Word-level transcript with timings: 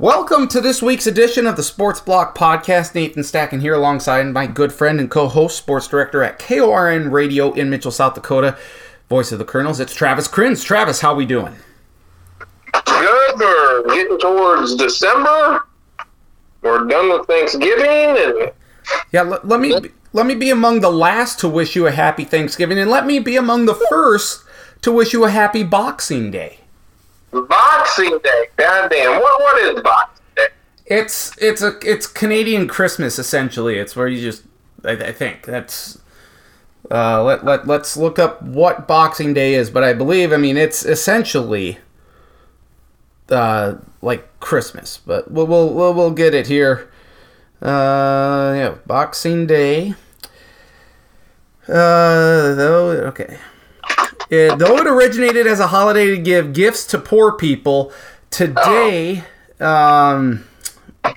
Welcome 0.00 0.48
to 0.48 0.62
this 0.62 0.80
week's 0.80 1.06
edition 1.06 1.46
of 1.46 1.56
the 1.56 1.62
Sports 1.62 2.00
Block 2.00 2.34
Podcast. 2.34 2.94
Nathan 2.94 3.22
Stacken 3.22 3.60
here 3.60 3.74
alongside 3.74 4.26
my 4.28 4.46
good 4.46 4.72
friend 4.72 4.98
and 4.98 5.10
co-host, 5.10 5.58
sports 5.58 5.88
director 5.88 6.22
at 6.22 6.38
KORN 6.38 7.10
Radio 7.10 7.52
in 7.52 7.68
Mitchell, 7.68 7.90
South 7.90 8.14
Dakota, 8.14 8.56
voice 9.10 9.30
of 9.30 9.38
the 9.38 9.44
Kernels. 9.44 9.78
It's 9.78 9.94
Travis 9.94 10.26
Kriens. 10.26 10.64
Travis, 10.64 11.02
how 11.02 11.14
we 11.14 11.26
doing? 11.26 11.54
Good. 12.72 13.38
We're 13.38 13.82
getting 13.88 14.18
towards 14.18 14.74
December. 14.74 15.66
We're 16.62 16.86
done 16.86 17.10
with 17.10 17.26
Thanksgiving, 17.26 18.16
and 18.16 18.52
Yeah, 19.12 19.20
let, 19.20 19.46
let 19.46 19.60
me 19.60 19.74
let 20.14 20.24
me 20.24 20.34
be 20.34 20.48
among 20.48 20.80
the 20.80 20.90
last 20.90 21.38
to 21.40 21.48
wish 21.50 21.76
you 21.76 21.86
a 21.86 21.90
happy 21.90 22.24
Thanksgiving, 22.24 22.78
and 22.78 22.90
let 22.90 23.04
me 23.04 23.18
be 23.18 23.36
among 23.36 23.66
the 23.66 23.78
first 23.90 24.44
to 24.80 24.92
wish 24.92 25.12
you 25.12 25.26
a 25.26 25.30
happy 25.30 25.62
Boxing 25.62 26.30
Day. 26.30 26.60
Boxing 27.32 28.18
Day. 28.22 28.46
Goddamn. 28.56 29.20
What 29.20 29.40
what 29.40 29.58
is 29.62 29.82
Boxing 29.82 30.24
Day? 30.36 30.48
It's 30.86 31.36
it's 31.38 31.62
a 31.62 31.78
it's 31.82 32.06
Canadian 32.06 32.68
Christmas 32.68 33.18
essentially. 33.18 33.78
It's 33.78 33.94
where 33.94 34.08
you 34.08 34.20
just 34.20 34.44
I, 34.84 34.92
I 34.92 35.12
think 35.12 35.44
that's 35.44 35.98
uh, 36.90 37.22
let 37.22 37.44
let 37.44 37.66
let's 37.66 37.96
look 37.96 38.18
up 38.18 38.42
what 38.42 38.88
Boxing 38.88 39.32
Day 39.34 39.54
is, 39.54 39.70
but 39.70 39.84
I 39.84 39.92
believe 39.92 40.32
I 40.32 40.36
mean 40.36 40.56
it's 40.56 40.84
essentially 40.84 41.78
uh, 43.30 43.74
like 44.02 44.40
Christmas, 44.40 44.98
but 45.06 45.30
we'll 45.30 45.46
we'll 45.46 45.72
we'll, 45.72 45.94
we'll 45.94 46.10
get 46.10 46.34
it 46.34 46.48
here. 46.48 46.90
Uh, 47.62 48.54
yeah, 48.56 48.74
Boxing 48.86 49.46
Day. 49.46 49.94
Uh, 51.68 52.54
though 52.54 52.90
okay. 53.06 53.38
It, 54.30 54.58
though 54.58 54.76
it 54.78 54.86
originated 54.86 55.46
as 55.48 55.58
a 55.58 55.66
holiday 55.66 56.06
to 56.06 56.16
give 56.16 56.52
gifts 56.52 56.86
to 56.86 56.98
poor 56.98 57.32
people, 57.32 57.92
today, 58.30 59.24
um, 59.58 60.44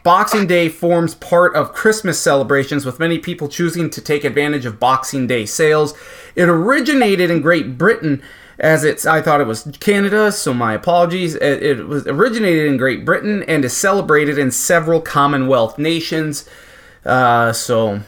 Boxing 0.04 0.48
Day 0.48 0.67
forms 0.67 1.13
part 1.16 1.55
of 1.55 1.73
Christmas 1.73 2.20
celebrations, 2.20 2.85
with 2.85 2.99
many 2.99 3.20
people 3.20 3.48
choosing 3.48 3.91
to 3.91 4.01
take 4.01 4.23
advantage 4.23 4.65
of 4.65 4.79
Boxing 4.79 5.27
Day 5.27 5.46
sales. 5.46 5.93
It 6.35 6.49
originated 6.49 7.29
in 7.29 7.41
Great 7.41 7.77
Britain, 7.77 8.23
as 8.57 8.84
it's 8.84 9.05
I 9.05 9.21
thought 9.21 9.41
it 9.41 9.48
was 9.48 9.70
Canada, 9.79 10.32
so 10.32 10.54
my 10.54 10.73
apologies. 10.73 11.35
It, 11.35 11.62
it 11.62 11.88
was 11.88 12.07
originated 12.07 12.66
in 12.66 12.77
Great 12.77 13.05
Britain 13.05 13.43
and 13.43 13.63
is 13.63 13.77
celebrated 13.77 14.40
in 14.40 14.49
several 14.49 15.01
Commonwealth 15.01 15.77
nations. 15.77 16.49
Uh, 17.05 17.54
so 17.54 18.01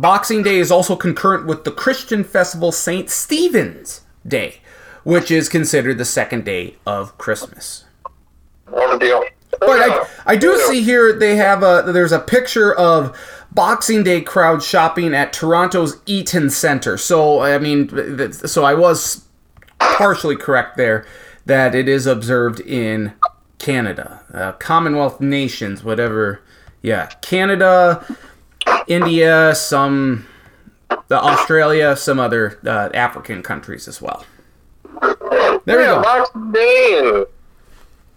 Boxing 0.00 0.44
Day 0.44 0.58
is 0.58 0.70
also 0.70 0.94
concurrent 0.94 1.46
with 1.46 1.64
the 1.64 1.72
Christian 1.72 2.22
festival 2.22 2.70
St. 2.70 3.10
Stephen's 3.10 4.02
Day, 4.26 4.60
which 5.02 5.30
is 5.30 5.48
considered 5.48 5.98
the 5.98 6.04
second 6.04 6.44
day 6.44 6.76
of 6.86 7.18
Christmas. 7.18 7.84
What 8.68 8.94
a 8.94 8.98
deal. 8.98 9.24
But 9.58 9.80
I, 9.80 10.06
I 10.26 10.36
do 10.36 10.56
see 10.68 10.82
here 10.82 11.12
they 11.12 11.34
have 11.36 11.64
a 11.64 11.90
there's 11.90 12.12
a 12.12 12.20
picture 12.20 12.72
of 12.74 13.18
Boxing 13.50 14.04
Day 14.04 14.20
crowd 14.20 14.62
shopping 14.62 15.14
at 15.14 15.32
Toronto's 15.32 16.00
Eaton 16.06 16.48
Center. 16.50 16.96
So 16.96 17.40
I 17.40 17.58
mean, 17.58 18.32
so 18.32 18.64
I 18.64 18.74
was 18.74 19.24
partially 19.80 20.36
correct 20.36 20.76
there 20.76 21.06
that 21.46 21.74
it 21.74 21.88
is 21.88 22.06
observed 22.06 22.60
in 22.60 23.14
Canada, 23.58 24.22
uh, 24.32 24.52
Commonwealth 24.52 25.20
nations, 25.20 25.82
whatever. 25.82 26.40
Yeah, 26.82 27.06
Canada, 27.22 28.06
India, 28.86 29.54
some 29.54 30.26
the 31.08 31.20
Australia, 31.20 31.96
some 31.96 32.18
other 32.18 32.58
uh, 32.66 32.90
African 32.94 33.42
countries 33.42 33.88
as 33.88 34.00
well. 34.00 34.24
There 35.00 35.78
we 35.78 35.84
go. 35.84 36.02
Boxing 36.02 36.52
Day 36.52 37.00
and 37.02 37.26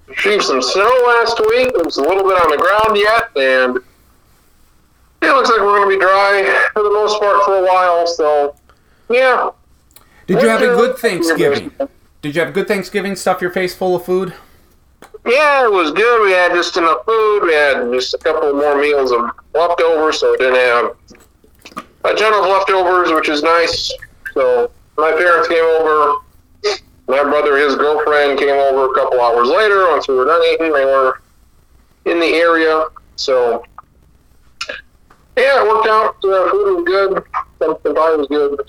achieved 0.09 0.43
some 0.43 0.61
snow 0.61 0.91
last 1.05 1.39
week. 1.49 1.71
There's 1.75 1.97
a 1.97 2.01
little 2.01 2.23
bit 2.23 2.41
on 2.41 2.49
the 2.49 2.57
ground 2.57 2.97
yet, 2.97 3.29
and 3.35 3.77
it 5.21 5.33
looks 5.33 5.49
like 5.49 5.59
we're 5.59 5.77
going 5.77 5.89
to 5.89 5.95
be 5.97 6.01
dry 6.01 6.69
for 6.73 6.83
the 6.83 6.89
most 6.89 7.19
part 7.19 7.43
for 7.45 7.57
a 7.57 7.63
while. 7.63 8.07
So, 8.07 8.55
yeah. 9.09 9.49
Did 10.27 10.41
you 10.41 10.47
have 10.47 10.61
a 10.61 10.75
good 10.75 10.97
Thanksgiving? 10.97 11.71
Did 12.21 12.35
you 12.35 12.41
have 12.41 12.49
a 12.49 12.53
good 12.53 12.67
Thanksgiving? 12.67 13.15
Stuff 13.15 13.41
your 13.41 13.51
face 13.51 13.75
full 13.75 13.95
of 13.95 14.05
food? 14.05 14.33
Yeah, 15.25 15.65
it 15.65 15.71
was 15.71 15.91
good. 15.91 16.23
We 16.23 16.31
had 16.31 16.51
just 16.51 16.77
enough 16.77 17.05
food. 17.05 17.41
We 17.43 17.53
had 17.53 17.91
just 17.91 18.13
a 18.13 18.17
couple 18.17 18.53
more 18.53 18.79
meals 18.81 19.11
of 19.11 19.29
leftovers, 19.53 20.19
so 20.19 20.31
we 20.31 20.37
didn't 20.37 20.55
have 20.55 20.95
a 22.03 22.15
ton 22.15 22.33
of 22.33 22.49
leftovers, 22.49 23.11
which 23.11 23.29
is 23.29 23.43
nice. 23.43 23.93
So 24.33 24.71
my 24.97 25.11
parents 25.11 25.47
came 25.47 25.63
over. 25.63 26.15
My 27.07 27.23
brother, 27.23 27.57
his 27.57 27.75
girlfriend, 27.75 28.39
came 28.39 28.55
over 28.55 28.91
a 28.91 28.95
couple 28.95 29.19
hours 29.21 29.47
later. 29.47 29.89
Once 29.89 30.07
we 30.07 30.15
were 30.15 30.25
done 30.25 30.41
eating, 30.53 30.73
they 30.73 30.85
were 30.85 31.21
in 32.05 32.19
the 32.19 32.27
area. 32.27 32.85
So 33.15 33.63
yeah, 35.37 35.63
it 35.63 35.67
worked 35.67 35.87
out. 35.87 36.15
Uh, 36.23 36.49
food 36.49 36.75
was 36.75 36.83
good. 36.85 37.23
The 37.59 37.93
pie 37.93 38.15
was 38.15 38.27
good. 38.27 38.59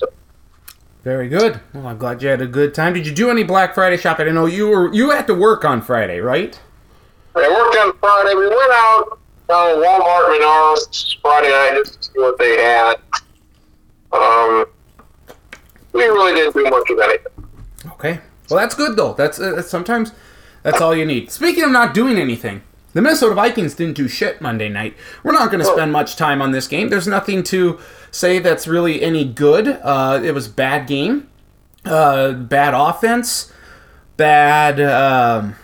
Very 1.04 1.28
good. 1.28 1.60
Well, 1.74 1.88
I'm 1.88 1.98
glad 1.98 2.22
you 2.22 2.28
had 2.28 2.40
a 2.40 2.46
good 2.46 2.74
time. 2.74 2.94
Did 2.94 3.06
you 3.06 3.14
do 3.14 3.28
any 3.28 3.42
Black 3.42 3.74
Friday 3.74 3.96
shopping? 3.96 4.28
I 4.28 4.30
know 4.30 4.46
you 4.46 4.68
were 4.68 4.92
you 4.94 5.10
had 5.10 5.26
to 5.26 5.34
work 5.34 5.64
on 5.64 5.82
Friday, 5.82 6.20
right? 6.20 6.58
I 7.34 7.48
worked 7.48 7.76
on 7.76 7.98
Friday. 7.98 8.34
We 8.34 8.46
went 8.46 8.72
out 8.72 9.18
uh, 9.48 9.76
Walmart 9.76 10.38
Menards 10.38 11.20
Friday 11.20 11.48
night 11.48 11.82
just 11.84 12.02
to 12.02 12.12
see 12.12 12.18
what 12.18 12.38
they 12.38 12.56
had. 12.62 12.96
Um, 14.12 14.66
we 15.92 16.04
really 16.04 16.34
didn't 16.34 16.54
do 16.54 16.62
much 16.70 16.90
of 16.90 16.98
anything. 17.00 17.48
Okay. 17.92 18.20
Well, 18.48 18.60
that's 18.60 18.74
good 18.74 18.96
though. 18.96 19.14
That's 19.14 19.40
uh, 19.40 19.60
sometimes 19.62 20.12
that's 20.62 20.80
all 20.80 20.94
you 20.94 21.04
need. 21.04 21.32
Speaking 21.32 21.64
of 21.64 21.72
not 21.72 21.94
doing 21.94 22.16
anything, 22.16 22.62
the 22.92 23.02
Minnesota 23.02 23.34
Vikings 23.34 23.74
didn't 23.74 23.96
do 23.96 24.06
shit 24.06 24.40
Monday 24.40 24.69
night. 24.69 24.94
We're 25.24 25.32
not 25.32 25.50
going 25.50 25.64
to 25.64 25.70
spend 25.70 25.90
much 25.90 26.14
time 26.14 26.40
on 26.42 26.52
this 26.52 26.69
game. 26.69 26.90
There's 26.90 27.08
nothing 27.08 27.42
to 27.44 27.80
say 28.12 28.39
that's 28.39 28.69
really 28.69 29.03
any 29.03 29.25
good. 29.25 29.67
Uh, 29.67 30.21
it 30.23 30.33
was 30.33 30.47
bad 30.47 30.87
game, 30.87 31.28
uh, 31.84 32.31
bad 32.33 32.75
offense, 32.75 33.53
bad. 34.17 34.81
Um, 34.81 35.56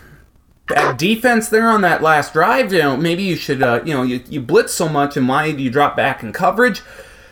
Bad 0.67 0.97
defense 0.97 1.49
there 1.49 1.67
on 1.67 1.81
that 1.81 2.03
last 2.03 2.33
drive. 2.33 2.71
You 2.71 2.77
know, 2.77 2.95
maybe 2.95 3.23
you 3.23 3.35
should, 3.35 3.63
uh, 3.63 3.81
you 3.83 3.91
know, 3.91 4.03
you, 4.03 4.21
you 4.29 4.39
blitz 4.39 4.71
so 4.71 4.87
much, 4.87 5.17
and 5.17 5.27
why 5.27 5.51
do 5.51 5.63
you 5.63 5.71
drop 5.71 5.97
back 5.97 6.21
in 6.21 6.31
coverage? 6.31 6.83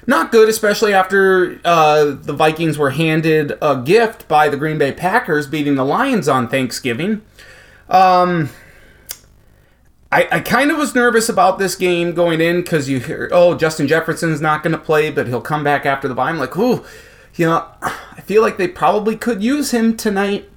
Not 0.07 0.31
good, 0.31 0.49
especially 0.49 0.91
after 0.91 1.61
uh, 1.63 2.15
the 2.19 2.33
Vikings 2.33 2.79
were 2.79 2.89
handed 2.89 3.53
a 3.61 3.79
gift 3.79 4.27
by 4.27 4.49
the 4.49 4.57
Green 4.57 4.79
Bay 4.79 4.91
Packers 4.91 5.45
beating 5.45 5.75
the 5.75 5.85
Lions 5.85 6.27
on 6.27 6.47
Thanksgiving. 6.47 7.21
Um, 7.89 8.49
I, 10.11 10.27
I 10.31 10.39
kind 10.39 10.71
of 10.71 10.77
was 10.77 10.95
nervous 10.95 11.27
about 11.27 11.59
this 11.59 11.75
game 11.75 12.13
going 12.13 12.39
in 12.39 12.61
because 12.61 12.87
you 12.87 12.99
hear, 12.99 13.29
oh, 13.33 13.55
Justin 13.55 13.87
Jefferson's 13.87 14.39
not 14.39 14.63
going 14.63 14.71
to 14.71 14.77
play, 14.77 15.09
but 15.11 15.27
he'll 15.27 15.41
come 15.41 15.63
back 15.63 15.85
after 15.85 16.07
the 16.07 16.15
bye. 16.15 16.29
I'm 16.29 16.37
like, 16.37 16.55
ooh, 16.57 16.85
you 17.35 17.45
know, 17.45 17.67
I 17.81 18.21
feel 18.21 18.41
like 18.41 18.57
they 18.57 18.67
probably 18.67 19.17
could 19.17 19.43
use 19.43 19.71
him 19.71 19.97
tonight. 19.97 20.49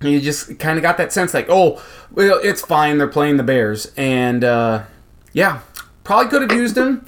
And 0.00 0.10
you 0.10 0.20
just 0.20 0.58
kind 0.58 0.78
of 0.78 0.82
got 0.82 0.96
that 0.98 1.12
sense 1.12 1.34
like, 1.34 1.46
oh, 1.48 1.82
well, 2.10 2.40
it's 2.42 2.60
fine. 2.60 2.98
They're 2.98 3.08
playing 3.08 3.36
the 3.36 3.42
Bears. 3.42 3.92
And 3.96 4.44
uh, 4.44 4.84
yeah, 5.32 5.60
probably 6.04 6.30
could 6.30 6.42
have 6.42 6.52
used 6.52 6.76
him. 6.76 7.04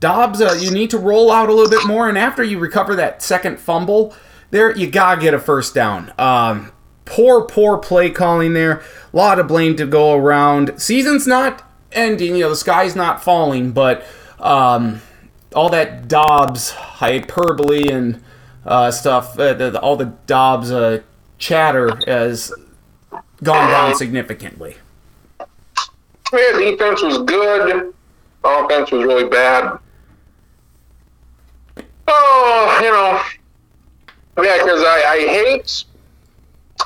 Dobbs, 0.00 0.40
uh, 0.40 0.56
you 0.58 0.70
need 0.70 0.90
to 0.90 0.98
roll 0.98 1.30
out 1.30 1.48
a 1.48 1.52
little 1.52 1.70
bit 1.70 1.86
more. 1.86 2.08
And 2.08 2.16
after 2.16 2.42
you 2.42 2.58
recover 2.58 2.96
that 2.96 3.22
second 3.22 3.60
fumble, 3.60 4.14
there, 4.50 4.76
you 4.76 4.90
got 4.90 5.16
to 5.16 5.20
get 5.20 5.34
a 5.34 5.38
first 5.38 5.74
down. 5.74 6.12
Um, 6.18 6.72
poor, 7.04 7.42
poor 7.44 7.78
play 7.78 8.10
calling 8.10 8.52
there. 8.52 8.82
A 9.12 9.16
lot 9.16 9.38
of 9.38 9.48
blame 9.48 9.76
to 9.76 9.86
go 9.86 10.14
around. 10.14 10.80
Season's 10.80 11.26
not 11.26 11.62
ending. 11.92 12.34
You 12.36 12.42
know, 12.44 12.50
the 12.50 12.56
sky's 12.56 12.94
not 12.96 13.22
falling, 13.22 13.72
but 13.72 14.04
um, 14.38 15.00
all 15.54 15.68
that 15.70 16.08
Dobbs 16.08 16.70
hyperbole 16.70 17.88
and 17.90 18.22
uh, 18.64 18.90
stuff, 18.90 19.38
uh, 19.38 19.54
the, 19.54 19.70
the- 19.70 19.80
all 19.80 19.96
the 19.96 20.12
Dobbs 20.26 20.70
uh, 20.70 21.00
chatter 21.38 21.96
has 22.06 22.52
gone 23.42 23.70
down 23.70 23.94
significantly. 23.96 24.76
Yeah, 26.32 26.52
defense 26.58 27.02
was 27.02 27.18
good. 27.22 27.92
Offense 28.44 28.90
was 28.92 29.04
really 29.04 29.28
bad. 29.28 29.78
Oh, 32.06 32.80
you 32.82 32.90
know, 32.90 34.44
yeah, 34.44 34.62
because 34.62 34.82
I, 34.82 35.02
I 35.06 35.18
hate, 35.28 35.84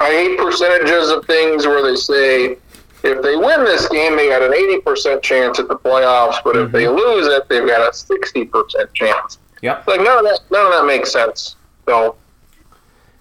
I 0.01 0.11
hate 0.11 0.39
percentages 0.39 1.11
of 1.11 1.25
things 1.27 1.67
where 1.67 1.83
they 1.83 1.97
say 1.97 2.59
if 3.03 3.23
they 3.23 3.37
win 3.37 3.65
this 3.65 3.89
game, 3.89 4.17
they 4.17 4.29
got 4.29 4.43
an 4.43 4.55
eighty 4.55 4.81
percent 4.81 5.23
chance 5.23 5.59
at 5.59 5.69
the 5.69 5.77
playoffs, 5.77 6.37
but 6.43 6.57
if 6.57 6.73
they 6.73 6.89
lose 6.89 7.27
it, 7.27 7.49
they've 7.49 7.67
got 7.67 7.89
a 7.89 7.93
sixty 7.95 8.45
percent 8.45 8.93
chance. 8.95 9.39
Yep. 9.63 9.87
Like 9.87 10.01
none 10.01 10.19
of 10.19 10.25
that, 10.25 10.41
none 10.51 10.67
of 10.67 10.73
that 10.73 10.87
makes 10.87 11.13
sense. 11.13 11.57
So, 11.87 12.17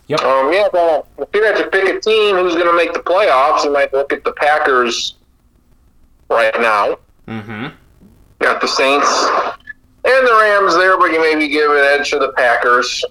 Yep. 0.07 0.21
um, 0.21 0.51
yeah, 0.51 0.67
well, 0.73 1.07
if 1.17 1.29
you 1.33 1.43
had 1.43 1.57
to 1.57 1.67
pick 1.67 1.85
a 1.85 1.99
team 1.99 2.35
who's 2.35 2.55
going 2.55 2.67
to 2.67 2.75
make 2.75 2.93
the 2.93 2.99
playoffs, 2.99 3.63
you 3.63 3.71
might 3.71 3.93
look 3.93 4.11
at 4.11 4.23
the 4.25 4.33
Packers 4.33 5.15
right 6.29 6.53
now. 6.59 6.97
Mm-hmm. 7.27 7.67
Got 8.39 8.59
the 8.59 8.67
Saints 8.67 9.07
and 10.05 10.27
the 10.27 10.37
Rams 10.41 10.75
there, 10.75 10.97
but 10.97 11.11
you 11.11 11.21
maybe 11.21 11.47
give 11.47 11.71
an 11.71 11.77
edge 11.77 12.09
to 12.09 12.19
the 12.19 12.33
Packers 12.33 13.03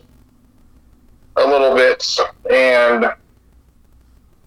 a 1.36 1.46
little 1.46 1.74
bit. 1.74 2.04
And 2.50 3.06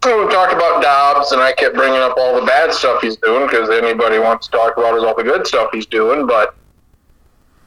we 0.06 0.32
talked 0.32 0.54
about 0.54 0.84
Dobbs, 0.84 1.32
and 1.32 1.42
I 1.42 1.52
kept 1.54 1.76
bringing 1.76 2.00
up 2.00 2.16
all 2.18 2.40
the 2.40 2.46
bad 2.46 2.72
stuff 2.72 3.02
he's 3.02 3.18
doing 3.18 3.48
because 3.48 3.70
anybody 3.70 4.20
wants 4.20 4.48
to 4.48 4.52
talk 4.52 4.78
about 4.78 4.96
is 4.98 5.04
all 5.04 5.16
the 5.16 5.24
good 5.24 5.48
stuff 5.48 5.70
he's 5.74 5.88
doing. 5.88 6.28
But 6.28 6.56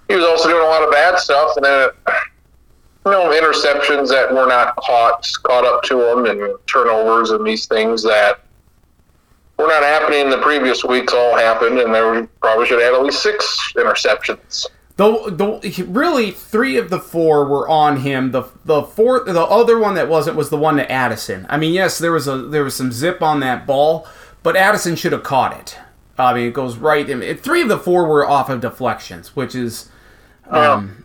he 0.09 0.15
was 0.15 0.25
also 0.25 0.49
doing 0.49 0.63
a 0.63 0.67
lot 0.67 0.85
of 0.85 0.91
bad 0.91 1.19
stuff, 1.19 1.57
and 1.57 1.65
then 1.65 1.89
you 3.07 3.11
know 3.13 3.31
interceptions 3.31 4.09
that 4.11 4.33
were 4.33 4.47
not 4.47 4.77
caught 4.77 5.29
caught 5.43 5.65
up 5.65 5.83
to 5.85 6.13
him, 6.13 6.27
and 6.27 6.57
turnovers 6.67 7.31
and 7.31 7.45
these 7.45 7.67
things 7.67 8.03
that 8.05 8.41
were 9.59 9.67
not 9.67 9.83
happening 9.83 10.21
in 10.21 10.31
the 10.31 10.39
previous 10.39 10.85
weeks 10.85 11.13
all 11.13 11.37
happened, 11.37 11.81
and 11.81 11.93
there 11.93 12.27
probably 12.41 12.67
should 12.67 12.81
have 12.81 12.93
had 12.93 13.01
at 13.01 13.05
least 13.05 13.23
six 13.23 13.73
interceptions. 13.77 14.67
Though, 14.99 15.31
though, 15.31 15.61
he- 15.61 15.85
really, 15.85 16.33
three 16.33 16.77
of 16.77 16.91
the 16.91 16.99
four 16.99 17.45
were 17.47 17.69
on 17.69 17.99
him. 17.99 18.33
The 18.33 18.43
the 18.65 18.83
fourth, 18.83 19.27
the 19.27 19.41
other 19.41 19.79
one 19.79 19.95
that 19.95 20.09
wasn't 20.09 20.37
was 20.37 20.51
the 20.51 20.57
one 20.57 20.77
to 20.77 20.91
Addison. 20.91 21.47
I 21.49 21.57
mean, 21.57 21.73
yes, 21.73 21.99
there 21.99 22.11
was 22.13 22.27
a 22.27 22.37
there 22.37 22.65
was 22.65 22.75
some 22.75 22.91
zip 22.91 23.23
on 23.23 23.39
that 23.41 23.65
ball, 23.65 24.09
but 24.43 24.57
Addison 24.57 24.97
should 24.97 25.13
have 25.13 25.23
caught 25.23 25.57
it. 25.59 25.79
I 26.19 26.35
mean, 26.35 26.49
it 26.49 26.53
goes 26.53 26.77
right. 26.79 27.09
it, 27.09 27.41
three 27.41 27.63
of 27.63 27.69
the 27.69 27.79
four 27.79 28.09
were 28.09 28.29
off 28.29 28.51
of 28.51 28.61
deflections, 28.61 29.37
which 29.37 29.55
is, 29.55 29.89
um, 30.51 31.05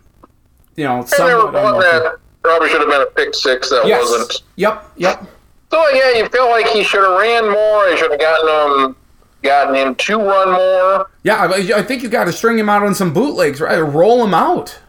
you 0.75 0.85
know, 0.85 1.01
And 1.01 1.07
there 1.09 1.37
was 1.37 1.53
one 1.53 1.79
that 1.79 2.15
probably 2.41 2.69
should 2.69 2.81
have 2.81 2.89
been 2.89 3.01
a 3.01 3.05
pick 3.05 3.35
six 3.35 3.69
that 3.69 3.83
Yes. 3.85 4.01
wasn't. 4.09 4.41
Yep. 4.55 4.91
Yep. 4.97 5.23
So 5.71 5.89
yeah, 5.89 6.13
you 6.17 6.27
feel 6.29 6.49
like 6.49 6.65
he 6.65 6.83
should 6.83 7.07
have 7.07 7.19
ran 7.19 7.51
more. 7.51 7.87
He 7.89 7.97
should 7.97 8.09
have 8.09 8.19
gotten 8.19 8.85
him, 8.85 8.95
gotten 9.43 9.75
him 9.75 9.95
to 9.95 10.17
run 10.17 10.51
more. 10.51 11.09
Yeah, 11.23 11.35
I, 11.35 11.79
I 11.79 11.83
think 11.83 12.01
you 12.01 12.09
got 12.09 12.25
to 12.25 12.31
string 12.31 12.57
him 12.57 12.69
out 12.69 12.83
on 12.83 12.95
some 12.95 13.13
bootlegs, 13.13 13.61
right? 13.61 13.77
Roll 13.79 14.23
him 14.23 14.33
out. 14.33 14.79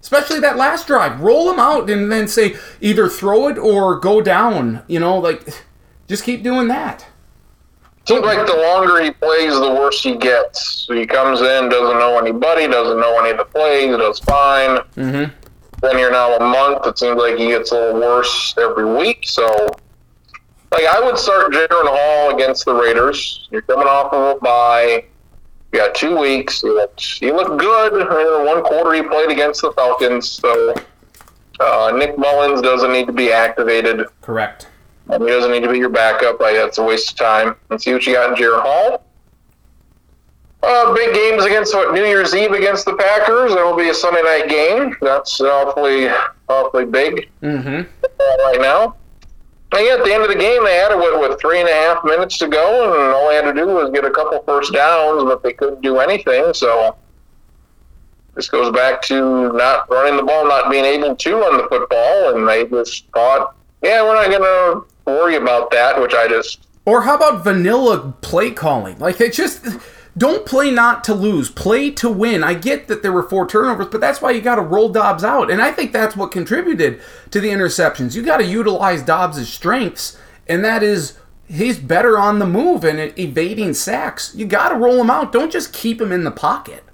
Especially 0.00 0.40
that 0.40 0.56
last 0.56 0.86
drive. 0.86 1.20
Roll 1.20 1.50
him 1.52 1.58
out 1.58 1.88
and 1.88 2.10
then 2.10 2.26
say 2.26 2.56
either 2.80 3.08
throw 3.08 3.48
it 3.48 3.58
or 3.58 3.98
go 3.98 4.20
down. 4.20 4.82
You 4.88 4.98
know, 4.98 5.18
like 5.18 5.46
just 6.08 6.24
keep 6.24 6.42
doing 6.42 6.68
that. 6.68 7.06
Seems 8.06 8.24
like 8.24 8.46
the 8.46 8.56
longer 8.56 9.00
he 9.02 9.10
plays, 9.10 9.52
the 9.52 9.70
worse 9.70 10.02
he 10.02 10.16
gets. 10.16 10.86
So 10.86 10.94
he 10.94 11.06
comes 11.06 11.40
in, 11.40 11.68
doesn't 11.68 11.98
know 11.98 12.18
anybody, 12.18 12.66
doesn't 12.66 12.98
know 12.98 13.20
any 13.20 13.30
of 13.30 13.36
the 13.36 13.44
plays, 13.44 13.94
does 13.96 14.18
fine. 14.20 14.78
Mm-hmm. 14.96 15.32
Then 15.80 15.98
you're 15.98 16.10
now 16.10 16.34
a 16.36 16.40
month. 16.40 16.86
It 16.86 16.98
seems 16.98 17.16
like 17.16 17.36
he 17.36 17.48
gets 17.48 17.72
a 17.72 17.74
little 17.74 18.00
worse 18.00 18.54
every 18.58 18.96
week. 18.96 19.20
So, 19.24 19.68
like, 20.72 20.84
I 20.86 21.00
would 21.00 21.18
start 21.18 21.52
Jaren 21.52 21.68
Hall 21.70 22.34
against 22.34 22.64
the 22.64 22.74
Raiders. 22.74 23.48
You're 23.50 23.62
coming 23.62 23.86
off 23.88 24.12
of 24.12 24.36
a 24.36 24.40
bye. 24.40 25.04
You 25.72 25.78
got 25.78 25.94
two 25.94 26.18
weeks. 26.18 26.62
You 26.62 26.74
looked, 26.74 27.20
you 27.20 27.34
looked 27.34 27.58
good. 27.60 27.92
in 28.02 28.46
one 28.46 28.62
quarter 28.62 28.92
he 28.94 29.02
played 29.02 29.30
against 29.30 29.62
the 29.62 29.72
Falcons. 29.72 30.28
So, 30.28 30.74
uh, 31.60 31.92
Nick 31.96 32.16
Mullens 32.18 32.60
doesn't 32.62 32.92
need 32.92 33.06
to 33.06 33.12
be 33.12 33.30
activated. 33.32 34.06
Correct. 34.20 34.68
He 35.10 35.18
doesn't 35.18 35.50
need 35.50 35.62
to 35.64 35.70
be 35.70 35.78
your 35.78 35.88
backup. 35.88 36.40
Like, 36.40 36.54
that's 36.54 36.78
a 36.78 36.82
waste 36.84 37.10
of 37.12 37.16
time. 37.18 37.56
And 37.70 37.80
see 37.82 37.92
what 37.92 38.06
you 38.06 38.14
got 38.14 38.30
in 38.30 38.36
Jaren 38.42 38.62
Hall. 38.62 39.04
Uh, 40.62 40.92
big 40.94 41.14
games 41.14 41.44
against 41.44 41.74
what 41.74 41.94
New 41.94 42.04
Year's 42.04 42.34
Eve 42.34 42.52
against 42.52 42.84
the 42.84 42.94
Packers. 42.94 43.52
That'll 43.54 43.76
be 43.76 43.88
a 43.88 43.94
Sunday 43.94 44.22
night 44.22 44.48
game. 44.48 44.94
That's 45.00 45.40
awfully 45.40 46.08
awfully 46.48 46.84
big 46.84 47.28
Mm-hmm. 47.42 47.82
right 48.18 48.58
now. 48.60 48.94
Yet, 49.72 50.00
at 50.00 50.04
the 50.04 50.12
end 50.12 50.22
of 50.22 50.28
the 50.28 50.34
game, 50.34 50.64
they 50.64 50.76
had 50.76 50.90
it 50.90 50.98
with, 50.98 51.20
with 51.20 51.40
three 51.40 51.60
and 51.60 51.68
a 51.68 51.72
half 51.72 52.04
minutes 52.04 52.38
to 52.38 52.48
go, 52.48 52.92
and 52.92 53.14
all 53.14 53.28
they 53.28 53.36
had 53.36 53.44
to 53.44 53.54
do 53.54 53.66
was 53.66 53.90
get 53.90 54.04
a 54.04 54.10
couple 54.10 54.42
first 54.42 54.72
downs, 54.72 55.22
but 55.24 55.42
they 55.42 55.52
couldn't 55.52 55.80
do 55.80 55.98
anything. 55.98 56.52
So 56.54 56.96
this 58.34 58.48
goes 58.48 58.72
back 58.72 59.00
to 59.02 59.52
not 59.52 59.88
running 59.88 60.16
the 60.16 60.24
ball, 60.24 60.46
not 60.46 60.70
being 60.70 60.84
able 60.84 61.14
to 61.14 61.34
run 61.36 61.56
the 61.56 61.68
football, 61.68 62.34
and 62.34 62.48
they 62.48 62.66
just 62.66 63.06
thought, 63.12 63.54
yeah, 63.82 64.02
we're 64.02 64.14
not 64.14 64.28
going 64.28 64.42
to 64.42 65.10
worry 65.10 65.36
about 65.36 65.70
that, 65.70 66.00
which 66.00 66.14
I 66.14 66.26
just 66.28 66.66
Or 66.84 67.02
how 67.02 67.16
about 67.16 67.44
vanilla 67.44 68.12
play 68.20 68.50
calling? 68.50 68.98
Like 68.98 69.18
they 69.18 69.30
just 69.30 69.64
don't 70.20 70.44
play 70.44 70.70
not 70.70 71.02
to 71.04 71.14
lose, 71.14 71.50
play 71.50 71.90
to 71.92 72.10
win. 72.10 72.44
I 72.44 72.52
get 72.52 72.88
that 72.88 73.02
there 73.02 73.10
were 73.10 73.22
four 73.22 73.48
turnovers, 73.48 73.86
but 73.86 74.02
that's 74.02 74.20
why 74.20 74.32
you 74.32 74.42
got 74.42 74.56
to 74.56 74.60
roll 74.60 74.90
Dobbs 74.90 75.24
out, 75.24 75.50
and 75.50 75.62
I 75.62 75.72
think 75.72 75.92
that's 75.92 76.14
what 76.14 76.30
contributed 76.30 77.00
to 77.30 77.40
the 77.40 77.48
interceptions. 77.48 78.14
You 78.14 78.22
got 78.22 78.36
to 78.36 78.44
utilize 78.44 79.02
Dobbs' 79.02 79.48
strengths, 79.48 80.18
and 80.46 80.62
that 80.62 80.82
is 80.82 81.18
he's 81.48 81.78
better 81.78 82.18
on 82.18 82.38
the 82.38 82.46
move 82.46 82.84
and 82.84 83.18
evading 83.18 83.72
sacks. 83.72 84.34
You 84.36 84.44
got 84.44 84.68
to 84.68 84.74
roll 84.74 85.00
him 85.00 85.08
out. 85.08 85.32
Don't 85.32 85.50
just 85.50 85.72
keep 85.72 85.98
him 85.98 86.12
in 86.12 86.24
the 86.24 86.30
pocket. 86.30 86.84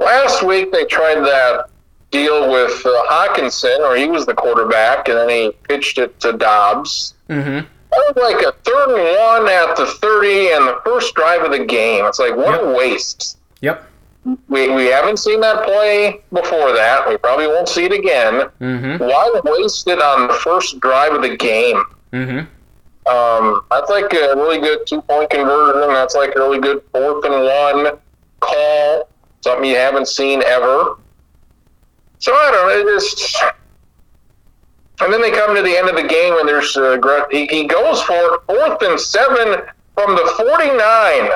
Last 0.00 0.42
week 0.42 0.72
they 0.72 0.84
tried 0.86 1.20
that 1.20 1.70
deal 2.10 2.50
with 2.50 2.84
uh, 2.84 3.04
Hockenson, 3.08 3.78
or 3.88 3.94
he 3.94 4.06
was 4.06 4.26
the 4.26 4.34
quarterback, 4.34 5.08
and 5.08 5.16
then 5.16 5.28
he 5.28 5.52
pitched 5.68 5.96
it 5.98 6.18
to 6.18 6.32
Dobbs. 6.32 7.14
Mm-hmm. 7.30 7.68
That 7.92 8.14
was 8.16 8.34
like 8.34 8.42
a 8.42 8.52
third 8.64 8.96
and 8.96 9.44
one 9.44 9.52
at 9.52 9.76
the 9.76 9.86
30 9.86 10.52
and 10.52 10.66
the 10.66 10.80
first 10.82 11.14
drive 11.14 11.42
of 11.42 11.50
the 11.50 11.64
game. 11.64 12.06
It's 12.06 12.18
like, 12.18 12.34
what 12.34 12.62
a 12.62 12.72
waste. 12.72 13.38
Yep. 13.60 13.86
We, 14.24 14.70
we 14.74 14.86
haven't 14.86 15.18
seen 15.18 15.40
that 15.42 15.64
play 15.64 16.22
before 16.32 16.72
that. 16.72 17.06
We 17.06 17.18
probably 17.18 17.48
won't 17.48 17.68
see 17.68 17.84
it 17.84 17.92
again. 17.92 18.48
Mm-hmm. 18.60 19.04
Why 19.04 19.40
waste 19.44 19.86
it 19.88 20.00
on 20.00 20.28
the 20.28 20.34
first 20.34 20.80
drive 20.80 21.12
of 21.12 21.20
the 21.20 21.36
game? 21.36 21.84
Mm-hmm. 22.12 23.12
Um, 23.12 23.62
that's 23.70 23.90
like 23.90 24.10
a 24.14 24.36
really 24.36 24.60
good 24.60 24.86
two 24.86 25.02
point 25.02 25.28
conversion. 25.28 25.92
That's 25.92 26.14
like 26.14 26.34
a 26.34 26.38
really 26.38 26.60
good 26.60 26.82
fourth 26.92 27.24
and 27.26 27.34
one 27.34 27.98
call. 28.40 29.08
Something 29.42 29.68
you 29.68 29.76
haven't 29.76 30.08
seen 30.08 30.42
ever. 30.44 30.96
So 32.20 32.32
I 32.32 32.50
don't 32.52 32.86
know. 32.86 32.90
It 32.90 32.94
just. 32.94 33.42
And 35.02 35.12
then 35.12 35.20
they 35.20 35.30
come 35.30 35.54
to 35.54 35.62
the 35.62 35.76
end 35.76 35.88
of 35.88 35.96
the 35.96 36.06
game 36.06 36.34
and 36.38 36.48
there's 36.48 36.76
uh, 36.76 36.98
he, 37.30 37.46
he 37.46 37.66
goes 37.66 38.00
for 38.02 38.14
it, 38.14 38.40
fourth 38.46 38.82
and 38.82 39.00
seven 39.00 39.62
from 39.94 40.14
the 40.14 40.32
49. 40.36 41.30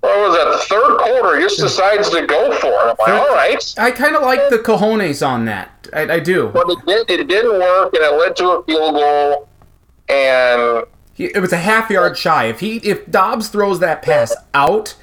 What 0.00 0.18
was 0.18 0.36
that? 0.36 0.50
The 0.50 0.58
third 0.68 0.98
quarter, 0.98 1.38
he 1.38 1.44
just 1.44 1.60
decides 1.60 2.10
to 2.10 2.26
go 2.26 2.52
for 2.58 2.68
it. 2.68 2.96
I'm 3.00 3.14
like, 3.14 3.28
all 3.28 3.34
right. 3.34 3.74
I 3.78 3.90
kind 3.90 4.14
of 4.16 4.22
like 4.22 4.50
the 4.50 4.58
cojones 4.58 5.26
on 5.26 5.46
that. 5.46 5.88
I, 5.94 6.14
I 6.14 6.20
do. 6.20 6.48
But 6.48 6.68
it, 6.68 7.06
did, 7.08 7.20
it 7.20 7.28
didn't 7.28 7.58
work 7.58 7.94
and 7.94 8.02
it 8.02 8.18
led 8.18 8.36
to 8.36 8.50
a 8.50 8.64
field 8.64 8.94
goal. 8.94 9.48
And 10.08 10.84
He, 11.14 11.26
it 11.26 11.40
was 11.40 11.52
a 11.52 11.58
half 11.58 11.88
yard 11.88 12.18
shy. 12.18 12.46
If 12.46 12.60
he 12.60 12.76
if 12.78 13.10
Dobbs 13.10 13.48
throws 13.48 13.80
that 13.80 14.02
pass 14.02 14.34
out, 14.52 14.94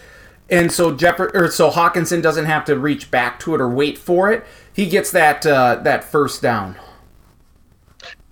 and 0.50 0.72
so 0.72 0.94
Jeff 0.94 1.19
or 1.19 1.50
so 1.50 1.72
Hockenson 1.72 2.22
doesn't 2.22 2.46
have 2.46 2.66
to 2.66 2.78
reach 2.78 3.10
back 3.10 3.40
to 3.40 3.56
it 3.56 3.62
or 3.62 3.69
wait 3.69 3.98
for 3.98 4.31
it, 4.31 4.46
he 4.72 4.88
gets 4.88 5.10
that 5.12 5.46
uh, 5.46 5.80
that 5.84 6.04
first 6.04 6.42
down. 6.42 6.75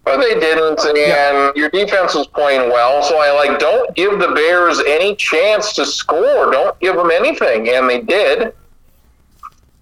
But 0.09 0.21
they 0.21 0.39
didn't, 0.39 0.83
and 0.85 0.97
Yeah. 0.97 1.51
your 1.55 1.69
defense 1.69 2.15
was 2.15 2.25
playing 2.25 2.71
well. 2.71 3.03
So 3.03 3.19
I 3.19 3.31
like 3.31 3.59
don't 3.59 3.93
give 3.95 4.17
the 4.17 4.29
Bears 4.29 4.79
any 4.87 5.15
chance 5.15 5.73
to 5.73 5.85
score. 5.85 6.49
Don't 6.51 6.77
give 6.79 6.95
them 6.95 7.11
anything, 7.11 7.69
and 7.69 7.87
they 7.87 7.99
did. 8.01 8.41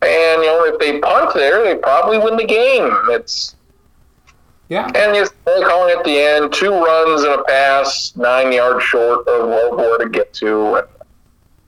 And 0.01 0.41
you 0.43 0.47
know, 0.47 0.65
if 0.65 0.79
they 0.79 0.99
punt 0.99 1.33
there, 1.33 1.63
they 1.63 1.75
probably 1.75 2.17
win 2.17 2.35
the 2.35 2.43
game. 2.45 2.91
It's 3.09 3.55
Yeah. 4.67 4.85
and 4.93 5.15
just 5.15 5.33
calling 5.45 5.95
at 5.97 6.03
the 6.03 6.19
end, 6.19 6.51
two 6.53 6.71
runs 6.73 7.23
and 7.23 7.33
a 7.33 7.43
pass, 7.45 8.11
nine 8.17 8.51
yards 8.51 8.83
short 8.83 9.25
of 9.29 9.47
where 9.77 9.97
to 9.97 10.09
get 10.09 10.33
to. 10.33 10.83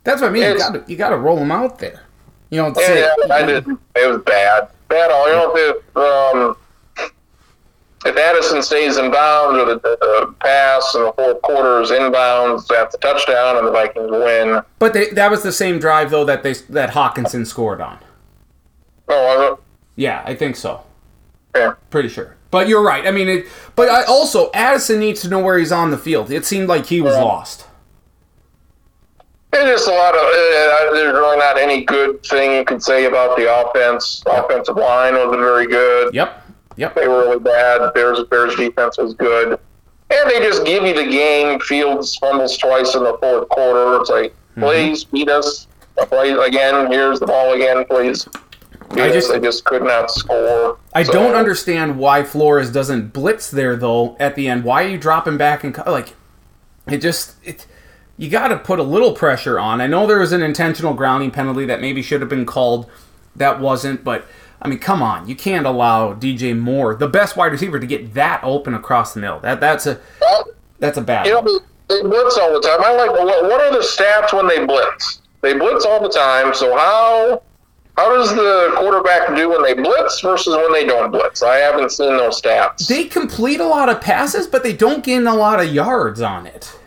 That's 0.04 0.22
what 0.22 0.28
I 0.28 0.32
mean. 0.32 0.44
You 0.44 0.58
got 0.58 0.74
to 0.74 0.84
you 0.88 0.98
got 0.98 1.10
to 1.10 1.18
roll 1.18 1.38
them 1.38 1.52
out 1.52 1.80
there. 1.80 2.02
You 2.50 2.62
know, 2.62 2.74
Yeah, 2.78 2.86
say, 2.86 3.10
I 3.32 3.44
did. 3.44 3.66
It 3.96 4.08
was 4.08 4.22
bad, 4.26 4.68
bad. 4.90 5.12
All 5.12 5.28
you 5.30 5.34
know, 5.36 5.54
if 5.56 5.98
um, 5.98 6.58
if 8.06 8.16
Addison 8.16 8.62
stays 8.62 8.98
in 8.98 9.12
bounds 9.12 9.58
or 9.58 9.66
the, 9.66 9.80
the 9.80 10.34
pass 10.40 10.96
and 10.96 11.08
the 11.08 11.14
fourth 11.14 11.42
quarter 11.42 11.82
is 11.82 11.92
inbounds, 11.92 12.68
that's 12.68 12.96
a 12.96 12.98
touchdown, 13.00 13.58
and 13.58 13.68
the 13.68 13.72
Vikings 13.72 14.10
win. 14.10 14.62
But 14.80 14.94
they, 14.94 15.10
that 15.12 15.30
was 15.30 15.44
the 15.44 15.52
same 15.52 15.80
drive 15.80 16.10
though 16.10 16.26
that 16.26 16.44
they 16.44 16.54
that 16.70 16.92
Hockenson 16.92 17.46
scored 17.46 17.82
on. 17.82 18.00
Oh, 19.10 19.50
was 19.52 19.60
Yeah, 19.96 20.24
I 20.26 20.36
think 20.36 20.56
so. 20.56 20.84
Yeah. 21.56 21.74
Pretty 21.90 22.10
sure. 22.10 22.38
But 22.52 22.68
you're 22.68 22.84
right. 22.84 23.06
I 23.06 23.12
mean, 23.12 23.28
it, 23.28 23.48
but 23.76 23.90
I 23.90 24.04
also 24.04 24.50
Addison 24.54 25.00
needs 25.00 25.22
to 25.22 25.30
know 25.30 25.40
where 25.40 25.58
he's 25.58 25.72
on 25.72 25.92
the 25.92 25.98
field. 25.98 26.32
It 26.32 26.46
seemed 26.46 26.68
like 26.68 26.86
he 26.86 27.02
was 27.02 27.16
lost. 27.16 27.66
It's 29.52 29.64
just 29.64 29.88
a 29.88 29.92
lot 29.92 30.14
of. 30.14 30.22
Uh, 30.22 30.94
there's 30.94 31.14
really 31.14 31.38
not 31.38 31.58
any 31.58 31.84
good 31.84 32.24
thing 32.24 32.54
you 32.54 32.64
could 32.64 32.82
say 32.82 33.06
about 33.06 33.36
the 33.36 33.52
offense. 33.52 34.24
Offensive 34.28 34.78
line 34.78 35.16
wasn't 35.16 35.40
very 35.40 35.68
good. 35.68 36.14
Yep. 36.14 36.49
Yep. 36.80 36.96
They 36.96 37.08
were 37.08 37.20
really 37.24 37.40
bad. 37.40 37.94
Bears 37.94 38.20
Bears 38.32 38.56
defense 38.56 38.98
was 38.98 39.14
good, 39.14 39.60
and 40.10 40.30
they 40.32 40.40
just 40.40 40.66
give 40.66 40.84
you 40.84 40.94
the 40.94 41.04
game. 41.12 41.60
Fields 41.60 42.16
fumbles 42.16 42.58
twice 42.58 42.96
in 42.96 43.04
the 43.04 43.18
fourth 43.20 43.50
quarter. 43.50 44.00
It's 44.02 44.10
like, 44.10 44.34
Mm-hmm. 44.56 44.62
please 44.64 45.04
beat 45.04 45.30
us. 45.30 45.68
Play 46.08 46.32
again. 46.32 46.92
Here's 46.92 47.20
the 47.20 47.28
ball 47.28 47.54
again, 47.54 47.86
please. 47.86 48.28
Beat 48.94 49.02
I 49.02 49.08
us. 49.10 49.14
just- 49.14 49.30
they 49.32 49.40
just 49.40 49.64
could 49.66 49.84
not 49.84 50.10
score. 50.10 50.78
I 50.96 51.04
So- 51.04 51.14
don't 51.14 51.36
understand 51.36 51.98
why 52.00 52.24
Flores 52.24 52.72
doesn't 52.72 53.14
blitz 53.14 53.52
there 53.52 53.76
though 53.76 54.16
at 54.20 54.36
the 54.36 54.48
end. 54.48 54.64
Why 54.64 54.84
are 54.84 54.88
you 54.88 54.98
dropping 54.98 55.38
back 55.38 55.64
and 55.64 55.78
like 55.86 56.16
it 56.90 56.98
just 56.98 57.36
it 57.44 57.68
you 58.18 58.30
got 58.30 58.48
to 58.48 58.58
put 58.58 58.80
a 58.80 58.84
little 58.84 59.14
pressure 59.14 59.60
on. 59.60 59.80
I 59.82 59.88
know 59.88 60.08
there 60.08 60.20
was 60.20 60.32
an 60.32 60.42
intentional 60.42 60.94
grounding 60.94 61.32
penalty 61.32 61.66
that 61.66 61.80
maybe 61.80 62.02
should 62.02 62.20
have 62.22 62.30
been 62.30 62.46
called 62.46 62.90
that 63.36 63.60
wasn't, 63.60 64.04
but 64.04 64.26
I 64.62 64.68
mean, 64.68 64.80
come 64.80 65.02
on. 65.02 65.28
You 65.28 65.36
can't 65.36 65.66
allow 65.66 66.14
DJ 66.14 66.58
Moore, 66.58 66.96
the 66.96 67.08
best 67.08 67.38
wide 67.38 67.52
receiver 67.52 67.80
to 67.80 67.88
get 67.88 68.14
that 68.14 68.44
open 68.44 68.74
across 68.74 69.14
the 69.14 69.22
middle. 69.22 69.40
That 69.40 69.60
that's 69.60 69.86
a 69.86 70.00
that's 70.80 70.98
a 70.98 71.02
bad. 71.02 71.28
You 71.28 71.34
know, 71.34 71.60
they 71.88 72.02
blitz 72.02 72.38
all 72.38 72.54
the 72.54 72.62
time. 72.62 72.84
I 72.84 72.94
like 72.96 73.12
what, 73.12 73.44
what 73.44 73.62
are 73.62 73.72
the 73.72 73.80
stats 73.80 74.34
when 74.34 74.48
they 74.48 74.66
blitz? 74.66 75.22
They 75.42 75.54
blitz 75.54 75.86
all 75.86 76.02
the 76.02 76.10
time. 76.10 76.54
So 76.54 76.76
how 76.76 77.42
how 77.98 78.16
does 78.16 78.34
the 78.34 78.74
quarterback 78.78 79.36
do 79.36 79.50
when 79.50 79.62
they 79.62 79.74
blitz 79.74 80.22
versus 80.22 80.56
when 80.56 80.72
they 80.72 80.86
don't 80.86 81.12
blitz? 81.12 81.44
I 81.44 81.58
haven't 81.58 81.92
seen 81.92 82.18
those 82.18 82.42
stats. 82.42 82.88
They 82.88 83.06
complete 83.06 83.60
a 83.60 83.66
lot 83.66 83.90
of 83.90 84.02
passes, 84.02 84.48
but 84.48 84.64
they 84.64 84.74
don't 84.74 85.04
gain 85.04 85.28
a 85.28 85.36
lot 85.36 85.60
of 85.60 85.74
yards 85.74 86.22
on 86.22 86.48
it. 86.48 86.79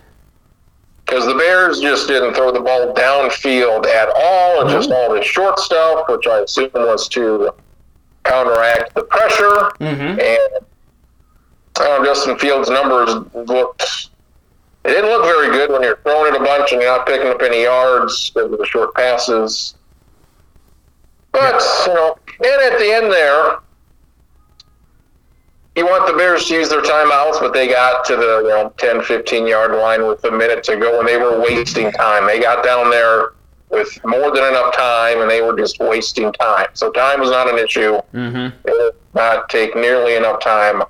Because 1.12 1.26
the 1.26 1.34
Bears 1.34 1.80
just 1.80 2.08
didn't 2.08 2.32
throw 2.32 2.50
the 2.52 2.60
ball 2.60 2.94
downfield 2.94 3.84
at 3.84 4.08
all, 4.16 4.62
and 4.62 4.70
just 4.70 4.90
all 4.90 5.12
this 5.12 5.26
short 5.26 5.58
stuff, 5.58 6.06
which 6.08 6.26
I 6.26 6.38
assume 6.38 6.70
was 6.72 7.06
to 7.08 7.52
counteract 8.24 8.94
the 8.94 9.02
pressure. 9.02 9.72
Mm-hmm. 9.78 10.18
And 10.18 10.64
uh, 11.80 12.02
Justin 12.02 12.38
Fields' 12.38 12.70
numbers 12.70 13.10
looked. 13.34 14.08
They 14.84 14.92
didn't 14.92 15.10
look 15.10 15.24
very 15.24 15.50
good 15.50 15.70
when 15.70 15.82
you're 15.82 15.98
throwing 15.98 16.34
it 16.34 16.40
a 16.40 16.42
bunch 16.42 16.72
and 16.72 16.80
you're 16.80 16.96
not 16.96 17.06
picking 17.06 17.28
up 17.28 17.42
any 17.42 17.64
yards 17.64 18.30
because 18.30 18.50
of 18.50 18.58
the 18.58 18.66
short 18.66 18.94
passes. 18.94 19.74
But 21.30 21.62
you 21.86 21.92
know, 21.92 22.18
and 22.42 22.72
at 22.72 22.78
the 22.78 22.90
end 22.90 23.12
there, 23.12 23.58
you 25.74 25.86
want 25.86 26.06
the 26.06 26.16
Bears 26.16 26.46
to 26.48 26.54
use 26.54 26.68
their 26.68 26.82
timeouts, 26.82 27.40
but 27.40 27.52
they 27.52 27.66
got 27.66 28.04
to 28.06 28.16
the 28.16 28.42
you 28.42 28.48
know 28.48 28.72
10, 28.76 29.02
15 29.02 29.46
yard 29.46 29.72
line 29.72 30.06
with 30.06 30.22
a 30.24 30.30
minute 30.30 30.62
to 30.64 30.76
go, 30.76 30.98
and 30.98 31.08
they 31.08 31.16
were 31.16 31.40
wasting 31.40 31.90
time. 31.92 32.26
They 32.26 32.40
got 32.40 32.64
down 32.64 32.90
there 32.90 33.32
with 33.70 33.98
more 34.04 34.30
than 34.34 34.44
enough 34.44 34.76
time, 34.76 35.22
and 35.22 35.30
they 35.30 35.40
were 35.40 35.56
just 35.56 35.80
wasting 35.80 36.32
time. 36.34 36.68
So 36.74 36.92
time 36.92 37.20
was 37.20 37.30
not 37.30 37.48
an 37.48 37.58
issue. 37.58 37.98
Mm-hmm. 38.12 38.56
They 38.64 38.72
did 38.72 38.94
not 39.14 39.48
take 39.48 39.74
nearly 39.74 40.14
enough 40.14 40.40
time 40.40 40.82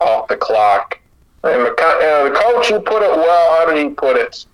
off 0.00 0.28
the 0.28 0.36
clock. 0.36 0.98
And 1.42 1.66
the, 1.66 1.70
uh, 1.70 2.24
the 2.28 2.34
coach, 2.34 2.68
who 2.68 2.80
put 2.80 3.02
it 3.02 3.16
well. 3.16 3.58
How 3.58 3.72
did 3.72 3.84
he 3.84 3.90
put 3.90 4.16
it? 4.16 4.46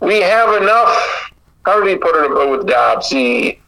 We 0.00 0.20
have 0.20 0.62
enough. 0.62 1.32
How 1.66 1.82
did 1.82 1.90
he 1.90 1.96
put 1.96 2.16
it 2.16 2.50
with 2.50 2.66
Dobbs? 2.66 3.08
He, 3.08 3.60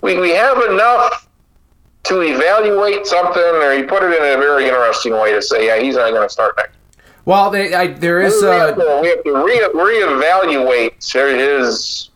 we, 0.00 0.18
we 0.18 0.30
have 0.30 0.58
enough 0.70 1.28
to 2.04 2.20
evaluate 2.20 3.06
something, 3.06 3.42
or 3.42 3.72
he 3.72 3.82
put 3.84 4.02
it 4.02 4.16
in 4.16 4.38
a 4.38 4.40
very 4.40 4.64
interesting 4.64 5.12
way 5.12 5.32
to 5.32 5.40
say, 5.40 5.66
yeah, 5.66 5.80
he's 5.80 5.96
not 5.96 6.10
going 6.10 6.26
to 6.26 6.32
start 6.32 6.54
next. 6.56 6.76
Well, 7.24 7.50
they, 7.50 7.72
I, 7.72 7.86
there 7.88 8.20
is. 8.20 8.42
we, 8.42 8.48
have 8.48 8.74
to, 8.76 8.98
we 9.00 9.08
have 9.08 9.22
to 9.22 9.44
re- 9.44 9.70
reevaluate 9.72 10.94
his. 11.12 12.10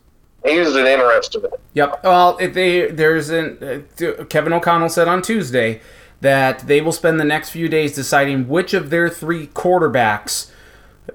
He 0.44 0.54
used 0.54 0.76
an 0.76 0.86
interesting. 0.86 1.42
Yep. 1.74 2.04
Well, 2.04 2.36
if 2.40 2.54
they 2.54 2.90
there's 2.90 3.30
an 3.30 3.84
uh, 4.00 4.24
Kevin 4.24 4.52
O'Connell 4.52 4.88
said 4.88 5.08
on 5.08 5.22
Tuesday 5.22 5.80
that 6.20 6.66
they 6.66 6.80
will 6.80 6.92
spend 6.92 7.20
the 7.20 7.24
next 7.24 7.50
few 7.50 7.68
days 7.68 7.94
deciding 7.94 8.48
which 8.48 8.74
of 8.74 8.90
their 8.90 9.08
three 9.08 9.48
quarterbacks, 9.48 10.50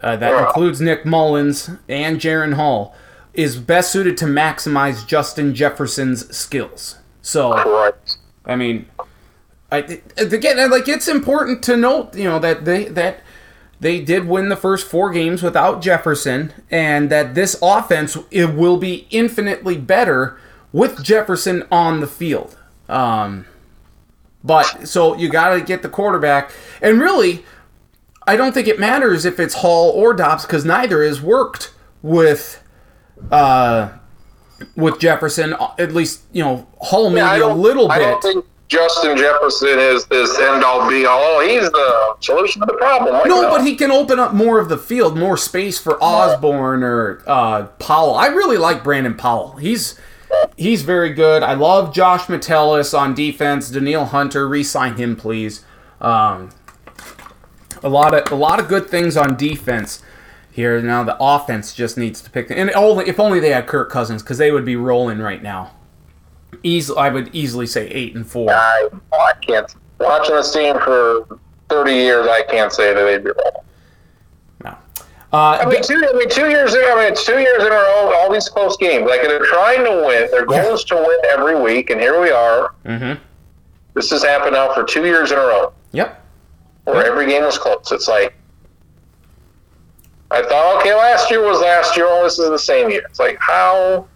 uh, 0.02 0.16
that 0.18 0.48
includes 0.48 0.80
Nick 0.80 1.06
Mullens 1.06 1.78
and 1.90 2.20
Jaren 2.20 2.54
Hall, 2.54 2.96
is 3.34 3.58
best 3.58 3.92
suited 3.92 4.18
to 4.18 4.26
maximize 4.26 5.06
Justin 5.06 5.56
Jefferson's 5.56 6.34
skills. 6.36 6.98
So, 7.22 7.54
Correct. 7.54 8.18
I 8.52 8.56
mean, 8.56 8.86
I 9.72 10.02
again 10.18 10.70
like 10.70 10.88
it's 10.88 11.08
important 11.08 11.64
to 11.64 11.78
note, 11.78 12.16
you 12.16 12.26
know, 12.26 12.40
that 12.40 12.66
they 12.66 12.86
that 12.86 13.22
they 13.80 14.00
did 14.02 14.28
win 14.28 14.50
the 14.50 14.56
first 14.56 14.88
four 14.88 15.10
games 15.12 15.42
without 15.42 15.82
Jefferson, 15.82 16.54
and 16.70 17.10
that 17.10 17.34
this 17.34 17.58
offense 17.62 18.18
it 18.30 18.54
will 18.54 18.78
be 18.78 19.08
infinitely 19.10 19.78
better 19.78 20.38
with 20.72 21.04
Jefferson 21.04 21.66
on 21.72 22.00
the 22.00 22.08
field. 22.08 22.58
Um, 22.88 23.46
but 24.44 24.88
so 24.88 25.16
you 25.16 25.30
got 25.30 25.56
to 25.56 25.62
get 25.62 25.82
the 25.82 25.90
quarterback, 25.90 26.52
and 26.82 27.00
really, 27.00 27.46
I 28.28 28.36
don't 28.36 28.54
think 28.54 28.68
it 28.68 28.80
matters 28.80 29.26
if 29.26 29.40
it's 29.40 29.56
Hall 29.56 29.92
or 29.92 30.14
Dobbs 30.14 30.46
because 30.46 30.66
neither 30.66 31.04
has 31.04 31.22
worked 31.22 31.74
with. 32.02 32.62
Uh, 33.32 33.98
with 34.76 35.00
Jefferson, 35.00 35.56
at 35.78 35.94
least 35.94 36.22
you 36.32 36.44
know 36.44 36.68
Hall 36.80 37.10
maybe 37.10 37.22
I 37.22 37.38
a 37.38 37.54
little 37.54 37.92
I 37.92 38.00
bit. 38.00 38.06
don't 38.06 38.22
think 38.22 38.46
Justin 38.68 39.18
Jefferson 39.18 39.80
is 39.80 40.06
this 40.06 40.40
end 40.40 40.64
all 40.64 40.90
be 40.90 41.06
all. 41.06 41.42
He's 41.42 41.70
the 41.72 42.16
solution 42.22 42.62
to 42.62 42.66
the 42.66 42.78
problem. 42.78 43.14
Like, 43.16 43.26
No, 43.26 43.50
but 43.50 43.66
he 43.66 43.76
can 43.76 43.92
open 43.92 44.18
up 44.18 44.34
more 44.34 44.60
of 44.60 44.70
the 44.70 44.78
field, 44.78 45.18
more 45.18 45.36
space 45.36 45.78
for 45.78 46.02
Osborn 46.02 46.82
or 46.82 47.22
uh, 47.28 47.64
Powell. 47.80 48.16
I 48.16 48.28
really 48.28 48.58
like 48.58 48.82
Brandon 48.82 49.14
Powell. 49.14 49.58
He's 49.58 50.00
he's 50.56 50.84
very 50.84 51.14
good. 51.14 51.44
I 51.44 51.54
love 51.54 51.94
Josh 51.94 52.30
Metellus 52.30 52.94
on 52.94 53.14
defense. 53.14 53.70
Danielle 53.70 54.06
Hunter, 54.06 54.48
re-sign 54.48 54.96
him, 54.96 55.18
please. 55.18 55.66
Um, 56.00 56.52
a 57.84 57.90
lot 57.90 58.14
of 58.14 58.32
a 58.32 58.36
lot 58.36 58.60
of 58.60 58.68
good 58.70 58.90
things 58.90 59.18
on 59.18 59.36
defense 59.36 60.02
here. 60.52 60.82
Now 60.82 61.04
the 61.04 61.18
offense 61.20 61.74
just 61.74 61.98
needs 61.98 62.22
to 62.22 62.30
pick. 62.30 62.50
And 62.52 62.72
only 62.76 63.08
if 63.08 63.20
only 63.20 63.40
they 63.40 63.50
had 63.52 63.68
Kirk 63.68 63.90
Cousins, 63.90 64.22
because 64.22 64.38
they 64.38 64.52
would 64.52 64.66
be 64.66 64.76
rolling 64.76 65.20
right 65.20 65.42
now. 65.42 65.72
Easily, 66.64 67.00
I 67.00 67.10
would 67.10 67.34
easily 67.34 67.66
say 67.66 67.88
eight 67.88 68.16
and 68.16 68.26
four. 68.28 68.52
I, 68.52 68.90
I 69.14 69.34
can't. 69.42 69.74
Watching 70.00 70.36
this 70.36 70.52
team 70.54 70.76
for 70.80 71.40
30 71.70 71.92
years, 71.94 72.28
I 72.28 72.44
can't 72.44 72.72
say 72.74 72.94
that 72.94 73.04
they'd 73.04 73.24
be 73.24 73.30
rolling. 73.32 73.66
No. 74.64 74.72
Uh, 75.32 75.60
I 75.62 75.66
mean, 75.66 75.82
two, 75.82 75.96
I 75.96 76.18
mean, 76.18 76.30
two 76.30 76.50
years. 76.50 76.74
In, 76.74 76.82
I 76.84 76.96
mean, 76.96 77.12
it's 77.14 77.26
two 77.26 77.40
years 77.40 77.62
in 77.64 77.68
a 77.68 77.76
row. 77.76 78.14
All 78.18 78.32
these 78.32 78.50
close 78.50 78.76
games. 78.78 79.08
Like 79.10 79.22
they're 79.22 79.46
trying 79.46 79.84
to 79.86 80.06
win. 80.06 80.30
Their 80.32 80.46
goal 80.46 80.74
is 80.74 80.84
to 80.86 80.96
win 80.96 81.20
every 81.32 81.60
week, 81.60 81.90
and 81.90 82.00
here 82.02 82.20
we 82.22 82.30
are. 82.32 82.74
mm-hmm. 82.86 83.22
This 83.94 84.10
has 84.12 84.24
happened 84.24 84.54
now 84.54 84.74
for 84.74 84.84
two 84.84 85.06
years 85.06 85.32
in 85.32 85.38
a 85.38 85.42
row, 85.42 85.74
Yep. 85.92 86.24
where 86.86 87.06
every 87.06 87.28
game 87.28 87.44
was 87.44 87.58
close. 87.58 87.92
It's 87.92 88.08
like 88.08 88.34
I 90.32 90.42
thought, 90.44 90.80
okay, 90.80 90.94
last 90.96 91.30
year 91.30 91.44
was 91.46 91.60
last 91.60 91.96
year. 91.98 92.06
Oh, 92.08 92.24
this 92.24 92.40
is 92.40 92.50
the 92.50 92.58
same 92.60 92.90
year. 92.90 93.02
It's 93.10 93.20
like, 93.20 93.38
how 93.40 94.08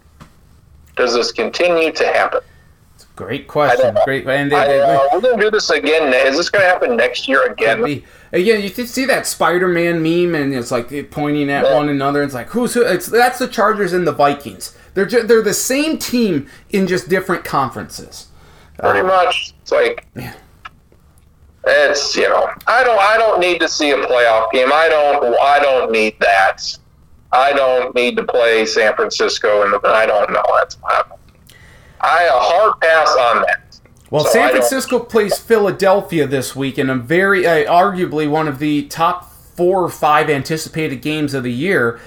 does 0.96 1.14
this 1.14 1.30
continue 1.32 1.92
to 1.92 2.06
happen? 2.06 2.40
It's 2.94 3.04
a 3.04 3.06
great 3.16 3.46
question. 3.48 3.94
Great. 4.04 4.26
And 4.26 4.50
they, 4.50 4.56
I, 4.56 4.94
uh, 4.94 5.08
we're 5.12 5.20
gonna 5.20 5.42
do 5.42 5.50
this 5.50 5.68
again. 5.68 6.12
Is 6.26 6.36
this 6.38 6.48
gonna 6.48 6.64
happen 6.64 6.96
next 6.96 7.28
year 7.28 7.44
again? 7.52 8.02
Again, 8.32 8.62
you 8.62 8.70
can 8.70 8.86
see 8.86 9.04
that 9.04 9.26
Spider-Man 9.26 10.02
meme, 10.02 10.34
and 10.34 10.54
it's 10.54 10.70
like 10.70 11.10
pointing 11.10 11.50
at 11.50 11.64
Yeah. 11.64 11.74
one 11.74 11.88
another. 11.90 12.22
It's 12.22 12.34
like 12.34 12.48
who's 12.48 12.72
who? 12.74 12.82
It's 12.82 13.06
that's 13.06 13.38
the 13.38 13.48
Chargers 13.48 13.92
and 13.92 14.06
the 14.06 14.12
Vikings. 14.12 14.76
They're 14.94 15.04
ju- 15.06 15.22
they're 15.24 15.42
the 15.42 15.52
same 15.54 15.98
team 15.98 16.48
in 16.70 16.86
just 16.86 17.08
different 17.10 17.44
conferences. 17.44 18.28
Pretty 18.78 19.06
much. 19.06 19.52
It's 19.62 19.72
like 19.72 20.06
Yeah. 20.16 20.32
It's 21.66 22.16
you 22.16 22.28
know 22.28 22.48
I 22.66 22.84
don't 22.84 23.00
I 23.00 23.16
don't 23.18 23.40
need 23.40 23.60
to 23.60 23.68
see 23.68 23.90
a 23.90 23.96
playoff 23.96 24.50
game. 24.52 24.72
I 24.72 24.88
don't 24.88 25.38
I 25.40 25.58
don't 25.58 25.90
need 25.90 26.18
that. 26.20 26.62
I 27.32 27.52
don't 27.52 27.94
need 27.94 28.16
to 28.16 28.24
play 28.24 28.66
San 28.66 28.94
Francisco 28.94 29.64
in 29.64 29.72
the. 29.72 29.80
I 29.84 30.06
don't 30.06 30.32
know. 30.32 30.44
That's 30.58 30.78
I, 30.84 31.02
I 32.00 32.24
a 32.24 32.30
hard 32.32 32.80
pass 32.80 33.08
on 33.08 33.42
that. 33.42 33.80
Well, 34.10 34.24
So 34.24 34.30
San 34.30 34.50
Francisco 34.50 35.00
plays 35.00 35.38
Philadelphia 35.38 36.26
this 36.26 36.54
week 36.54 36.78
in 36.78 36.88
a 36.88 36.94
very, 36.94 37.44
uh, 37.46 37.70
arguably 37.70 38.30
one 38.30 38.46
of 38.46 38.60
the 38.60 38.84
top 38.84 39.32
four 39.32 39.82
or 39.82 39.88
five 39.88 40.30
anticipated 40.30 41.02
games 41.02 41.34
of 41.34 41.42
the 41.42 41.52
year. 41.52 42.00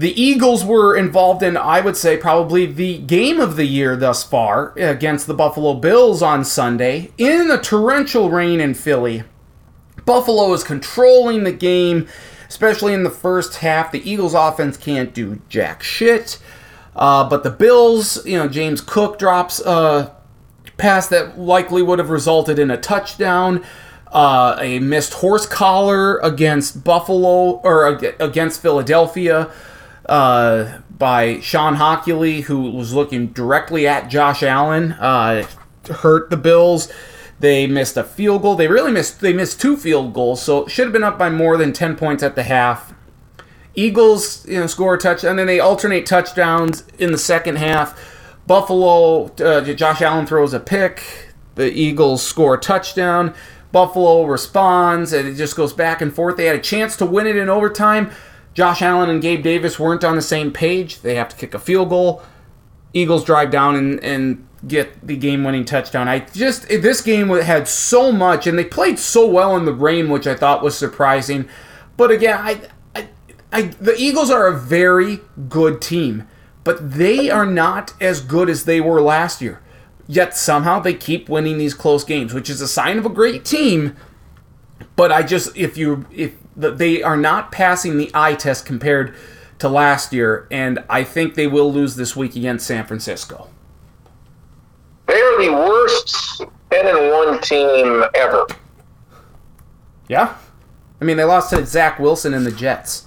The 0.00 0.18
Eagles 0.18 0.64
were 0.64 0.96
involved 0.96 1.42
in, 1.42 1.58
I 1.58 1.82
would 1.82 1.94
say, 1.94 2.16
probably 2.16 2.64
the 2.64 2.96
game 2.96 3.38
of 3.38 3.56
the 3.56 3.66
year 3.66 3.96
thus 3.96 4.24
far 4.24 4.72
against 4.78 5.26
the 5.26 5.34
Buffalo 5.34 5.74
Bills 5.74 6.22
on 6.22 6.42
Sunday 6.42 7.10
in 7.18 7.48
the 7.48 7.58
torrential 7.58 8.30
rain 8.30 8.62
in 8.62 8.72
Philly. 8.72 9.24
Buffalo 10.06 10.54
is 10.54 10.64
controlling 10.64 11.44
the 11.44 11.52
game, 11.52 12.08
especially 12.48 12.94
in 12.94 13.02
the 13.02 13.10
first 13.10 13.56
half. 13.56 13.92
The 13.92 14.10
Eagles' 14.10 14.32
offense 14.32 14.78
can't 14.78 15.12
do 15.12 15.42
jack 15.50 15.82
shit. 15.82 16.38
Uh, 16.96 17.28
but 17.28 17.42
the 17.42 17.50
Bills, 17.50 18.24
you 18.24 18.38
know, 18.38 18.48
James 18.48 18.80
Cook 18.80 19.18
drops 19.18 19.60
a 19.60 20.16
pass 20.78 21.08
that 21.08 21.38
likely 21.38 21.82
would 21.82 21.98
have 21.98 22.08
resulted 22.08 22.58
in 22.58 22.70
a 22.70 22.78
touchdown. 22.78 23.62
Uh, 24.10 24.56
a 24.60 24.78
missed 24.78 25.12
horse 25.12 25.44
collar 25.44 26.16
against 26.20 26.84
Buffalo 26.84 27.60
or 27.62 27.86
against 28.18 28.62
Philadelphia 28.62 29.52
uh, 30.06 30.78
by 30.90 31.40
Shawn 31.40 31.76
Hochuli, 31.76 32.42
who 32.42 32.70
was 32.70 32.92
looking 32.92 33.28
directly 33.28 33.86
at 33.86 34.08
Josh 34.10 34.42
Allen, 34.42 34.92
uh, 34.92 35.46
hurt 35.88 36.30
the 36.30 36.36
Bills. 36.36 36.92
They 37.38 37.66
missed 37.66 37.96
a 37.96 38.04
field 38.04 38.42
goal. 38.42 38.54
They 38.54 38.68
really 38.68 38.92
missed. 38.92 39.20
They 39.20 39.32
missed 39.32 39.60
two 39.60 39.76
field 39.76 40.12
goals, 40.12 40.42
so 40.42 40.66
should 40.66 40.84
have 40.84 40.92
been 40.92 41.04
up 41.04 41.18
by 41.18 41.30
more 41.30 41.56
than 41.56 41.72
ten 41.72 41.96
points 41.96 42.22
at 42.22 42.34
the 42.34 42.42
half. 42.42 42.92
Eagles, 43.74 44.46
you 44.46 44.60
know, 44.60 44.66
score 44.66 44.94
a 44.94 44.98
touchdown, 44.98 45.30
and 45.30 45.38
then 45.38 45.46
they 45.46 45.60
alternate 45.60 46.04
touchdowns 46.04 46.84
in 46.98 47.12
the 47.12 47.18
second 47.18 47.56
half. 47.56 47.98
Buffalo, 48.46 49.26
uh, 49.36 49.60
Josh 49.62 50.02
Allen 50.02 50.26
throws 50.26 50.52
a 50.52 50.60
pick. 50.60 51.32
The 51.54 51.72
Eagles 51.72 52.22
score 52.22 52.54
a 52.54 52.60
touchdown. 52.60 53.32
Buffalo 53.72 54.24
responds, 54.24 55.12
and 55.12 55.28
it 55.28 55.34
just 55.34 55.56
goes 55.56 55.72
back 55.72 56.02
and 56.02 56.12
forth. 56.12 56.36
They 56.36 56.46
had 56.46 56.56
a 56.56 56.60
chance 56.60 56.96
to 56.96 57.06
win 57.06 57.26
it 57.26 57.36
in 57.36 57.48
overtime. 57.48 58.10
Josh 58.54 58.82
Allen 58.82 59.10
and 59.10 59.22
Gabe 59.22 59.42
Davis 59.42 59.78
weren't 59.78 60.04
on 60.04 60.16
the 60.16 60.22
same 60.22 60.52
page. 60.52 61.00
They 61.02 61.14
have 61.14 61.28
to 61.28 61.36
kick 61.36 61.54
a 61.54 61.58
field 61.58 61.88
goal. 61.88 62.22
Eagles 62.92 63.24
drive 63.24 63.50
down 63.50 63.76
and, 63.76 64.02
and 64.02 64.46
get 64.66 65.06
the 65.06 65.16
game-winning 65.16 65.64
touchdown. 65.64 66.08
I 66.08 66.20
just 66.20 66.68
this 66.68 67.00
game 67.00 67.28
had 67.28 67.68
so 67.68 68.10
much, 68.10 68.46
and 68.46 68.58
they 68.58 68.64
played 68.64 68.98
so 68.98 69.26
well 69.26 69.56
in 69.56 69.64
the 69.64 69.72
rain, 69.72 70.08
which 70.08 70.26
I 70.26 70.34
thought 70.34 70.62
was 70.62 70.76
surprising. 70.76 71.48
But 71.96 72.10
again, 72.10 72.38
I, 72.40 72.60
I, 72.94 73.08
I, 73.52 73.62
the 73.62 73.94
Eagles 73.96 74.30
are 74.30 74.48
a 74.48 74.58
very 74.58 75.20
good 75.48 75.80
team, 75.80 76.26
but 76.64 76.92
they 76.92 77.30
are 77.30 77.46
not 77.46 77.94
as 78.00 78.20
good 78.20 78.50
as 78.50 78.64
they 78.64 78.80
were 78.80 79.00
last 79.00 79.40
year. 79.40 79.62
Yet 80.08 80.36
somehow 80.36 80.80
they 80.80 80.94
keep 80.94 81.28
winning 81.28 81.56
these 81.56 81.74
close 81.74 82.02
games, 82.02 82.34
which 82.34 82.50
is 82.50 82.60
a 82.60 82.66
sign 82.66 82.98
of 82.98 83.06
a 83.06 83.10
great 83.10 83.44
team. 83.44 83.96
But 84.96 85.12
I 85.12 85.22
just, 85.22 85.56
if 85.56 85.76
you, 85.78 86.04
if 86.10 86.34
they 86.60 87.02
are 87.02 87.16
not 87.16 87.52
passing 87.52 87.96
the 87.96 88.10
eye 88.14 88.34
test 88.34 88.66
compared 88.66 89.14
to 89.58 89.68
last 89.68 90.12
year, 90.12 90.46
and 90.50 90.82
I 90.88 91.04
think 91.04 91.34
they 91.34 91.46
will 91.46 91.72
lose 91.72 91.96
this 91.96 92.16
week 92.16 92.36
against 92.36 92.66
San 92.66 92.86
Francisco. 92.86 93.48
They 95.06 95.20
are 95.20 95.42
the 95.42 95.52
worst 95.52 96.42
10 96.70 96.86
and 96.86 97.10
1 97.10 97.40
team 97.40 98.04
ever. 98.14 98.46
Yeah? 100.08 100.34
I 101.00 101.04
mean, 101.04 101.16
they 101.16 101.24
lost 101.24 101.50
to 101.50 101.64
Zach 101.64 101.98
Wilson 101.98 102.34
and 102.34 102.46
the 102.46 102.52
Jets. 102.52 103.06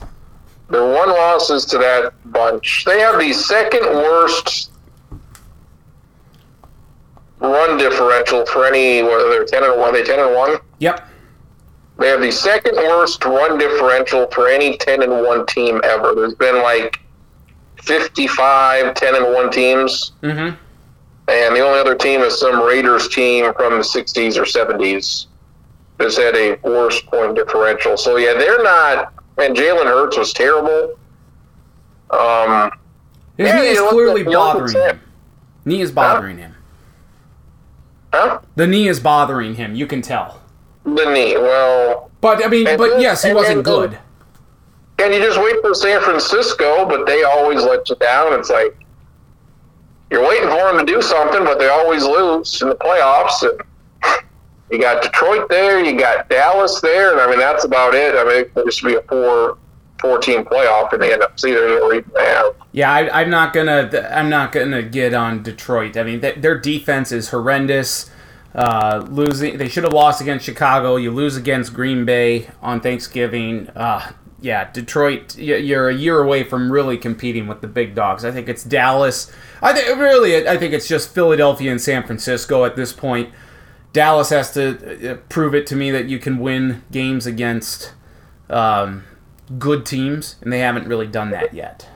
Their 0.69 0.85
one 0.85 1.09
losses 1.09 1.65
to 1.65 1.77
that 1.77 2.13
bunch. 2.31 2.85
They 2.85 2.99
have 2.99 3.19
the 3.19 3.33
second 3.33 3.85
worst 3.85 4.71
run 7.39 7.77
differential 7.77 8.45
for 8.45 8.65
any 8.65 9.03
whether 9.03 9.29
they're 9.29 9.45
ten 9.45 9.63
and 9.63 9.79
one. 9.79 9.93
They 9.93 10.03
ten 10.03 10.19
and 10.19 10.33
one. 10.33 10.57
Yep. 10.79 11.07
They 11.99 12.07
have 12.09 12.21
the 12.21 12.31
second 12.31 12.75
worst 12.75 13.23
run 13.23 13.57
differential 13.57 14.27
for 14.31 14.47
any 14.49 14.77
ten 14.77 15.03
and 15.03 15.11
one 15.11 15.45
team 15.45 15.79
ever. 15.83 16.13
There's 16.15 16.33
been 16.35 16.61
like 16.63 16.99
55 17.81 18.93
10 18.95 19.15
and 19.15 19.33
one 19.33 19.51
teams. 19.51 20.13
Mm-hmm. 20.21 20.55
And 21.29 21.55
the 21.55 21.59
only 21.61 21.79
other 21.79 21.95
team 21.95 22.21
is 22.21 22.39
some 22.39 22.61
Raiders 22.61 23.07
team 23.09 23.53
from 23.53 23.73
the 23.73 23.79
60s 23.83 24.35
or 24.37 24.43
70s 24.43 25.27
has 25.99 26.17
had 26.17 26.35
a 26.35 26.57
worse 26.63 26.99
point 27.01 27.35
differential. 27.35 27.95
So, 27.97 28.17
yeah, 28.17 28.33
they're 28.33 28.61
not. 28.63 29.13
And 29.37 29.55
Jalen 29.55 29.85
Hurts 29.85 30.17
was 30.17 30.33
terrible. 30.33 30.97
Um, 32.09 32.71
His 33.37 33.47
Yeah, 33.47 33.59
knee 33.61 33.67
is 33.67 33.79
clearly 33.89 34.21
at- 34.21 34.27
you 34.27 34.31
look 34.37 34.47
at 34.49 34.53
bothering 34.53 34.73
him. 34.73 34.99
Knee 35.65 35.81
is 35.81 35.91
bothering 35.91 36.37
him. 36.37 36.55
huh? 38.13 38.39
The 38.55 38.67
knee 38.67 38.87
is 38.87 38.99
bothering 38.99 39.55
him. 39.55 39.75
You 39.75 39.87
can 39.87 40.01
tell. 40.01 40.39
The 40.85 41.05
knee. 41.13 41.37
Well, 41.37 42.11
But 42.21 42.45
I 42.45 42.49
mean, 42.49 42.65
but 42.77 42.77
then- 42.91 43.01
yes, 43.01 43.23
he 43.23 43.33
wasn't 43.33 43.63
then- 43.63 43.73
good. 43.73 43.97
And 44.99 45.13
you 45.13 45.19
just 45.21 45.41
wait 45.41 45.59
for 45.61 45.73
San 45.73 46.01
Francisco? 46.01 46.85
But 46.85 47.05
they 47.05 47.23
always 47.23 47.63
let 47.63 47.89
you 47.89 47.95
down. 47.95 48.33
It's 48.39 48.49
like 48.49 48.75
you're 50.11 50.25
waiting 50.27 50.47
for 50.47 50.55
them 50.71 50.85
to 50.85 50.85
do 50.85 51.01
something, 51.01 51.43
but 51.43 51.57
they 51.59 51.67
always 51.67 52.03
lose 52.03 52.61
in 52.61 52.69
the 52.69 52.75
playoffs. 52.75 53.41
And 53.41 53.59
you 54.71 54.79
got 54.79 55.01
Detroit 55.01 55.49
there, 55.49 55.83
you 55.83 55.97
got 55.97 56.29
Dallas 56.29 56.79
there, 56.81 57.11
and 57.11 57.19
I 57.19 57.29
mean 57.29 57.39
that's 57.39 57.63
about 57.65 57.95
it. 57.95 58.15
I 58.15 58.23
mean 58.23 58.45
could 58.53 58.65
just 58.65 58.83
be 58.83 58.95
a 58.95 59.01
four 59.03 59.57
four 59.99 60.19
team 60.19 60.43
playoff 60.45 60.93
in 60.93 60.99
the 60.99 61.07
NFC. 61.07 61.41
There's 61.53 61.79
no 61.79 61.89
reason 61.89 62.11
to 62.11 62.19
have. 62.19 62.53
Yeah, 62.71 62.91
I, 62.93 63.21
I'm 63.21 63.29
not 63.29 63.53
gonna. 63.53 64.07
I'm 64.11 64.29
not 64.29 64.51
gonna 64.51 64.83
get 64.83 65.13
on 65.13 65.41
Detroit. 65.43 65.97
I 65.97 66.03
mean, 66.03 66.21
th- 66.21 66.35
their 66.37 66.57
defense 66.59 67.11
is 67.11 67.29
horrendous. 67.29 68.09
Uh, 68.55 69.05
losing, 69.09 69.57
they 69.57 69.67
should 69.67 69.83
have 69.83 69.93
lost 69.93 70.21
against 70.21 70.45
Chicago. 70.45 70.95
You 70.95 71.11
lose 71.11 71.35
against 71.35 71.73
Green 71.73 72.05
Bay 72.05 72.49
on 72.61 72.81
Thanksgiving. 72.81 73.69
Uh, 73.69 74.11
yeah, 74.41 74.69
Detroit. 74.71 75.37
You're 75.37 75.89
a 75.89 75.93
year 75.93 76.21
away 76.21 76.43
from 76.43 76.71
really 76.71 76.97
competing 76.97 77.47
with 77.47 77.61
the 77.61 77.67
big 77.67 77.95
dogs. 77.95 78.25
I 78.25 78.31
think 78.31 78.49
it's 78.49 78.63
Dallas. 78.63 79.31
I 79.61 79.73
think 79.73 79.97
really, 79.97 80.47
I 80.47 80.57
think 80.57 80.73
it's 80.73 80.87
just 80.87 81.13
Philadelphia 81.15 81.71
and 81.71 81.81
San 81.81 82.03
Francisco 82.03 82.65
at 82.65 82.75
this 82.75 82.93
point. 82.93 83.33
Dallas 83.93 84.29
has 84.29 84.51
to 84.53 85.11
uh, 85.11 85.15
prove 85.29 85.55
it 85.55 85.65
to 85.67 85.75
me 85.75 85.91
that 85.91 86.09
you 86.09 86.19
can 86.19 86.39
win 86.39 86.83
games 86.91 87.25
against 87.25 87.93
um, 88.49 89.03
good 89.57 89.85
teams, 89.85 90.35
and 90.41 90.51
they 90.51 90.59
haven't 90.59 90.87
really 90.87 91.07
done 91.07 91.29
that 91.31 91.53
yet. 91.53 91.87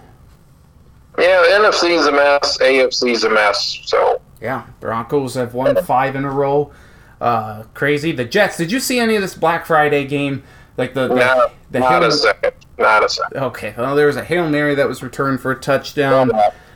Yeah, 1.17 1.41
the 1.41 1.67
NFC's 1.67 2.05
a 2.05 2.11
mess, 2.11 2.57
AFC's 2.59 3.23
a 3.23 3.29
mess. 3.29 3.79
So 3.85 4.21
Yeah, 4.41 4.65
Broncos 4.79 5.35
have 5.35 5.53
won 5.53 5.75
five 5.83 6.15
in 6.15 6.25
a 6.25 6.31
row. 6.31 6.71
Uh, 7.19 7.63
crazy. 7.73 8.11
The 8.11 8.25
Jets. 8.25 8.57
Did 8.57 8.71
you 8.71 8.79
see 8.79 8.99
any 8.99 9.15
of 9.15 9.21
this 9.21 9.33
Black 9.35 9.65
Friday 9.65 10.05
game? 10.05 10.43
Like 10.77 10.93
the 10.93 11.07
the, 11.07 11.15
not, 11.15 11.53
the 11.71 11.79
not 11.79 12.01
Hail- 12.01 12.09
a 12.09 12.11
second, 12.11 12.53
not 12.77 13.03
a 13.03 13.09
second. 13.09 13.37
okay. 13.41 13.73
Well, 13.75 13.95
there 13.95 14.05
was 14.07 14.15
a 14.17 14.23
hail 14.23 14.47
mary 14.47 14.75
that 14.75 14.87
was 14.87 15.01
returned 15.01 15.39
for 15.41 15.51
a 15.51 15.59
touchdown. 15.59 16.29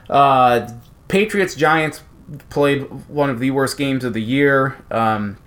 Uh, 0.09 0.67
Patriots 1.07 1.53
Giants 1.53 2.01
played 2.49 2.81
one 3.07 3.29
of 3.29 3.39
the 3.39 3.51
worst 3.51 3.77
games 3.77 4.03
of 4.03 4.13
the 4.13 4.21
year. 4.21 4.77
Um, 4.89 5.38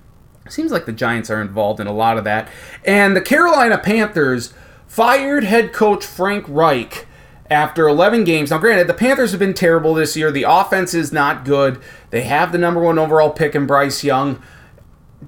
seems 0.49 0.71
like 0.71 0.87
the 0.87 0.93
Giants 0.93 1.31
are 1.31 1.41
involved 1.43 1.81
in 1.81 1.87
a 1.89 1.93
lot 1.93 2.17
of 2.17 2.23
that. 2.25 2.49
And 2.85 3.17
the 3.17 3.21
Carolina 3.21 3.79
Panthers 3.79 4.55
fired 4.87 5.43
head 5.43 5.73
coach 5.73 6.07
Frank 6.07 6.45
Reich 6.47 7.04
after 7.51 7.89
11 7.89 8.25
games. 8.25 8.51
Now, 8.51 8.59
granted, 8.59 8.87
the 8.87 8.95
Panthers 8.95 9.31
have 9.33 9.41
been 9.41 9.55
terrible 9.55 9.95
this 9.95 10.17
year. 10.17 10.31
The 10.31 10.45
offense 10.45 10.95
is 10.95 11.13
not 11.13 11.45
good. 11.45 11.81
They 12.11 12.23
have 12.23 12.53
the 12.53 12.59
number 12.59 12.81
one 12.81 12.99
overall 12.99 13.31
pick 13.31 13.55
in 13.55 13.67
Bryce 13.67 14.03
Young. 14.03 14.43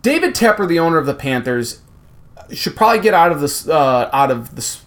David 0.02 0.34
Tepper, 0.34 0.66
the 0.66 0.78
owner 0.78 0.98
of 0.98 1.06
the 1.06 1.14
Panthers, 1.14 1.80
should 2.52 2.76
probably 2.76 3.00
get 3.00 3.14
out 3.14 3.32
of 3.32 3.40
this 3.40 3.68
uh, 3.68 4.08
out 4.12 4.30
of 4.30 4.54
this 4.54 4.82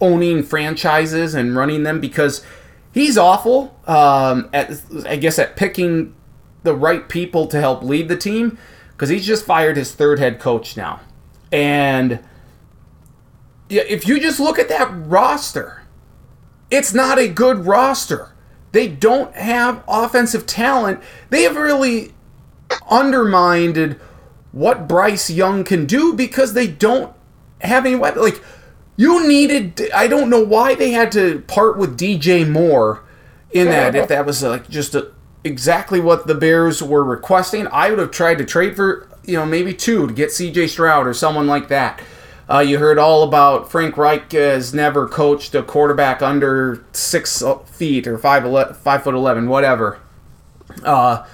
owning 0.00 0.42
franchises 0.42 1.34
and 1.34 1.56
running 1.56 1.82
them 1.82 2.00
because 2.00 2.44
he's 2.92 3.16
awful 3.16 3.78
um, 3.86 4.48
at 4.52 4.80
I 5.06 5.16
guess 5.16 5.38
at 5.38 5.56
picking 5.56 6.14
the 6.62 6.74
right 6.74 7.08
people 7.08 7.46
to 7.48 7.60
help 7.60 7.82
lead 7.82 8.08
the 8.08 8.16
team 8.16 8.58
because 8.92 9.08
he's 9.08 9.26
just 9.26 9.44
fired 9.44 9.76
his 9.76 9.94
third 9.94 10.18
head 10.18 10.38
coach 10.38 10.76
now 10.76 11.00
and 11.52 12.20
yeah, 13.68 13.82
if 13.82 14.06
you 14.06 14.20
just 14.20 14.40
look 14.40 14.58
at 14.58 14.68
that 14.68 14.90
roster 15.06 15.82
it's 16.70 16.92
not 16.92 17.18
a 17.18 17.28
good 17.28 17.66
roster 17.66 18.32
they 18.72 18.88
don't 18.88 19.34
have 19.34 19.82
offensive 19.88 20.46
talent 20.46 21.00
they 21.30 21.42
have 21.42 21.56
really 21.56 22.12
undermined 22.90 23.98
what 24.52 24.88
Bryce 24.88 25.28
Young 25.28 25.64
can 25.64 25.84
do 25.84 26.14
because 26.14 26.54
they 26.54 26.66
don't 26.66 27.14
have 27.60 27.84
any. 27.84 27.96
Like 27.96 28.42
you 28.96 29.26
needed, 29.28 29.90
I 29.94 30.06
don't 30.06 30.30
know 30.30 30.42
why 30.42 30.74
they 30.74 30.92
had 30.92 31.12
to 31.12 31.40
part 31.42 31.76
with 31.76 31.98
DJ 31.98 32.48
Moore 32.48 33.04
in 33.50 33.68
that. 33.68 33.94
If 33.94 34.08
that 34.08 34.24
was 34.24 34.42
like 34.42 34.68
just 34.68 34.94
a, 34.94 35.12
exactly 35.44 36.00
what 36.00 36.26
the 36.26 36.34
Bears 36.34 36.82
were 36.82 37.04
requesting, 37.04 37.66
I 37.68 37.90
would 37.90 37.98
have 37.98 38.10
tried 38.10 38.38
to 38.38 38.44
trade 38.44 38.76
for 38.76 39.08
you 39.24 39.34
know 39.34 39.46
maybe 39.46 39.74
two 39.74 40.06
to 40.06 40.12
get 40.14 40.32
C.J. 40.32 40.68
Stroud 40.68 41.06
or 41.06 41.14
someone 41.14 41.46
like 41.46 41.68
that. 41.68 42.00
Uh, 42.48 42.60
you 42.60 42.78
heard 42.78 42.98
all 42.98 43.24
about 43.24 43.70
Frank 43.70 43.96
Reich 43.96 44.30
has 44.32 44.72
never 44.72 45.08
coached 45.08 45.54
a 45.54 45.62
quarterback 45.62 46.22
under 46.22 46.84
six 46.92 47.42
feet 47.66 48.06
or 48.06 48.18
five 48.18 48.76
five 48.76 49.02
foot 49.02 49.14
eleven, 49.14 49.48
whatever. 49.48 49.98
Uh, 50.84 51.26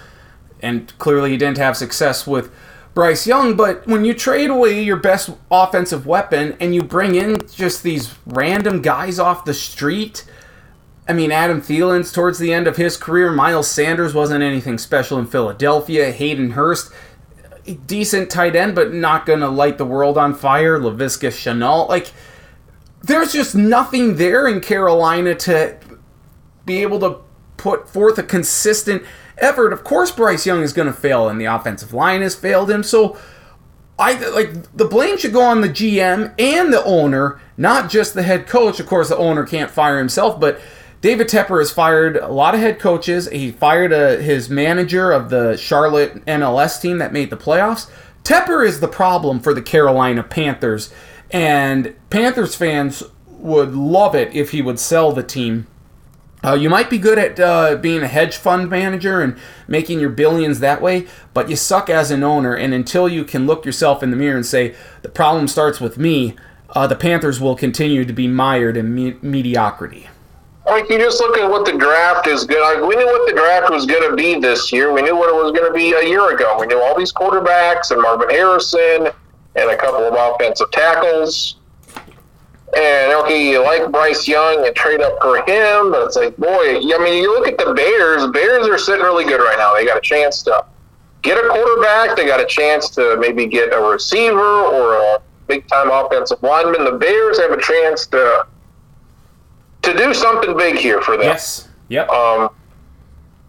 and 0.63 0.97
clearly 0.99 1.31
he 1.33 1.37
didn't 1.37 1.59
have 1.59 1.77
success 1.77 2.27
with 2.27 2.51
Bryce 2.95 3.27
Young. 3.27 3.57
But 3.57 3.87
when 3.87 4.05
you 4.05 4.15
trade 4.15 4.49
away 4.49 4.83
your 4.83 4.97
best 4.97 5.31
offensive 5.51 6.07
weapon 6.07 6.57
and 6.61 6.75
you 6.75 6.83
bring 6.83 7.15
in 7.15 7.47
just 7.53 7.83
these 7.83 8.15
random 8.25 8.81
guys 8.81 9.19
off 9.19 9.45
the 9.45 9.55
street, 9.55 10.25
I 11.07 11.13
mean, 11.13 11.33
Adam 11.33 11.61
Thielen's 11.61 12.13
towards 12.13 12.39
the 12.39 12.55
end 12.55 12.67
of 12.67 12.77
his 12.77 12.97
career. 12.97 13.33
Miles 13.33 13.69
Sanders 13.69 14.15
wasn't 14.15 14.43
anything 14.43 14.79
special 14.79 15.19
in 15.19 15.27
Philadelphia. 15.27 16.11
Hayden 16.13 16.53
Hurst, 16.53 16.91
decent 17.87 18.31
tight 18.31 18.57
end, 18.57 18.75
but 18.75 18.93
not 18.93 19.27
going 19.27 19.41
to 19.41 19.49
light 19.49 19.79
the 19.79 19.85
world 19.85 20.19
on 20.19 20.35
fire. 20.35 20.79
Laviska 20.79 21.29
Shenault. 21.29 21.89
Like, 21.89 22.13
there's 23.03 23.33
just 23.33 23.55
nothing 23.55 24.17
there 24.17 24.47
in 24.47 24.61
Carolina 24.61 25.35
to 25.35 25.77
be 26.65 26.83
able 26.83 27.01
to 27.01 27.19
put 27.57 27.89
forth 27.89 28.19
a 28.19 28.23
consistent 28.23 29.03
effort. 29.39 29.73
Of 29.73 29.85
course, 29.85 30.11
Bryce 30.11 30.47
Young 30.47 30.63
is 30.63 30.73
going 30.73 30.89
to 30.89 30.95
fail, 30.95 31.29
and 31.29 31.41
the 31.41 31.45
offensive 31.47 31.93
line 31.93 32.23
has 32.23 32.35
failed 32.35 32.71
him. 32.71 32.83
So, 32.83 33.17
I 33.99 34.15
like 34.31 34.77
the 34.77 34.87
blame 34.87 35.19
should 35.19 35.33
go 35.33 35.43
on 35.43 35.61
the 35.61 35.69
GM 35.69 36.35
and 36.39 36.73
the 36.73 36.83
owner, 36.85 37.41
not 37.57 37.91
just 37.91 38.15
the 38.15 38.23
head 38.23 38.47
coach. 38.47 38.81
Of 38.81 38.87
course, 38.87 39.11
the 39.11 39.17
owner 39.17 39.45
can't 39.45 39.71
fire 39.71 39.99
himself, 39.99 40.41
but 40.41 40.61
David 41.03 41.29
Tepper 41.29 41.59
has 41.59 41.71
fired 41.71 42.17
a 42.17 42.29
lot 42.29 42.55
of 42.55 42.61
head 42.61 42.79
coaches. 42.79 43.29
He 43.29 43.53
fired 43.53 43.93
a, 43.93 44.23
his 44.23 44.49
manager 44.49 45.13
of 45.13 45.29
the 45.29 45.59
Charlotte 45.59 46.25
MLS 46.25 46.81
team 46.81 46.97
that 46.99 47.13
made 47.13 47.29
the 47.29 47.37
playoffs. 47.37 47.91
Tepper 48.25 48.67
is 48.67 48.81
the 48.81 48.89
problem 48.89 49.41
for 49.41 49.53
the 49.53 49.61
Carolina 49.61 50.23
Panthers, 50.23 50.95
and 51.31 51.95
Panthers 52.09 52.55
fans 52.55 53.03
would 53.27 53.75
love 53.75 54.15
it 54.15 54.35
if 54.35 54.53
he 54.53 54.63
would 54.63 54.79
sell 54.79 55.13
the 55.13 55.23
team 55.23 55.67
uh, 56.45 56.55
you 56.55 56.69
might 56.69 56.91
be 56.91 56.99
good 56.99 57.19
at 57.19 57.39
uh, 57.39 57.77
being 57.77 58.03
a 58.03 58.09
hedge 58.09 58.37
fund 58.37 58.69
manager 58.69 59.21
and 59.21 59.37
making 59.69 60.01
your 60.01 60.11
billions 60.11 60.59
that 60.59 60.83
way, 60.83 61.07
but 61.33 61.49
you 61.49 61.55
suck 61.55 61.89
as 61.89 62.11
an 62.11 62.25
owner. 62.25 62.55
And 62.55 62.75
until 62.75 63.09
you 63.09 63.25
can 63.25 63.47
look 63.47 63.65
yourself 63.65 64.03
in 64.03 64.11
the 64.11 64.17
mirror 64.17 64.37
and 64.37 64.47
say, 64.47 64.75
the 65.03 65.09
problem 65.09 65.47
starts 65.47 65.81
with 65.81 65.99
me, 65.99 66.35
uh, 66.71 66.87
the 66.87 66.97
Panthers 66.97 67.41
will 67.41 67.55
continue 67.55 68.05
to 68.05 68.13
be 68.13 68.27
mired 68.27 68.77
in 68.77 68.95
me- 68.95 69.17
mediocrity. 69.23 70.09
Like 70.67 70.89
you 70.89 70.99
just 70.99 71.21
look 71.21 71.37
at 71.39 71.51
what 71.51 71.67
the 71.67 71.77
draft 71.77 72.27
is 72.29 72.45
good. 72.45 72.61
Like 72.61 72.89
we 72.89 72.95
knew 72.97 73.07
what 73.07 73.29
the 73.29 73.35
draft 73.35 73.71
was 73.71 73.85
going 73.85 74.09
to 74.09 74.17
be 74.17 74.39
this 74.39 74.73
year. 74.73 74.93
We 74.93 75.03
knew 75.03 75.17
what 75.17 75.29
it 75.29 75.35
was 75.35 75.53
going 75.53 75.71
to 75.71 75.77
be 75.77 75.93
a 75.93 76.09
year 76.09 76.35
ago. 76.35 76.57
We 76.61 76.67
knew 76.67 76.81
all 76.81 76.97
these 76.97 77.13
quarterbacks 77.13 77.91
and 77.91 78.01
Marvin 78.01 78.31
Harrison 78.31 79.09
and 79.57 79.71
a 79.71 79.77
couple 79.77 80.05
of 80.05 80.15
offensive 80.15 80.71
tackles. 80.71 81.57
And 82.75 83.13
okay, 83.25 83.51
you 83.51 83.63
like 83.63 83.91
Bryce 83.91 84.27
Young 84.27 84.65
and 84.67 84.75
trade 84.75 85.03
up 85.03 85.19
for 85.21 85.37
him, 85.39 85.91
but 85.91 86.07
it's 86.07 86.17
like, 86.17 86.35
boy, 86.39 86.79
I 86.79 86.99
mean, 87.05 87.23
you 87.23 87.39
look 87.39 87.47
at 87.47 87.59
the 87.59 87.75
Bears. 87.75 88.27
Bears 88.31 88.67
are 88.67 88.79
sitting 88.79 89.03
really 89.03 89.25
good 89.25 89.41
right 89.41 89.59
now. 89.59 89.75
They 89.75 89.85
got 89.85 89.99
a 89.99 90.01
chance 90.01 90.43
to 90.45 90.65
get 91.21 91.37
a 91.37 91.49
quarterback. 91.49 92.17
They 92.17 92.25
got 92.25 92.41
a 92.41 92.47
chance 92.47 92.89
to 92.91 93.19
maybe 93.21 93.47
get 93.47 93.75
a 93.75 93.81
receiver 93.81 94.41
or 94.41 94.95
a 94.95 95.19
big 95.49 95.67
time 95.69 95.91
offensive 95.91 96.43
lineman. 96.43 96.85
The 96.85 96.93
Bears 96.93 97.39
have 97.41 97.51
a 97.51 97.61
chance 97.61 98.07
to 98.07 98.47
to 99.83 99.97
do 99.97 100.15
something 100.15 100.57
big 100.57 100.77
here 100.77 101.01
for 101.03 101.17
them. 101.17 101.27
Yes. 101.27 101.69
Yep. 101.89 102.09
Um, 102.09 102.51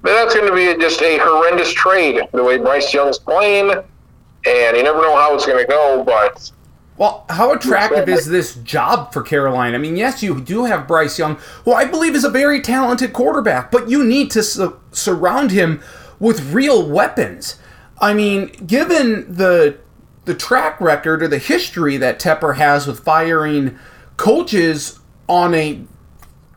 but 0.02 0.13
that's 0.13 0.36
going 0.36 0.48
to 0.48 0.54
be 0.56 0.82
just 0.82 1.02
a 1.02 1.17
horrendous 1.19 1.72
trade 1.72 2.22
the 2.34 2.43
way 2.43 2.58
Bryce 2.58 2.93
Young's 2.93 3.17
playing, 3.17 3.72
and 3.72 4.78
you 4.78 4.84
never 4.84 5.02
know 5.02 5.15
how 5.15 5.34
it's 5.34 5.46
going 5.46 5.63
to 5.63 5.69
go. 5.69 6.04
But 6.04 6.52
Well, 6.98 7.26
how 7.30 7.54
attractive 7.54 8.10
is 8.10 8.26
this 8.26 8.56
job 8.56 9.13
for 9.13 9.22
Carolina? 9.22 9.76
I 9.76 9.80
mean, 9.80 9.96
yes, 9.96 10.22
you 10.22 10.41
do 10.41 10.65
have 10.65 10.88
Bryce 10.88 11.17
Young, 11.17 11.36
who 11.63 11.72
I 11.72 11.86
believe 11.86 12.15
is 12.15 12.26
a 12.26 12.30
very 12.30 12.60
talented 12.60 13.13
quarterback, 13.13 13.72
but 13.72 13.89
you 13.89 14.04
need 14.04 14.30
to 14.32 14.43
su- 14.43 14.78
surround 14.91 15.52
him 15.52 15.82
with 16.19 16.54
real 16.54 16.88
weapons. 16.88 17.58
I 18.02 18.13
mean, 18.13 18.48
given 18.67 19.34
the 19.34 19.78
the 20.26 20.34
track 20.36 20.80
record 20.82 21.22
or 21.24 21.28
the 21.28 21.38
history 21.38 21.98
that 21.98 22.19
Tepper 22.19 22.56
has 22.56 22.88
with 22.88 23.00
firing 23.00 23.78
coaches 24.17 25.00
on 25.28 25.54
a 25.54 25.82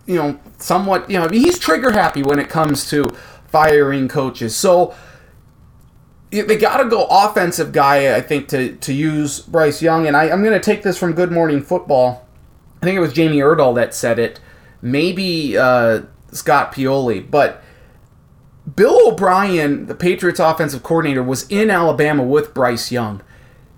you 0.06 0.16
know 0.16 0.38
somewhat 0.58 1.10
you 1.10 1.18
know 1.18 1.24
I 1.24 1.28
mean, 1.28 1.40
he's 1.40 1.58
trigger 1.58 1.92
happy 1.92 2.22
when 2.22 2.38
it 2.38 2.48
comes 2.48 2.88
to 2.90 3.04
firing 3.48 4.08
coaches. 4.08 4.54
So 4.54 4.94
they 6.30 6.56
got 6.56 6.78
to 6.78 6.88
go 6.88 7.06
offensive 7.06 7.72
guy, 7.72 8.14
I 8.16 8.20
think, 8.20 8.48
to, 8.48 8.76
to 8.76 8.92
use 8.92 9.40
Bryce 9.40 9.80
Young. 9.80 10.06
And 10.06 10.16
I, 10.16 10.30
I'm 10.30 10.42
going 10.42 10.58
to 10.58 10.64
take 10.64 10.82
this 10.82 10.98
from 10.98 11.12
Good 11.12 11.32
Morning 11.32 11.62
Football. 11.62 12.26
I 12.82 12.84
think 12.84 12.96
it 12.96 13.00
was 13.00 13.12
Jamie 13.12 13.38
Erdahl 13.38 13.74
that 13.76 13.94
said 13.94 14.18
it. 14.18 14.40
Maybe 14.82 15.56
uh, 15.56 16.02
Scott 16.32 16.72
Pioli. 16.72 17.30
But 17.30 17.62
Bill 18.74 19.12
O'Brien, 19.12 19.86
the 19.86 19.94
Patriots 19.94 20.40
offensive 20.40 20.82
coordinator, 20.82 21.22
was 21.22 21.48
in 21.48 21.70
Alabama 21.70 22.22
with 22.22 22.52
Bryce 22.52 22.90
Young. 22.90 23.22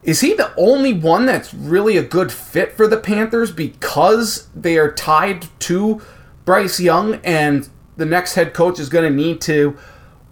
Is 0.02 0.20
he 0.20 0.32
the 0.32 0.54
only 0.56 0.92
one 0.92 1.26
that's 1.26 1.52
really 1.52 1.96
a 1.96 2.02
good 2.02 2.32
fit 2.32 2.72
for 2.72 2.86
the 2.86 2.96
Panthers 2.96 3.52
because 3.52 4.48
they 4.54 4.78
are 4.78 4.90
tied 4.90 5.48
to 5.60 6.00
Bryce 6.48 6.80
Young 6.80 7.20
and 7.24 7.68
the 7.98 8.06
next 8.06 8.32
head 8.32 8.54
coach 8.54 8.80
is 8.80 8.88
going 8.88 9.04
to 9.04 9.14
need 9.14 9.38
to 9.42 9.76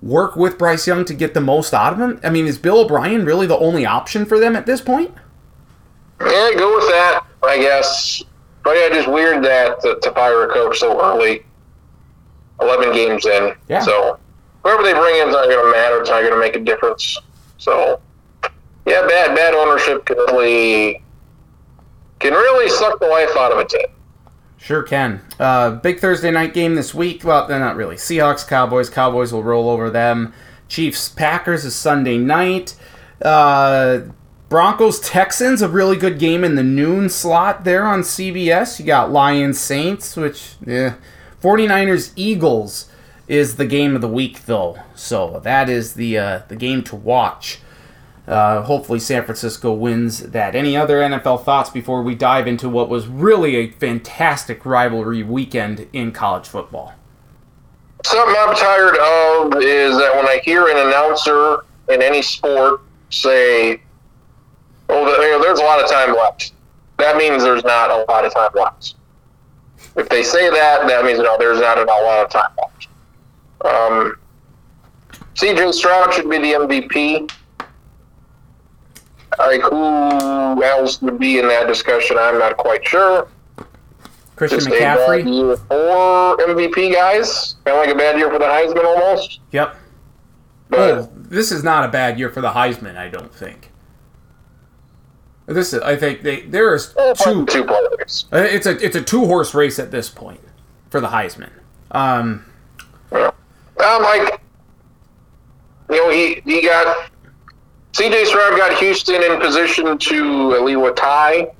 work 0.01 0.35
with 0.35 0.57
Bryce 0.57 0.87
Young 0.87 1.05
to 1.05 1.13
get 1.13 1.35
the 1.35 1.43
most 1.43 1.75
out 1.75 1.93
of 1.93 2.01
him? 2.01 2.19
I 2.25 2.31
mean, 2.31 2.47
is 2.47 2.57
Bill 2.57 2.79
O'Brien 2.79 3.27
really 3.27 3.47
the 3.47 3.59
only 3.59 3.85
option 3.85 4.25
for 4.25 4.39
them 4.39 4.57
at 4.57 4.65
this 4.65 4.81
point? 4.81 5.13
yeah, 6.23 6.53
go 6.57 6.75
with 6.75 6.89
that, 6.89 7.21
I 7.43 7.59
guess. 7.59 8.23
But 8.65 8.79
yeah, 8.79 8.89
just 8.95 9.09
weird 9.09 9.45
that 9.45 9.83
to, 9.83 9.99
to 10.01 10.11
fire 10.13 10.49
a 10.49 10.53
coach 10.55 10.79
so 10.79 10.99
early, 10.99 11.45
eleven 12.63 12.95
games 12.95 13.27
in. 13.27 13.55
Yeah. 13.69 13.81
So 13.81 14.19
whoever 14.63 14.83
they 14.83 14.95
bring 14.95 15.21
in 15.21 15.29
is 15.29 15.35
not 15.35 15.51
going 15.51 15.67
to 15.67 15.71
matter. 15.71 16.01
It's 16.01 16.09
not 16.09 16.23
going 16.23 16.33
to 16.33 16.41
make 16.41 16.57
a 16.57 16.61
difference. 16.61 17.19
So 17.59 18.01
yeah, 18.87 19.07
bad 19.07 19.37
bad 19.37 19.53
ownership 19.53 20.07
can 20.07 20.17
really 20.17 21.03
can 22.21 22.33
really 22.33 22.71
suck 22.71 23.01
the 23.01 23.07
life 23.07 23.37
out 23.37 23.53
of 23.53 23.59
a 23.59 23.67
team. 23.67 23.89
Sure 24.59 24.83
can. 24.83 25.21
Uh, 25.39 25.73
big 25.73 26.01
Thursday 26.01 26.31
night 26.31 26.55
game 26.55 26.75
this 26.75 26.95
week. 26.95 27.25
Well, 27.25 27.47
they're 27.47 27.59
not 27.59 27.77
really. 27.77 27.97
Seahawks, 27.97 28.47
Cowboys. 28.47 28.91
Cowboys 28.91 29.33
will 29.33 29.43
roll 29.43 29.69
over 29.69 29.91
them. 29.91 30.33
Chiefs, 30.69 31.09
Packers 31.09 31.65
is 31.65 31.75
Sunday 31.75 32.19
night. 32.19 32.75
Uh, 33.23 34.01
Broncos, 34.49 35.01
Texans, 35.01 35.63
a 35.63 35.69
really 35.69 35.97
good 35.97 36.19
game 36.19 36.45
in 36.45 36.55
the 36.55 36.63
noon 36.63 37.09
slot 37.09 37.65
there 37.65 37.85
on 37.85 38.01
CBS. 38.01 38.79
You 38.79 38.87
got 38.87 39.11
Lions, 39.13 39.59
Saints, 39.59 40.17
which, 40.17 40.55
yeah. 40.65 40.95
49ers, 41.43 42.13
Eagles 42.17 42.89
is 43.29 43.57
the 43.57 43.67
game 43.67 43.95
of 43.95 44.01
the 44.01 44.09
week, 44.09 44.47
though. 44.47 44.79
So 44.95 45.41
that 45.41 45.69
is 45.69 45.95
the 45.95 46.19
uh, 46.19 46.43
the 46.49 46.57
game 46.57 46.83
to 46.85 46.97
watch. 46.97 47.61
Uh, 48.27 48.63
hopefully, 48.63 48.99
San 48.99 49.25
Francisco 49.25 49.73
wins 49.73 50.19
that. 50.31 50.57
Any 50.57 50.77
other 50.77 51.01
NFL 51.01 51.45
thoughts 51.45 51.71
before 51.71 52.03
we 52.03 52.15
dive 52.15 52.49
into 52.49 52.69
what 52.69 52.89
was 52.89 53.07
really 53.07 53.57
a 53.57 53.71
fantastic 53.71 54.67
rivalry 54.67 55.23
weekend 55.23 55.87
in 55.93 56.11
college 56.11 56.49
football? 56.49 56.93
Something 58.05 58.37
I'm 58.39 58.55
tired 58.57 58.97
of 58.97 59.63
is 59.63 59.97
that 59.99 60.13
when 60.17 60.27
I 60.27 60.41
hear 60.45 60.69
an 60.69 60.77
announcer 60.89 61.65
in 61.89 62.03
any 62.03 62.21
sport 62.21 62.81
say, 63.11 63.81
"Oh, 64.89 65.41
there's 65.41 65.61
a 65.61 65.65
lot 65.65 65.83
of 65.83 65.89
time 65.89 66.15
left," 66.17 66.53
that 66.97 67.17
means 67.17 67.45
there's 67.45 67.65
not 67.65 67.91
a 67.91 68.05
lot 68.11 68.25
of 68.25 68.35
time 68.35 68.51
left. 68.55 68.95
If 69.97 70.09
they 70.09 70.23
say 70.23 70.51
that, 70.51 70.87
that 70.89 71.05
means 71.05 71.21
no, 71.21 71.37
there's 71.39 71.61
not 71.61 71.79
a 71.79 71.85
lot 71.85 72.25
of 72.25 72.31
time 72.31 72.51
left. 72.59 72.89
Um, 73.65 74.19
C.J. 75.35 75.73
Stroud 75.73 76.13
should 76.13 76.29
be 76.29 76.39
the 76.39 76.53
MVP. 76.53 77.31
Like 79.39 79.61
who 79.63 80.63
else 80.63 81.01
would 81.03 81.19
be 81.19 81.39
in 81.39 81.49
that 81.49 81.67
discussion? 81.67 82.17
I'm 82.19 82.39
not 82.39 82.57
quite 82.57 82.87
sure. 82.87 83.29
Christian 84.37 84.61
Just 84.61 84.71
McCaffrey. 84.71 85.57
for 85.69 86.37
MVP 86.45 86.93
guys. 86.95 87.57
Kind 87.65 87.79
of 87.79 87.87
like 87.87 87.95
a 87.95 87.99
bad 87.99 88.19
year 88.19 88.31
for 88.31 88.39
the 88.39 88.45
Heisman 88.45 88.85
almost. 88.85 89.41
Yep. 89.53 89.77
But 90.69 90.79
Oh, 90.79 91.11
this 91.17 91.53
is 91.53 91.63
not 91.65 91.85
a 91.85 91.89
bad 91.89 92.19
year 92.19 92.29
for 92.31 92.41
the 92.41 92.51
Heisman, 92.51 92.97
I 92.97 93.09
don't 93.09 93.33
think. 93.35 93.73
This 95.47 95.73
is, 95.73 95.81
I 95.81 95.97
think 95.97 96.23
they 96.23 96.41
there 96.43 96.75
is 96.75 96.93
eh, 96.99 97.15
two. 97.15 97.47
two 97.47 97.65
players. 97.65 98.27
uh, 98.33 98.39
It's 98.39 98.67
a 98.67 98.85
it's 98.85 98.97
a 98.97 99.03
two 99.03 99.27
horse 99.27 99.55
race 99.55 99.79
at 99.79 99.91
this 99.93 100.09
point 100.11 100.41
for 100.91 101.01
the 101.01 101.07
Heisman. 101.09 101.51
Um, 101.93 102.45
Yeah. 103.13 103.31
Um, 103.85 104.03
like 104.03 104.41
you 105.89 105.97
know, 105.97 106.11
he 106.11 106.43
he 106.45 106.63
got 106.63 107.11
C.J. 107.97 108.27
Stroud 108.27 108.59
got 108.59 108.77
Houston 108.77 109.23
in 109.23 109.41
position 109.41 109.97
to 109.97 110.63
least 110.63 110.79
what 110.79 110.99
tie. 110.99 111.51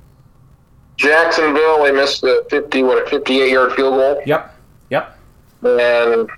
Jacksonville, 0.95 1.83
they 1.83 1.91
missed 1.91 2.21
the 2.21 2.45
fifty 2.47 2.83
what 2.83 3.03
a 3.03 3.09
fifty 3.09 3.41
eight 3.41 3.53
yard 3.53 3.73
field 3.73 3.95
goal, 3.95 4.21
yep, 4.23 4.55
yep. 4.91 5.17
and 5.63 6.29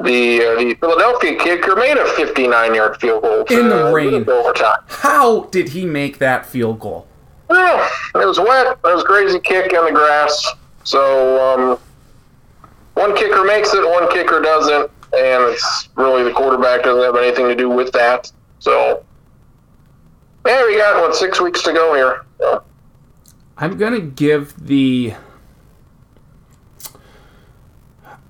the 0.00 0.42
uh, 0.42 0.60
the 0.60 0.76
Philadelphia 0.80 1.38
kicker 1.38 1.76
made 1.76 1.96
a 1.96 2.04
fifty 2.12 2.46
nine 2.46 2.74
yard 2.74 3.00
field 3.00 3.22
goal 3.22 3.42
In 3.44 3.70
the 3.70 3.90
rain. 3.90 4.28
overtime. 4.28 4.80
How 4.86 5.44
did 5.44 5.70
he 5.70 5.86
make 5.86 6.18
that 6.18 6.44
field 6.44 6.78
goal? 6.78 7.06
Well, 7.48 7.90
it 8.16 8.26
was 8.26 8.38
wet. 8.38 8.66
It 8.66 8.82
was 8.82 9.02
a 9.02 9.06
crazy 9.06 9.40
kick 9.40 9.72
on 9.72 9.86
the 9.86 9.92
grass. 9.92 10.46
So 10.84 11.40
um, 11.42 11.78
one 12.92 13.16
kicker 13.16 13.44
makes 13.44 13.72
it, 13.72 13.82
one 13.82 14.10
kicker 14.12 14.42
doesn't, 14.42 14.90
and 15.14 15.42
it's 15.54 15.88
really 15.96 16.22
the 16.22 16.32
quarterback 16.32 16.82
doesn't 16.82 17.02
have 17.02 17.16
anything 17.16 17.48
to 17.48 17.54
do 17.54 17.70
with 17.70 17.92
that. 17.92 18.30
So 18.58 19.04
yeah, 20.46 20.64
we 20.66 20.76
got 20.76 21.00
what 21.00 21.14
six 21.14 21.40
weeks 21.40 21.62
to 21.62 21.72
go 21.72 21.94
here. 21.94 22.24
So, 22.38 22.62
I'm 23.56 23.76
gonna 23.76 24.00
give 24.00 24.54
the 24.66 25.14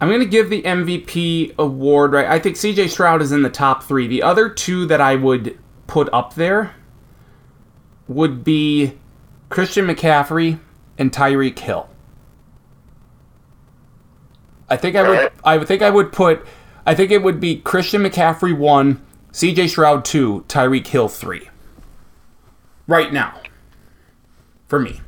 I'm 0.00 0.10
gonna 0.10 0.24
give 0.24 0.50
the 0.50 0.62
MVP 0.62 1.54
award 1.58 2.12
right. 2.12 2.26
I 2.26 2.38
think 2.38 2.56
CJ 2.56 2.88
Stroud 2.88 3.22
is 3.22 3.32
in 3.32 3.42
the 3.42 3.50
top 3.50 3.82
three. 3.82 4.06
The 4.06 4.22
other 4.22 4.48
two 4.48 4.86
that 4.86 5.00
I 5.00 5.16
would 5.16 5.58
put 5.86 6.08
up 6.12 6.34
there 6.34 6.74
would 8.06 8.44
be 8.44 8.94
Christian 9.48 9.86
McCaffrey 9.86 10.58
and 10.98 11.12
Tyreek 11.12 11.58
Hill. 11.58 11.88
I 14.68 14.76
think 14.76 14.96
I 14.96 15.08
would 15.08 15.32
I 15.44 15.56
would 15.58 15.68
think 15.68 15.82
I 15.82 15.90
would 15.90 16.12
put 16.12 16.46
I 16.86 16.94
think 16.94 17.10
it 17.10 17.22
would 17.22 17.40
be 17.40 17.56
Christian 17.56 18.02
McCaffrey 18.02 18.56
one, 18.56 19.04
CJ 19.38 19.68
Stroud 19.68 20.04
two, 20.04 20.44
Tyreek 20.48 20.88
Hill 20.88 21.06
three. 21.06 21.48
Right 22.88 23.12
now. 23.12 23.40
For 24.66 24.80
me. 24.80 25.00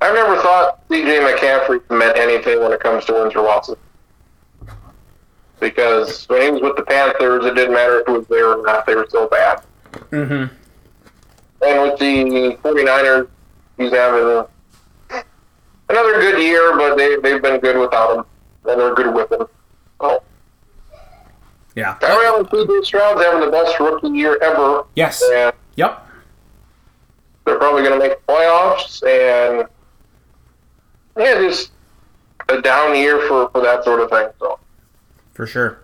I've 0.00 0.14
never 0.14 0.40
thought 0.40 0.82
C.J. 0.90 1.18
McCaffrey 1.18 1.82
meant 1.90 2.16
anything 2.16 2.62
when 2.62 2.72
it 2.72 2.80
comes 2.80 3.04
to 3.04 3.12
wins 3.12 3.34
or 3.34 3.42
losses. 3.42 3.76
Because 5.60 6.26
when 6.30 6.40
he 6.40 6.50
was 6.52 6.62
with 6.62 6.76
the 6.76 6.84
Panthers, 6.84 7.44
it 7.44 7.54
didn't 7.54 7.74
matter 7.74 8.00
if 8.00 8.06
he 8.06 8.12
was 8.14 8.26
there 8.28 8.58
or 8.58 8.62
not; 8.64 8.86
they 8.86 8.94
were 8.94 9.04
still 9.06 9.28
bad. 9.28 9.62
Mm-hmm. 9.92 10.54
And 11.66 11.82
with 11.82 11.98
the 11.98 12.56
49ers, 12.62 13.28
he's 13.76 13.92
having 13.92 14.46
another 15.90 16.12
good 16.18 16.42
year, 16.42 16.78
but 16.78 16.96
they, 16.96 17.16
they've 17.16 17.42
been 17.42 17.60
good 17.60 17.78
without 17.78 18.16
him. 18.16 18.24
And 18.64 18.80
they're 18.80 18.94
good 18.94 19.14
with 19.14 19.30
him. 19.30 19.46
Oh. 20.00 20.22
Yeah. 21.74 21.96
Tyrell 22.00 22.48
C.J. 22.50 22.82
Stroud's 22.84 23.20
having 23.22 23.40
the 23.40 23.50
best 23.50 23.78
rookie 23.80 24.08
year 24.08 24.38
ever. 24.42 24.84
Yes. 24.94 25.22
And 25.32 25.52
Yep. 25.76 26.06
they're 27.44 27.58
probably 27.58 27.82
going 27.82 27.98
to 28.00 28.08
make 28.08 28.18
the 28.26 28.32
playoffs. 28.32 29.02
And, 29.02 29.68
yeah, 31.18 31.34
just 31.40 31.72
a 32.48 32.60
down 32.62 32.94
year 32.96 33.26
for, 33.26 33.48
for 33.50 33.60
that 33.62 33.82
sort 33.84 34.00
of 34.00 34.10
thing. 34.10 34.28
So, 34.38 34.58
For 35.32 35.46
sure. 35.46 35.78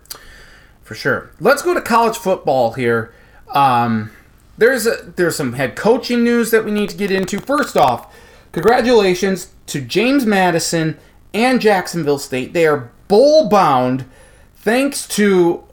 For 0.82 0.94
sure. 0.94 1.30
Let's 1.40 1.62
go 1.62 1.74
to 1.74 1.80
college 1.80 2.16
football 2.16 2.72
here. 2.74 3.12
Um, 3.52 4.10
there's 4.58 4.86
a, 4.86 5.12
there's 5.16 5.36
some 5.36 5.54
head 5.54 5.74
coaching 5.74 6.22
news 6.22 6.50
that 6.52 6.64
we 6.64 6.70
need 6.70 6.88
to 6.90 6.96
get 6.96 7.10
into. 7.10 7.40
First 7.40 7.76
off, 7.76 8.14
congratulations 8.52 9.52
to 9.66 9.80
James 9.80 10.24
Madison 10.26 10.98
and 11.34 11.60
Jacksonville 11.60 12.18
State. 12.18 12.52
They 12.52 12.66
are 12.66 12.90
bowl 13.08 13.48
bound 13.48 14.04
thanks 14.54 15.06
to 15.08 15.64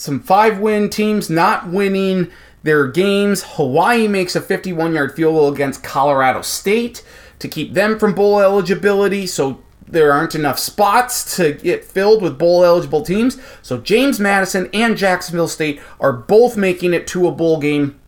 some 0.00 0.20
five 0.20 0.58
win 0.58 0.88
teams 0.88 1.28
not 1.28 1.68
winning 1.68 2.30
their 2.62 2.86
games. 2.86 3.44
Hawaii 3.56 4.08
makes 4.08 4.34
a 4.34 4.40
51 4.40 4.94
yard 4.94 5.14
field 5.14 5.34
goal 5.34 5.52
against 5.52 5.82
Colorado 5.82 6.42
State 6.42 7.04
to 7.38 7.48
keep 7.48 7.74
them 7.74 7.98
from 7.98 8.14
bowl 8.14 8.40
eligibility. 8.40 9.26
So 9.26 9.62
there 9.86 10.12
aren't 10.12 10.34
enough 10.34 10.58
spots 10.58 11.36
to 11.36 11.52
get 11.52 11.84
filled 11.84 12.22
with 12.22 12.38
bowl 12.38 12.64
eligible 12.64 13.02
teams. 13.02 13.38
So 13.60 13.78
James 13.78 14.18
Madison 14.18 14.70
and 14.72 14.96
Jacksonville 14.96 15.48
State 15.48 15.80
are 15.98 16.12
both 16.12 16.56
making 16.56 16.94
it 16.94 17.06
to 17.08 17.26
a 17.26 17.32
bowl 17.32 17.60
game. 17.60 18.00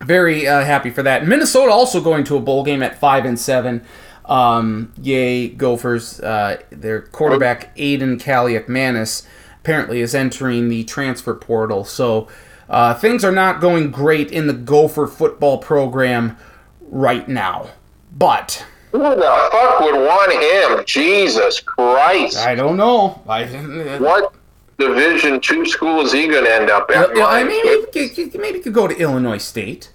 Very 0.00 0.46
uh, 0.46 0.64
happy 0.64 0.90
for 0.90 1.02
that. 1.02 1.26
Minnesota 1.26 1.72
also 1.72 2.00
going 2.00 2.24
to 2.24 2.36
a 2.36 2.40
bowl 2.40 2.64
game 2.64 2.82
at 2.82 2.98
five 2.98 3.24
and 3.24 3.38
seven. 3.38 3.84
Um, 4.24 4.92
yay, 5.00 5.48
Gophers! 5.48 6.20
Uh, 6.20 6.60
their 6.70 7.02
quarterback 7.02 7.74
Athan 7.76 8.20
Kaliak 8.20 8.66
Kaliakmanis 8.66 9.26
apparently 9.62 10.00
is 10.00 10.14
entering 10.14 10.68
the 10.68 10.82
transfer 10.84 11.34
portal. 11.34 11.84
So 11.84 12.26
uh, 12.68 12.94
things 12.94 13.24
are 13.24 13.32
not 13.32 13.60
going 13.60 13.92
great 13.92 14.32
in 14.32 14.48
the 14.48 14.52
Gopher 14.52 15.06
football 15.06 15.58
program 15.58 16.36
right 16.80 17.28
now. 17.28 17.70
But 18.16 18.64
who 18.90 18.98
the 18.98 19.48
fuck 19.52 19.80
would 19.80 19.94
want 19.94 20.32
him? 20.32 20.84
Jesus 20.84 21.60
Christ! 21.60 22.38
I 22.38 22.54
don't 22.56 22.76
know. 22.76 23.22
I, 23.28 23.44
what 23.98 24.34
Division 24.78 25.40
two 25.40 25.64
school 25.64 26.00
is 26.00 26.12
he 26.12 26.26
going 26.26 26.44
to 26.44 26.52
end 26.52 26.70
up 26.70 26.90
at? 26.90 27.16
Yeah, 27.16 27.26
I 27.26 27.44
mean, 27.44 27.64
maybe, 27.64 28.38
maybe 28.38 28.58
he 28.58 28.62
could 28.62 28.74
go 28.74 28.88
to 28.88 28.96
Illinois 28.96 29.38
State. 29.38 29.92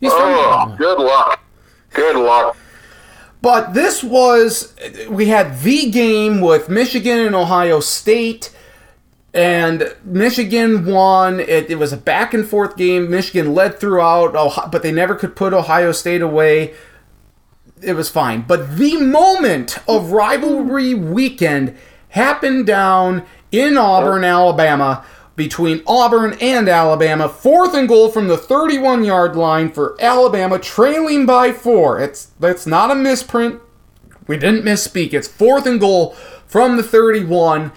He's 0.00 0.12
oh, 0.14 0.74
good 0.78 0.98
luck. 0.98 1.40
Good 1.92 2.16
luck. 2.16 2.56
But 3.44 3.74
this 3.74 4.02
was, 4.02 4.74
we 5.10 5.26
had 5.26 5.60
the 5.60 5.90
game 5.90 6.40
with 6.40 6.70
Michigan 6.70 7.18
and 7.18 7.34
Ohio 7.34 7.80
State, 7.80 8.50
and 9.34 9.94
Michigan 10.04 10.86
won. 10.86 11.40
It, 11.40 11.70
it 11.70 11.78
was 11.78 11.92
a 11.92 11.96
back 11.96 12.32
and 12.32 12.46
forth 12.46 12.76
game. 12.76 13.10
Michigan 13.10 13.54
led 13.54 13.78
throughout, 13.78 14.32
but 14.70 14.82
they 14.82 14.92
never 14.92 15.14
could 15.14 15.34
put 15.34 15.52
Ohio 15.52 15.92
State 15.92 16.22
away. 16.22 16.74
It 17.82 17.94
was 17.94 18.08
fine. 18.08 18.42
But 18.42 18.76
the 18.76 18.96
moment 18.98 19.78
of 19.88 20.12
rivalry 20.12 20.94
weekend 20.94 21.76
happened 22.10 22.66
down 22.66 23.26
in 23.50 23.76
Auburn, 23.76 24.24
Alabama 24.24 25.04
between 25.36 25.82
Auburn 25.86 26.36
and 26.40 26.68
Alabama. 26.68 27.28
Fourth 27.28 27.74
and 27.74 27.88
goal 27.88 28.10
from 28.10 28.28
the 28.28 28.38
31 28.38 29.04
yard 29.04 29.36
line 29.36 29.70
for 29.72 29.96
Alabama, 30.00 30.58
trailing 30.58 31.26
by 31.26 31.52
four. 31.52 32.00
It's 32.00 32.26
that's 32.38 32.66
not 32.66 32.90
a 32.90 32.94
misprint. 32.94 33.60
We 34.26 34.36
didn't 34.36 34.64
misspeak. 34.64 35.12
It's 35.12 35.28
fourth 35.28 35.66
and 35.66 35.80
goal 35.80 36.12
from 36.46 36.76
the 36.76 36.82
31, 36.82 37.72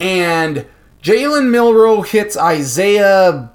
and 0.00 0.66
Jalen 1.02 1.50
Milroe 1.50 2.02
hits 2.02 2.36
Isaiah. 2.36 3.50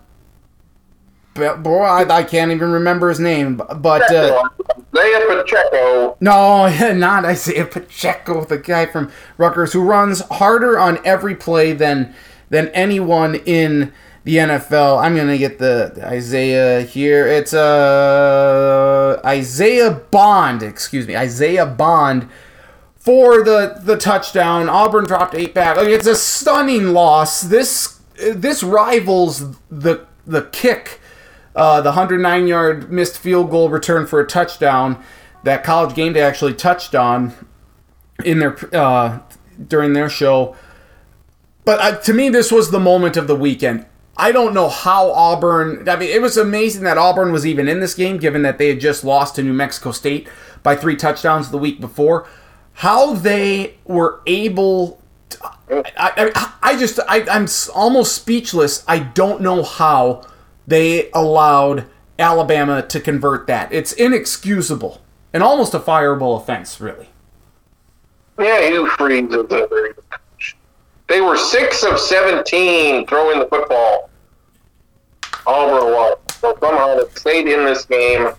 Boy, 1.33 1.83
I, 1.83 2.17
I, 2.17 2.23
can't 2.23 2.51
even 2.51 2.71
remember 2.71 3.09
his 3.09 3.19
name, 3.19 3.57
but 3.57 4.11
uh, 4.11 4.49
Isaiah 4.95 5.25
Pacheco. 5.27 6.17
No, 6.19 6.93
not 6.93 7.25
Isaiah 7.25 7.65
Pacheco, 7.65 8.43
the 8.43 8.57
guy 8.57 8.85
from 8.87 9.11
Rutgers 9.37 9.71
who 9.71 9.81
runs 9.81 10.21
harder 10.31 10.77
on 10.77 10.99
every 11.05 11.35
play 11.35 11.73
than 11.73 12.13
than 12.49 12.69
anyone 12.69 13.35
in 13.35 13.93
the 14.23 14.37
NFL. 14.37 14.99
I'm 14.99 15.15
gonna 15.15 15.37
get 15.37 15.59
the 15.59 15.93
Isaiah 16.03 16.81
here. 16.81 17.27
It's 17.27 17.53
uh 17.53 19.21
Isaiah 19.23 19.91
Bond, 19.91 20.63
excuse 20.63 21.07
me, 21.07 21.15
Isaiah 21.15 21.67
Bond 21.67 22.27
for 23.07 23.41
the 23.41 23.79
the 23.81 23.95
touchdown. 23.95 24.67
Auburn 24.67 25.05
dropped 25.05 25.33
eight 25.33 25.53
back. 25.53 25.77
Like, 25.77 25.87
it's 25.87 26.07
a 26.07 26.15
stunning 26.15 26.87
loss. 26.89 27.41
This 27.41 28.01
this 28.15 28.63
rivals 28.63 29.55
the 29.69 30.05
the 30.25 30.41
kick, 30.51 30.99
uh, 31.55 31.79
the 31.79 31.91
109 31.91 32.47
yard 32.47 32.91
missed 32.91 33.17
field 33.17 33.49
goal 33.49 33.69
return 33.69 34.05
for 34.07 34.19
a 34.19 34.27
touchdown 34.27 35.01
that 35.43 35.63
College 35.63 35.95
Game 35.95 36.11
Day 36.11 36.21
actually 36.21 36.53
touched 36.53 36.95
on 36.95 37.33
in 38.25 38.39
their 38.39 38.57
uh, 38.75 39.19
during 39.69 39.93
their 39.93 40.09
show 40.09 40.57
but 41.67 41.81
uh, 41.81 41.97
to 42.03 42.13
me, 42.13 42.29
this 42.29 42.49
was 42.49 42.71
the 42.71 42.79
moment 42.79 43.17
of 43.17 43.27
the 43.27 43.35
weekend. 43.35 43.85
I 44.15 44.31
don't 44.31 44.53
know 44.53 44.69
how 44.69 45.11
Auburn. 45.11 45.89
I 45.89 45.97
mean, 45.97 46.09
it 46.09 46.21
was 46.21 46.37
amazing 46.37 46.83
that 46.83 46.97
Auburn 46.97 47.33
was 47.33 47.45
even 47.45 47.67
in 47.67 47.81
this 47.81 47.93
game, 47.93 48.19
given 48.19 48.41
that 48.43 48.57
they 48.57 48.69
had 48.69 48.79
just 48.79 49.03
lost 49.03 49.35
to 49.35 49.43
New 49.43 49.51
Mexico 49.51 49.91
State 49.91 50.29
by 50.63 50.77
three 50.77 50.95
touchdowns 50.95 51.51
the 51.51 51.57
week 51.57 51.81
before. 51.81 52.25
How 52.77 53.13
they 53.13 53.77
were 53.85 54.21
able. 54.27 55.01
To, 55.29 55.45
I, 55.97 56.31
I, 56.35 56.53
I 56.61 56.77
just. 56.77 56.99
I, 57.07 57.25
I'm 57.29 57.47
almost 57.73 58.15
speechless. 58.15 58.83
I 58.87 58.99
don't 58.99 59.41
know 59.41 59.63
how 59.63 60.27
they 60.67 61.09
allowed 61.11 61.85
Alabama 62.19 62.81
to 62.83 62.99
convert 62.99 63.47
that. 63.47 63.73
It's 63.73 63.93
inexcusable 63.93 65.01
and 65.33 65.41
almost 65.41 65.73
a 65.73 65.79
fireable 65.79 66.39
offense, 66.39 66.79
really. 66.79 67.09
Yeah, 68.39 68.67
Hugh 68.67 68.87
Freeze 68.89 69.33
is 69.33 69.45
they 71.07 71.21
were 71.21 71.37
six 71.37 71.83
of 71.83 71.99
seventeen 71.99 73.07
throwing 73.07 73.39
the 73.39 73.47
football. 73.47 74.09
all 75.47 75.69
over 75.69 75.77
Auburn 75.77 75.93
won. 75.93 76.13
So 76.39 76.57
somehow 76.59 76.95
they 76.95 77.09
stayed 77.15 77.47
in 77.47 77.65
this 77.65 77.85
game. 77.85 78.29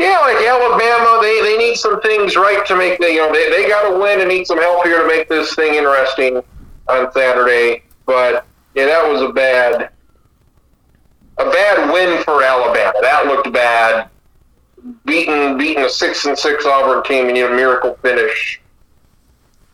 Yeah, 0.00 0.18
like 0.20 0.36
Alabama, 0.36 1.18
they, 1.20 1.42
they 1.42 1.58
need 1.58 1.76
some 1.76 2.00
things 2.00 2.34
right 2.34 2.64
to 2.66 2.74
make 2.74 2.98
the 2.98 3.12
you 3.12 3.18
know 3.18 3.30
they, 3.32 3.50
they 3.50 3.68
got 3.68 3.90
to 3.90 3.98
win 3.98 4.20
and 4.20 4.30
need 4.30 4.46
some 4.46 4.58
help 4.58 4.84
here 4.84 5.02
to 5.02 5.06
make 5.06 5.28
this 5.28 5.54
thing 5.54 5.74
interesting 5.74 6.42
on 6.88 7.12
Saturday. 7.12 7.82
But 8.06 8.46
yeah, 8.74 8.86
that 8.86 9.06
was 9.06 9.20
a 9.20 9.30
bad 9.30 9.90
a 11.36 11.44
bad 11.50 11.92
win 11.92 12.24
for 12.24 12.42
Alabama. 12.42 12.94
That 13.02 13.26
looked 13.26 13.52
bad. 13.52 14.08
Beating 15.04 15.58
beating 15.58 15.84
a 15.84 15.88
six 15.90 16.24
and 16.24 16.38
six 16.38 16.64
Auburn 16.64 17.04
team 17.04 17.28
and 17.28 17.36
you 17.36 17.46
know 17.46 17.54
miracle 17.54 17.98
finish 18.00 18.60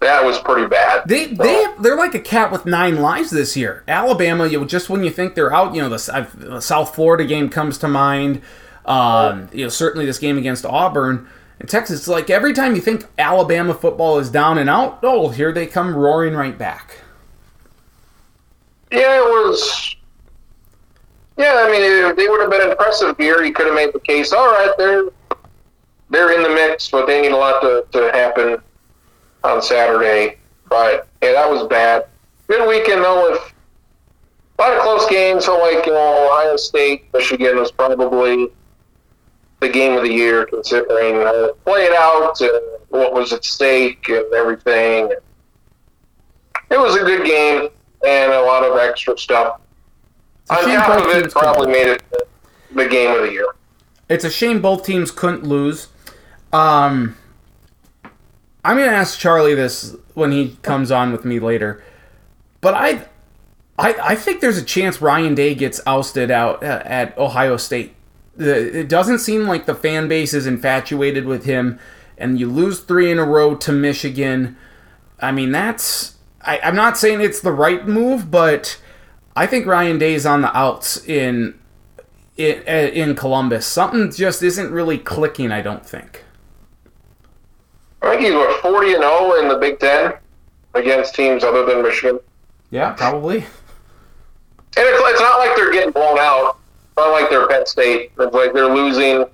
that 0.01 0.25
was 0.25 0.39
pretty 0.39 0.69
bad. 0.69 1.09
They 1.09 1.27
they 1.27 1.67
they're 1.81 1.97
like 1.97 2.15
a 2.15 2.21
cat 2.21 2.53
with 2.53 2.67
nine 2.67 2.97
lives 2.97 3.31
this 3.31 3.57
year. 3.57 3.83
Alabama, 3.89 4.47
you 4.47 4.61
know, 4.61 4.67
just 4.67 4.91
when 4.91 5.03
you 5.03 5.11
think 5.11 5.35
they're 5.35 5.55
out, 5.55 5.75
you 5.75 5.81
know, 5.81 5.89
the, 5.89 6.29
the 6.35 6.61
South 6.61 6.95
Florida 6.95 7.25
game 7.25 7.49
comes 7.49 7.79
to 7.79 7.89
mind. 7.89 8.43
Um, 8.87 9.49
you 9.53 9.64
know, 9.64 9.68
certainly 9.68 10.07
this 10.07 10.18
game 10.18 10.38
against 10.38 10.64
Auburn 10.64 11.29
and 11.61 11.68
Texas. 11.68 12.09
Like 12.09 12.31
every 12.31 12.53
time 12.53 12.75
you 12.75 12.81
think 12.81 13.07
Alabama 13.18 13.75
football 13.75 14.18
is 14.18 14.31
down 14.31 14.59
and 14.59 14.70
out, 14.70 15.01
oh, 15.03 15.29
here 15.29 15.53
they 15.53 15.66
come 15.66 15.94
roaring 15.94 16.35
right 16.35 16.57
back. 16.57 17.01
Yeah, 18.90 19.18
it 19.18 19.25
was. 19.25 19.96
Yeah, 21.37 21.64
I 21.66 21.70
mean, 21.70 21.83
if 21.83 22.16
they 22.16 22.29
would 22.29 22.40
have 22.40 22.51
been 22.51 22.70
impressive 22.70 23.16
here, 23.18 23.42
you 23.42 23.53
could 23.53 23.66
have 23.66 23.75
made 23.75 23.92
the 23.92 24.01
case. 24.01 24.33
All 24.33 24.46
right, 24.46 24.72
they're 24.79 25.09
they're 26.09 26.33
in 26.33 26.42
the 26.42 26.49
mix, 26.49 26.88
but 26.88 27.07
they 27.07 27.20
need 27.20 27.33
a 27.33 27.37
lot 27.37 27.61
to, 27.61 27.85
to 27.92 28.11
happen 28.12 28.59
on 29.44 29.61
Saturday. 29.61 30.38
But 30.68 31.09
yeah, 31.22 31.33
that 31.33 31.51
was 31.51 31.66
bad. 31.68 32.07
Good 32.46 32.66
weekend 32.68 33.03
though 33.03 33.31
with 33.31 33.55
a 34.59 34.62
lot 34.62 34.72
of 34.77 34.83
close 34.83 35.09
games. 35.11 35.44
So 35.44 35.59
like 35.59 35.85
you 35.85 35.92
know, 35.92 36.29
Ohio 36.29 36.57
State, 36.57 37.12
Michigan 37.12 37.57
was 37.57 37.72
probably 37.72 38.49
the 39.66 39.72
game 39.72 39.96
of 39.96 40.02
the 40.02 40.12
year 40.12 40.46
considering 40.46 41.16
uh, 41.26 41.48
play 41.64 41.85
it 41.85 41.96
out 41.96 42.40
and 42.40 42.61
what 42.88 43.12
was 43.12 43.33
at 43.33 43.44
stake 43.44 44.09
and 44.09 44.33
everything. 44.33 45.12
It 46.70 46.79
was 46.79 46.96
a 46.96 47.00
good 47.00 47.26
game 47.26 47.68
and 48.07 48.33
a 48.33 48.42
lot 48.42 48.64
of 48.64 48.79
extra 48.79 49.18
stuff. 49.18 49.61
On 50.50 50.64
top 50.64 51.05
of 51.05 51.11
it, 51.11 51.31
probably 51.33 51.68
made 51.68 51.88
it 51.88 52.02
the 52.72 52.88
game 52.88 53.11
of 53.16 53.22
the 53.22 53.33
year. 53.33 53.46
It's 54.09 54.24
a 54.24 54.31
shame 54.31 54.62
both 54.62 54.85
teams 54.85 55.11
couldn't 55.11 55.42
lose. 55.42 55.88
Um, 56.52 57.16
I'm 58.64 58.76
gonna 58.76 58.87
ask 58.87 59.18
Charlie 59.18 59.55
this 59.55 59.96
when 60.14 60.31
he 60.31 60.57
comes 60.62 60.90
on 60.92 61.11
with 61.11 61.24
me 61.24 61.40
later, 61.40 61.83
but 62.61 62.74
I, 62.74 63.07
I, 63.76 63.94
I 64.02 64.14
think 64.14 64.40
there's 64.40 64.59
a 64.59 64.64
chance 64.64 65.02
Ryan 65.02 65.35
Day 65.35 65.55
gets 65.57 65.81
ousted 65.87 66.31
out 66.31 66.62
at 66.62 67.16
Ohio 67.18 67.57
State. 67.57 67.95
It 68.38 68.88
doesn't 68.88 69.20
seem 69.20 69.46
like 69.46 69.66
the 69.66 69.75
fan 69.75 70.09
base 70.09 70.35
is 70.35 70.46
infatuated 70.46 71.25
with 71.25 71.44
him, 71.44 71.79
and 72.18 72.38
you 72.38 72.51
lose 72.51 72.81
three 72.81 73.11
in 73.11 73.18
a 73.18 73.25
row 73.25 73.55
to 73.57 73.72
Michigan. 73.72 74.57
I 75.20 75.33
mean, 75.33 75.53
that's. 75.53 76.16
I, 76.42 76.61
I'm 76.62 76.77
not 76.77 76.99
saying 76.99 77.20
it's 77.20 77.40
the 77.40 77.53
right 77.53 77.87
move, 77.88 78.31
but 78.31 78.81
I 79.35 79.46
think 79.46 79.66
Ryan 79.66 79.99
Day's 79.99 80.27
on 80.27 80.42
the 80.42 80.57
outs 80.57 81.05
in 81.07 81.59
in, 82.37 82.62
uh, 82.68 82.90
in 82.92 83.14
Columbus. 83.14 83.66
Something 83.66 84.12
just 84.12 84.42
isn't 84.42 84.70
really 84.70 84.99
clicking. 84.99 85.51
I 85.51 85.62
don't 85.62 85.87
think. 85.87 86.25
I 88.03 88.11
think 88.11 88.22
he's 88.22 88.35
what 88.35 88.61
forty 88.61 88.92
and 88.92 89.03
zero 89.03 89.12
oh 89.12 89.40
in 89.42 89.49
the 89.49 89.57
Big 89.57 89.79
Ten 89.79 90.14
against 90.75 91.14
teams 91.14 91.42
other 91.42 91.64
than 91.64 91.83
Michigan. 91.83 92.20
Yeah, 92.70 92.92
probably. 92.92 93.38
And 93.38 94.85
it's, 94.85 95.01
it's 95.03 95.20
not 95.20 95.38
like 95.38 95.57
they're 95.57 95.72
getting 95.72 95.92
blown 95.92 96.18
out. 96.18 96.59
Not 96.96 97.11
like 97.11 97.30
they're 97.30 97.46
Penn 97.46 97.66
State. 97.66 98.12
It's 98.18 98.35
like 98.35 98.52
they're 98.52 98.74
losing, 98.74 99.24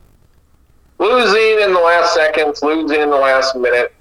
losing 0.98 1.60
in 1.64 1.72
the 1.72 1.80
last 1.80 2.14
seconds, 2.14 2.62
losing 2.62 3.00
in 3.00 3.10
the 3.10 3.16
last 3.16 3.56
minute. 3.56 3.94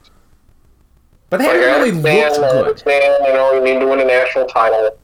But 1.29 1.37
they 1.37 1.47
Like, 1.47 1.55
haven't 1.55 1.69
really 1.69 1.89
understand, 1.89 2.33
looked 2.33 2.43
I 2.43 2.51
good. 2.51 2.65
understand, 2.65 3.25
you 3.27 3.33
know, 3.33 3.53
you 3.53 3.63
need 3.63 3.79
to 3.79 3.87
win 3.87 3.99
a 3.99 4.05
national 4.05 4.45
title. 4.47 4.97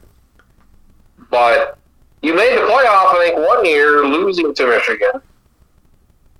But 1.30 1.78
you 2.22 2.34
made 2.34 2.56
the 2.56 2.62
playoff, 2.62 3.14
I 3.14 3.24
think, 3.26 3.46
one 3.46 3.64
year 3.64 4.04
losing 4.04 4.54
to 4.54 4.66
Michigan. 4.66 5.22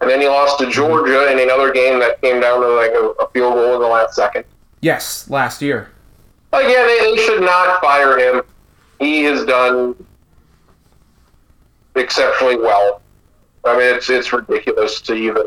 And 0.00 0.10
then 0.10 0.20
you 0.20 0.28
lost 0.28 0.58
to 0.58 0.64
mm-hmm. 0.64 0.72
Georgia 0.72 1.30
in 1.32 1.38
another 1.38 1.72
game 1.72 1.98
that 2.00 2.20
came 2.20 2.40
down 2.40 2.60
to 2.60 2.68
like 2.68 2.92
a, 2.92 3.22
a 3.22 3.30
field 3.30 3.54
goal 3.54 3.74
in 3.74 3.80
the 3.80 3.86
last 3.86 4.14
second. 4.14 4.44
Yes, 4.80 5.28
last 5.28 5.60
year. 5.62 5.90
Like, 6.52 6.66
yeah, 6.68 6.84
they, 6.84 7.14
they 7.14 7.22
should 7.22 7.42
not 7.42 7.80
fire 7.80 8.18
him. 8.18 8.42
He 9.00 9.22
has 9.24 9.44
done 9.44 9.94
exceptionally 11.98 12.56
well. 12.56 13.02
I 13.64 13.76
mean, 13.76 13.94
it's 13.94 14.08
it's 14.10 14.32
ridiculous 14.32 15.00
to 15.02 15.14
even 15.14 15.44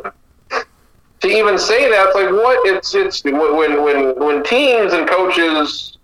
to 1.22 1.28
even 1.28 1.58
say 1.58 1.90
that. 1.90 2.08
It's 2.08 2.16
like 2.16 2.32
what? 2.32 2.68
It's 2.68 2.94
it's 2.96 3.24
when 3.24 3.84
when 3.84 4.16
when 4.20 4.44
teams 4.44 4.94
and 4.94 5.08
coaches 5.08 5.98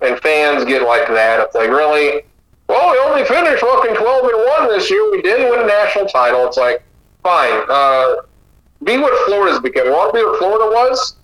and 0.00 0.18
fans 0.20 0.64
get 0.64 0.82
like 0.82 1.08
that. 1.08 1.40
It's 1.40 1.54
like 1.54 1.70
really. 1.70 2.22
Well, 2.68 2.90
we 2.92 2.98
only 2.98 3.24
finished 3.24 3.60
fucking 3.60 3.96
twelve 3.96 4.24
and 4.24 4.38
one 4.46 4.68
this 4.68 4.90
year. 4.90 5.10
We 5.10 5.20
didn't 5.20 5.50
win 5.50 5.60
a 5.60 5.66
national 5.66 6.06
title. 6.06 6.46
It's 6.46 6.56
like 6.56 6.82
fine. 7.22 7.64
Uh, 7.68 8.16
be 8.84 8.98
what 8.98 9.26
Florida's 9.26 9.60
become. 9.60 9.90
Want 9.90 10.14
to 10.14 10.18
be 10.18 10.24
what 10.24 10.38
Florida 10.38 10.64
was? 10.66 11.16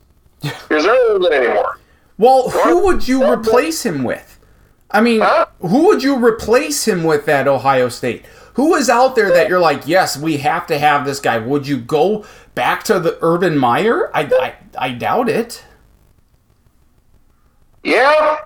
Because 0.68 0.84
they're 0.84 1.18
not 1.18 1.32
anymore. 1.32 1.80
Well, 2.18 2.50
who 2.50 2.84
would 2.84 3.08
you 3.08 3.28
replace 3.28 3.84
him 3.84 4.04
with? 4.04 4.37
I 4.90 5.00
mean, 5.00 5.20
Huh? 5.20 5.46
who 5.60 5.86
would 5.88 6.02
you 6.02 6.16
replace 6.24 6.86
him 6.88 7.04
with 7.04 7.28
at 7.28 7.46
Ohio 7.48 7.88
State? 7.88 8.24
Who 8.54 8.74
is 8.74 8.88
out 8.90 9.14
there 9.14 9.30
that 9.32 9.48
you're 9.48 9.60
like, 9.60 9.86
yes, 9.86 10.16
we 10.16 10.38
have 10.38 10.66
to 10.68 10.78
have 10.78 11.04
this 11.04 11.20
guy? 11.20 11.38
Would 11.38 11.66
you 11.68 11.76
go 11.76 12.24
back 12.54 12.82
to 12.84 12.98
the 12.98 13.18
Urban 13.22 13.56
Meyer? 13.56 14.10
I, 14.16 14.22
I, 14.24 14.54
I 14.78 14.92
doubt 14.92 15.28
it. 15.28 15.62
Yeah. 17.84 18.38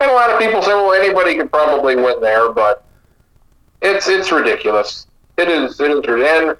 And 0.00 0.10
a 0.10 0.14
lot 0.14 0.30
of 0.30 0.38
people 0.38 0.62
say, 0.62 0.72
well, 0.72 0.92
anybody 0.92 1.36
could 1.36 1.50
probably 1.52 1.96
win 1.96 2.20
there, 2.20 2.52
but 2.52 2.84
it's 3.82 4.08
it's 4.08 4.32
ridiculous. 4.32 5.06
It 5.36 5.48
is 5.48 5.78
it 5.80 5.90
is. 5.90 6.04
And 6.06 6.56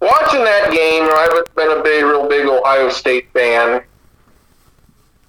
watching 0.00 0.44
that 0.44 0.70
game, 0.70 1.04
I 1.04 1.26
haven't 1.28 1.54
been 1.54 1.78
a 1.78 1.82
big, 1.82 2.04
real 2.04 2.28
big 2.28 2.46
Ohio 2.46 2.90
State 2.90 3.32
fan. 3.32 3.82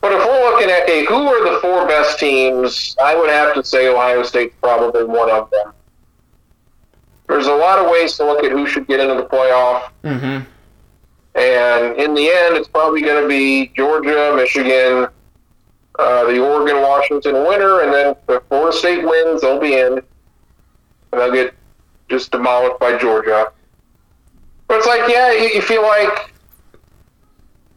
But 0.01 0.13
if 0.13 0.25
we're 0.25 0.51
looking 0.51 0.69
at, 0.69 0.83
okay, 0.83 1.05
who 1.05 1.27
are 1.27 1.53
the 1.53 1.59
four 1.59 1.85
best 1.87 2.19
teams, 2.19 2.95
I 3.03 3.15
would 3.15 3.29
have 3.29 3.53
to 3.55 3.63
say 3.63 3.87
Ohio 3.87 4.23
State's 4.23 4.55
probably 4.61 5.03
one 5.03 5.29
of 5.29 5.49
them. 5.49 5.73
There's 7.27 7.47
a 7.47 7.53
lot 7.53 7.79
of 7.79 7.91
ways 7.91 8.15
to 8.17 8.25
look 8.25 8.43
at 8.43 8.51
who 8.51 8.65
should 8.65 8.87
get 8.87 8.99
into 8.99 9.15
the 9.15 9.27
playoff. 9.27 9.91
Mm-hmm. 10.03 10.45
And 11.35 11.97
in 11.97 12.13
the 12.13 12.27
end, 12.27 12.55
it's 12.57 12.67
probably 12.67 13.01
going 13.01 13.21
to 13.21 13.27
be 13.27 13.71
Georgia, 13.75 14.33
Michigan, 14.35 15.07
uh, 15.99 16.23
the 16.25 16.39
Oregon 16.39 16.81
Washington 16.81 17.45
winner, 17.45 17.81
and 17.81 17.93
then 17.93 18.15
if 18.29 18.43
Florida 18.47 18.75
State 18.75 19.03
wins, 19.03 19.41
they'll 19.41 19.59
be 19.59 19.73
in. 19.73 20.01
And 21.11 21.21
they'll 21.21 21.31
get 21.31 21.53
just 22.07 22.31
demolished 22.31 22.79
by 22.79 22.97
Georgia. 22.97 23.51
But 24.67 24.77
it's 24.77 24.87
like, 24.87 25.09
yeah, 25.09 25.33
you, 25.33 25.49
you 25.49 25.61
feel 25.61 25.81
like 25.81 26.33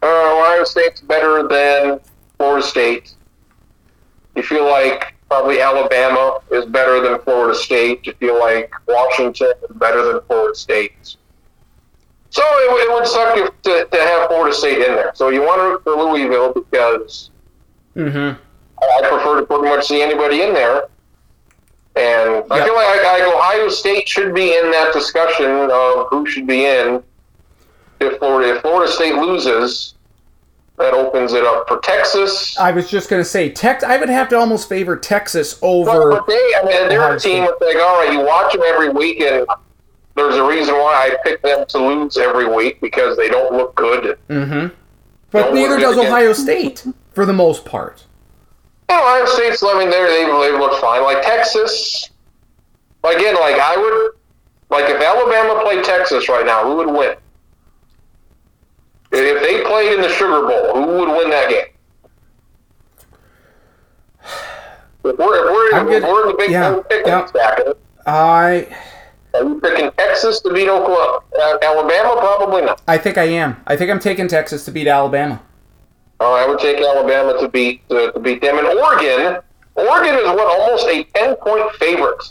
uh, 0.03 0.07
Ohio 0.07 0.65
State's 0.65 1.01
better 1.01 1.47
than 1.49 2.01
Florida 2.43 2.67
State. 2.67 3.15
You 4.35 4.43
feel 4.43 4.65
like 4.69 5.15
probably 5.31 5.61
Alabama 5.61 6.41
is 6.51 6.67
better 6.67 7.01
than 7.01 7.21
Florida 7.21 7.57
State. 7.57 8.05
You 8.05 8.15
feel 8.15 8.37
like 8.41 8.73
Washington 8.89 9.53
is 9.71 9.77
better 9.77 10.03
than 10.13 10.21
Florida 10.27 10.57
State. 10.57 11.17
So 12.31 12.43
it, 12.45 12.73
would- 12.73 12.83
it 12.83 12.93
would 12.95 13.07
suck 13.07 13.37
if, 13.39 13.63
to, 13.63 13.87
to 13.97 14.03
have 14.03 14.27
Florida 14.29 14.53
State 14.57 14.79
in 14.79 14.97
there. 14.97 15.13
So 15.15 15.29
you 15.29 15.43
want 15.43 15.61
to 15.61 15.65
root 15.69 15.85
for 15.85 15.93
Louisville 16.03 16.53
because 16.53 17.31
Mm-hmm. 17.95 18.41
I 18.83 19.09
prefer 19.09 19.39
to 19.41 19.47
pretty 19.47 19.65
much 19.69 19.87
see 19.87 20.03
anybody 20.03 20.41
in 20.43 20.53
there. 20.55 20.85
And 21.95 22.43
I 22.51 22.65
feel 22.65 22.75
like, 22.75 23.05
like 23.05 23.23
Ohio 23.23 23.69
State 23.69 24.09
should 24.09 24.35
be 24.35 24.57
in 24.57 24.71
that 24.73 24.93
discussion 24.95 25.69
of 25.71 26.07
who 26.11 26.27
should 26.27 26.47
be 26.49 26.65
in. 26.65 27.03
If 28.01 28.19
Florida, 28.19 28.57
if 28.57 28.63
Florida 28.63 28.91
State 28.91 29.15
loses, 29.17 29.95
that 30.83 30.93
opens 30.95 31.33
it 31.33 31.45
up 31.45 31.67
for 31.69 31.79
Texas. 31.79 32.59
I 32.59 32.73
was 32.73 32.91
just 32.91 33.09
gonna 33.09 33.25
say, 33.25 33.49
Tex. 33.49 33.83
I 33.85 33.97
would 33.97 34.09
have 34.09 34.29
to 34.31 34.37
almost 34.37 34.69
favor 34.69 34.97
Texas 34.97 35.59
over. 35.63 36.11
but 36.11 36.27
they, 36.27 36.35
I 36.35 36.65
mean, 36.65 36.89
they're 36.89 37.15
a 37.15 37.19
team 37.19 37.45
that's 37.45 37.61
like, 37.61 37.77
all 37.77 37.99
right, 38.01 38.13
you 38.13 38.21
watch 38.21 38.53
them 38.53 38.63
every 38.67 38.91
week, 38.91 39.21
and 39.21 39.47
there's 40.15 40.37
a 40.37 40.45
reason 40.45 40.75
why 40.75 41.11
I 41.11 41.17
pick 41.25 41.41
them 41.43 41.65
to 41.69 41.79
lose 41.79 42.19
every 42.19 42.53
week 42.53 42.81
because 42.81 43.17
they 43.17 43.29
don't 43.29 43.53
look 43.55 43.75
good. 43.75 44.19
Mm-hmm. 44.29 44.75
But 45.31 45.55
neither 45.55 45.79
does 45.79 45.97
again. 45.97 46.09
Ohio 46.09 46.33
State, 46.33 46.87
for 47.13 47.25
the 47.25 47.33
most 47.33 47.65
part. 47.65 48.05
You 48.91 48.97
know, 48.97 49.03
Ohio 49.03 49.25
State's, 49.27 49.63
I 49.63 49.79
mean, 49.79 49.89
they 49.89 50.03
they 50.03 50.25
they 50.27 50.59
look 50.59 50.81
fine. 50.81 51.03
Like 51.03 51.23
Texas, 51.23 52.11
again, 53.05 53.37
like 53.37 53.57
I 53.59 53.77
would, 53.77 54.11
like 54.69 54.91
if 54.91 55.01
Alabama 55.01 55.63
played 55.63 55.85
Texas 55.85 56.29
right 56.29 56.45
now, 56.45 56.65
who 56.65 56.77
would 56.77 56.89
win? 56.89 57.17
If 59.13 59.43
they 59.43 59.63
played 59.65 59.93
in 59.95 60.01
the 60.01 60.09
Sugar 60.09 60.47
Bowl, 60.47 60.75
who 60.75 60.99
would 60.99 61.09
win 61.09 61.31
that 61.31 61.51
game? 61.51 61.67
If 65.05 65.19
we're, 65.19 65.19
if 65.19 65.19
we're, 65.19 65.79
if 65.81 65.89
good. 65.89 66.03
we're 66.05 66.23
in 66.23 66.29
the 66.29 66.35
big 66.39 66.51
Yeah, 66.51 66.77
yeah, 66.77 66.83
picking 66.89 67.07
yeah. 67.09 67.73
I, 68.07 68.67
are 69.35 69.45
you 69.45 69.61
picking 69.61 69.91
Texas 69.93 70.41
to 70.41 70.53
beat 70.53 70.69
Oklahoma? 70.69 71.21
Uh, 71.39 71.59
Alabama? 71.63 72.17
Probably 72.21 72.63
not. 72.63 72.81
I 72.87 72.99
think 72.99 73.19
I 73.19 73.25
am. 73.25 73.57
I 73.67 73.77
think 73.77 73.91
I'm 73.91 73.99
taking 73.99 74.29
Texas 74.29 74.65
to 74.67 74.71
beat 74.71 74.87
Alabama. 74.87 75.43
Oh, 76.21 76.35
I 76.35 76.47
would 76.47 76.61
take 76.61 76.79
Alabama 76.79 77.39
to 77.41 77.49
beat 77.49 77.83
uh, 77.91 78.13
to 78.13 78.21
beat 78.21 78.41
them. 78.41 78.59
And 78.59 78.67
Oregon, 78.67 79.43
Oregon 79.75 80.15
is 80.15 80.27
what 80.27 80.61
almost 80.61 80.87
a 80.87 81.05
ten 81.15 81.35
point 81.37 81.71
favorite. 81.77 82.23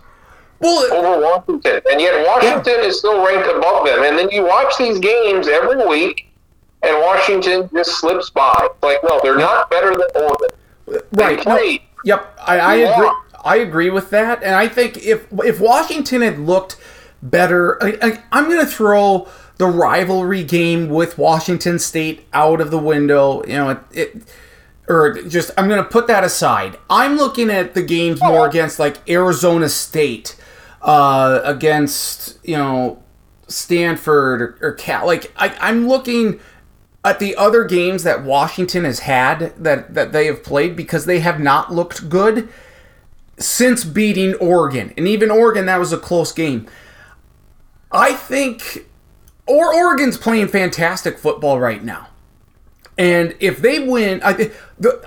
Well, 0.61 0.93
over 0.93 1.21
Washington, 1.21 1.81
and 1.91 1.99
yet 1.99 2.25
Washington 2.25 2.85
is 2.85 2.99
still 2.99 3.25
ranked 3.25 3.49
above 3.49 3.85
them. 3.85 4.03
And 4.03 4.17
then 4.17 4.29
you 4.29 4.45
watch 4.45 4.77
these 4.77 4.99
games 4.99 5.47
every 5.47 5.85
week, 5.87 6.30
and 6.83 6.99
Washington 7.01 7.69
just 7.73 7.99
slips 7.99 8.29
by. 8.29 8.67
Like, 8.81 9.03
no, 9.03 9.19
they're 9.23 9.37
not 9.37 9.69
better 9.69 9.91
than 9.91 10.07
Oregon. 10.15 10.49
Right. 11.13 11.45
no. 11.45 11.77
Yep, 12.03 12.39
I, 12.45 12.59
I 12.59 12.75
Yeah. 12.75 12.95
agree. 12.95 13.11
I 13.43 13.55
agree 13.57 13.89
with 13.89 14.11
that, 14.11 14.43
and 14.43 14.53
I 14.53 14.67
think 14.67 15.03
if 15.03 15.25
if 15.43 15.59
Washington 15.59 16.21
had 16.21 16.37
looked 16.39 16.77
better, 17.23 17.81
I, 17.83 17.97
I, 18.01 18.23
I'm 18.31 18.45
going 18.49 18.59
to 18.59 18.71
throw 18.71 19.27
the 19.57 19.65
rivalry 19.65 20.43
game 20.43 20.89
with 20.89 21.17
Washington 21.17 21.79
State 21.79 22.27
out 22.33 22.61
of 22.61 22.69
the 22.69 22.77
window. 22.77 23.43
You 23.45 23.53
know, 23.53 23.69
it, 23.71 23.79
it 23.91 24.23
or 24.87 25.21
just 25.23 25.49
I'm 25.57 25.67
going 25.67 25.81
to 25.83 25.89
put 25.89 26.05
that 26.07 26.23
aside. 26.23 26.77
I'm 26.89 27.17
looking 27.17 27.49
at 27.49 27.73
the 27.73 27.81
games 27.81 28.21
more 28.21 28.47
against 28.47 28.77
like 28.77 28.97
Arizona 29.09 29.69
State, 29.69 30.35
uh, 30.83 31.41
against 31.43 32.37
you 32.43 32.57
know 32.57 33.01
Stanford 33.47 34.41
or, 34.41 34.57
or 34.61 34.71
Cal. 34.73 35.05
Like 35.07 35.31
I, 35.35 35.55
I'm 35.59 35.87
looking 35.87 36.39
at 37.03 37.19
the 37.19 37.35
other 37.35 37.63
games 37.63 38.03
that 38.03 38.23
Washington 38.23 38.85
has 38.85 38.99
had 38.99 39.53
that 39.57 39.93
that 39.93 40.11
they 40.11 40.27
have 40.27 40.43
played 40.43 40.75
because 40.75 41.05
they 41.05 41.19
have 41.19 41.39
not 41.39 41.73
looked 41.73 42.09
good 42.09 42.49
since 43.37 43.83
beating 43.83 44.35
Oregon. 44.35 44.93
And 44.97 45.07
even 45.07 45.31
Oregon 45.31 45.65
that 45.65 45.79
was 45.79 45.91
a 45.91 45.97
close 45.97 46.31
game. 46.31 46.67
I 47.91 48.13
think 48.13 48.87
or 49.47 49.73
Oregon's 49.73 50.17
playing 50.17 50.49
fantastic 50.49 51.17
football 51.17 51.59
right 51.59 51.83
now. 51.83 52.07
And 52.97 53.35
if 53.39 53.59
they 53.59 53.79
win, 53.79 54.21
I 54.21 54.33
think 54.33 54.53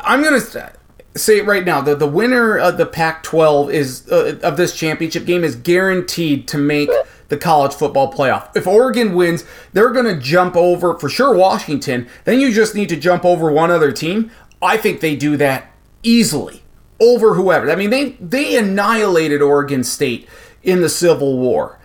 I'm 0.01 0.23
going 0.23 0.41
to 0.41 0.73
say 1.15 1.39
it 1.39 1.47
right 1.47 1.65
now. 1.65 1.81
The 1.81 1.95
the 1.95 2.09
winner 2.09 2.59
of 2.59 2.77
the 2.77 2.87
Pac-12 2.87 3.73
is 3.73 4.11
uh, 4.11 4.39
of 4.43 4.57
this 4.57 4.77
championship 4.77 5.27
game 5.27 5.45
is 5.45 5.55
guaranteed 5.55 6.49
to 6.49 6.59
make 6.59 6.91
the 7.29 7.37
college 7.37 7.75
football 7.75 8.13
playoff. 8.13 8.55
If 8.57 8.67
Oregon 8.67 9.15
wins, 9.15 9.45
they're 9.73 9.93
going 9.93 10.07
to 10.07 10.21
jump 10.21 10.57
over 10.57 10.99
for 10.99 11.09
sure 11.09 11.35
Washington. 11.35 12.09
Then 12.25 12.41
you 12.41 12.53
just 12.53 12.75
need 12.75 12.89
to 12.91 12.97
jump 12.97 13.25
over 13.25 13.51
one 13.51 13.71
other 13.71 13.93
team. 13.93 14.31
I 14.61 14.77
think 14.77 15.01
they 15.01 15.17
do 15.17 15.37
that 15.37 15.73
easily 16.03 16.63
over 17.01 17.35
whoever. 17.35 17.71
I 17.71 17.77
mean, 17.77 17.91
they 17.91 18.11
they 18.21 18.57
annihilated 18.57 19.43
Oregon 19.43 19.85
State 19.85 20.29
in 20.63 20.81
the 20.81 20.89
Civil 20.89 21.39
War. 21.39 21.79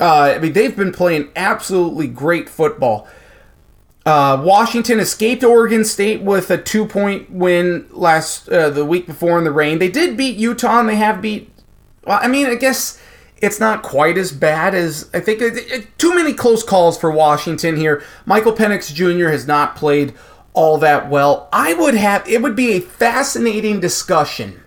Uh, 0.00 0.34
I 0.36 0.38
mean, 0.38 0.52
they've 0.52 0.76
been 0.76 0.92
playing 0.92 1.30
absolutely 1.36 2.08
great 2.08 2.48
football. 2.48 3.06
Uh, 4.04 4.42
Washington 4.44 4.98
escaped 4.98 5.44
Oregon 5.44 5.84
State 5.84 6.22
with 6.22 6.50
a 6.50 6.58
two-point 6.58 7.30
win 7.30 7.86
last 7.90 8.48
uh, 8.48 8.68
the 8.68 8.84
week 8.84 9.06
before 9.06 9.38
in 9.38 9.44
the 9.44 9.52
rain. 9.52 9.78
They 9.78 9.90
did 9.90 10.16
beat 10.16 10.36
Utah, 10.36 10.80
and 10.80 10.88
they 10.88 10.96
have 10.96 11.22
beat. 11.22 11.52
Well, 12.04 12.18
I 12.20 12.26
mean, 12.26 12.46
I 12.46 12.56
guess 12.56 13.00
it's 13.42 13.60
not 13.60 13.82
quite 13.82 14.16
as 14.16 14.32
bad 14.32 14.74
as 14.74 15.10
I 15.12 15.20
think. 15.20 15.42
It, 15.42 15.56
it- 15.58 15.98
too 15.98 16.14
many 16.14 16.32
close 16.32 16.62
calls 16.62 16.96
for 16.98 17.10
Washington 17.10 17.76
here. 17.76 18.02
Michael 18.24 18.52
Penix 18.54 18.92
Jr. 18.94 19.28
has 19.28 19.46
not 19.46 19.76
played 19.76 20.14
all 20.54 20.78
that 20.78 21.10
well. 21.10 21.48
I 21.52 21.74
would 21.74 21.94
have. 21.94 22.26
It 22.26 22.40
would 22.42 22.56
be 22.56 22.72
a 22.72 22.80
fascinating 22.80 23.80
discussion 23.80 24.60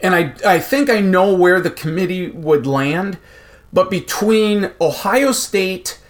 and 0.00 0.14
I 0.14 0.34
I 0.46 0.58
think 0.60 0.88
I 0.88 1.00
know 1.00 1.34
where 1.34 1.60
the 1.60 1.70
committee 1.70 2.30
would 2.30 2.66
land, 2.66 3.18
but 3.72 3.90
between 3.90 4.70
Ohio 4.80 5.32
State, 5.32 6.00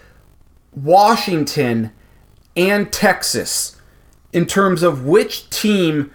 Washington, 0.75 1.91
and 2.55 2.91
Texas, 2.91 3.77
in 4.31 4.45
terms 4.45 4.83
of 4.83 5.05
which 5.05 5.49
team 5.49 6.11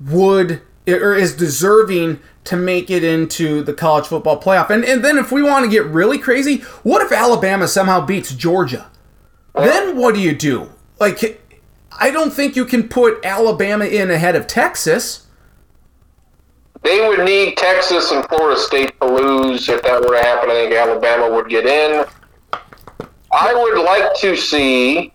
would 0.00 0.62
or 0.86 1.14
is 1.14 1.36
deserving 1.36 2.20
to 2.44 2.56
make 2.56 2.90
it 2.90 3.04
into 3.04 3.62
the 3.62 3.74
college 3.74 4.06
football 4.06 4.40
playoff. 4.40 4.70
And 4.70 4.84
and 4.84 5.04
then 5.04 5.18
if 5.18 5.30
we 5.30 5.42
want 5.42 5.64
to 5.64 5.70
get 5.70 5.84
really 5.86 6.18
crazy, 6.18 6.58
what 6.82 7.02
if 7.02 7.12
Alabama 7.12 7.68
somehow 7.68 8.04
beats 8.04 8.34
Georgia? 8.34 8.90
Then 9.54 9.96
what 9.96 10.14
do 10.14 10.20
you 10.20 10.34
do? 10.34 10.70
Like 10.98 11.42
I 11.98 12.10
don't 12.10 12.32
think 12.32 12.56
you 12.56 12.64
can 12.64 12.88
put 12.88 13.24
Alabama 13.24 13.84
in 13.84 14.10
ahead 14.10 14.36
of 14.36 14.46
Texas. 14.46 15.26
They 16.82 17.06
would 17.06 17.26
need 17.26 17.58
Texas 17.58 18.10
and 18.10 18.26
Florida 18.26 18.58
State 18.58 18.98
to 19.00 19.06
lose 19.06 19.68
if 19.68 19.82
that 19.82 20.00
were 20.00 20.16
to 20.16 20.22
happen. 20.22 20.48
I 20.50 20.54
think 20.54 20.74
Alabama 20.74 21.34
would 21.34 21.50
get 21.50 21.66
in. 21.66 22.06
I 23.32 23.54
would 23.54 23.84
like 23.84 24.14
to 24.20 24.34
see. 24.34 25.12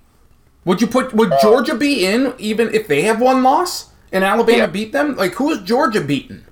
Would 0.65 0.79
you 0.79 0.87
put 0.87 1.13
would 1.13 1.31
uh, 1.31 1.41
Georgia 1.41 1.75
be 1.75 2.05
in 2.05 2.33
even 2.37 2.73
if 2.73 2.87
they 2.87 3.01
have 3.03 3.19
one 3.19 3.41
loss 3.41 3.89
and 4.15 4.23
Alabama 4.23 4.57
Yeah. 4.59 4.65
beat 4.67 4.91
them? 4.93 5.15
Like 5.15 5.33
who 5.33 5.51
is 5.51 5.59
Georgia 5.61 6.01
beaten? 6.01 6.45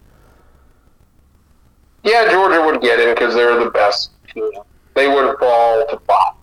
Yeah, 2.04 2.30
Georgia 2.30 2.62
would 2.66 2.82
get 2.82 3.00
in 3.00 3.14
because 3.16 3.34
they're 3.34 3.58
the 3.64 3.72
best 3.72 4.12
team. 4.34 4.52
They 4.94 5.08
would 5.08 5.40
fall 5.40 5.88
to 5.88 5.98
bottom. 6.06 6.38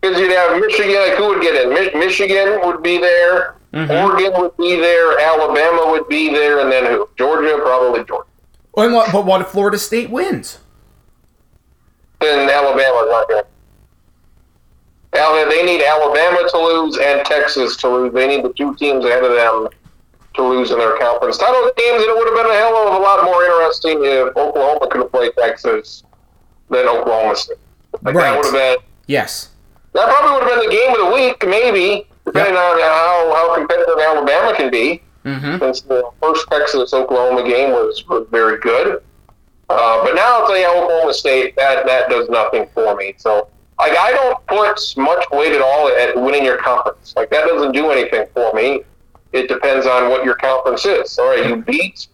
Because 0.00 0.18
you'd 0.18 0.32
have 0.32 0.58
Michigan. 0.58 0.94
Like 0.94 1.14
who 1.18 1.28
would 1.28 1.42
get 1.42 1.54
in? 1.62 1.68
Mi- 1.68 1.98
Michigan 2.00 2.60
would 2.64 2.82
be 2.82 2.96
there. 2.98 3.56
Mm-hmm. 3.74 3.90
Oregon 3.92 4.40
would 4.40 4.56
be 4.56 4.76
there. 4.80 5.20
Alabama 5.20 5.90
would 5.92 6.08
be 6.08 6.30
there, 6.30 6.60
and 6.60 6.72
then 6.72 6.86
who? 6.86 7.08
Georgia, 7.16 7.58
probably 7.62 8.02
Georgia. 8.04 8.26
Oh, 8.74 8.82
and 8.82 8.94
what, 8.94 9.12
but 9.12 9.24
what 9.26 9.42
if 9.42 9.48
Florida 9.48 9.78
State 9.78 10.10
wins? 10.10 10.58
Then 12.20 12.48
Alabama's 12.48 13.08
not 13.10 13.28
going. 13.28 13.44
to 15.12 15.18
Alabama, 15.20 15.50
they 15.50 15.64
need 15.64 15.82
Alabama 15.82 16.48
to 16.48 16.58
lose 16.58 16.96
and 16.98 17.24
Texas 17.26 17.76
to 17.76 17.88
lose. 17.88 18.12
They 18.14 18.26
need 18.26 18.44
the 18.44 18.52
two 18.54 18.74
teams 18.76 19.04
ahead 19.04 19.22
of 19.24 19.32
them 19.32 19.68
to 20.34 20.42
lose 20.42 20.70
in 20.70 20.78
their 20.78 20.96
conference 20.98 21.38
title 21.38 21.70
games, 21.76 22.02
and 22.02 22.10
it 22.10 22.16
would 22.16 22.28
have 22.28 22.36
been 22.36 22.50
a 22.50 22.58
hell 22.58 22.76
of 22.88 22.94
a 22.94 23.02
lot 23.02 23.24
more 23.24 23.42
interesting 23.44 23.98
if 24.04 24.36
Oklahoma 24.36 24.86
could 24.88 25.00
have 25.02 25.12
played 25.12 25.32
Texas 25.38 26.04
than 26.68 26.86
Oklahoma 26.86 27.36
State. 27.36 27.56
Like 28.02 28.14
Right. 28.14 28.22
that 28.30 28.36
would 28.36 28.44
have 28.46 28.54
been 28.54 28.76
Yes. 29.06 29.48
that 29.92 30.08
probably 30.08 30.32
would 30.38 30.48
have 30.50 30.60
been 30.60 30.70
the 30.70 30.74
game 30.76 30.90
of 30.92 30.98
the 30.98 31.14
week, 31.14 31.44
maybe, 31.46 32.06
depending 32.24 32.54
on 32.54 32.80
how, 32.80 33.32
how 33.34 33.54
competitive 33.56 33.98
Alabama 33.98 34.54
can 34.56 34.70
be. 34.70 35.02
Mm-hmm. 35.24 35.58
Since 35.58 35.82
the 35.82 36.08
first 36.22 36.46
Texas 36.50 36.94
Oklahoma 36.94 37.42
game 37.46 37.72
was, 37.72 38.06
was 38.08 38.26
very 38.30 38.58
good. 38.60 39.02
Uh, 39.68 40.02
but 40.04 40.14
now 40.14 40.40
it's 40.42 40.50
like 40.50 40.64
Oklahoma 40.64 41.12
State, 41.12 41.54
that, 41.56 41.84
that 41.86 42.08
does 42.08 42.28
nothing 42.28 42.66
for 42.74 42.94
me. 42.96 43.14
So, 43.18 43.48
like, 43.78 43.92
I 43.98 44.12
don't 44.12 44.46
put 44.46 44.94
much 44.96 45.24
weight 45.30 45.52
at 45.52 45.60
all 45.60 45.88
at 45.88 46.16
winning 46.16 46.44
your 46.44 46.56
conference. 46.56 47.12
Like, 47.16 47.30
that 47.30 47.46
doesn't 47.46 47.72
do 47.72 47.90
anything 47.90 48.26
for 48.32 48.52
me. 48.54 48.82
It 49.32 49.48
depends 49.48 49.86
on 49.86 50.10
what 50.10 50.24
your 50.24 50.34
conference 50.34 50.84
is. 50.84 51.18
All 51.18 51.28
right, 51.28 51.46
you 51.46 51.56
beat 51.56 52.08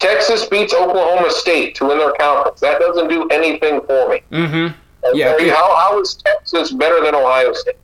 Texas 0.00 0.46
beats 0.46 0.72
Oklahoma 0.74 1.30
State 1.30 1.74
to 1.76 1.86
win 1.86 1.98
their 1.98 2.12
conference. 2.12 2.60
That 2.60 2.80
doesn't 2.80 3.08
do 3.08 3.28
anything 3.28 3.80
for 3.82 4.08
me. 4.08 4.22
Mm-hmm. 4.32 4.76
Yeah. 5.14 5.38
How, 5.54 5.76
how 5.76 6.00
is 6.00 6.14
Texas 6.14 6.72
better 6.72 7.04
than 7.04 7.14
Ohio 7.14 7.52
State? 7.52 7.76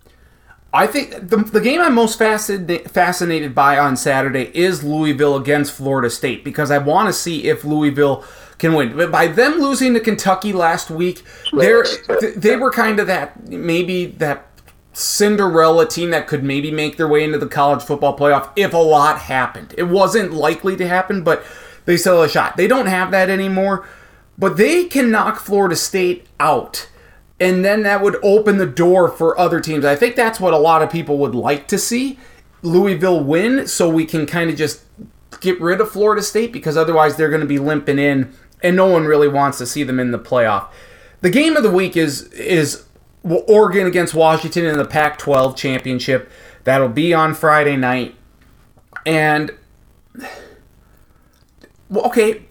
I 0.73 0.87
think 0.87 1.29
the, 1.31 1.37
the 1.37 1.61
game 1.61 1.81
I'm 1.81 1.95
most 1.95 2.19
fascinated 2.19 2.91
fascinated 2.91 3.55
by 3.55 3.79
on 3.79 3.97
Saturday 3.97 4.51
is 4.53 4.83
Louisville 4.83 5.37
against 5.37 5.73
Florida 5.73 6.11
State 6.11 6.45
because 6.45 6.71
I 6.71 6.79
want 6.79 7.09
to 7.09 7.13
see 7.13 7.45
if 7.45 7.65
Louisville 7.65 8.25
can 8.59 8.75
win. 8.75 8.95
But 8.97 9.11
by 9.11 9.29
them 9.29 9.59
losing 9.59 9.95
to 9.95 10.01
Kentucky 10.01 10.53
last 10.53 10.91
week, 10.91 11.23
they're 11.53 11.87
they 12.37 12.57
were 12.57 12.71
kind 12.71 12.99
of 12.99 13.07
that 13.07 13.49
maybe 13.49 14.07
that 14.07 14.47
Cinderella 14.99 15.87
team 15.87 16.11
that 16.11 16.27
could 16.27 16.43
maybe 16.43 16.71
make 16.71 16.97
their 16.97 17.09
way 17.09 17.23
into 17.23 17.39
the 17.39 17.47
college 17.47 17.83
football 17.83 18.17
playoff 18.17 18.51
if 18.57 18.73
a 18.73 18.79
lot 18.79 19.19
happened. 19.19 19.75
It 19.77 19.85
wasn't 19.85 20.33
likely 20.33 20.75
to 20.77 20.89
happen, 20.89 21.23
but 21.23 21.45
they 21.85 21.97
still 21.97 22.23
had 22.23 22.31
a 22.31 22.33
shot. 22.33 22.57
They 22.57 22.67
don't 22.67 22.87
have 22.87 23.11
that 23.11 23.29
anymore, 23.29 23.87
but 24.39 24.57
they 24.57 24.85
can 24.85 25.11
knock 25.11 25.39
Florida 25.39 25.77
State 25.77 26.27
out 26.41 26.89
and 27.39 27.65
then 27.65 27.83
that 27.83 28.03
would 28.03 28.17
open 28.23 28.57
the 28.57 28.67
door 28.67 29.09
for 29.09 29.39
other 29.39 29.61
teams. 29.61 29.85
I 29.85 29.97
think 29.97 30.17
that's 30.17 30.41
what 30.41 30.55
a 30.55 30.59
lot 30.59 30.83
of 30.83 30.91
people 30.91 31.19
would 31.19 31.35
like 31.35 31.69
to 31.69 31.79
see 31.79 32.19
Louisville 32.63 33.23
win 33.23 33.67
so 33.67 33.89
we 33.89 34.07
can 34.07 34.27
kind 34.27 34.49
of 34.49 34.57
just 34.57 34.83
get 35.41 35.61
rid 35.61 35.81
of 35.81 35.91
Florida 35.91 36.23
State 36.23 36.53
because 36.53 36.77
otherwise 36.77 37.17
they're 37.17 37.29
going 37.29 37.43
to 37.43 37.47
be 37.47 37.59
limping 37.59 37.99
in 37.99 38.33
and 38.63 38.75
no 38.75 38.87
one 38.87 39.05
really 39.05 39.29
wants 39.29 39.59
to 39.59 39.67
see 39.67 39.83
them 39.83 40.01
in 40.01 40.13
the 40.13 40.19
playoff. 40.19 40.69
The 41.21 41.31
game 41.31 41.57
of 41.57 41.63
the 41.63 41.71
week 41.71 41.97
is 41.97 42.25
is 42.33 42.86
Oregon 43.27 43.87
against 43.87 44.15
Washington 44.15 44.65
in 44.67 44.79
the 44.79 44.85
Pac-12 44.85 45.57
championship. 45.57 46.31
That'll 46.65 46.89
be 46.89 47.13
on 47.13 47.35
Friday 47.35 47.77
night. 47.77 48.15
And 49.05 49.53
okay, 51.95 52.43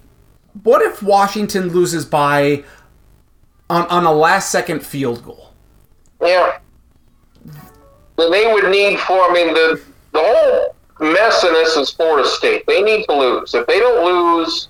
what 0.63 0.81
if 0.81 1.01
Washington 1.03 1.69
loses 1.69 2.05
by 2.05 2.63
on, 3.69 3.87
on 3.87 4.05
a 4.05 4.11
last 4.11 4.51
second 4.51 4.85
field 4.85 5.23
goal. 5.23 5.51
Yeah. 6.21 6.59
Then 8.17 8.31
they 8.31 8.51
would 8.51 8.69
need 8.69 8.99
for. 8.99 9.19
I 9.19 9.33
mean, 9.33 9.53
the 9.53 9.81
the 10.13 10.19
whole 10.21 10.75
mess 10.99 11.43
in 11.43 11.53
this 11.53 11.75
is 11.75 11.91
Florida 11.91 12.27
State. 12.27 12.65
They 12.67 12.81
need 12.81 13.05
to 13.05 13.13
lose. 13.13 13.53
If 13.53 13.67
they 13.67 13.79
don't 13.79 14.05
lose, 14.05 14.69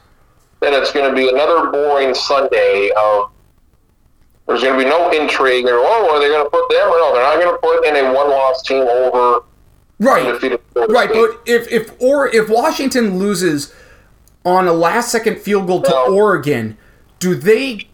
then 0.60 0.74
it's 0.74 0.91
going 0.91 1.10
to 1.10 1.16
be 1.16 1.30
another 1.30 1.70
boring 1.72 2.14
Sunday 2.14 2.91
of. 2.97 3.32
There's 4.48 4.62
going 4.62 4.78
to 4.78 4.84
be 4.84 4.89
no 4.89 5.10
intrigue. 5.12 5.66
Or, 5.66 5.78
oh, 5.80 6.10
are 6.14 6.20
they 6.20 6.28
going 6.28 6.46
to 6.46 6.50
put 6.50 6.70
them? 6.70 6.89
No, 6.89 7.14
they're 7.14 7.24
not 7.24 7.39
going 7.39 7.54
to 7.54 7.60
put 7.60 7.86
in 7.86 7.96
a 8.06 8.14
one-loss 8.14 8.62
team 8.64 8.84
over 8.84 9.43
Right. 10.00 10.26
undefeated 10.26 10.60
Right, 10.76 11.10
State. 11.10 11.20
but 11.20 11.41
if 11.50 11.72
if 11.72 11.91
or 12.02 12.28
if 12.28 12.50
Washington 12.50 13.18
loses 13.18 13.74
on 14.43 14.68
a 14.68 14.74
last 14.74 15.10
second 15.10 15.39
field 15.39 15.68
goal 15.68 15.82
to 15.84 15.89
No. 15.89 16.14
Oregon, 16.14 16.78
do 17.20 17.34
they 17.34 17.88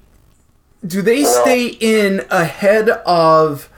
do 0.86 1.04
they 1.04 1.24
stay 1.24 1.68
in 1.68 2.26
ahead 2.32 2.90
of 2.90 3.70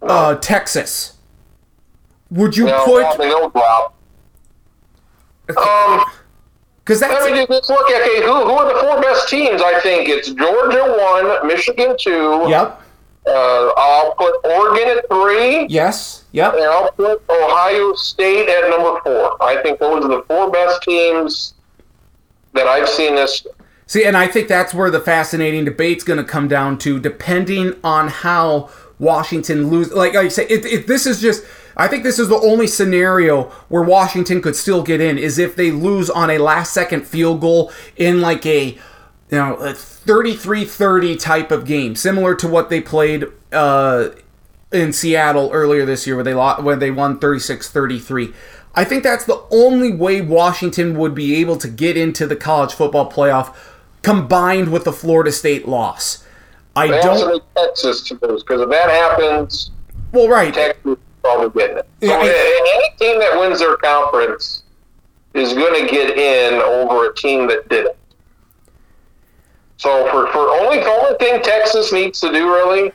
uh, 0.00 0.36
Texas? 0.36 1.18
Would 2.30 2.56
you 2.56 2.64
no, 2.64 2.84
put 2.86 3.04
I 3.04 3.18
mean, 3.18 3.28
they'll 3.28 3.50
drop. 3.50 3.94
Um, 5.50 6.04
because 6.84 7.00
that's 7.00 7.12
Let 7.12 7.32
me 7.32 7.46
just 7.46 7.70
look 7.70 7.90
okay, 7.90 8.22
who, 8.22 8.32
who 8.32 8.52
are 8.52 8.72
the 8.72 8.80
four 8.80 9.00
best 9.00 9.28
teams? 9.28 9.62
I 9.62 9.78
think 9.80 10.08
it's 10.08 10.30
Georgia 10.30 10.84
one, 10.98 11.46
Michigan 11.46 11.96
two. 11.98 12.46
yep 12.48 12.80
Uh, 13.26 13.72
I'll 13.76 14.14
put 14.14 14.34
Oregon 14.44 14.98
at 14.98 15.08
three, 15.08 15.66
yes 15.68 16.24
yep 16.32 16.54
and 16.54 16.64
I'll 16.64 16.90
put 16.92 17.22
Ohio 17.30 17.92
State 17.94 18.48
at 18.48 18.70
number 18.70 19.00
four. 19.02 19.42
I 19.42 19.62
think 19.62 19.78
those 19.78 20.04
are 20.04 20.08
the 20.08 20.22
four 20.28 20.50
best 20.50 20.82
teams 20.82 21.54
that 22.52 22.66
I've 22.66 22.88
seen 22.88 23.14
this. 23.14 23.46
See, 23.86 24.04
and 24.04 24.16
I 24.16 24.28
think 24.28 24.46
that's 24.46 24.72
where 24.72 24.90
the 24.90 25.00
fascinating 25.00 25.64
debate's 25.64 26.04
going 26.04 26.18
to 26.18 26.24
come 26.24 26.46
down 26.46 26.78
to, 26.78 27.00
depending 27.00 27.74
on 27.82 28.06
how 28.06 28.70
Washington 29.00 29.68
lose. 29.68 29.92
Like 29.92 30.14
I 30.14 30.28
say, 30.28 30.46
if, 30.48 30.64
if 30.64 30.86
this 30.86 31.06
is 31.06 31.20
just, 31.20 31.44
I 31.80 31.88
think 31.88 32.02
this 32.02 32.18
is 32.18 32.28
the 32.28 32.36
only 32.36 32.66
scenario 32.66 33.44
where 33.70 33.82
Washington 33.82 34.42
could 34.42 34.54
still 34.54 34.82
get 34.82 35.00
in 35.00 35.16
is 35.16 35.38
if 35.38 35.56
they 35.56 35.70
lose 35.70 36.10
on 36.10 36.28
a 36.28 36.36
last-second 36.36 37.06
field 37.06 37.40
goal 37.40 37.72
in 37.96 38.20
like 38.20 38.44
a, 38.44 38.72
you 38.72 38.78
know, 39.30 39.56
a 39.56 39.72
33-30 39.72 41.18
type 41.18 41.50
of 41.50 41.64
game, 41.64 41.96
similar 41.96 42.34
to 42.34 42.46
what 42.46 42.68
they 42.68 42.82
played 42.82 43.24
uh, 43.50 44.10
in 44.70 44.92
Seattle 44.92 45.48
earlier 45.54 45.86
this 45.86 46.06
year, 46.06 46.16
where 46.16 46.24
they 46.24 46.34
lost, 46.34 46.62
when 46.62 46.80
they 46.80 46.90
won 46.90 47.18
36-33. 47.18 48.34
I 48.74 48.84
think 48.84 49.02
that's 49.02 49.24
the 49.24 49.42
only 49.50 49.90
way 49.90 50.20
Washington 50.20 50.98
would 50.98 51.14
be 51.14 51.36
able 51.36 51.56
to 51.56 51.68
get 51.68 51.96
into 51.96 52.26
the 52.26 52.36
college 52.36 52.74
football 52.74 53.10
playoff, 53.10 53.56
combined 54.02 54.70
with 54.70 54.84
the 54.84 54.92
Florida 54.92 55.32
State 55.32 55.66
loss. 55.66 56.26
I 56.76 56.88
They 56.88 57.00
don't. 57.00 57.42
Texas 57.56 58.02
to 58.02 58.18
lose 58.20 58.42
because 58.42 58.60
if 58.60 58.68
that 58.68 58.90
happens, 58.90 59.70
Well, 60.12 60.28
right. 60.28 60.52
Texas 60.52 60.98
probably 61.22 61.50
getting 61.60 61.78
it. 61.78 61.88
So 62.02 62.06
Yeah, 62.08 62.32
any 62.32 62.96
team 62.98 63.18
that 63.20 63.38
wins 63.38 63.58
their 63.60 63.76
conference 63.76 64.62
is 65.34 65.52
going 65.52 65.86
to 65.86 65.90
get 65.90 66.16
in 66.16 66.54
over 66.60 67.08
a 67.10 67.14
team 67.14 67.46
that 67.48 67.68
didn't. 67.68 67.96
So 69.76 70.10
for, 70.10 70.26
for 70.32 70.48
only 70.60 70.78
the 70.80 70.86
only 70.90 71.16
thing 71.18 71.42
Texas 71.42 71.92
needs 71.92 72.20
to 72.20 72.30
do 72.32 72.46
really 72.52 72.92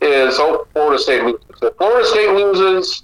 is 0.00 0.36
hope 0.38 0.70
Florida 0.72 0.98
State 1.02 1.22
loses. 1.24 1.40
If 1.62 1.76
Florida 1.76 2.06
State 2.08 2.30
loses, 2.30 3.02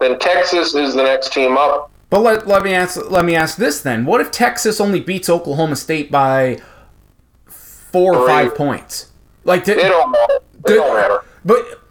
then 0.00 0.18
Texas 0.18 0.74
is 0.74 0.94
the 0.94 1.02
next 1.02 1.32
team 1.32 1.56
up. 1.56 1.90
But 2.10 2.20
let, 2.20 2.46
let 2.46 2.62
me 2.62 2.72
ask 2.74 3.10
let 3.10 3.24
me 3.24 3.34
ask 3.34 3.56
this 3.56 3.80
then: 3.82 4.04
What 4.06 4.20
if 4.20 4.30
Texas 4.30 4.80
only 4.80 5.00
beats 5.00 5.28
Oklahoma 5.28 5.76
State 5.76 6.10
by 6.10 6.60
four 7.46 8.14
or 8.14 8.18
Three. 8.24 8.26
five 8.26 8.54
points? 8.54 9.12
Like, 9.44 9.64
did, 9.64 9.76
don't 9.78 10.10
matter. 10.10 10.34
They 10.64 10.74
Did- 10.74 10.80
don't 10.80 10.94
matter. 10.94 11.24
But 11.44 11.81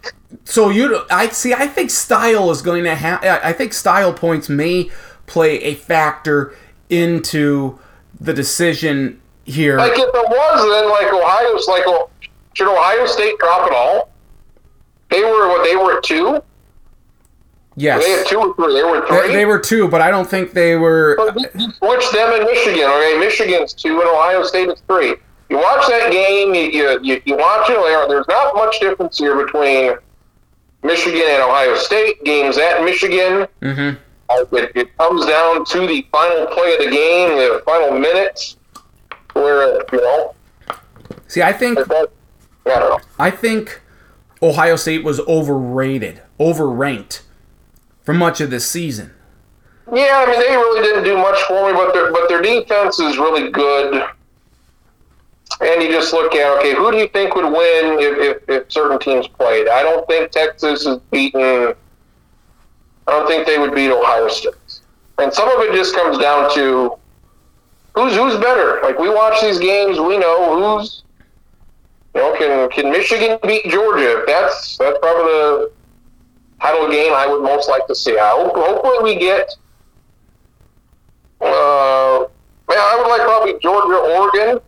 so 0.44 0.70
you, 0.70 1.04
I 1.10 1.28
see. 1.28 1.52
I 1.54 1.66
think 1.66 1.90
style 1.90 2.50
is 2.50 2.62
going 2.62 2.84
to 2.84 2.94
have. 2.94 3.22
I 3.24 3.52
think 3.52 3.72
style 3.72 4.12
points 4.12 4.48
may 4.48 4.90
play 5.26 5.58
a 5.62 5.74
factor 5.74 6.54
into 6.90 7.78
the 8.20 8.32
decision 8.32 9.20
here. 9.44 9.76
Like 9.78 9.92
if 9.92 9.98
it 9.98 10.28
was, 10.28 10.70
then 10.70 10.90
like 10.90 11.12
Ohio's 11.12 11.66
like, 11.68 11.84
oh, 11.86 12.10
should 12.54 12.68
Ohio 12.72 13.06
State 13.06 13.38
drop 13.38 13.68
it 13.70 13.74
all? 13.74 14.10
They 15.10 15.22
were 15.22 15.48
what? 15.48 15.64
They 15.64 15.76
were 15.76 15.98
at 15.98 16.02
two. 16.04 16.42
yes, 17.76 18.02
They 18.04 18.10
had 18.10 18.26
two 18.26 18.38
or 18.38 18.54
three. 18.54 18.74
They 18.74 18.82
were 18.84 19.06
three. 19.06 19.32
they 19.34 19.44
were 19.44 19.58
two, 19.58 19.88
but 19.88 20.00
I 20.00 20.10
don't 20.10 20.28
think 20.28 20.52
they 20.52 20.76
were. 20.76 21.16
So 21.18 21.26
you- 21.38 21.48
you 21.66 21.72
Switch 21.72 22.10
them 22.12 22.32
in 22.40 22.46
Michigan. 22.46 22.84
Okay, 22.84 23.16
Michigan's 23.18 23.74
two 23.74 24.00
and 24.00 24.08
Ohio 24.08 24.42
State 24.42 24.68
is 24.68 24.82
three. 24.88 25.14
You 25.50 25.58
watch 25.58 25.86
that 25.88 26.10
game. 26.10 26.54
You, 26.54 26.98
you, 27.02 27.20
you 27.26 27.36
watch 27.36 27.68
it. 27.68 28.08
There's 28.08 28.26
not 28.28 28.54
much 28.54 28.80
difference 28.80 29.18
here 29.18 29.36
between 29.44 29.92
Michigan 30.82 31.22
and 31.26 31.42
Ohio 31.42 31.74
State 31.76 32.22
games 32.24 32.58
at 32.58 32.84
Michigan. 32.84 33.46
hmm 33.62 33.90
Uh, 34.28 34.44
It, 34.52 34.72
it 34.74 34.98
comes 34.98 35.26
down 35.26 35.64
to 35.66 35.86
the 35.86 36.06
final 36.12 36.46
play 36.46 36.74
of 36.74 36.78
the 36.80 36.90
game, 36.90 37.36
the 37.36 37.62
final 37.64 37.98
minutes, 37.98 38.56
where 39.34 39.74
you 39.92 40.00
know. 40.00 40.34
See, 41.28 41.42
I 41.42 41.52
think 41.52 41.78
I 41.78 41.84
don't 41.84 42.10
know. 42.66 43.00
I 43.18 43.30
think 43.30 43.80
Ohio 44.42 44.76
State 44.76 45.04
was 45.04 45.20
overrated, 45.20 46.22
overranked 46.40 47.22
for 48.04 48.12
much 48.14 48.40
of 48.40 48.50
this 48.50 48.66
season. 48.66 49.12
Yeah, 49.92 50.24
I 50.26 50.30
mean 50.30 50.40
they 50.40 50.56
really 50.56 50.82
didn't 50.82 51.04
do 51.04 51.16
much 51.16 51.40
for 51.42 51.68
me, 51.68 51.72
but 51.74 51.92
their 51.92 52.12
but 52.12 52.28
their 52.28 52.40
defense 52.42 52.98
is 53.00 53.18
really 53.18 53.50
good. 53.50 54.04
And 55.60 55.82
you 55.82 55.90
just 55.90 56.12
look 56.12 56.34
at 56.34 56.58
okay, 56.58 56.74
who 56.74 56.90
do 56.90 56.98
you 56.98 57.08
think 57.08 57.34
would 57.34 57.44
win 57.44 57.98
if, 58.00 58.18
if, 58.18 58.48
if 58.48 58.72
certain 58.72 58.98
teams 58.98 59.28
played? 59.28 59.68
I 59.68 59.82
don't 59.82 60.06
think 60.06 60.30
Texas 60.30 60.86
is 60.86 60.98
beaten. 61.10 61.74
I 63.06 63.10
don't 63.10 63.26
think 63.26 63.46
they 63.46 63.58
would 63.58 63.74
beat 63.74 63.90
Ohio 63.90 64.28
State. 64.28 64.54
And 65.18 65.32
some 65.32 65.48
of 65.48 65.60
it 65.60 65.74
just 65.74 65.94
comes 65.94 66.18
down 66.18 66.52
to 66.54 66.96
who's 67.94 68.14
who's 68.14 68.36
better. 68.36 68.80
Like 68.82 68.98
we 68.98 69.08
watch 69.08 69.40
these 69.42 69.58
games, 69.58 69.98
we 70.00 70.18
know 70.18 70.78
who's 70.78 71.02
you 72.14 72.20
know 72.20 72.36
can 72.36 72.68
can 72.70 72.90
Michigan 72.90 73.38
beat 73.42 73.68
Georgia? 73.68 74.24
That's 74.26 74.76
that's 74.78 74.98
probably 74.98 75.24
the 75.24 75.72
title 76.60 76.90
game 76.90 77.12
I 77.12 77.26
would 77.26 77.42
most 77.42 77.68
like 77.68 77.86
to 77.88 77.94
see. 77.94 78.18
I 78.18 78.30
hope 78.30 78.54
hopefully 78.54 79.14
we 79.14 79.18
get. 79.18 79.50
Uh, 81.40 82.26
man, 82.68 82.78
I 82.78 82.96
would 82.96 83.10
like 83.10 83.22
probably 83.22 83.58
Georgia, 83.60 83.96
Oregon 83.96 84.60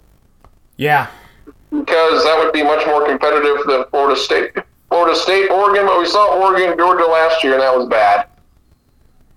Yeah, 0.76 1.08
because 1.70 2.24
that 2.24 2.36
would 2.42 2.52
be 2.52 2.62
much 2.62 2.86
more 2.86 3.06
competitive 3.06 3.58
than 3.66 3.84
Florida 3.90 4.18
State. 4.18 4.52
Florida 4.88 5.16
State, 5.16 5.50
Oregon, 5.50 5.86
but 5.86 5.98
we 5.98 6.06
saw 6.06 6.38
Oregon, 6.40 6.76
Georgia 6.78 7.04
last 7.04 7.42
year, 7.42 7.54
and 7.54 7.62
that 7.62 7.74
was 7.76 7.88
bad. 7.88 8.28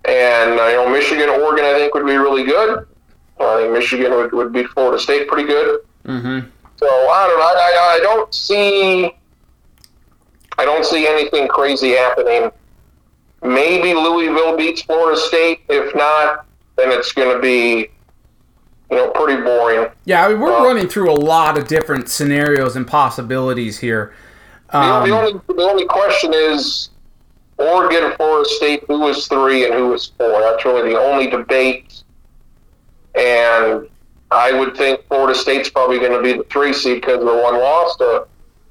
And 0.04 0.58
uh, 0.58 0.66
you 0.66 0.76
know, 0.76 0.88
Michigan, 0.88 1.28
Oregon, 1.28 1.64
I 1.64 1.74
think 1.74 1.94
would 1.94 2.06
be 2.06 2.16
really 2.16 2.44
good. 2.44 2.86
I 3.40 3.56
think 3.62 3.72
Michigan 3.72 4.12
would, 4.12 4.32
would 4.32 4.52
beat 4.52 4.68
Florida 4.68 4.98
State 4.98 5.28
pretty 5.28 5.46
good. 5.46 5.80
hmm 6.06 6.40
So 6.76 6.86
I 6.86 7.26
don't 7.26 7.38
know. 7.38 7.44
I, 7.44 7.54
I, 7.56 7.96
I 7.96 8.00
don't 8.02 8.32
see. 8.34 9.12
I 10.58 10.64
don't 10.64 10.84
see 10.84 11.06
anything 11.06 11.46
crazy 11.48 11.90
happening. 11.90 12.50
Maybe 13.42 13.94
Louisville 13.94 14.56
beats 14.56 14.82
Florida 14.82 15.18
State. 15.20 15.60
If 15.68 15.94
not, 15.94 16.46
then 16.76 16.90
it's 16.90 17.12
going 17.12 17.34
to 17.36 17.40
be, 17.40 17.90
you 18.90 18.96
know, 18.96 19.10
pretty 19.10 19.42
boring. 19.42 19.88
yeah. 20.04 20.24
I 20.24 20.28
mean, 20.30 20.40
we're 20.40 20.52
Uh, 20.56 20.64
running 20.64 20.88
through 20.88 21.10
a 21.10 21.14
lot 21.14 21.58
of 21.58 21.68
different 21.68 22.08
scenarios 22.08 22.74
and 22.76 22.86
possibilities 22.86 23.78
here. 23.78 24.14
The, 24.72 24.78
Um, 24.78 25.08
the 25.08 25.14
only 25.16 25.40
the 25.48 25.62
only 25.62 25.86
question 25.86 26.32
is 26.34 26.90
Oregon, 27.58 28.12
Florida 28.16 28.48
State, 28.48 28.84
who 28.86 29.00
was 29.00 29.26
three 29.26 29.64
and 29.64 29.74
who 29.74 29.88
was 29.88 30.12
four. 30.18 30.40
That's 30.40 30.64
really 30.64 30.90
the 30.90 30.98
only 30.98 31.28
debate. 31.28 32.02
And 33.14 33.88
I 34.30 34.52
would 34.52 34.76
think 34.76 35.06
Florida 35.08 35.36
State's 35.38 35.68
probably 35.70 35.98
going 35.98 36.12
to 36.12 36.22
be 36.22 36.34
the 36.34 36.44
three 36.44 36.72
seed 36.72 37.00
because 37.00 37.18
of 37.20 37.26
the 37.26 37.34
one 37.42 37.58
loss 37.58 37.96
to, 37.96 38.26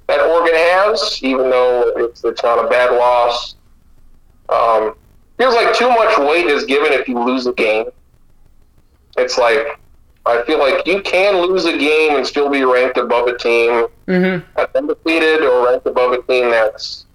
that 0.08 0.20
Oregon 0.22 0.56
has, 0.56 1.20
even 1.22 1.50
though 1.50 1.92
it's, 1.98 2.24
it's 2.24 2.44
not 2.44 2.64
a 2.64 2.68
bad 2.70 2.92
loss. 2.96 3.56
Um, 4.50 4.96
feels 5.38 5.56
like 5.56 5.76
too 5.76 5.90
much 5.90 6.18
weight 6.18 6.46
is 6.46 6.64
given 6.64 6.94
if 6.94 7.08
you 7.10 7.20
lose 7.22 7.46
a 7.48 7.54
game. 7.54 7.88
It's 9.18 9.38
like 9.38 9.80
I 10.28 10.44
feel 10.46 10.60
like 10.60 10.86
you 10.86 11.02
can 11.02 11.38
lose 11.38 11.66
a 11.66 11.78
game 11.78 12.16
and 12.18 12.26
still 12.28 12.50
be 12.50 12.64
ranked 12.64 12.98
above 12.98 13.28
a 13.28 13.38
team 13.38 13.88
Mm-hmm. 14.08 14.46
that's 14.56 14.74
undefeated 14.76 15.42
or 15.44 15.66
ranked 15.66 15.86
above 15.88 16.14
a 16.14 16.22
team 16.24 16.50
that's 16.50 17.06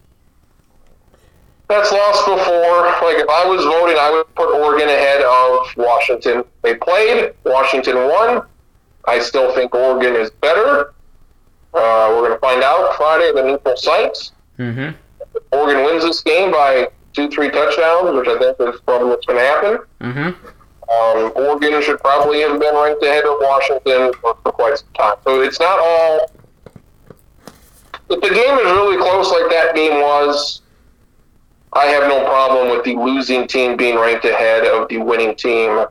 that's 1.69 1.91
lost 1.91 2.27
before. 2.27 2.83
Like 3.07 3.17
if 3.19 3.29
I 3.29 3.47
was 3.47 3.65
voting, 3.65 3.97
I 3.99 4.11
would 4.11 4.35
put 4.35 4.55
Oregon 4.55 4.89
ahead 4.89 5.23
of 5.23 5.67
Washington. 5.77 6.45
They 6.63 6.75
played. 6.75 7.33
Washington 7.45 7.97
won. 7.97 8.43
I 9.07 9.19
still 9.21 9.55
think 9.55 9.75
Oregon 9.75 10.15
is 10.15 10.31
better. 10.31 10.93
Uh, 11.75 12.09
we're 12.11 12.29
going 12.29 12.33
to 12.33 12.39
find 12.41 12.63
out 12.63 12.95
Friday 12.97 13.29
at 13.31 13.35
the 13.37 13.43
neutral 13.43 13.77
sites. 13.77 14.33
Mhm. 14.59 14.95
Oregon 15.51 15.85
wins 15.85 16.05
this 16.05 16.21
game 16.21 16.51
by 16.51 16.89
two, 17.15 17.31
three 17.31 17.49
touchdowns, 17.51 18.15
which 18.17 18.29
I 18.29 18.39
think 18.39 18.57
is 18.75 18.81
probably 18.83 19.09
what's 19.09 19.25
going 19.25 19.39
to 19.39 19.45
happen. 19.47 19.79
Mhm. 20.03 20.37
Um, 20.93 21.33
Oregon 21.37 21.81
should 21.83 22.01
probably 22.01 22.41
have 22.41 22.61
been 22.61 22.75
ranked 22.75 23.03
ahead 23.03 23.25
of 23.25 23.37
Washington 23.41 24.13
for, 24.21 24.37
for 24.43 24.53
quite 24.53 24.77
some 24.77 24.89
time. 24.95 25.17
So 25.25 25.41
it's 25.41 25.59
not 25.59 25.79
all. 25.79 26.31
If 28.11 28.21
the 28.21 28.29
game 28.29 28.59
is 28.59 28.65
really 28.65 28.99
close 28.99 29.31
like 29.31 29.51
that 29.51 29.75
game 29.75 30.03
was, 30.03 30.61
I 31.73 31.87
have 31.87 32.09
no 32.09 32.27
problem 32.27 32.69
with 32.69 32.85
the 32.85 32.97
losing 32.97 33.47
team 33.47 33.77
being 33.77 33.97
ranked 33.97 34.27
ahead 34.27 34.67
of 34.67 34.89
the 34.89 34.99
winning 34.99 35.35
team 35.35 35.87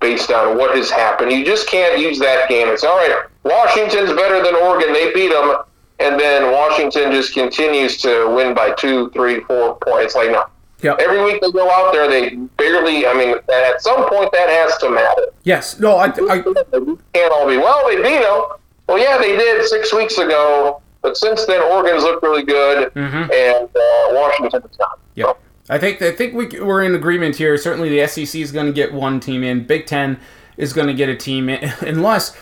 based 0.00 0.30
on 0.30 0.56
what 0.56 0.74
has 0.74 0.90
happened. 0.90 1.30
You 1.30 1.44
just 1.44 1.68
can't 1.68 2.00
use 2.00 2.18
that 2.20 2.48
game. 2.48 2.68
It's 2.68 2.84
all 2.84 2.96
right. 2.96 3.26
Washington's 3.44 4.12
better 4.12 4.42
than 4.42 4.54
Oregon. 4.54 4.94
They 4.94 5.12
beat 5.12 5.30
them, 5.30 5.58
and 5.98 6.18
then 6.18 6.52
Washington 6.52 7.12
just 7.12 7.34
continues 7.34 7.98
to 7.98 8.32
win 8.34 8.54
by 8.54 8.72
two, 8.72 9.10
three, 9.10 9.40
four 9.40 9.76
points. 9.76 10.14
Like 10.14 10.30
no. 10.30 10.46
Yep. 10.82 10.98
Every 11.00 11.24
week 11.24 11.40
they 11.42 11.50
go 11.50 11.68
out 11.70 11.92
there, 11.92 12.08
they 12.08 12.36
barely. 12.56 13.06
I 13.06 13.12
mean, 13.14 13.34
at 13.52 13.82
some 13.82 14.08
point 14.08 14.30
that 14.32 14.48
has 14.48 14.76
to 14.78 14.90
matter. 14.90 15.26
Yes. 15.42 15.80
No. 15.80 15.96
I. 15.96 16.06
I 16.06 16.40
can't 16.42 17.32
all 17.32 17.48
be 17.48 17.56
well. 17.56 17.82
They 17.88 17.96
beat 17.96 18.20
them. 18.22 18.42
Well, 18.88 18.98
yeah, 18.98 19.18
they 19.18 19.36
did 19.36 19.66
six 19.66 19.92
weeks 19.92 20.16
ago, 20.18 20.80
but 21.02 21.16
since 21.16 21.44
then 21.46 21.60
Oregon's 21.62 22.02
looked 22.04 22.22
really 22.22 22.42
good, 22.44 22.92
Mhm. 22.94 23.30
and 23.30 23.68
uh, 23.68 24.14
Washington 24.14 24.62
is 24.70 24.78
not. 24.78 24.98
Yep. 25.14 25.38
I 25.68 25.78
think 25.78 26.00
I 26.00 26.12
think 26.12 26.32
we 26.34 26.46
we're 26.60 26.82
in 26.84 26.94
agreement 26.94 27.36
here. 27.36 27.56
Certainly, 27.58 27.90
the 27.90 28.06
SEC 28.06 28.40
is 28.40 28.52
going 28.52 28.66
to 28.66 28.72
get 28.72 28.94
one 28.94 29.20
team 29.20 29.42
in. 29.44 29.64
Big 29.66 29.84
Ten 29.86 30.18
is 30.56 30.72
going 30.72 30.86
to 30.86 30.94
get 30.94 31.08
a 31.08 31.16
team 31.16 31.48
in, 31.50 31.72
unless 31.82 32.34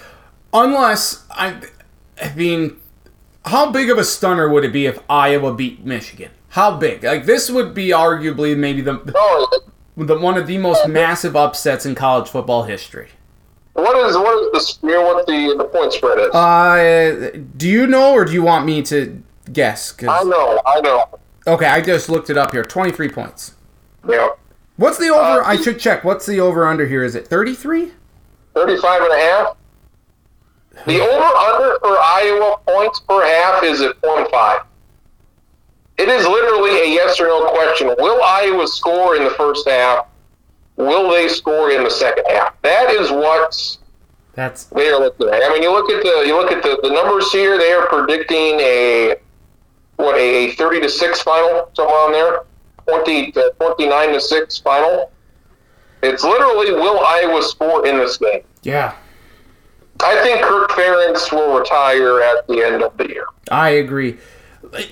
unless 0.53 1.25
I, 1.31 1.61
I 2.23 2.33
mean, 2.35 2.77
how 3.47 3.71
big 3.73 3.91
of 3.91 3.99
a 3.99 4.05
stunner 4.05 4.49
would 4.49 4.65
it 4.65 4.73
be 4.73 4.87
if 4.87 4.99
Iowa 5.11 5.53
beat 5.55 5.85
Michigan? 5.85 6.31
How 6.57 6.75
big? 6.75 7.05
Like 7.05 7.27
this 7.27 7.51
would 7.51 7.75
be 7.75 7.89
arguably 7.89 8.57
maybe 8.57 8.81
the, 8.81 8.99
Oh, 9.15 9.61
the 9.95 10.19
one 10.19 10.39
of 10.39 10.47
the 10.47 10.57
most 10.57 10.89
massive 10.89 11.37
upsets 11.37 11.85
in 11.85 11.95
college 11.95 12.31
football 12.31 12.63
history. 12.63 13.09
what 13.75 13.95
is 14.09 14.17
what 14.17 14.43
is 14.43 14.53
the 14.53 14.61
smear? 14.61 15.03
What 15.05 15.27
the 15.27 15.55
the 15.59 15.65
point 15.65 15.93
spread 15.93 16.19
is? 16.19 16.35
Uh, 16.35 17.39
do 17.59 17.69
you 17.69 17.87
know, 17.87 18.15
or 18.15 18.25
do 18.25 18.33
you 18.33 18.43
want 18.43 18.65
me 18.65 18.81
to 18.85 19.23
guess? 19.53 19.93
'Cause- 19.93 20.09
I 20.09 20.23
know, 20.23 20.59
I 20.65 20.81
know. 20.81 21.05
okay, 21.47 21.67
I 21.67 21.83
just 21.83 22.09
looked 22.09 22.31
it 22.31 22.39
up 22.39 22.53
here. 22.53 22.65
Twenty-three 22.65 23.11
points. 23.11 23.53
Yeah, 24.09 24.29
What's 24.77 24.97
the 24.97 25.11
over? 25.11 25.43
Uh, 25.43 25.47
I 25.47 25.57
should 25.59 25.79
check. 25.79 26.05
What's 26.05 26.25
the 26.25 26.41
over 26.41 26.67
under 26.67 26.87
here? 26.87 27.05
Is 27.05 27.15
it 27.15 27.29
thirty-three? 27.29 27.93
35 28.55 29.03
and 29.03 29.13
a 29.13 29.19
half. 29.19 29.57
The 30.87 31.01
over 31.03 31.37
under 31.37 31.79
for 31.81 31.99
Iowa 31.99 32.57
points 32.67 33.01
per 33.01 33.23
half 33.27 33.63
is 33.63 33.83
at 33.83 34.01
0.5. 34.01 34.63
It 35.99 36.09
is 36.09 36.27
literally 36.27 36.71
a 36.83 36.95
yes 36.95 37.19
or 37.21 37.27
no 37.27 37.49
question. 37.51 37.89
Will 37.99 38.23
Iowa 38.23 38.67
score 38.69 39.17
in 39.17 39.25
the 39.25 39.31
first 39.31 39.67
half? 39.69 40.07
Will 40.77 41.11
they 41.11 41.29
score 41.29 41.71
in 41.71 41.85
the 41.85 41.91
second 41.91 42.25
half? 42.29 42.61
That 42.63 42.91
is 42.91 43.11
what 43.11 43.79
That's 44.35 44.65
they 44.65 44.89
are 44.89 45.01
looking 45.01 45.29
at. 45.29 45.43
I 45.43 45.49
mean, 45.49 45.63
you 45.63 45.73
look 45.73 45.91
at 45.91 46.03
the 46.03 46.27
you 46.27 46.37
look 46.37 46.53
at 46.53 46.63
the, 46.63 46.79
the 46.83 46.91
numbers 46.91 47.33
here. 47.33 47.57
They 47.57 47.73
are 47.73 47.87
predicting 47.87 48.61
a 48.61 49.17
what 49.97 50.19
a 50.19 50.53
30 50.53 50.81
to 50.81 50.89
six 50.91 51.23
final 51.23 51.71
somewhere 51.73 51.97
on 51.97 52.13
there, 52.13 52.41
20 52.87 53.33
to 53.33 53.41
uh, 53.47 53.51
29 53.75 54.13
to 54.13 54.21
six 54.21 54.59
final. 54.59 55.11
It's 56.03 56.23
literally 56.23 56.73
will 56.73 57.01
Iowa 57.01 57.43
score 57.43 57.87
in 57.87 57.97
this 57.97 58.19
game? 58.19 58.43
yeah. 58.63 58.95
I 60.05 60.23
think 60.23 60.43
Kirk 60.43 60.69
Ferentz 60.73 61.33
will 61.33 61.59
retire 61.59 62.21
at 62.21 62.47
the 62.49 62.63
end 62.63 62.83
of 62.83 62.95
the 62.99 63.09
year. 63.09 63.25
I 63.51 63.71
agree. 63.71 64.19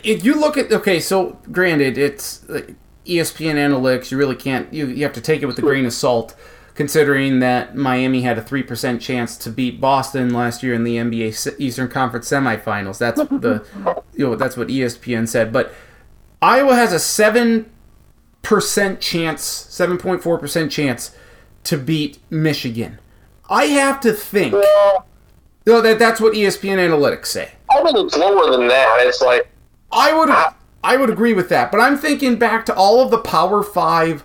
If 0.03 0.25
you 0.25 0.35
look 0.35 0.57
at 0.57 0.73
okay, 0.73 1.01
so 1.01 1.39
granted, 1.51 1.99
it's 1.99 2.49
like, 2.49 2.75
ESPN 3.07 3.55
analytics. 3.55 4.11
You 4.11 4.19
really 4.19 4.37
can't. 4.37 4.73
You 4.73 4.87
you 4.87 5.03
have 5.05 5.13
to 5.15 5.21
take 5.21 5.43
it 5.43 5.47
with 5.47 5.59
a 5.59 5.63
grain 5.63 5.85
of 5.85 5.93
salt, 5.93 6.35
considering 6.75 7.41
that 7.41 7.77
Miami 7.77 8.23
had 8.23 8.39
a 8.39 8.43
three 8.43 8.63
percent 8.63 9.01
chance 9.01 9.37
to 9.39 9.51
beat 9.51 9.81
Boston 9.81 10.33
last 10.33 10.63
year 10.63 10.75
in 10.75 10.85
the 10.85 10.97
NBA 10.97 11.59
Eastern 11.59 11.89
Conference 11.89 12.29
semifinals. 12.29 12.99
That's 12.99 13.19
the 13.29 13.65
you 14.15 14.27
know 14.27 14.37
that's 14.37 14.57
what 14.57 14.69
ESPN 14.69 15.29
said. 15.29 15.53
But 15.53 15.73
Iowa 16.41 16.75
has 16.75 16.93
a 16.93 16.99
seven 16.99 17.71
percent 18.43 19.01
chance, 19.01 19.43
seven 19.43 19.99
point 19.99 20.23
four 20.23 20.39
percent 20.39 20.73
chance 20.73 21.17
to 21.65 21.79
beat 21.79 22.19
Michigan. 22.31 22.99
I 23.49 23.67
have 23.67 24.01
to 24.01 24.13
think. 24.13 24.55
No, 25.67 25.81
that 25.81 25.99
that's 25.99 26.21
what 26.21 26.35
ESPN 26.35 26.79
analytics 26.79 27.27
say. 27.27 27.53
I 27.71 27.83
think 27.83 27.97
it's 27.97 28.17
lower 28.17 28.51
than 28.51 28.69
that. 28.69 28.99
It's 29.01 29.21
like 29.21 29.51
I 29.95 30.13
would 30.13 30.29
I 30.83 30.97
would 30.97 31.09
agree 31.09 31.33
with 31.33 31.49
that, 31.49 31.71
but 31.71 31.81
I'm 31.81 31.97
thinking 31.97 32.37
back 32.37 32.67
to 32.67 32.75
all 32.75 33.01
of 33.01 33.11
the 33.11 33.19
Power 33.19 33.63
Five. 33.63 34.25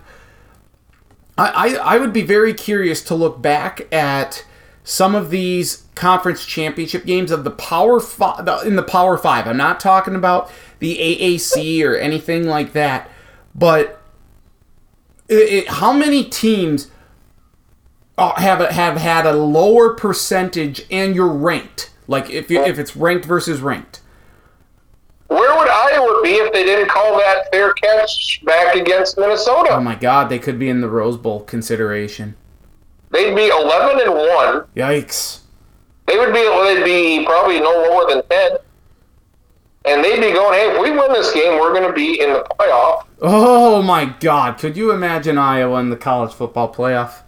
I, 1.38 1.48
I 1.48 1.94
I 1.94 1.98
would 1.98 2.12
be 2.12 2.22
very 2.22 2.52
curious 2.52 3.02
to 3.04 3.14
look 3.14 3.40
back 3.40 3.92
at 3.92 4.44
some 4.82 5.14
of 5.14 5.30
these 5.30 5.84
conference 5.94 6.44
championship 6.44 7.06
games 7.06 7.30
of 7.30 7.44
the 7.44 7.50
Power 7.50 8.00
Five 8.00 8.66
in 8.66 8.76
the 8.76 8.82
Power 8.82 9.16
Five. 9.16 9.46
I'm 9.46 9.56
not 9.56 9.78
talking 9.80 10.16
about 10.16 10.50
the 10.80 10.96
AAC 10.96 11.84
or 11.84 11.96
anything 11.96 12.46
like 12.46 12.72
that, 12.72 13.08
but 13.54 14.02
it, 15.28 15.34
it, 15.34 15.68
how 15.68 15.92
many 15.92 16.24
teams 16.24 16.90
uh, 18.18 18.34
have 18.40 18.58
have 18.70 18.96
had 18.96 19.24
a 19.24 19.32
lower 19.32 19.94
percentage 19.94 20.84
and 20.90 21.14
you're 21.14 21.28
ranked? 21.28 21.90
Like 22.08 22.28
if 22.28 22.50
you, 22.50 22.60
if 22.62 22.78
it's 22.78 22.96
ranked 22.96 23.24
versus 23.24 23.60
ranked. 23.60 23.99
Where 26.50 26.62
would 26.62 26.68
Iowa 26.68 26.86
be 26.86 26.86
if 26.86 26.88
they 26.88 26.88
didn't 26.88 26.90
call 26.90 27.16
that 27.18 27.50
fair 27.50 27.72
catch 27.72 28.44
back 28.44 28.74
against 28.74 29.18
Minnesota? 29.18 29.70
Oh 29.72 29.80
my 29.80 29.94
God, 29.94 30.28
they 30.28 30.38
could 30.38 30.58
be 30.58 30.68
in 30.68 30.80
the 30.80 30.88
Rose 30.88 31.16
Bowl 31.16 31.40
consideration. 31.40 32.36
They'd 33.10 33.34
be 33.34 33.48
eleven 33.48 34.00
and 34.00 34.14
one. 34.14 34.64
Yikes! 34.76 35.40
They 36.06 36.18
would 36.18 36.32
be 36.32 36.40
they'd 36.40 36.84
be 36.84 37.24
probably 37.24 37.60
no 37.60 37.70
lower 37.70 38.08
than 38.08 38.22
ten. 38.28 38.58
And 39.86 40.04
they'd 40.04 40.20
be 40.20 40.32
going, 40.32 40.58
hey, 40.58 40.70
if 40.74 40.82
we 40.82 40.90
win 40.90 41.10
this 41.12 41.32
game, 41.32 41.58
we're 41.58 41.72
going 41.72 41.88
to 41.88 41.92
be 41.94 42.20
in 42.20 42.34
the 42.34 42.46
playoff. 42.60 43.06
Oh 43.22 43.80
my 43.82 44.04
God, 44.20 44.58
could 44.58 44.76
you 44.76 44.92
imagine 44.92 45.38
Iowa 45.38 45.80
in 45.80 45.88
the 45.88 45.96
college 45.96 46.34
football 46.34 46.72
playoff? 46.72 47.22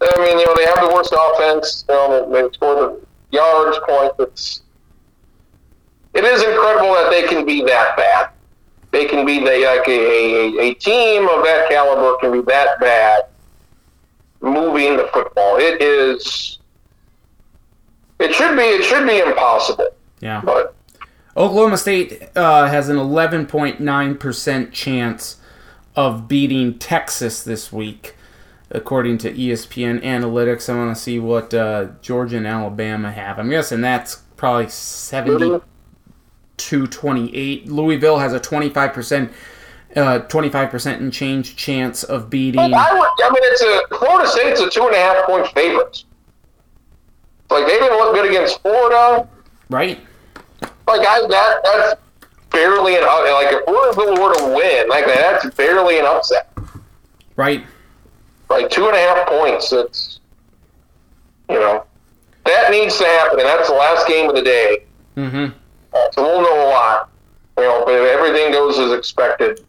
I 0.00 0.12
mean, 0.18 0.38
you 0.38 0.46
know, 0.46 0.54
they 0.56 0.66
have 0.66 0.80
the 0.80 0.92
worst 0.92 1.14
offense. 1.16 1.84
You 1.88 1.94
know, 1.94 2.32
they 2.32 2.52
score 2.52 2.74
the 2.74 3.00
yards, 3.30 3.78
points. 3.86 4.14
It's 4.18 4.62
it 6.14 6.24
is 6.24 6.42
incredible 6.42 6.94
that 6.94 7.10
they 7.10 7.28
can 7.28 7.46
be 7.46 7.62
that 7.62 7.96
bad. 7.96 8.30
They 8.90 9.04
can 9.04 9.26
be 9.26 9.38
the, 9.38 9.44
like 9.44 9.88
a, 9.88 9.90
a, 9.90 10.70
a 10.70 10.74
team 10.74 11.22
of 11.28 11.44
that 11.44 11.66
caliber 11.68 12.16
can 12.20 12.32
be 12.32 12.40
that 12.50 12.80
bad 12.80 13.24
moving 14.40 14.96
the 14.96 15.08
football. 15.12 15.56
It 15.58 15.82
is. 15.82 16.58
It 18.18 18.34
should 18.34 18.56
be. 18.56 18.62
It 18.62 18.84
should 18.84 19.06
be 19.06 19.18
impossible. 19.18 19.88
Yeah. 20.20 20.40
But 20.44 20.74
Oklahoma 21.36 21.78
State 21.78 22.22
uh, 22.34 22.66
has 22.66 22.88
an 22.88 22.96
11.9% 22.96 24.72
chance 24.72 25.36
of 25.94 26.26
beating 26.26 26.78
Texas 26.78 27.44
this 27.44 27.72
week, 27.72 28.16
according 28.70 29.18
to 29.18 29.32
ESPN 29.32 30.02
Analytics. 30.02 30.72
I 30.72 30.76
want 30.76 30.96
to 30.96 31.00
see 31.00 31.18
what 31.18 31.54
uh, 31.54 31.88
Georgia 32.02 32.38
and 32.38 32.46
Alabama 32.46 33.12
have. 33.12 33.38
I'm 33.38 33.50
guessing 33.50 33.80
that's 33.80 34.16
probably 34.36 34.68
70 34.68 35.60
to 36.58 36.86
28. 36.86 37.68
Louisville 37.68 38.18
has 38.18 38.32
a 38.32 38.40
25%. 38.40 39.32
Uh, 39.96 40.20
25% 40.28 40.98
and 40.98 41.10
change 41.10 41.56
chance 41.56 42.04
of 42.04 42.28
beating. 42.28 42.60
I 42.60 42.66
would. 42.68 42.74
I 42.74 43.30
mean, 43.30 43.42
it's 43.42 43.62
a 43.62 43.96
Florida 43.96 44.28
State's 44.28 44.60
a 44.60 44.68
two 44.68 44.82
and 44.82 44.94
a 44.94 44.98
half 44.98 45.24
point 45.24 45.46
favorite. 45.48 46.04
Like 47.48 47.66
they 47.66 47.78
didn't 47.78 47.98
look 47.98 48.14
good 48.14 48.28
against 48.28 48.60
Florida. 48.60 49.26
Right? 49.70 49.98
Like 50.60 51.06
I 51.06 51.26
that 51.26 51.60
that's 51.64 52.00
barely 52.50 52.96
an 52.96 53.02
like 53.02 53.48
if 53.50 53.66
Louisville 53.66 54.22
were 54.22 54.34
to 54.34 54.54
win 54.54 54.88
like 54.88 55.06
that, 55.06 55.42
that's 55.42 55.54
barely 55.54 55.98
an 55.98 56.04
upset. 56.04 56.52
Right. 57.36 57.64
Like 58.50 58.70
two 58.70 58.86
and 58.86 58.96
a 58.96 58.98
half 58.98 59.26
points. 59.26 59.72
It's 59.72 60.20
you 61.48 61.58
know 61.58 61.84
that 62.44 62.70
needs 62.70 62.98
to 62.98 63.04
happen, 63.04 63.40
and 63.40 63.48
that's 63.48 63.68
the 63.68 63.74
last 63.74 64.06
game 64.08 64.28
of 64.28 64.34
the 64.34 64.42
day. 64.42 64.84
Mm-hmm. 65.16 65.56
So 66.12 66.22
we'll 66.22 66.42
know 66.42 66.68
a 66.68 66.70
lot. 66.70 67.10
You 67.58 67.64
know, 67.64 67.82
but 67.84 67.94
if 67.94 68.08
everything 68.08 68.52
goes 68.52 68.78
as 68.78 68.92
expected, 68.92 69.64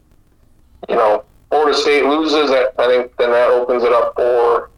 you 0.88 0.96
know, 0.96 1.24
Florida 1.50 1.78
State 1.78 2.06
loses, 2.06 2.52
I 2.52 2.68
I 2.78 2.88
think 2.88 3.16
then 3.18 3.32
that 3.32 3.50
opens 3.50 3.84
it 3.84 3.92
up 3.92 4.14
for 4.16 4.70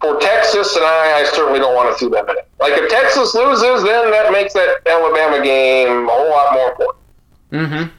for 0.00 0.18
Texas, 0.20 0.76
and 0.76 0.84
I, 0.84 1.20
I 1.20 1.24
certainly 1.24 1.58
don't 1.58 1.74
want 1.74 1.92
to 1.92 1.98
see 1.98 2.08
them 2.08 2.28
in 2.28 2.36
it. 2.36 2.48
Like 2.60 2.72
if 2.74 2.88
Texas 2.90 3.34
loses, 3.34 3.82
then 3.82 4.10
that 4.10 4.32
makes 4.32 4.54
that 4.54 4.80
Alabama 4.86 5.42
game 5.42 6.08
a 6.08 6.12
whole 6.12 6.30
lot 6.30 6.52
more 6.52 6.70
important. 6.70 7.04
Mm-hmm. 7.52 7.94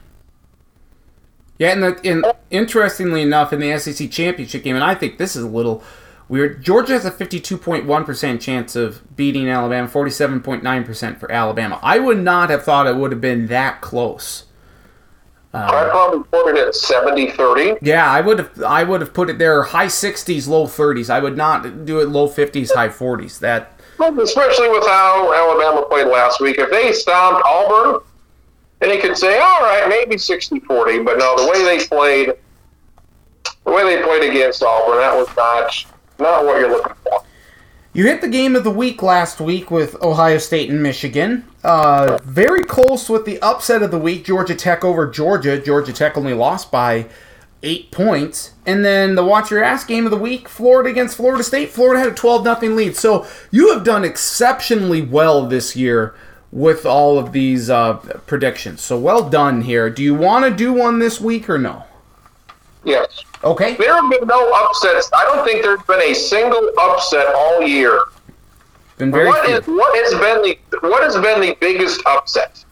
Yeah, 1.58 1.72
and, 1.72 1.82
the, 1.82 2.00
and 2.04 2.24
interestingly 2.50 3.20
enough, 3.20 3.52
in 3.52 3.60
the 3.60 3.78
SEC 3.78 4.10
championship 4.10 4.62
game, 4.62 4.76
and 4.76 4.84
I 4.84 4.94
think 4.94 5.18
this 5.18 5.36
is 5.36 5.42
a 5.42 5.48
little 5.48 5.82
weird. 6.30 6.62
Georgia 6.62 6.94
has 6.94 7.04
a 7.04 7.10
fifty-two 7.10 7.58
point 7.58 7.84
one 7.84 8.04
percent 8.04 8.40
chance 8.40 8.74
of 8.74 9.02
beating 9.16 9.48
Alabama, 9.48 9.88
forty-seven 9.88 10.40
point 10.40 10.62
nine 10.62 10.84
percent 10.84 11.20
for 11.20 11.30
Alabama. 11.30 11.78
I 11.82 11.98
would 11.98 12.18
not 12.18 12.48
have 12.48 12.64
thought 12.64 12.86
it 12.86 12.96
would 12.96 13.12
have 13.12 13.20
been 13.20 13.48
that 13.48 13.82
close. 13.82 14.44
I 15.52 15.64
uh, 15.64 15.90
probably 15.90 16.22
put 16.30 16.56
it 16.56 16.58
at 16.58 16.74
70-30. 16.74 17.78
Yeah, 17.82 18.08
I 18.08 18.20
would 18.20 18.38
have. 18.38 18.62
I 18.62 18.84
would 18.84 19.00
have 19.00 19.12
put 19.12 19.28
it 19.28 19.38
there, 19.38 19.64
high 19.64 19.88
sixties, 19.88 20.46
low 20.48 20.66
thirties. 20.66 21.10
I 21.10 21.18
would 21.18 21.36
not 21.36 21.84
do 21.84 22.00
it 22.00 22.08
low 22.08 22.28
fifties, 22.28 22.70
high 22.72 22.88
forties. 22.88 23.40
That 23.40 23.80
especially 24.00 24.70
with 24.70 24.86
how 24.86 25.32
Alabama 25.32 25.86
played 25.86 26.06
last 26.06 26.40
week. 26.40 26.56
If 26.58 26.70
they 26.70 26.92
stomped 26.92 27.42
Auburn, 27.44 28.00
then 28.78 28.90
you 28.90 29.00
could 29.00 29.16
say, 29.16 29.38
all 29.38 29.60
right, 29.60 29.86
maybe 29.88 30.16
60-40. 30.16 31.04
But 31.04 31.18
no, 31.18 31.36
the 31.36 31.50
way 31.50 31.64
they 31.64 31.84
played, 31.84 32.32
the 33.64 33.70
way 33.70 33.82
they 33.84 34.02
played 34.02 34.30
against 34.30 34.62
Auburn, 34.62 34.98
that 34.98 35.14
was 35.14 35.28
not 35.36 35.86
not 36.20 36.44
what 36.44 36.60
you're 36.60 36.70
looking 36.70 36.94
for. 37.02 37.22
You 37.92 38.06
hit 38.06 38.20
the 38.20 38.28
game 38.28 38.54
of 38.54 38.62
the 38.62 38.70
week 38.70 39.02
last 39.02 39.40
week 39.40 39.70
with 39.70 40.00
Ohio 40.00 40.38
State 40.38 40.70
and 40.70 40.80
Michigan. 40.80 41.44
Uh, 41.64 42.18
very 42.22 42.62
close 42.62 43.08
with 43.08 43.24
the 43.24 43.42
upset 43.42 43.82
of 43.82 43.90
the 43.90 43.98
week, 43.98 44.24
Georgia 44.24 44.54
Tech 44.54 44.84
over 44.84 45.10
Georgia. 45.10 45.60
Georgia 45.60 45.92
Tech 45.92 46.16
only 46.16 46.32
lost 46.32 46.70
by 46.70 47.06
eight 47.62 47.90
points. 47.90 48.52
And 48.64 48.84
then 48.84 49.16
the 49.16 49.24
watch 49.24 49.50
your 49.50 49.62
ass 49.62 49.84
game 49.84 50.04
of 50.04 50.12
the 50.12 50.16
week, 50.16 50.48
Florida 50.48 50.88
against 50.88 51.16
Florida 51.16 51.42
State. 51.42 51.70
Florida 51.70 51.98
had 51.98 52.12
a 52.12 52.14
12 52.14 52.44
0 52.60 52.74
lead. 52.74 52.96
So 52.96 53.26
you 53.50 53.72
have 53.74 53.84
done 53.84 54.04
exceptionally 54.04 55.02
well 55.02 55.46
this 55.46 55.74
year 55.74 56.14
with 56.52 56.84
all 56.86 57.18
of 57.18 57.32
these 57.32 57.70
uh, 57.70 57.94
predictions. 58.26 58.80
So 58.82 58.98
well 58.98 59.28
done 59.28 59.62
here. 59.62 59.90
Do 59.90 60.02
you 60.02 60.14
want 60.14 60.44
to 60.44 60.50
do 60.50 60.72
one 60.72 60.98
this 60.98 61.20
week 61.20 61.48
or 61.48 61.58
no? 61.58 61.84
Yes. 62.84 63.22
Okay. 63.44 63.74
There 63.74 63.94
have 63.94 64.10
been 64.10 64.26
no 64.26 64.52
upsets. 64.52 65.10
I 65.14 65.24
don't 65.24 65.44
think 65.44 65.62
there's 65.62 65.82
been 65.82 66.00
a 66.02 66.14
single 66.14 66.70
upset 66.80 67.34
all 67.34 67.62
year. 67.62 68.00
Been 68.98 69.10
very 69.10 69.26
What 69.28 69.48
is 69.48 69.66
what 69.66 69.96
has 69.96 70.12
been 70.14 70.42
the 70.42 70.58
what 70.88 71.02
has 71.02 71.14
been 71.16 71.40
the 71.40 71.56
biggest 71.60 72.02
upset? 72.06 72.64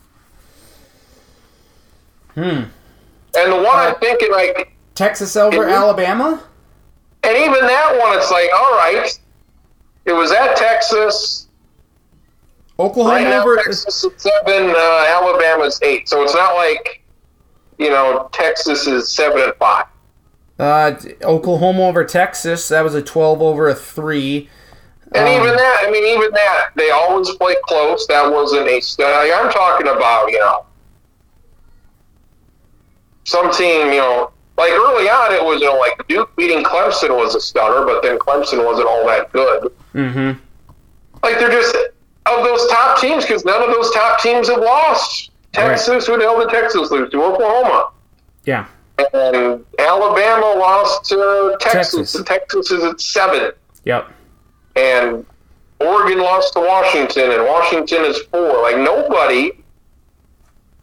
Hmm. 2.34 2.64
And 3.34 3.52
the 3.52 3.56
one 3.56 3.66
I'm 3.78 3.94
thinking 3.96 4.30
like 4.32 4.72
Texas 4.94 5.36
over 5.36 5.58
Mhm. 5.66 5.72
Alabama? 5.74 6.42
And 7.22 7.36
even 7.36 7.66
that 7.66 7.98
one, 7.98 8.16
it's 8.16 8.30
like, 8.30 8.48
all 8.54 8.72
right, 8.72 9.18
it 10.04 10.12
was 10.12 10.30
at 10.32 10.56
Texas. 10.56 11.46
Oklahoma 12.78 13.14
Right 13.16 13.24
now, 13.24 13.42
over. 13.42 13.56
Texas 13.56 14.04
is 14.04 14.12
seven, 14.16 14.70
uh, 14.70 15.04
Alabama's 15.08 15.80
eight. 15.82 16.08
So 16.08 16.22
it's 16.22 16.34
not 16.34 16.54
like, 16.54 17.02
you 17.78 17.90
know, 17.90 18.28
Texas 18.32 18.86
is 18.86 19.08
seven 19.10 19.40
and 19.42 19.52
five. 19.56 19.86
Uh, 20.58 20.94
Oklahoma 21.22 21.86
over 21.86 22.04
Texas. 22.04 22.68
That 22.68 22.82
was 22.82 22.94
a 22.94 23.02
12 23.02 23.40
over 23.42 23.68
a 23.68 23.74
3. 23.74 24.48
And 25.14 25.26
Um, 25.26 25.34
even 25.34 25.56
that, 25.56 25.84
I 25.86 25.90
mean, 25.90 26.04
even 26.04 26.30
that, 26.32 26.70
they 26.74 26.90
always 26.90 27.30
play 27.36 27.56
close. 27.62 28.06
That 28.08 28.30
wasn't 28.30 28.68
a 28.68 28.80
stud. 28.80 29.10
Like, 29.28 29.40
I'm 29.40 29.50
talking 29.50 29.88
about, 29.88 30.30
you 30.30 30.38
know, 30.38 30.66
some 33.24 33.52
team, 33.52 33.92
you 33.92 33.98
know, 33.98 34.32
like 34.56 34.72
early 34.72 35.08
on, 35.08 35.32
it 35.32 35.44
was, 35.44 35.60
you 35.60 35.66
know, 35.66 35.76
like 35.78 36.06
Duke 36.08 36.34
beating 36.36 36.64
Clemson 36.64 37.16
was 37.16 37.34
a 37.34 37.40
stunner, 37.40 37.86
but 37.86 38.02
then 38.02 38.18
Clemson 38.18 38.64
wasn't 38.64 38.88
all 38.88 39.06
that 39.06 39.32
good. 39.32 39.72
Mm-hmm. 39.94 40.38
like 41.22 41.38
they're 41.38 41.50
just 41.50 41.74
of 42.26 42.44
those 42.44 42.66
top 42.68 43.00
teams 43.00 43.24
because 43.24 43.44
none 43.44 43.62
of 43.62 43.74
those 43.74 43.90
top 43.92 44.20
teams 44.20 44.48
have 44.48 44.60
lost. 44.60 45.30
Texas, 45.52 46.06
who 46.06 46.18
the 46.18 46.24
hell 46.24 46.38
did 46.38 46.50
Texas 46.50 46.90
lose 46.90 47.10
to? 47.10 47.22
Oklahoma. 47.22 47.90
Yeah. 48.44 48.66
And 48.98 49.64
Alabama 49.78 50.54
lost 50.58 51.04
to 51.06 51.56
Texas. 51.60 51.92
Texas. 51.92 52.14
and 52.16 52.26
Texas 52.26 52.70
is 52.70 52.84
at 52.84 53.00
seven. 53.00 53.52
Yep. 53.84 54.10
And 54.76 55.24
Oregon 55.80 56.18
lost 56.18 56.54
to 56.54 56.60
Washington, 56.60 57.30
and 57.30 57.44
Washington 57.44 58.04
is 58.04 58.18
four. 58.32 58.62
Like 58.62 58.78
nobody, 58.78 59.52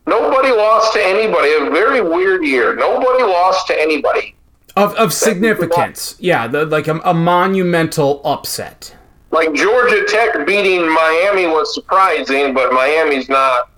nobody 0.07 0.51
lost 0.51 0.93
to 0.93 1.03
anybody. 1.03 1.53
A 1.53 1.70
very 1.70 2.01
weird 2.01 2.45
year. 2.45 2.76
Nobody 2.76 3.24
lost 3.24 3.68
to 3.68 3.80
anybody. 3.80 4.36
Of, 4.78 4.93
of 4.95 5.13
significance. 5.13 6.16
Yeah, 6.20 6.47
the, 6.47 6.66
like 6.66 6.88
a, 6.88 6.99
a 7.05 7.13
monumental 7.13 8.22
upset. 8.26 8.95
Like 9.32 9.53
Georgia 9.53 10.05
Tech 10.07 10.45
beating 10.45 10.82
Miami 10.93 11.47
was 11.47 11.74
surprising, 11.74 12.53
but 12.53 12.72
Miami's 12.72 13.28
not 13.28 13.70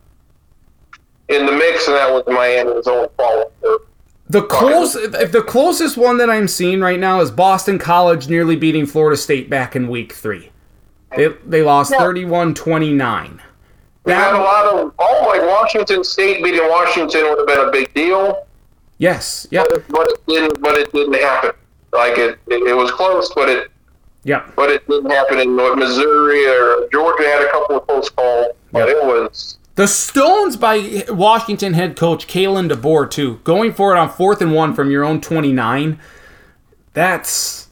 in 1.30 1.46
the 1.46 1.52
mix, 1.52 1.88
and 1.88 1.96
that 1.96 2.12
was 2.12 2.24
Miami's 2.28 2.88
own 2.88 3.08
fault 3.18 3.54
for 3.60 3.80
The 4.30 4.44
close, 4.44 4.96
if 4.96 5.32
the 5.32 5.42
closest 5.42 5.96
one 5.98 6.18
that 6.18 6.30
I'm 6.30 6.48
seeing 6.48 6.82
right 6.82 7.00
now 7.00 7.22
is 7.22 7.32
Boston 7.32 7.80
College 7.80 8.28
nearly 8.28 8.56
beating 8.56 8.86
Florida 8.86 9.16
State 9.16 9.50
back 9.50 9.76
in 9.76 9.88
week 9.88 10.14
three. 10.14 10.52
They, 11.16 11.30
they 11.46 11.64
lost 11.64 11.94
31 11.96 12.54
29. 12.54 13.42
We 14.04 14.12
had 14.12 14.34
a 14.34 14.38
lot 14.38 14.66
of 14.66 14.94
oh, 15.00 15.26
like 15.28 15.42
Washington 15.42 16.04
State 16.04 16.44
beating 16.44 16.68
Washington 16.68 17.24
would 17.24 17.38
have 17.40 17.48
been 17.48 17.68
a 17.68 17.72
big 17.72 17.94
deal, 17.94 18.48
Yes, 19.00 19.48
yep, 19.52 19.68
but 19.90 20.08
it 20.08 20.26
didn't. 20.28 20.62
But 20.62 20.76
it 20.76 20.92
didn't 20.92 21.14
happen. 21.16 21.52
Like 21.94 22.18
it, 22.18 22.40
it, 22.48 22.68
it 22.68 22.76
was 22.76 22.92
close, 22.92 23.32
but 23.34 23.48
it, 23.48 23.72
Yeah. 24.24 24.50
but 24.56 24.70
it 24.70 24.88
didn't 24.88 25.12
happen 25.12 25.40
in 25.40 25.56
what, 25.56 25.78
Missouri 25.78 26.46
or 26.48 26.88
Georgia 26.92 27.24
had 27.24 27.44
a 27.44 27.52
couple 27.52 27.78
of 27.78 27.88
close 27.88 28.10
calls, 28.10 28.54
but 28.72 28.90
it 28.90 29.04
was. 29.04 29.60
The 29.78 29.88
Stones 29.88 30.58
by 30.58 31.06
Washington 31.08 31.74
head 31.74 31.96
coach 31.96 32.26
Kalen 32.28 32.68
DeBoer, 32.72 33.10
too, 33.12 33.40
going 33.44 33.72
for 33.74 33.96
it 33.96 34.00
on 34.00 34.10
fourth 34.10 34.42
and 34.42 34.52
one 34.54 34.74
from 34.74 34.90
your 34.90 35.04
own 35.06 35.22
29. 35.22 36.00
That's 36.94 37.68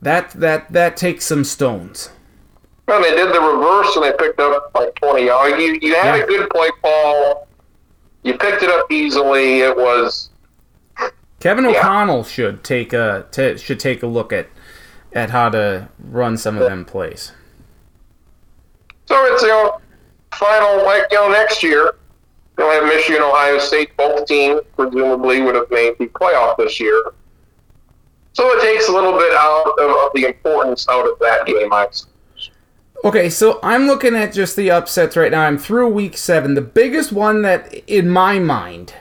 that 0.00 0.30
that 0.30 0.72
that 0.72 0.96
takes 0.96 1.26
some 1.26 1.44
stones. 1.44 2.08
And 2.88 3.04
they 3.04 3.14
did 3.14 3.34
the 3.34 3.40
reverse, 3.40 3.94
and 3.96 4.04
they 4.06 4.12
picked 4.12 4.40
up 4.40 4.70
like 4.74 4.94
twenty 4.94 5.26
yards. 5.26 5.58
You 5.62 5.78
you 5.82 5.94
had 5.94 6.16
Yeah. 6.16 6.24
a 6.24 6.26
good 6.26 6.48
play 6.50 6.70
call. 6.82 7.46
You 8.22 8.38
picked 8.38 8.62
it 8.62 8.70
up 8.70 8.90
easily. 8.90 9.60
It 9.60 9.76
was 9.76 10.30
Kevin 11.38 11.64
Yeah. 11.64 11.78
O'Connell 11.80 12.24
should 12.24 12.64
take 12.64 12.94
a 12.94 13.26
t- 13.30 13.58
should 13.58 13.78
take 13.78 14.02
a 14.02 14.06
look 14.06 14.32
at 14.32 14.46
at 15.12 15.28
how 15.30 15.50
to 15.50 15.88
run 16.10 16.38
some 16.38 16.56
of 16.56 16.62
them 16.68 16.86
plays. 16.86 17.32
so 19.04 19.14
it's 19.26 19.42
you 19.42 19.48
know 19.48 19.78
final 20.34 20.84
like 20.84 21.04
you 21.10 21.18
know 21.18 21.30
next 21.30 21.62
year. 21.62 21.94
They'll 22.56 22.70
have 22.70 22.84
Michigan, 22.84 23.22
Ohio 23.22 23.58
State. 23.58 23.96
Both 23.96 24.26
teams 24.26 24.60
presumably 24.76 25.40
would 25.40 25.54
have 25.54 25.70
made 25.70 25.96
the 25.98 26.06
playoff 26.08 26.56
this 26.58 26.78
year. 26.78 27.12
So 28.34 28.46
it 28.50 28.62
takes 28.62 28.88
a 28.88 28.92
little 28.92 29.12
bit 29.12 29.32
out 29.34 29.74
of, 29.78 29.90
of 29.90 30.10
the 30.14 30.26
importance 30.26 30.86
out 30.88 31.06
of 31.06 31.18
that 31.20 31.46
game. 31.46 31.72
I 31.72 31.88
suppose. 31.90 32.12
Okay, 33.04 33.30
so 33.30 33.58
I'm 33.62 33.86
looking 33.86 34.14
at 34.14 34.32
just 34.32 34.54
the 34.54 34.70
upsets 34.70 35.16
right 35.16 35.32
now. 35.32 35.42
I'm 35.42 35.58
through 35.58 35.88
week 35.88 36.16
seven. 36.16 36.54
The 36.54 36.60
biggest 36.60 37.10
one 37.10 37.42
that, 37.42 37.74
in 37.88 38.08
my 38.08 38.38
mind, 38.38 38.94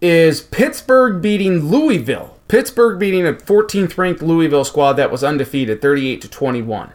is 0.00 0.40
Pittsburgh 0.40 1.22
beating 1.22 1.66
Louisville. 1.66 2.36
Pittsburgh 2.48 2.98
beating 2.98 3.26
a 3.26 3.32
14th 3.32 3.96
ranked 3.96 4.22
Louisville 4.22 4.64
squad 4.64 4.94
that 4.94 5.10
was 5.10 5.22
undefeated, 5.22 5.80
38 5.80 6.20
to 6.22 6.28
21. 6.28 6.92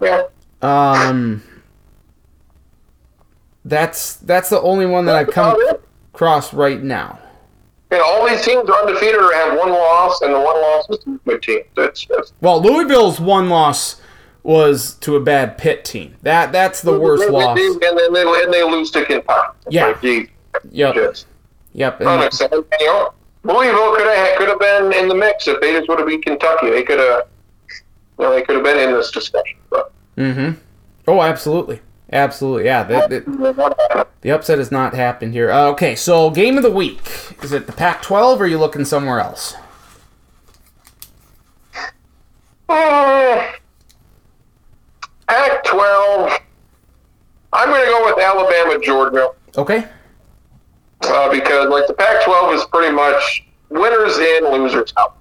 yeah. 0.00 0.22
Um, 0.62 1.42
that's 3.66 4.16
that's 4.16 4.48
the 4.48 4.60
only 4.60 4.86
one 4.86 5.04
that 5.06 5.16
I've 5.16 5.30
come 5.30 5.60
across 6.14 6.54
right 6.54 6.82
now. 6.82 7.18
And 7.90 8.00
all 8.00 8.28
these 8.28 8.42
teams 8.44 8.68
are 8.68 8.80
undefeated 8.86 9.20
or 9.20 9.32
have 9.32 9.56
one 9.58 9.70
loss, 9.70 10.20
and 10.22 10.34
the 10.34 10.40
one 10.40 10.60
loss 10.60 10.88
is 10.90 10.98
to 11.04 11.14
a 11.14 11.18
good 11.30 11.42
team. 11.42 11.60
That's, 11.76 12.04
that's 12.06 12.32
Well, 12.40 12.60
Louisville's 12.60 13.20
one 13.20 13.48
loss 13.48 14.00
was 14.42 14.94
to 14.96 15.14
a 15.16 15.20
bad 15.20 15.56
pit 15.56 15.84
team. 15.84 16.16
That 16.22 16.50
that's 16.52 16.80
the 16.82 16.98
worst 16.98 17.24
and, 17.24 17.32
loss. 17.32 17.58
And 17.58 17.80
then 17.80 18.12
they, 18.12 18.22
and 18.22 18.52
they 18.52 18.62
lose 18.64 18.90
to 18.92 19.04
Kentucky. 19.04 19.56
Yeah. 19.68 19.96
Like, 20.02 20.32
Yep, 20.70 20.94
just 20.94 21.26
yep. 21.74 22.00
and- 22.00 22.08
unacceptable. 22.08 22.66
You 22.80 22.86
know, 22.86 23.12
Louisville 23.44 23.94
could 23.94 24.06
have 24.06 24.38
could 24.38 24.48
have 24.48 24.58
been 24.58 24.92
in 24.94 25.08
the 25.08 25.14
mix 25.14 25.46
if 25.46 25.60
they 25.60 25.72
just 25.72 25.88
would 25.88 25.98
have 25.98 26.08
beat 26.08 26.24
Kentucky. 26.24 26.70
They 26.70 26.82
could 26.82 26.98
have, 26.98 27.22
you 27.68 28.24
know, 28.24 28.30
they 28.32 28.42
could 28.42 28.56
have 28.56 28.64
been 28.64 28.78
in 28.78 28.94
this 28.94 29.10
discussion. 29.10 29.58
But 29.70 29.92
Mm-hmm. 30.16 30.58
Oh, 31.06 31.20
absolutely, 31.22 31.80
absolutely. 32.12 32.64
Yeah, 32.66 32.82
that, 32.84 33.10
that- 33.10 34.08
the 34.22 34.30
upset 34.30 34.58
has 34.58 34.72
not 34.72 34.94
happened 34.94 35.32
here. 35.34 35.50
Uh, 35.50 35.66
okay, 35.68 35.94
so 35.94 36.30
game 36.30 36.56
of 36.56 36.62
the 36.64 36.70
week 36.70 37.36
is 37.42 37.52
it 37.52 37.66
the 37.66 37.72
Pac-12 37.72 38.38
or 38.38 38.42
are 38.44 38.46
you 38.46 38.58
looking 38.58 38.84
somewhere 38.84 39.20
else? 39.20 39.54
Uh, 42.68 43.52
Pac-12. 45.28 46.38
I'm 47.52 47.68
going 47.68 47.80
to 47.84 47.86
go 47.86 48.04
with 48.04 48.22
Alabama, 48.22 48.78
Georgia. 48.84 49.28
Okay. 49.56 49.86
uh, 51.02 51.30
because 51.30 51.68
like 51.68 51.86
the 51.86 51.94
Pac-12 51.94 52.54
is 52.54 52.64
pretty 52.66 52.94
much 52.94 53.44
winners 53.70 54.18
in, 54.18 54.44
losers 54.50 54.92
out. 54.98 55.16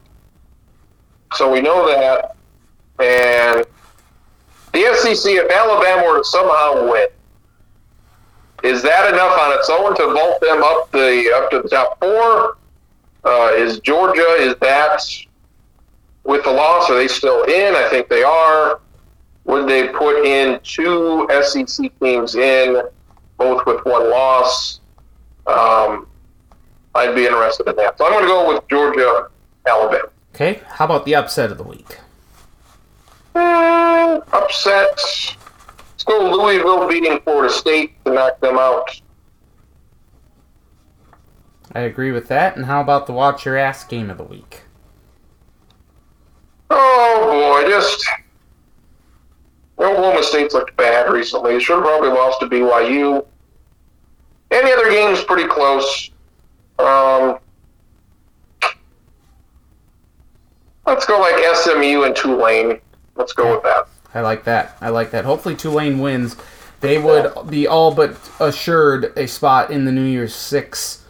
So 1.33 1.51
we 1.51 1.61
know 1.61 1.85
that, 1.87 2.35
and 3.03 3.65
the 4.75 4.95
SEC, 4.95 5.31
if 5.31 5.51
Alabama 5.51 6.07
were 6.07 6.17
to 6.19 6.23
somehow 6.23 6.91
win, 6.91 7.07
is 8.63 8.81
that 8.83 9.13
enough 9.13 9.37
on 9.39 9.57
its 9.57 9.69
own 9.69 9.95
to 9.95 10.13
vault 10.13 10.41
them 10.41 10.63
up 10.63 10.91
the 10.91 11.31
up 11.35 11.51
to 11.51 11.61
the 11.61 11.69
top 11.69 11.99
four? 11.99 12.57
Uh, 13.23 13.51
is 13.55 13.79
Georgia 13.79 14.35
is 14.39 14.55
that 14.57 15.01
with 16.23 16.43
the 16.43 16.51
loss? 16.51 16.89
Are 16.89 16.95
they 16.95 17.07
still 17.07 17.43
in? 17.43 17.75
I 17.75 17.87
think 17.89 18.07
they 18.09 18.23
are. 18.23 18.79
Would 19.45 19.67
they 19.69 19.89
put 19.89 20.25
in 20.25 20.59
two 20.63 21.27
SEC 21.43 21.91
teams 21.99 22.35
in, 22.35 22.81
both 23.37 23.65
with 23.65 23.83
one 23.85 24.09
loss? 24.09 24.79
um, 25.47 26.07
I'd 26.93 27.15
be 27.15 27.25
interested 27.25 27.67
in 27.67 27.75
that. 27.75 27.97
So 27.97 28.05
I'm 28.05 28.11
going 28.11 28.23
to 28.23 28.27
go 28.27 28.53
with 28.53 28.67
Georgia, 28.67 29.27
Alabama. 29.65 30.09
Okay. 30.33 30.61
How 30.67 30.85
about 30.85 31.05
the 31.05 31.15
upset 31.15 31.51
of 31.51 31.57
the 31.57 31.63
week? 31.63 31.99
Uh, 33.35 34.21
upset. 34.31 34.87
Let's 34.87 36.03
go 36.05 36.31
Louisville 36.31 36.87
beating 36.87 37.19
Florida 37.21 37.53
State 37.53 38.03
to 38.05 38.13
knock 38.13 38.39
them 38.39 38.57
out. 38.57 39.01
I 41.73 41.81
agree 41.81 42.11
with 42.13 42.29
that. 42.29 42.55
And 42.55 42.65
how 42.65 42.79
about 42.79 43.05
the 43.05 43.13
watch 43.13 43.45
your 43.45 43.57
ass 43.57 43.83
game 43.83 44.09
of 44.09 44.17
the 44.17 44.23
week? 44.23 44.61
Oh 46.69 47.61
boy, 47.61 47.69
just 47.69 48.05
Oklahoma 49.77 50.23
State's 50.23 50.53
looked 50.53 50.75
bad 50.77 51.11
recently. 51.11 51.59
Should 51.59 51.75
have 51.75 51.83
probably 51.83 52.09
lost 52.09 52.39
to 52.39 52.47
BYU. 52.47 53.25
Any 54.51 54.71
other 54.71 54.89
game's 54.89 55.23
pretty 55.23 55.47
close. 55.47 56.11
Um, 56.79 57.39
let's 60.85 61.05
go 61.05 61.19
like 61.19 61.35
SMU 61.55 62.03
and 62.03 62.15
Tulane. 62.15 62.79
Let's 63.15 63.33
go 63.33 63.53
with 63.53 63.63
that. 63.63 63.87
I 64.13 64.21
like 64.21 64.43
that. 64.45 64.77
I 64.81 64.89
like 64.89 65.11
that. 65.11 65.25
Hopefully 65.25 65.55
Tulane 65.55 65.99
wins. 65.99 66.35
They 66.81 66.97
would 66.97 67.49
be 67.49 67.67
all 67.67 67.93
but 67.93 68.17
assured 68.39 69.13
a 69.17 69.27
spot 69.27 69.71
in 69.71 69.85
the 69.85 69.91
New 69.91 70.05
Year's 70.05 70.35
Six 70.35 71.03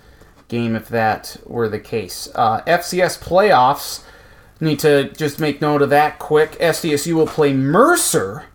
game 0.47 0.75
if 0.75 0.87
that 0.89 1.37
were 1.45 1.67
the 1.67 1.79
case. 1.79 2.29
Uh, 2.35 2.61
FCS 2.61 3.21
playoffs. 3.21 4.03
Need 4.61 4.79
to 4.79 5.11
just 5.11 5.39
make 5.39 5.59
note 5.59 5.81
of 5.81 5.89
that 5.89 6.17
quick. 6.17 6.53
SDSU 6.53 7.13
will 7.13 7.27
play 7.27 7.51
Mercer, 7.51 8.45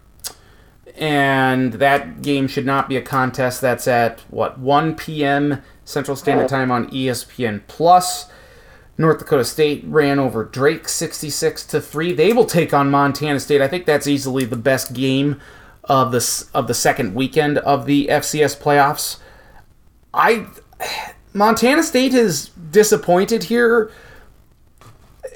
and 0.96 1.74
that 1.74 2.22
game 2.22 2.48
should 2.48 2.64
not 2.64 2.88
be 2.88 2.96
a 2.96 3.02
contest. 3.02 3.60
That's 3.60 3.86
at 3.86 4.20
what 4.30 4.58
1 4.58 4.96
p.m. 4.96 5.62
Central 5.84 6.16
Standard 6.16 6.48
Time 6.48 6.70
on 6.70 6.88
ESPN 6.90 7.60
Plus. 7.66 8.30
North 9.00 9.18
Dakota 9.18 9.46
State 9.46 9.82
ran 9.86 10.18
over 10.18 10.44
Drake 10.44 10.86
66 10.86 11.64
to 11.68 11.80
3. 11.80 12.12
They 12.12 12.34
will 12.34 12.44
take 12.44 12.74
on 12.74 12.90
Montana 12.90 13.40
State. 13.40 13.62
I 13.62 13.66
think 13.66 13.86
that's 13.86 14.06
easily 14.06 14.44
the 14.44 14.56
best 14.56 14.92
game 14.92 15.40
of 15.84 16.12
the 16.12 16.46
of 16.52 16.66
the 16.66 16.74
second 16.74 17.14
weekend 17.14 17.56
of 17.58 17.86
the 17.86 18.08
FCS 18.08 18.60
playoffs. 18.60 19.18
I 20.12 20.46
Montana 21.32 21.82
State 21.82 22.12
is 22.12 22.50
disappointed 22.70 23.44
here 23.44 23.90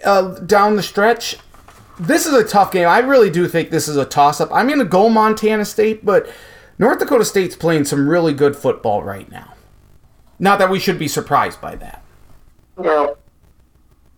uh, 0.04 0.38
down 0.40 0.76
the 0.76 0.82
stretch. 0.82 1.38
This 1.98 2.26
is 2.26 2.34
a 2.34 2.44
tough 2.44 2.70
game. 2.70 2.86
I 2.86 2.98
really 2.98 3.30
do 3.30 3.48
think 3.48 3.70
this 3.70 3.88
is 3.88 3.96
a 3.96 4.04
toss 4.04 4.42
up. 4.42 4.50
I'm 4.52 4.66
going 4.66 4.78
to 4.78 4.84
go 4.84 5.08
Montana 5.08 5.64
State, 5.64 6.04
but 6.04 6.30
North 6.78 6.98
Dakota 6.98 7.24
State's 7.24 7.56
playing 7.56 7.86
some 7.86 8.10
really 8.10 8.34
good 8.34 8.56
football 8.56 9.02
right 9.02 9.30
now. 9.30 9.54
Not 10.38 10.58
that 10.58 10.68
we 10.68 10.78
should 10.78 10.98
be 10.98 11.08
surprised 11.08 11.62
by 11.62 11.76
that. 11.76 12.02
No. 12.76 13.16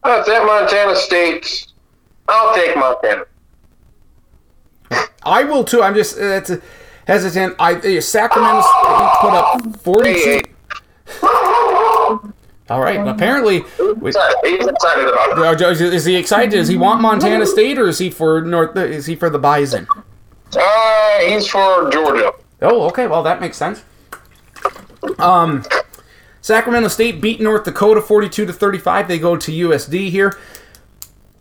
Uh, 0.07 0.21
it's 0.21 0.29
at 0.29 0.45
Montana 0.47 0.95
State. 0.95 1.67
I'll 2.29 2.55
take 2.55 2.77
Montana. 2.77 3.25
I 5.25 5.43
will 5.45 5.65
too. 5.65 5.83
I'm 5.83 5.95
just 5.95 6.17
uh, 6.19 6.23
it's 6.25 6.53
hesitant. 7.07 7.57
I 7.59 7.75
uh, 7.75 8.01
Sacramento 8.01 8.63
put 9.21 9.33
up 9.33 9.77
42. 9.81 10.19
Hey, 10.21 10.43
All 12.69 12.81
right. 12.81 13.07
Apparently, 13.07 13.65
we- 13.97 14.13
He's 14.45 14.67
excited 14.67 15.09
about 15.09 15.61
it. 15.61 15.63
uh, 15.83 16.05
he 16.05 16.17
excited? 16.17 16.51
Does 16.51 16.69
he 16.69 16.77
want 16.77 17.01
Montana 17.01 17.47
State, 17.47 17.79
or 17.79 17.89
is 17.89 17.99
he 17.99 18.11
for 18.11 18.41
North? 18.43 18.77
Is 18.77 19.07
he 19.07 19.17
for 19.17 19.29
the 19.31 19.39
Bison? 19.39 19.87
Uh, 20.57 21.19
he's 21.21 21.47
for 21.49 21.91
Georgia. 21.91 22.33
Oh, 22.63 22.83
okay. 22.89 23.07
Well, 23.09 23.23
that 23.25 23.41
makes 23.41 23.57
sense. 23.57 23.83
Um, 25.19 25.65
Sacramento 26.47 26.87
State 26.87 27.21
beat 27.21 27.41
North 27.41 27.65
Dakota 27.65 28.01
42 28.01 28.47
to 28.47 28.53
35. 28.53 29.09
They 29.09 29.19
go 29.19 29.37
to 29.37 29.51
USD 29.51 30.11
here. 30.11 30.39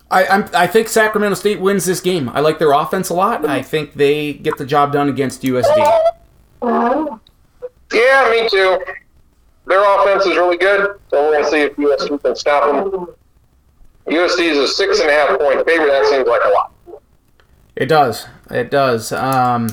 I, 0.09 0.25
I'm, 0.25 0.49
I 0.51 0.65
think 0.65 0.87
Sacramento 0.87 1.35
State 1.35 1.61
wins 1.61 1.85
this 1.85 2.01
game. 2.01 2.27
I 2.29 2.39
like 2.39 2.57
their 2.57 2.71
offense 2.71 3.09
a 3.09 3.13
lot. 3.13 3.45
I 3.45 3.61
think 3.61 3.93
they 3.93 4.33
get 4.33 4.57
the 4.57 4.65
job 4.65 4.93
done 4.93 5.07
against 5.07 5.43
USD. 5.43 5.77
Yeah, 7.93 8.31
me 8.31 8.49
too. 8.49 8.79
their 9.67 9.83
offense 10.01 10.25
is 10.25 10.37
really 10.37 10.57
good. 10.57 10.99
So 11.11 11.21
we're 11.21 11.33
gonna 11.33 11.51
see 11.51 11.61
if 11.61 11.75
USD 11.75 12.23
can 12.23 12.35
stop 12.35 12.91
them. 12.91 13.05
USD 14.07 14.39
is 14.39 14.57
a 14.57 14.67
six 14.67 14.99
and 15.01 15.09
a 15.11 15.13
half 15.13 15.39
point 15.39 15.63
favorite. 15.67 15.91
That 15.91 16.07
seems 16.07 16.27
like 16.27 16.41
a 16.43 16.49
lot. 16.49 16.73
It 17.75 17.85
does. 17.85 18.25
It 18.49 18.71
does. 18.71 19.11
Um, 19.11 19.69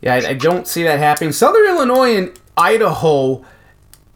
yeah, 0.00 0.14
I, 0.14 0.30
I 0.30 0.34
don't 0.34 0.66
see 0.66 0.82
that 0.82 0.98
happening. 0.98 1.30
Southern 1.30 1.68
Illinois 1.68 2.16
and 2.16 2.32
Idaho, 2.56 3.44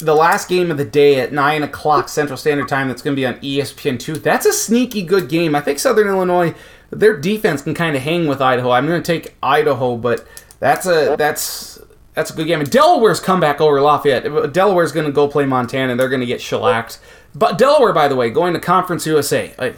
the 0.00 0.14
last 0.14 0.48
game 0.48 0.70
of 0.70 0.76
the 0.76 0.84
day 0.84 1.20
at 1.20 1.32
9 1.32 1.62
o'clock 1.62 2.08
Central 2.08 2.36
Standard 2.36 2.68
Time, 2.68 2.88
that's 2.88 3.02
going 3.02 3.14
to 3.14 3.20
be 3.20 3.26
on 3.26 3.38
E 3.42 3.60
ESPN2. 3.60 4.22
That's 4.22 4.46
a 4.46 4.52
sneaky 4.52 5.02
good 5.02 5.28
game. 5.28 5.54
I 5.54 5.60
think 5.60 5.78
Southern 5.78 6.08
Illinois, 6.08 6.54
their 6.90 7.16
defense 7.16 7.62
can 7.62 7.74
kind 7.74 7.96
of 7.96 8.02
hang 8.02 8.26
with 8.26 8.40
Idaho. 8.40 8.70
I'm 8.70 8.86
going 8.86 9.02
to 9.02 9.06
take 9.12 9.36
Idaho, 9.42 9.96
but 9.96 10.26
that's 10.58 10.86
a 10.86 11.16
that's 11.18 11.78
that's 12.14 12.30
a 12.30 12.34
good 12.34 12.46
game. 12.46 12.60
And 12.60 12.70
Delaware's 12.70 13.20
come 13.20 13.40
back 13.40 13.60
over 13.60 13.80
Lafayette. 13.80 14.52
Delaware's 14.52 14.92
going 14.92 15.06
to 15.06 15.12
go 15.12 15.28
play 15.28 15.46
Montana, 15.46 15.92
and 15.92 16.00
they're 16.00 16.08
going 16.08 16.20
to 16.20 16.26
get 16.26 16.40
shellacked. 16.40 16.98
But 17.34 17.58
Delaware, 17.58 17.92
by 17.92 18.08
the 18.08 18.16
way, 18.16 18.30
going 18.30 18.54
to 18.54 18.60
Conference 18.60 19.06
USA. 19.06 19.74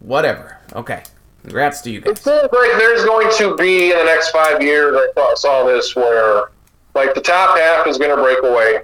Whatever. 0.00 0.58
Okay. 0.72 1.02
Congrats 1.42 1.80
to 1.82 1.90
you 1.90 2.00
guys. 2.00 2.12
It 2.12 2.18
seems 2.18 2.52
like 2.52 2.72
there's 2.76 3.04
going 3.04 3.30
to 3.38 3.54
be 3.56 3.92
in 3.92 3.98
the 3.98 4.04
next 4.04 4.30
five 4.30 4.60
years. 4.60 4.98
I 5.16 5.34
saw 5.36 5.64
this 5.64 5.94
where 5.94 6.50
like 6.96 7.14
the 7.14 7.20
top 7.20 7.56
half 7.56 7.86
is 7.86 7.98
going 7.98 8.10
to 8.10 8.20
break 8.20 8.42
away, 8.42 8.80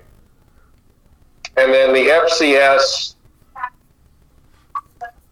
and 1.56 1.72
then 1.72 1.92
the 1.92 2.06
FCS. 2.08 3.14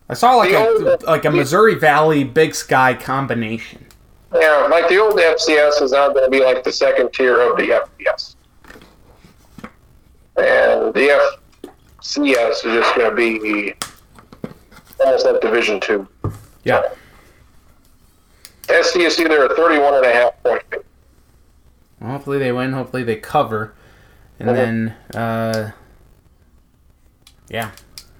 I 0.09 0.15
saw 0.15 0.35
like 0.37 0.51
a 0.53 0.69
old- 0.69 1.03
like 1.05 1.25
a 1.25 1.31
Missouri 1.31 1.77
Valley 1.77 2.25
Big 2.25 2.55
Sky 2.55 2.95
combination. 2.95 3.87
Yeah, 4.35 4.69
like 4.71 4.89
the 4.89 4.99
old 4.99 5.19
FCS 5.19 5.83
is 5.83 5.93
now 5.93 6.09
going 6.13 6.25
to 6.25 6.31
be 6.31 6.45
like 6.45 6.63
the 6.65 6.73
second 6.73 7.13
tier 7.13 7.41
of 7.41 7.57
the 7.57 7.81
FBS, 8.05 8.35
and 10.37 10.95
the 10.95 11.29
FCS 12.03 12.51
is 12.51 12.63
just 12.63 12.95
going 12.97 13.11
to 13.11 13.17
be 13.17 13.75
almost 15.01 15.27
like 15.27 15.41
Division 15.41 15.81
Two. 15.81 16.07
Yeah. 16.65 16.83
SDSU, 18.69 19.27
they're 19.29 19.47
a 19.47 19.57
31 19.57 19.95
and 19.95 20.07
a 20.07 20.13
half 20.13 20.41
point. 20.45 20.63
Well, 22.01 22.11
hopefully 22.13 22.39
they 22.39 22.53
win. 22.53 22.73
Hopefully 22.73 23.03
they 23.03 23.17
cover, 23.17 23.75
and 24.39 24.49
Mhm. 24.51 24.55
then 24.55 24.97
uh, 25.21 25.71
yeah, 27.51 27.71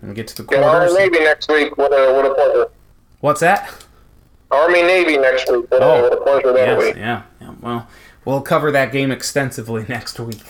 we'll 0.03 0.13
get 0.13 0.29
to 0.29 0.43
the 0.43 0.49
Yeah, 0.53 0.65
Army. 0.65 0.93
Navy 0.95 1.21
next 1.21 1.49
week. 1.51 1.79
What 1.79 1.93
a 1.93 2.13
what 2.13 2.27
a 2.27 2.35
pleasure. 2.35 2.67
What's 3.21 3.41
that? 3.41 3.73
Army 4.51 4.83
Navy 4.83 5.17
next 5.17 5.51
week. 5.51 5.71
What, 5.71 5.81
a, 5.83 5.85
Oh, 5.85 6.03
what 6.03 6.13
a 6.13 6.17
pleasure 6.23 6.53
that'll 6.53 6.85
Yes, 6.85 6.95
be. 6.95 7.01
yeah, 7.01 7.23
yeah. 7.41 7.55
Well, 7.61 7.87
we'll 8.25 8.41
cover 8.43 8.71
that 8.73 8.91
game 8.93 9.11
extensively 9.13 9.85
next 9.89 10.19
week. 10.21 10.43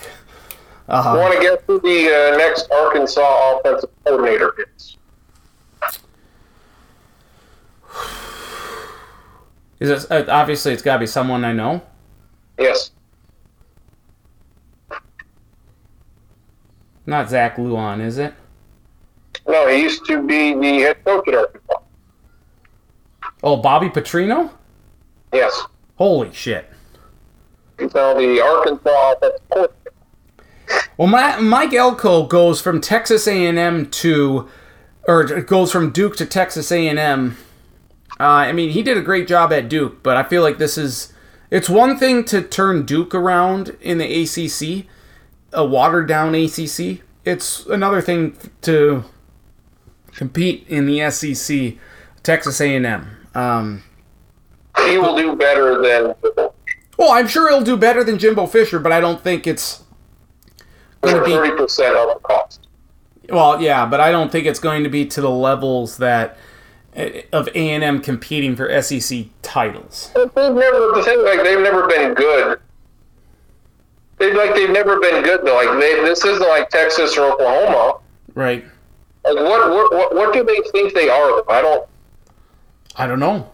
I 0.89 0.97
Uh, 0.99 1.17
want 1.17 1.33
to 1.35 1.39
get 1.41 1.63
who 1.67 1.79
the 1.79 2.33
uh, 2.33 2.37
next 2.37 2.69
Arkansas 2.71 3.59
offensive 3.59 3.89
coordinator 4.03 4.53
is. 4.75 4.97
is 9.79 9.89
it 9.89 10.11
uh, 10.11 10.25
obviously 10.29 10.73
it's 10.73 10.81
got 10.81 10.93
to 10.95 10.99
be 10.99 11.05
someone 11.07 11.43
I 11.45 11.53
know? 11.53 11.81
Yes. 12.59 12.91
Not 17.05 17.29
Zach 17.29 17.57
Luan, 17.57 17.99
is 18.01 18.17
it? 18.17 18.33
No, 19.47 19.67
he 19.67 19.81
used 19.81 20.05
to 20.05 20.25
be 20.25 20.53
the 20.53 20.79
head 20.81 21.03
coach 21.03 21.27
at 21.27 21.35
Arkansas. 21.35 21.77
Oh, 23.43 23.57
Bobby 23.57 23.89
Petrino. 23.89 24.51
Yes. 25.33 25.65
Holy 25.95 26.31
shit! 26.33 26.69
He's 27.79 27.93
now 27.93 28.13
the 28.13 28.41
Arkansas 28.41 29.13
offensive 29.13 29.39
coordinator. 29.49 29.91
Well, 30.97 31.07
Ma- 31.07 31.39
Mike 31.39 31.73
Elko 31.73 32.25
goes 32.27 32.61
from 32.61 32.79
Texas 32.81 33.27
A&M 33.27 33.89
to, 33.89 34.49
or 35.07 35.23
goes 35.41 35.71
from 35.71 35.91
Duke 35.91 36.15
to 36.17 36.25
Texas 36.25 36.71
A&M. 36.71 37.37
Uh, 38.19 38.23
I 38.23 38.51
mean, 38.51 38.69
he 38.69 38.83
did 38.83 38.97
a 38.97 39.01
great 39.01 39.27
job 39.27 39.51
at 39.51 39.67
Duke, 39.69 40.03
but 40.03 40.17
I 40.17 40.23
feel 40.23 40.41
like 40.43 40.57
this 40.57 40.77
is. 40.77 41.13
It's 41.49 41.69
one 41.69 41.97
thing 41.97 42.23
to 42.25 42.41
turn 42.41 42.85
Duke 42.85 43.13
around 43.13 43.75
in 43.81 43.97
the 43.97 44.23
ACC, 44.23 44.85
a 45.51 45.65
watered 45.65 46.07
down 46.07 46.33
ACC. 46.33 47.01
It's 47.25 47.65
another 47.65 48.01
thing 48.01 48.37
to 48.61 49.03
compete 50.21 50.63
in 50.67 50.85
the 50.85 51.09
SEC, 51.09 51.73
Texas 52.21 52.61
A&M. 52.61 53.07
Um, 53.33 53.81
He 54.85 54.99
will 54.99 55.17
do 55.17 55.35
better 55.35 55.81
than 55.81 56.13
well, 56.95 57.13
I'm 57.13 57.27
sure 57.27 57.49
he'll 57.49 57.63
do 57.63 57.75
better 57.75 58.03
than 58.03 58.19
Jimbo 58.19 58.45
Fisher, 58.45 58.77
but 58.77 58.91
I 58.91 58.99
don't 58.99 59.19
think 59.19 59.47
it's 59.47 59.81
going 61.01 61.15
to 61.15 61.23
be 61.25 61.31
thirty 61.31 61.57
percent 61.57 61.95
of 61.95 62.09
the 62.09 62.19
cost. 62.21 62.67
Well, 63.29 63.59
yeah, 63.59 63.87
but 63.87 63.99
I 63.99 64.11
don't 64.11 64.31
think 64.31 64.45
it's 64.45 64.59
going 64.59 64.83
to 64.83 64.89
be 64.89 65.07
to 65.07 65.21
the 65.21 65.29
levels 65.31 65.97
that 65.97 66.37
eh, 66.95 67.23
of 67.33 67.47
A 67.55 67.71
and 67.71 67.83
M 67.83 67.99
competing 67.99 68.55
for 68.55 68.79
SEC 68.83 69.25
titles. 69.41 70.11
They've 70.13 70.35
never 70.35 70.91
the 70.93 71.01
thing 71.03 71.25
like 71.25 71.41
they've 71.41 71.61
never 71.61 71.87
been 71.87 72.13
good. 72.13 72.59
They 74.19 74.33
like 74.35 74.53
they've 74.53 74.69
never 74.69 74.99
been 74.99 75.23
good 75.23 75.43
though. 75.43 75.55
Like 75.55 75.79
they, 75.79 75.95
this 76.03 76.23
isn't 76.23 76.47
like 76.47 76.69
Texas 76.69 77.17
or 77.17 77.31
Oklahoma. 77.31 77.97
Right? 78.35 78.63
Like 79.23 79.35
what 79.35 79.69
what 79.69 80.15
what, 80.15 80.33
do 80.33 80.43
they 80.43 80.59
think 80.71 80.93
they 80.93 81.09
are? 81.09 81.43
I 81.49 81.61
don't. 81.61 81.87
I 82.95 83.07
don't 83.07 83.19
know. 83.19 83.49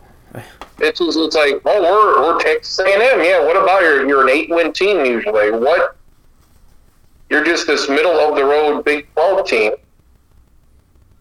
It's 0.80 1.00
just, 1.00 1.18
it's 1.18 1.36
like 1.36 1.62
oh 1.66 1.82
we're 1.82 2.22
we're 2.22 2.40
Texas 2.40 2.80
A&M. 2.80 3.24
Yeah. 3.24 3.44
What 3.44 3.58
about 3.58 3.82
your 3.82 4.08
you're 4.08 4.24
an 4.24 4.30
eight 4.30 4.50
win 4.50 4.72
team 4.74 5.06
usually? 5.06 5.52
What? 5.52 5.98
You're 7.30 7.44
just 7.44 7.68
this 7.68 7.90
middle 7.90 8.18
of 8.20 8.36
the 8.36 8.46
road 8.46 8.84
Big 8.86 9.12
Twelve 9.14 9.46
team. 9.48 9.74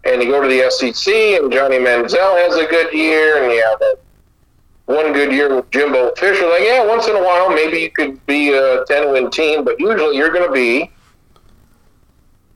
And 0.04 0.22
you 0.22 0.30
go 0.30 0.40
to 0.40 0.46
the 0.46 0.70
SEC, 0.70 1.12
and 1.12 1.50
Johnny 1.52 1.78
Manziel 1.78 2.38
has 2.44 2.54
a 2.54 2.66
good 2.66 2.92
year, 2.94 3.42
and 3.42 3.52
you 3.52 3.60
have 3.68 3.80
that 3.80 3.96
one 4.84 5.12
good 5.12 5.32
year 5.32 5.56
with 5.56 5.68
Jimbo 5.72 6.14
Fisher. 6.14 6.46
Like, 6.46 6.62
yeah, 6.62 6.86
once 6.86 7.08
in 7.08 7.16
a 7.16 7.22
while, 7.24 7.50
maybe 7.50 7.78
you 7.78 7.90
could 7.90 8.24
be 8.26 8.52
a 8.52 8.84
ten 8.84 9.10
win 9.10 9.32
team, 9.32 9.64
but 9.64 9.80
usually 9.80 10.16
you're 10.16 10.30
going 10.30 10.46
to 10.46 10.52
be 10.52 10.92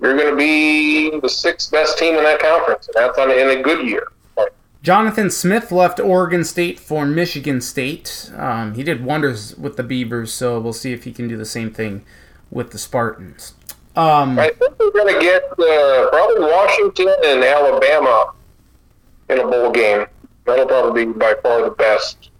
you're 0.00 0.16
going 0.16 0.30
to 0.30 0.36
be 0.36 1.18
the 1.20 1.28
sixth 1.28 1.70
best 1.70 1.98
team 1.98 2.14
in 2.14 2.24
that 2.24 2.40
conference, 2.40 2.88
and 2.88 2.94
that's 2.96 3.18
on 3.18 3.30
in 3.30 3.50
a 3.50 3.62
good 3.62 3.86
year. 3.86 4.08
Jonathan 4.82 5.30
Smith 5.30 5.70
left 5.70 6.00
Oregon 6.00 6.42
State 6.42 6.80
for 6.80 7.04
Michigan 7.04 7.60
State. 7.60 8.32
Um, 8.34 8.74
he 8.74 8.82
did 8.82 9.04
wonders 9.04 9.54
with 9.56 9.76
the 9.76 9.82
Beavers, 9.82 10.32
so 10.32 10.58
we'll 10.58 10.72
see 10.72 10.94
if 10.94 11.04
he 11.04 11.12
can 11.12 11.28
do 11.28 11.36
the 11.36 11.44
same 11.44 11.70
thing 11.70 12.02
with 12.50 12.70
the 12.70 12.78
Spartans. 12.78 13.54
Um, 13.94 14.38
I 14.38 14.48
think 14.50 14.78
we're 14.78 14.92
going 14.92 15.12
to 15.14 15.20
get 15.20 15.42
uh, 15.44 16.08
probably 16.08 16.40
Washington 16.40 17.14
and 17.26 17.44
Alabama 17.44 18.32
in 19.28 19.38
a 19.38 19.46
bowl 19.46 19.70
game. 19.70 20.06
That'll 20.46 20.66
probably 20.66 21.04
be 21.04 21.12
by 21.12 21.34
far 21.42 21.62
the 21.62 21.70
best. 21.70 22.30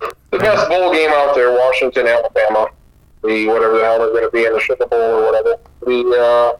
The 0.00 0.38
best 0.38 0.68
bowl 0.68 0.92
game 0.92 1.10
out 1.10 1.36
there, 1.36 1.52
Washington, 1.52 2.08
Alabama. 2.08 2.68
The 3.22 3.46
whatever 3.46 3.78
the 3.78 3.84
hell 3.84 3.98
they're 3.98 4.10
going 4.10 4.24
to 4.24 4.30
be 4.30 4.44
in 4.44 4.52
the 4.52 4.60
Sugar 4.60 4.86
Bowl 4.86 5.00
or 5.00 5.24
whatever. 5.24 5.56
The 5.80 6.56
uh, 6.56 6.58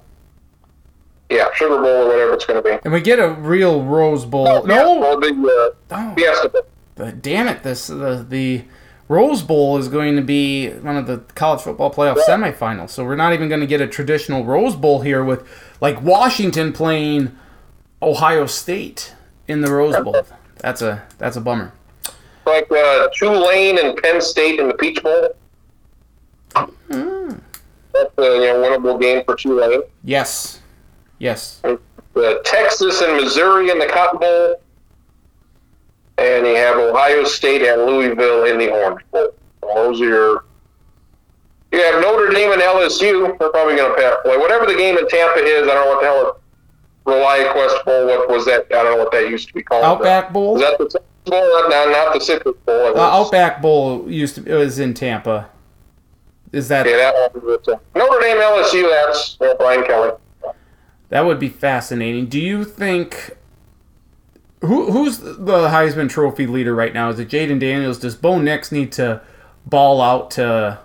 yeah, 1.31 1.49
Sugar 1.55 1.81
Bowl 1.81 2.05
or 2.05 2.09
whatever 2.09 2.35
it's 2.35 2.45
going 2.45 2.63
to 2.63 2.69
be. 2.69 2.79
and 2.85 2.93
we 2.93 3.01
get 3.01 3.19
a 3.19 3.31
real 3.31 3.83
Rose 3.83 4.25
Bowl. 4.25 4.47
Yeah, 4.47 4.61
no, 4.61 4.99
well, 5.01 5.19
the 5.19 5.75
uh, 5.91 5.95
oh, 5.97 6.15
Fiesta 6.15 6.49
Bowl. 6.49 6.63
But 6.95 7.23
damn 7.23 7.49
it, 7.49 7.63
this 7.63 7.87
the 7.87 8.25
the 8.29 8.65
Rose 9.09 9.43
Bowl 9.43 9.77
is 9.79 9.89
going 9.89 10.17
to 10.17 10.23
be 10.23 10.71
one 10.71 10.97
of 10.97 11.07
the 11.07 11.19
college 11.35 11.63
football 11.63 11.93
playoff 11.93 12.19
semifinals. 12.29 12.91
So 12.91 13.05
we're 13.05 13.17
not 13.17 13.33
even 13.33 13.49
going 13.49 13.61
to 13.61 13.67
get 13.67 13.81
a 13.81 13.87
traditional 13.87 14.45
Rose 14.45 14.77
Bowl 14.77 15.01
here 15.01 15.25
with 15.25 15.47
like 15.81 16.01
Washington 16.03 16.73
playing 16.73 17.37
Ohio 18.01 18.47
State 18.47 19.15
in 19.49 19.61
the 19.63 19.73
Rose 19.73 19.97
Bowl. 20.03 20.17
That's 20.59 20.81
a 20.81 21.03
that's 21.19 21.35
a 21.37 21.41
bummer. 21.41 21.73
like 22.47 22.71
uh, 22.71 23.09
Tulane 23.17 23.79
and 23.85 23.97
Penn 24.01 24.21
State 24.21 24.61
in 24.61 24.69
the 24.69 24.75
Peach 24.75 25.03
Bowl. 25.03 25.35
Hmm. 26.57 27.35
That's 27.93 28.19
a 28.19 28.23
you 28.23 28.41
know 28.41 28.63
winnable 28.63 29.01
game 29.01 29.25
for 29.25 29.37
Tulane. 29.37 29.83
Yes, 30.05 30.61
yes. 31.19 31.61
the 32.15 32.41
Texas 32.45 33.01
and 33.01 33.17
Missouri 33.17 33.71
in 33.71 33.79
the 33.79 33.87
Cotton 33.87 34.21
Bowl, 34.21 34.61
and 36.19 36.47
you 36.47 36.55
have 36.55 36.77
Ohio 36.77 37.25
State 37.25 37.63
and 37.63 37.83
Louisville 37.83 38.45
in 38.45 38.59
the 38.59 38.71
Orange 38.71 39.03
Bowl. 39.11 39.35
Those 39.63 40.01
are 40.01 40.05
your. 40.05 40.45
You 41.73 41.81
have 41.81 42.03
Notre 42.03 42.31
Dame 42.31 42.53
and 42.53 42.61
LSU. 42.61 43.39
They're 43.39 43.49
probably 43.49 43.77
going 43.77 43.97
to 43.97 44.19
play 44.23 44.37
whatever 44.37 44.67
the 44.67 44.75
game 44.75 44.99
in 44.99 45.09
Tampa 45.09 45.41
is. 45.41 45.67
I 45.67 45.73
don't 45.73 45.87
know 45.87 45.93
what 45.93 46.01
the 46.01 46.07
hell 46.07 46.29
it. 46.29 46.37
ReliaQuest 47.07 47.85
Bowl. 47.85 48.07
What 48.07 48.29
was 48.29 48.45
that? 48.45 48.67
I 48.71 48.83
don't 48.83 48.97
know 48.97 49.05
what 49.05 49.13
that 49.13 49.29
used 49.29 49.49
to 49.49 49.55
be 49.55 49.63
called. 49.63 49.85
Outback 49.85 50.33
Bowl. 50.33 50.57
Is 50.57 50.63
that 50.63 50.79
the 50.79 51.01
Bowl? 51.25 51.69
Not, 51.69 51.91
not, 51.91 52.15
the 52.15 52.21
Citrus 52.21 52.57
Bowl. 52.67 52.97
Uh, 52.97 53.01
Outback 53.01 53.63
Bowl 53.63 54.11
used 54.11 54.37
to 54.37 54.45
it 54.45 54.57
was 54.57 54.79
in 54.79 54.95
Tampa. 54.95 55.49
Is 56.53 56.69
that 56.69 56.87
Yeah, 56.87 56.97
that 56.97 57.35
one. 57.35 57.55
it. 57.55 57.69
Uh, 57.69 57.77
Notre 57.95 58.21
Dame 58.21 58.37
LSU. 58.39 58.89
That's 58.91 59.37
you 59.41 59.55
Brian 59.59 59.85
Kelly. 59.85 60.11
that 61.09 61.23
would 61.23 61.39
be 61.41 61.49
fascinating? 61.49 62.27
Do 62.27 62.39
you 62.41 62.65
think 62.65 63.37
who 64.61 64.91
who's 64.93 65.19
the 65.19 65.69
Heisman 65.69 66.09
Trophy 66.09 66.47
leader 66.47 66.75
right 66.75 66.93
now? 66.95 67.09
Is 67.09 67.19
it 67.19 67.29
Jayden 67.29 67.59
Daniels? 67.59 67.99
Does 67.99 68.15
Bo 68.15 68.39
Nix 68.39 68.71
need 68.71 68.93
to 68.93 69.21
ball 69.67 70.01
out 70.01 70.31
to 70.33 70.79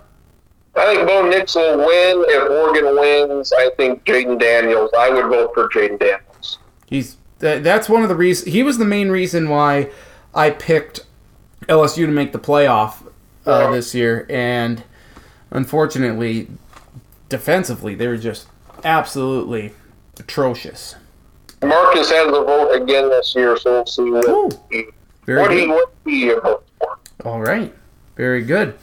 I 0.74 0.94
think 0.94 1.08
Bo 1.08 1.28
Nix 1.28 1.54
will 1.54 1.78
win. 1.78 2.24
If 2.28 2.50
Oregon 2.50 2.94
wins, 2.96 3.52
I 3.52 3.70
think 3.76 4.04
Jayden 4.04 4.38
Daniels. 4.38 4.90
I 4.96 5.10
would 5.10 5.26
vote 5.26 5.52
for 5.54 5.68
Jayden 5.68 5.98
Daniels. 5.98 6.58
He's 6.86 7.16
th- 7.40 7.62
that's 7.62 7.88
one 7.88 8.02
of 8.02 8.08
the 8.08 8.14
reasons. 8.16 8.52
He 8.52 8.62
was 8.62 8.78
the 8.78 8.84
main 8.84 9.10
reason 9.10 9.48
why 9.48 9.90
I 10.34 10.50
picked 10.50 11.00
LSU 11.68 12.06
to 12.06 12.12
make 12.12 12.32
the 12.32 12.38
playoff 12.38 13.04
uh, 13.46 13.64
Yeah. 13.66 13.70
this 13.72 13.94
year, 13.94 14.26
and 14.30 14.82
unfortunately, 15.50 16.48
defensively, 17.28 17.94
they 17.94 18.06
were 18.06 18.16
just 18.16 18.48
absolutely 18.84 19.72
atrocious. 20.18 20.94
Marcus 21.62 22.10
has 22.10 22.26
the 22.26 22.44
vote 22.44 22.70
again 22.72 23.08
this 23.08 23.34
year, 23.34 23.56
so 23.56 23.72
we'll 23.72 23.86
see 23.86 24.10
what 24.10 24.28
Ooh, 24.28 24.50
he, 24.70 24.84
very 25.26 25.40
what 25.42 25.50
he 25.50 25.66
would 25.66 25.88
be 26.04 26.28
vote 26.34 26.64
for. 26.78 26.98
All 27.24 27.40
right, 27.40 27.74
very 28.16 28.42
good. 28.44 28.78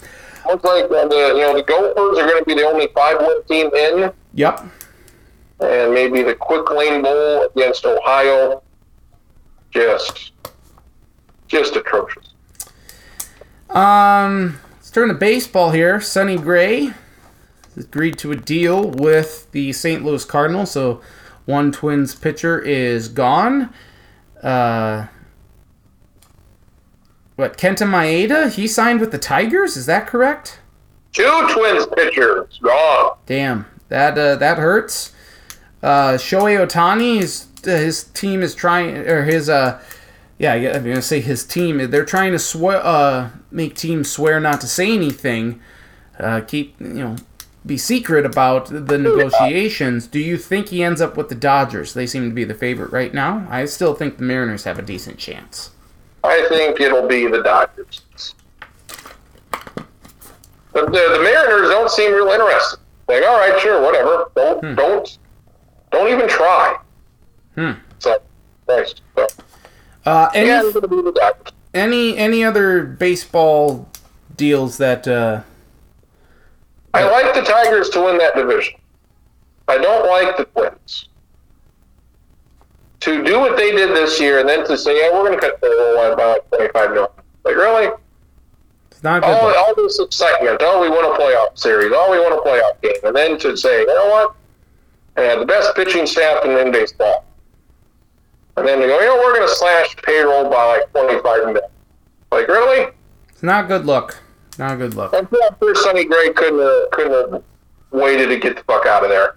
Looks 0.47 0.63
like 0.63 0.84
uh, 0.86 1.07
the 1.07 1.34
you 1.36 1.41
know 1.41 1.55
the 1.55 1.63
Gophers 1.63 2.20
are 2.20 2.28
going 2.28 2.39
to 2.39 2.45
be 2.45 2.53
the 2.53 2.63
only 2.68 2.88
five 2.93 3.18
win 3.20 3.41
team 3.45 3.74
in, 3.74 4.11
Yep. 4.34 4.59
and 5.61 5.93
maybe 5.93 6.22
the 6.22 6.36
Quick 6.36 6.70
Lane 6.70 7.01
Bowl 7.01 7.47
against 7.55 7.86
Ohio. 7.86 8.61
Just, 9.72 10.32
just 11.47 11.76
atrocious. 11.76 12.30
Um, 13.70 14.57
turn 14.96 15.10
to 15.10 15.14
baseball 15.14 15.72
here. 15.72 16.00
Sonny 16.00 16.38
Gray 16.38 16.93
agreed 17.76 18.18
to 18.18 18.32
a 18.32 18.36
deal 18.38 18.91
with 18.91 19.52
the 19.52 19.74
St. 19.74 20.06
Louis 20.06 20.24
Cardinals, 20.24 20.72
so 20.72 21.02
one 21.43 21.74
Twins 21.74 22.16
pitcher 22.16 22.62
is 22.62 23.10
gone. 23.10 23.74
Uh, 24.41 25.08
what 27.36 27.58
Kenta 27.58 27.86
Maeda? 27.86 28.54
He 28.54 28.70
signed 28.70 29.02
with 29.02 29.12
the 29.12 29.18
Tigers. 29.18 29.76
Is 29.76 29.86
that 29.86 30.08
correct? 30.08 30.60
Two 31.12 31.46
Twins 31.52 31.88
pitchers 31.88 32.58
gone. 32.64 33.18
Damn, 33.26 33.66
that 33.89 34.18
uh, 34.18 34.38
that 34.38 34.58
hurts. 34.58 35.12
Uh, 35.84 36.14
Shohei 36.14 36.66
Ohtani, 36.66 37.20
his 37.20 37.48
his 37.66 38.06
team 38.06 38.41
is 38.41 38.56
trying, 38.56 38.96
or 38.96 39.26
his 39.26 39.50
uh, 39.50 39.82
yeah, 40.38 40.54
I 40.54 40.56
I'm 40.74 40.84
gonna 40.84 41.02
say 41.02 41.22
his 41.22 41.46
team. 41.46 41.90
They're 41.90 42.06
trying 42.06 42.32
to 42.34 42.40
swear, 42.40 42.78
uh, 42.84 43.30
make 43.52 43.76
teams 43.76 44.12
swear 44.12 44.40
not 44.40 44.62
to 44.62 44.68
say 44.68 44.92
anything. 44.92 45.62
Uh, 46.20 46.42
keep 46.42 46.80
you 46.80 46.94
know, 46.94 47.16
be 47.66 47.78
secret 47.78 48.26
about 48.26 48.68
the 48.68 48.98
negotiations. 48.98 50.08
Do 50.08 50.20
you 50.20 50.38
think 50.38 50.70
he 50.70 50.84
ends 50.84 51.02
up 51.02 51.18
with 51.18 51.30
the 51.30 51.36
Dodgers? 51.36 51.94
They 51.94 52.06
seem 52.06 52.30
to 52.30 52.36
be 52.36 52.44
the 52.44 52.54
favorite 52.54 52.92
right 52.92 53.14
now. 53.14 53.48
I 53.50 53.66
still 53.66 53.96
think 53.96 54.18
the 54.18 54.24
Mariners 54.24 54.66
have 54.66 54.78
a 54.78 54.82
decent 54.82 55.18
chance. 55.18 55.72
I 56.24 56.46
think 56.50 56.80
it'll 56.80 57.08
be 57.08 57.28
the 57.28 57.42
Dodgers. 57.42 58.02
The, 60.74 60.82
the, 60.82 60.92
the 60.92 61.22
Mariners 61.24 61.70
don't 61.70 61.90
seem 61.90 62.14
real 62.14 62.28
interested. 62.28 62.80
Like, 63.08 63.24
all 63.24 63.38
right, 63.38 63.60
sure, 63.62 63.82
whatever. 63.82 64.32
Don't 64.36 64.76
don't 64.76 65.18
don't 65.92 66.12
even 66.12 66.28
try. 66.28 66.78
Hmm. 67.56 67.72
So 68.00 68.22
nice. 68.68 68.96
So, 69.16 69.28
Uh, 70.06 70.30
any 70.34 70.47
yeah, 70.47 70.62
it's 70.64 70.74
gonna 70.74 70.88
be 70.88 70.97
the 70.97 71.36
any 71.74 72.18
any 72.18 72.43
other 72.43 72.84
baseball 72.84 73.89
deals 74.36 74.78
that? 74.78 75.08
Uh, 75.08 75.41
I 76.93 77.03
like 77.10 77.34
the 77.34 77.41
Tigers 77.41 77.89
to 77.89 78.01
win 78.01 78.18
that 78.20 78.36
division. 78.36 78.76
I 79.68 79.78
don't 79.78 80.08
like 80.08 80.38
the 80.38 80.45
Twins. 80.45 81.10
To 83.01 83.24
do 83.24 83.39
what 83.39 83.58
they 83.58 83.72
did 83.72 83.89
this 83.89 84.20
year 84.20 84.39
and 84.39 84.47
then 84.47 84.66
to 84.68 84.78
say, 84.78 84.97
yeah, 84.99 85.14
we're 85.14 85.28
going 85.28 85.39
to 85.39 85.39
cut 85.39 85.60
the 85.62 85.68
roll 85.68 86.14
about 86.14 86.49
25 86.51 86.91
million. 86.91 87.10
Like, 87.43 87.56
really? 87.56 87.91
it's 88.89 89.03
not 89.03 89.22
good. 89.22 89.30
all, 89.30 89.56
all 89.56 89.76
this 89.76 89.99
excitement. 89.99 90.58
Oh, 90.62 90.82
we 90.82 90.89
won 90.89 91.03
a 91.03 91.18
playoff 91.18 91.58
series. 91.58 91.91
Oh, 91.93 92.12
we 92.12 92.20
won 92.20 92.34
a 92.34 92.41
playoff 92.41 92.82
game. 92.82 93.03
And 93.03 93.16
then 93.16 93.38
to 93.39 93.58
say, 93.58 93.82
you 93.82 93.88
know 93.88 94.10
what? 94.10 94.36
And 95.18 95.41
the 95.41 95.45
best 95.45 95.76
pitching 95.76 96.08
staff 96.08 96.45
in, 96.45 96.51
in 96.51 96.72
baseball. 96.72 97.26
And 98.58 98.68
then 98.68 98.80
they 98.80 98.88
go, 98.88 98.99
you 98.99 99.08
know, 99.08 99.18
we're 99.18 99.36
going 99.36 99.47
to 99.47 99.53
slash 99.53 99.95
payroll 99.97 100.49
by 100.49 100.78
like 100.78 100.91
25 100.91 101.45
million. 101.45 101.62
Like, 102.32 102.47
really? 102.47 102.91
It's 103.30 103.43
not 103.43 103.66
a 103.66 103.68
good 103.68 103.86
look. 103.86 104.22
Not 104.58 104.74
a 104.74 104.78
good 104.78 104.93
look. 104.93 105.14
I'm 105.14 105.28
sure 105.60 105.76
Sonny 105.76 106.06
Gray 106.06 106.32
couldn't 106.32 106.60
have, 106.60 106.91
couldn't 106.91 107.34
have 107.34 107.43
waited 107.91 108.28
to 108.28 108.39
get 108.39 108.56
the 108.56 108.64
fuck 108.64 108.86
out 108.86 109.03
of 109.03 109.10
there. 109.10 109.36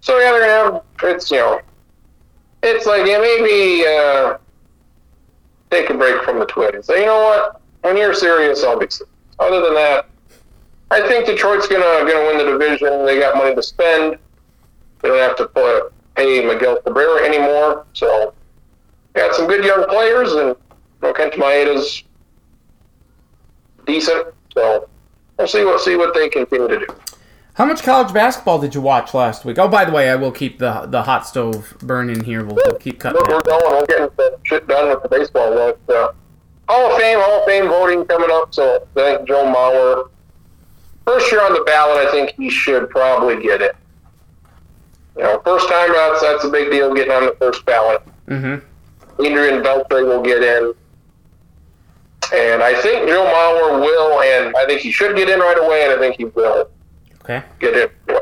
So 0.00 0.18
yeah, 0.18 0.32
they're 0.32 0.40
gonna 0.40 0.74
have 0.74 1.14
it's 1.14 1.30
you 1.30 1.36
know, 1.38 1.60
it's 2.62 2.86
like 2.86 3.06
yeah 3.06 3.18
maybe 3.18 3.86
uh, 3.86 4.36
take 5.70 5.90
a 5.90 5.94
break 5.94 6.22
from 6.22 6.40
the 6.40 6.46
Twins. 6.46 6.74
And 6.74 6.84
say 6.84 7.00
you 7.00 7.06
know 7.06 7.22
what, 7.22 7.60
when 7.82 7.96
you're 7.96 8.14
serious, 8.14 8.64
I'll 8.64 8.78
be 8.78 8.90
serious. 8.90 9.12
Other 9.38 9.60
than 9.60 9.74
that, 9.74 10.06
I 10.90 11.06
think 11.06 11.26
Detroit's 11.26 11.68
gonna 11.68 12.10
gonna 12.10 12.26
win 12.26 12.38
the 12.38 12.58
division. 12.58 13.06
They 13.06 13.20
got 13.20 13.36
money 13.36 13.54
to 13.54 13.62
spend. 13.62 14.18
They 15.00 15.08
don't 15.08 15.18
have 15.18 15.36
to 15.36 15.46
pay, 15.46 15.80
pay 16.14 16.44
Miguel 16.44 16.78
Cabrera 16.82 17.24
anymore. 17.24 17.86
So 17.92 18.34
got 19.14 19.34
some 19.34 19.46
good 19.46 19.64
young 19.64 19.86
players, 19.88 20.32
and 20.32 20.48
you 20.48 20.56
know, 21.02 21.12
Kent 21.12 21.34
Maeda's 21.34 22.04
decent. 23.86 24.28
So 24.54 24.88
we'll 25.38 25.48
see 25.48 25.64
what 25.64 25.80
see 25.80 25.96
what 25.96 26.14
they 26.14 26.28
continue 26.28 26.68
to 26.68 26.78
do. 26.80 26.86
How 27.54 27.66
much 27.66 27.82
college 27.82 28.14
basketball 28.14 28.58
did 28.58 28.74
you 28.74 28.80
watch 28.80 29.12
last 29.12 29.44
week? 29.44 29.58
Oh, 29.58 29.68
by 29.68 29.84
the 29.84 29.92
way, 29.92 30.08
I 30.08 30.16
will 30.16 30.32
keep 30.32 30.58
the 30.58 30.86
the 30.86 31.02
hot 31.02 31.26
stove 31.26 31.76
burning 31.80 32.24
here. 32.24 32.44
We'll, 32.44 32.56
we'll 32.56 32.78
keep 32.78 32.98
cutting. 32.98 33.20
We're, 33.28 33.34
we're 33.36 33.42
going. 33.42 33.62
We're 33.64 33.86
getting 33.86 34.08
some 34.16 34.34
shit 34.44 34.66
done 34.66 34.88
with 34.88 35.02
the 35.02 35.08
baseball. 35.08 35.54
But, 35.86 35.94
uh, 35.94 36.12
Hall 36.68 36.92
of 36.92 36.98
Fame, 36.98 37.18
Hall 37.20 37.40
of 37.40 37.44
Fame 37.44 37.68
voting 37.68 38.06
coming 38.06 38.30
up. 38.32 38.54
So 38.54 38.86
I 38.96 39.00
think 39.16 39.28
Joe 39.28 39.44
Mauer, 39.44 40.08
first 41.04 41.30
year 41.30 41.42
on 41.42 41.52
the 41.52 41.62
ballot, 41.66 42.06
I 42.06 42.10
think 42.10 42.32
he 42.38 42.48
should 42.48 42.88
probably 42.88 43.42
get 43.42 43.60
it. 43.60 43.76
You 45.16 45.22
know, 45.24 45.40
first 45.44 45.68
time 45.68 45.92
that's 45.92 46.22
that's 46.22 46.44
a 46.44 46.48
big 46.50 46.70
deal 46.70 46.94
getting 46.94 47.12
on 47.12 47.26
the 47.26 47.36
first 47.38 47.64
ballot. 47.66 48.02
Mm-hmm. 48.28 49.22
Adrian 49.24 49.62
Beltre 49.62 50.06
will 50.06 50.22
get 50.22 50.42
in. 50.42 50.72
And 52.32 52.62
I 52.62 52.80
think 52.80 53.08
Joe 53.08 53.24
Mauer 53.24 53.80
will, 53.80 54.20
and 54.22 54.56
I 54.56 54.64
think 54.64 54.80
he 54.80 54.90
should 54.90 55.16
get 55.16 55.28
in 55.28 55.38
right 55.40 55.58
away, 55.58 55.84
and 55.84 55.92
I 55.92 55.98
think 55.98 56.16
he 56.16 56.24
will 56.24 56.68
Okay. 57.24 57.42
get 57.60 57.76
in. 57.76 58.16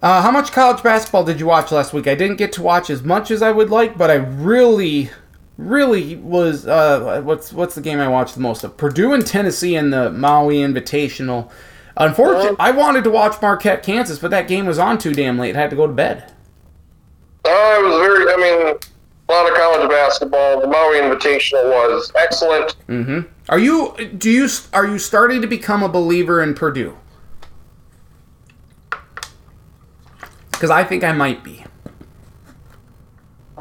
Uh, 0.00 0.22
how 0.22 0.30
much 0.30 0.52
college 0.52 0.82
basketball 0.82 1.24
did 1.24 1.40
you 1.40 1.46
watch 1.46 1.72
last 1.72 1.92
week? 1.92 2.06
I 2.06 2.14
didn't 2.14 2.36
get 2.36 2.52
to 2.52 2.62
watch 2.62 2.88
as 2.88 3.02
much 3.02 3.30
as 3.30 3.42
I 3.42 3.50
would 3.50 3.68
like, 3.70 3.98
but 3.98 4.10
I 4.10 4.14
really, 4.14 5.10
really 5.56 6.16
was. 6.16 6.66
Uh, 6.66 7.20
what's 7.24 7.52
what's 7.52 7.74
the 7.74 7.80
game 7.80 7.98
I 7.98 8.06
watched 8.08 8.34
the 8.34 8.40
most 8.40 8.62
of? 8.64 8.76
Purdue 8.76 9.12
and 9.12 9.26
Tennessee 9.26 9.74
in 9.74 9.90
the 9.90 10.10
Maui 10.10 10.56
Invitational. 10.58 11.50
Unfortunately, 11.98 12.56
I 12.60 12.70
wanted 12.70 13.04
to 13.04 13.10
watch 13.10 13.42
Marquette, 13.42 13.82
Kansas, 13.82 14.18
but 14.18 14.30
that 14.30 14.46
game 14.46 14.66
was 14.66 14.78
on 14.78 14.98
too 14.98 15.12
damn 15.12 15.36
late. 15.36 15.56
I 15.56 15.60
had 15.60 15.70
to 15.70 15.76
go 15.76 15.86
to 15.86 15.92
bed. 15.92 16.32
Uh, 17.44 17.50
it 17.50 17.84
was 17.84 17.96
very, 17.98 18.32
I 18.32 18.36
mean, 18.36 18.78
a 19.28 19.32
lot 19.32 19.50
of 19.50 19.56
college 19.58 19.88
basketball. 19.90 20.60
The 20.60 20.68
Maui 20.68 20.98
Invitational 20.98 21.64
was 21.64 22.12
excellent. 22.16 22.76
Mm-hmm. 22.88 23.20
Are 23.48 23.58
you 23.58 23.94
do 24.16 24.30
you 24.30 24.48
are 24.72 24.86
you 24.86 24.98
starting 24.98 25.40
to 25.42 25.48
become 25.48 25.82
a 25.82 25.88
believer 25.88 26.42
in 26.42 26.54
Purdue? 26.54 26.96
Because 30.52 30.70
I 30.70 30.84
think 30.84 31.04
I 31.04 31.12
might 31.12 31.42
be. 31.42 31.64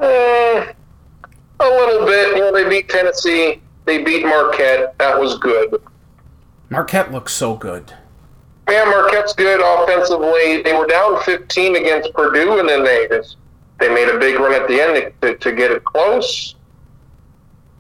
Eh, 0.02 0.74
a 1.60 1.64
little 1.64 2.06
bit. 2.06 2.38
You 2.38 2.42
know, 2.42 2.52
they 2.52 2.70
beat 2.70 2.90
Tennessee. 2.90 3.62
They 3.86 4.04
beat 4.04 4.26
Marquette. 4.26 4.98
That 5.00 5.20
was 5.20 5.38
good. 5.40 5.82
Marquette 6.70 7.12
looks 7.12 7.34
so 7.34 7.56
good. 7.56 7.94
Yeah, 8.70 8.84
Marquette's 8.86 9.34
good 9.34 9.62
offensively. 9.62 10.62
They 10.62 10.74
were 10.74 10.88
down 10.88 11.22
15 11.24 11.78
against 11.78 12.14
Purdue, 12.14 12.60
and 12.60 12.68
then 12.68 12.84
they 12.84 13.08
just 13.08 13.38
they 13.80 13.94
made 13.94 14.10
a 14.10 14.18
big 14.18 14.40
run 14.40 14.54
at 14.54 14.68
the 14.68 14.82
end 14.82 15.14
to, 15.22 15.38
to 15.38 15.52
get 15.54 15.72
it 15.72 15.84
close. 15.86 16.56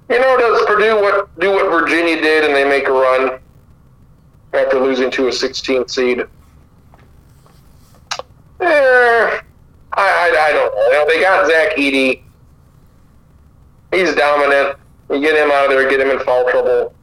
You 0.09 0.19
know, 0.19 0.37
does 0.37 0.65
Purdue 0.65 1.01
what 1.01 1.39
do 1.39 1.51
what 1.51 1.69
Virginia 1.69 2.21
did, 2.21 2.45
and 2.45 2.55
they 2.55 2.63
make 2.63 2.87
a 2.87 2.91
run 2.91 3.39
after 4.53 4.79
losing 4.79 5.11
to 5.11 5.27
a 5.27 5.31
16th 5.31 5.89
seed? 5.89 6.19
Eh, 6.19 6.25
I, 8.61 9.41
I, 9.93 10.35
I 10.39 10.51
don't 10.53 10.73
know. 10.73 10.85
You 10.85 10.91
know. 10.93 11.05
They 11.07 11.21
got 11.21 11.47
Zach 11.47 11.75
Edey. 11.75 12.21
He's 13.91 14.15
dominant. 14.15 14.77
You 15.09 15.19
get 15.19 15.35
him 15.35 15.51
out 15.51 15.65
of 15.65 15.71
there, 15.71 15.89
get 15.89 15.99
him 15.99 16.09
in 16.09 16.19
foul 16.19 16.49
trouble. 16.49 16.93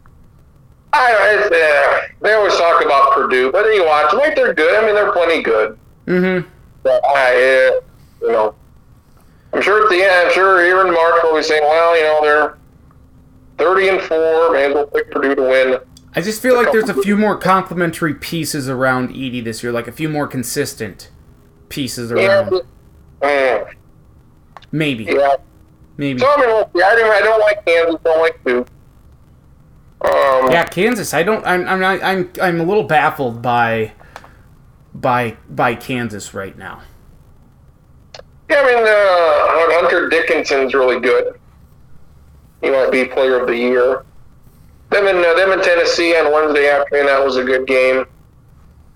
I, 0.97 1.49
uh, 1.51 2.15
they 2.21 2.33
always 2.35 2.57
talk 2.57 2.85
about 2.85 3.13
Purdue, 3.13 3.51
but 3.51 3.67
you 3.67 3.85
watch 3.85 4.13
them, 4.13 4.21
they're 4.37 4.55
good. 4.55 4.77
I 4.81 4.87
mean, 4.87 4.95
they're 4.95 5.13
plenty 5.13 5.43
good. 5.43 5.79
Mm-hmm. 6.07 6.49
But 6.83 7.05
I, 7.05 7.33
uh, 7.35 7.81
you 8.21 8.33
know, 8.33 8.55
I'm 9.53 9.63
sure 9.63 9.85
at 9.85 9.91
the 9.91 9.97
end, 10.03 10.29
I'm 10.29 10.33
sure 10.33 10.61
Aaron 10.61 10.93
Mark 10.93 11.23
will 11.23 11.35
be 11.37 11.43
saying, 11.43 11.63
well, 11.63 11.97
you 11.97 12.03
know, 12.05 12.19
they're 12.23 12.59
30 13.59 13.89
and 13.89 14.01
four. 14.03 14.53
They'll 14.57 14.87
pick 14.87 15.11
Purdue 15.11 15.35
to 15.35 15.43
win. 15.43 15.79
I 16.17 16.21
just 16.21 16.41
feel 16.41 16.55
like 16.55 16.71
there's 16.71 16.89
a 16.89 16.95
few 17.03 17.17
more 17.17 17.37
complementary 17.37 18.15
pieces 18.15 18.69
around 18.69 19.09
Edey 19.11 19.43
this 19.43 19.63
year, 19.63 19.73
like 19.73 19.89
a 19.89 19.93
few 19.93 20.09
more 20.09 20.27
consistent 20.29 21.11
pieces 21.69 22.13
around. 22.13 22.55
uh, 23.21 23.65
Maybe, 24.71 25.05
yeah. 25.05 25.37
maybe. 25.97 26.19
So 26.21 26.27
I 26.29 26.37
mean, 26.37 26.47
I 26.47 26.95
don't, 26.97 27.11
I 27.13 27.21
don't 27.21 27.41
like 27.41 27.65
Kansas, 27.65 28.01
don't 28.05 28.21
like 28.21 28.45
Duke. 28.45 28.69
Um, 30.05 30.51
Yeah, 30.51 30.65
Kansas. 30.65 31.15
I 31.15 31.23
don't. 31.23 31.45
I'm. 31.47 31.67
I'm. 31.67 31.81
Not, 31.81 32.03
I'm. 32.03 32.31
I'm 32.41 32.61
a 32.61 32.65
little 32.65 32.85
baffled 32.85 33.41
by, 33.43 33.93
by, 34.95 35.37
by 35.49 35.75
Kansas 35.75 36.35
right 36.35 36.57
now. 36.57 36.83
Yeah, 38.51 38.61
I 38.61 38.67
mean, 38.67 38.85
uh, 38.85 39.81
Hunter 39.81 40.09
Dickinson's 40.09 40.75
really 40.75 41.01
good. 41.01 41.41
He 42.61 42.71
might 42.71 42.91
be 42.91 43.05
player 43.07 43.41
of 43.41 43.47
the 43.47 43.57
year. 43.57 44.05
Them 44.91 45.07
in, 45.07 45.17
uh, 45.17 45.35
them 45.35 45.53
in 45.53 45.63
Tennessee 45.63 46.15
on 46.17 46.33
Wednesday 46.33 46.69
afternoon, 46.71 47.07
that 47.07 47.25
was 47.25 47.37
a 47.37 47.43
good 47.45 47.67
game. 47.67 48.05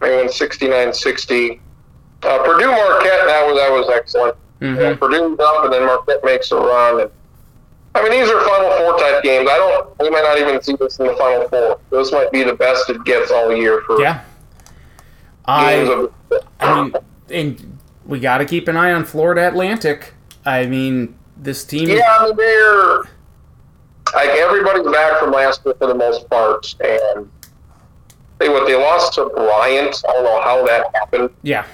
They 0.01 0.15
won 0.17 0.27
69-60. 0.29 1.61
Uh, 2.23 2.39
Purdue 2.45 2.71
Marquette, 2.71 3.27
that 3.27 3.47
was 3.47 3.57
that 3.57 3.71
was 3.73 3.89
excellent. 3.91 4.37
Mhm. 4.61 4.77
Yeah, 4.81 4.95
Purdue's 4.97 5.39
up, 5.41 5.65
and 5.65 5.73
then 5.73 5.87
Marquette 5.87 6.23
makes 6.25 6.53
a 6.53 6.57
run. 6.57 7.01
And, 7.01 7.11
I 7.99 8.03
mean, 8.03 8.13
these 8.13 8.31
are 8.31 8.41
Final 8.47 8.71
Four 8.79 8.99
type 8.99 9.23
games. 9.23 9.49
I 9.51 9.57
don't. 9.57 9.99
We 10.01 10.11
might 10.11 10.23
not 10.23 10.39
even 10.39 10.63
see 10.63 10.77
this 10.77 10.99
in 10.99 11.07
the 11.07 11.15
Final 11.15 11.49
Four. 11.49 11.81
This 11.91 12.13
might 12.13 12.31
be 12.31 12.43
the 12.45 12.55
best 12.55 12.89
it 12.91 13.03
gets 13.05 13.31
all 13.31 13.55
year 13.55 13.83
for 13.87 14.01
Yeah. 14.01 14.23
I. 15.45 15.73
of. 15.73 16.13
I 16.61 16.83
mean, 16.83 16.95
and 17.31 17.79
we 18.07 18.21
got 18.21 18.39
to 18.39 18.45
keep 18.45 18.69
an 18.69 18.77
eye 18.77 18.93
on 18.93 19.05
Florida 19.05 19.49
Atlantic. 19.49 20.15
I 20.45 20.67
mean, 20.67 21.17
this 21.37 21.65
team. 21.65 21.89
Yeah, 21.89 22.03
I 22.21 22.27
mean 22.27 22.37
they're 22.37 22.99
like 24.15 24.31
everybody's 24.39 24.91
back 24.93 25.19
from 25.21 25.33
last 25.33 25.63
year 25.65 25.75
for 25.75 25.87
the 25.87 25.95
most 25.95 26.29
part, 26.31 26.75
and 26.81 27.29
they 28.39 28.49
what 28.49 28.67
they 28.67 28.75
lost 28.77 29.15
to 29.15 29.27
Bryant. 29.35 30.03
I 30.09 30.13
don't 30.13 30.25
know 30.25 30.41
how 30.43 30.65
that 30.67 30.87
happened, 30.95 31.31
Yeah. 31.43 31.65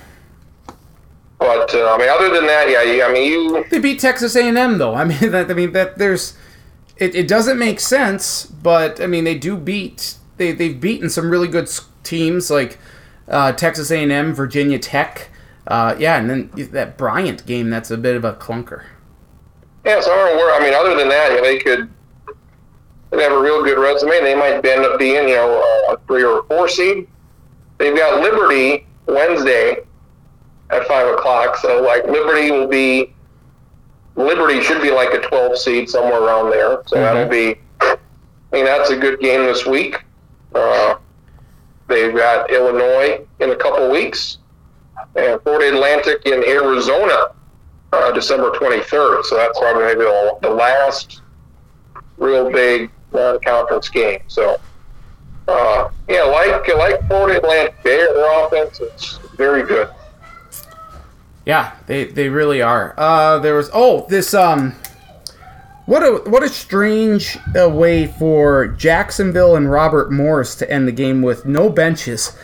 But 1.39 1.75
uh, 1.75 1.95
I 1.95 1.99
mean, 1.99 2.09
other 2.09 2.31
than 2.33 2.47
that, 2.47 2.69
yeah, 2.69 3.07
I 3.07 3.13
mean 3.13 3.31
you. 3.31 3.65
They 3.71 3.79
beat 3.79 4.01
Texas 4.01 4.37
A&M 4.37 4.79
though. 4.79 4.95
I 4.95 5.05
mean 5.05 5.19
that. 5.31 5.51
I 5.51 5.55
mean 5.55 5.73
that. 5.73 5.99
There's. 5.99 6.37
It, 6.97 7.15
it 7.15 7.27
doesn't 7.27 7.59
make 7.59 7.81
sense, 7.81 8.47
but 8.47 9.01
I 9.01 9.07
mean 9.07 9.25
they 9.25 9.37
do 9.37 9.57
beat. 9.57 10.17
They 10.37 10.53
they've 10.53 10.79
beaten 10.79 11.11
some 11.11 11.31
really 11.31 11.49
good 11.49 11.69
teams 12.03 12.51
like 12.51 12.79
uh, 13.29 13.53
Texas 13.53 13.91
A&M, 13.91 14.35
Virginia 14.35 14.79
Tech. 14.79 15.31
Uh, 15.67 15.97
yeah, 15.99 16.19
and 16.19 16.29
then 16.31 16.51
that 16.73 16.97
Bryant 16.97 17.47
game. 17.47 17.71
That's 17.71 17.91
a 17.91 17.97
bit 17.97 18.17
of 18.17 18.25
a 18.25 18.35
clunker. 18.35 18.85
Yeah, 19.85 20.01
so 20.01 20.13
I 20.13 20.17
don't 20.17 20.37
know. 20.37 20.55
I 20.55 20.61
mean, 20.61 20.75
other 20.75 20.97
than 20.97 21.09
that, 21.09 21.43
they 21.43 21.59
could. 21.59 21.91
They 23.11 23.23
have 23.23 23.33
a 23.33 23.41
real 23.41 23.63
good 23.63 23.79
resume. 23.79 24.21
They 24.23 24.35
might 24.35 24.65
end 24.67 24.85
up 24.85 24.99
being, 24.99 25.29
you 25.29 25.37
know, 25.37 25.63
a 25.89 25.97
three 26.09 26.25
or 26.25 26.41
a 26.41 26.43
four 26.45 26.69
seed. 26.69 27.07
They've 27.79 27.97
got 27.97 28.21
Liberty 28.21 28.89
Wednesday 29.07 29.85
at 30.71 30.87
five 30.87 31.07
o'clock. 31.09 31.57
So, 31.57 31.83
like, 31.83 32.05
Liberty 32.07 32.51
will 32.51 32.69
be. 32.69 33.15
Liberty 34.17 34.61
should 34.63 34.81
be 34.81 34.93
like 34.93 35.13
a 35.13 35.21
twelve 35.21 35.59
seed 35.59 35.91
somewhere 35.91 36.23
around 36.23 36.51
there. 36.51 36.83
So 36.87 36.97
that'll 36.97 37.29
be. 37.29 37.57
I 37.81 37.97
mean, 38.53 38.65
that's 38.65 38.91
a 38.91 38.97
good 38.97 39.19
game 39.19 39.45
this 39.45 39.67
week. 39.67 40.01
Uh, 40.55 40.97
they've 41.89 42.15
got 42.15 42.51
Illinois 42.51 43.27
in 43.41 43.51
a 43.51 43.57
couple 43.57 43.91
weeks, 43.91 44.39
and 45.17 45.43
Florida 45.43 45.75
Atlantic 45.75 46.23
in 46.27 46.45
Arizona 46.45 47.35
uh, 47.93 48.13
December 48.13 48.51
23rd. 48.51 49.25
So 49.25 49.37
that's 49.37 49.59
probably 49.59 49.85
maybe 49.85 50.01
the, 50.01 50.39
the 50.43 50.51
last 50.51 51.23
real 52.17 52.51
big 52.51 52.91
non-conference 53.13 53.89
game. 53.89 54.21
So, 54.27 54.61
uh, 55.49 55.91
yeah, 56.09 56.23
like 56.23 56.67
like 56.69 57.07
Florida 57.07 57.39
Atlantic, 57.39 57.83
their 57.83 58.45
offense 58.45 58.81
is 58.81 59.19
very 59.37 59.63
good. 59.63 59.89
Yeah, 61.47 61.77
they 61.87 62.05
they 62.05 62.29
really 62.29 62.63
are. 62.63 62.95
Uh, 62.97 63.39
there 63.39 63.55
was 63.55 63.71
oh 63.73 64.07
this 64.09 64.33
um, 64.33 64.75
what 65.87 66.03
a 66.03 66.31
what 66.31 66.43
a 66.43 66.49
strange 66.49 67.37
uh, 67.59 67.69
way 67.69 68.07
for 68.07 68.69
Jacksonville 68.69 69.55
and 69.55 69.71
Robert 69.71 70.11
Morris 70.11 70.55
to 70.57 70.71
end 70.71 70.89
the 70.89 70.93
game 70.93 71.21
with 71.21 71.45
no 71.45 71.69
benches, 71.69 72.35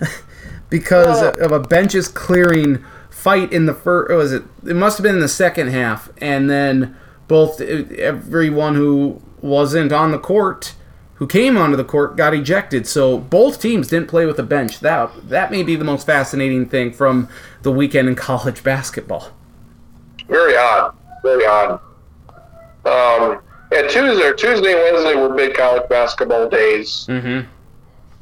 because 0.70 1.22
of 1.38 1.52
a 1.52 1.60
benches 1.60 2.08
clearing 2.08 2.84
fight 3.08 3.52
in 3.52 3.64
the 3.64 3.74
first. 3.74 4.12
Was 4.12 4.32
it? 4.32 4.42
It 4.66 4.76
must 4.76 4.98
have 4.98 5.02
been 5.02 5.14
in 5.14 5.20
the 5.22 5.28
second 5.28 5.68
half, 5.68 6.10
and 6.18 6.50
then 6.50 6.96
both 7.28 7.60
everyone 7.62 8.74
who 8.74 9.22
wasn't 9.40 9.92
on 9.92 10.10
the 10.10 10.18
court. 10.18 10.74
Who 11.16 11.26
came 11.26 11.56
onto 11.56 11.76
the 11.76 11.84
court 11.84 12.16
got 12.16 12.34
ejected, 12.34 12.86
so 12.86 13.16
both 13.18 13.60
teams 13.60 13.88
didn't 13.88 14.08
play 14.08 14.26
with 14.26 14.38
a 14.38 14.42
bench. 14.42 14.80
That 14.80 15.10
that 15.28 15.50
may 15.50 15.62
be 15.62 15.74
the 15.74 15.84
most 15.84 16.04
fascinating 16.06 16.66
thing 16.66 16.92
from 16.92 17.28
the 17.62 17.72
weekend 17.72 18.08
in 18.08 18.14
college 18.14 18.62
basketball. 18.62 19.30
Very 20.28 20.56
odd. 20.56 20.94
Very 21.22 21.46
odd. 21.46 21.80
Um, 22.84 23.40
yeah, 23.72 23.82
Tuesday, 23.88 24.32
Tuesday, 24.36 24.72
and 24.72 24.94
Wednesday 24.94 25.14
were 25.14 25.34
big 25.34 25.54
college 25.54 25.88
basketball 25.88 26.48
days. 26.48 27.06
Mm-hmm. 27.08 27.48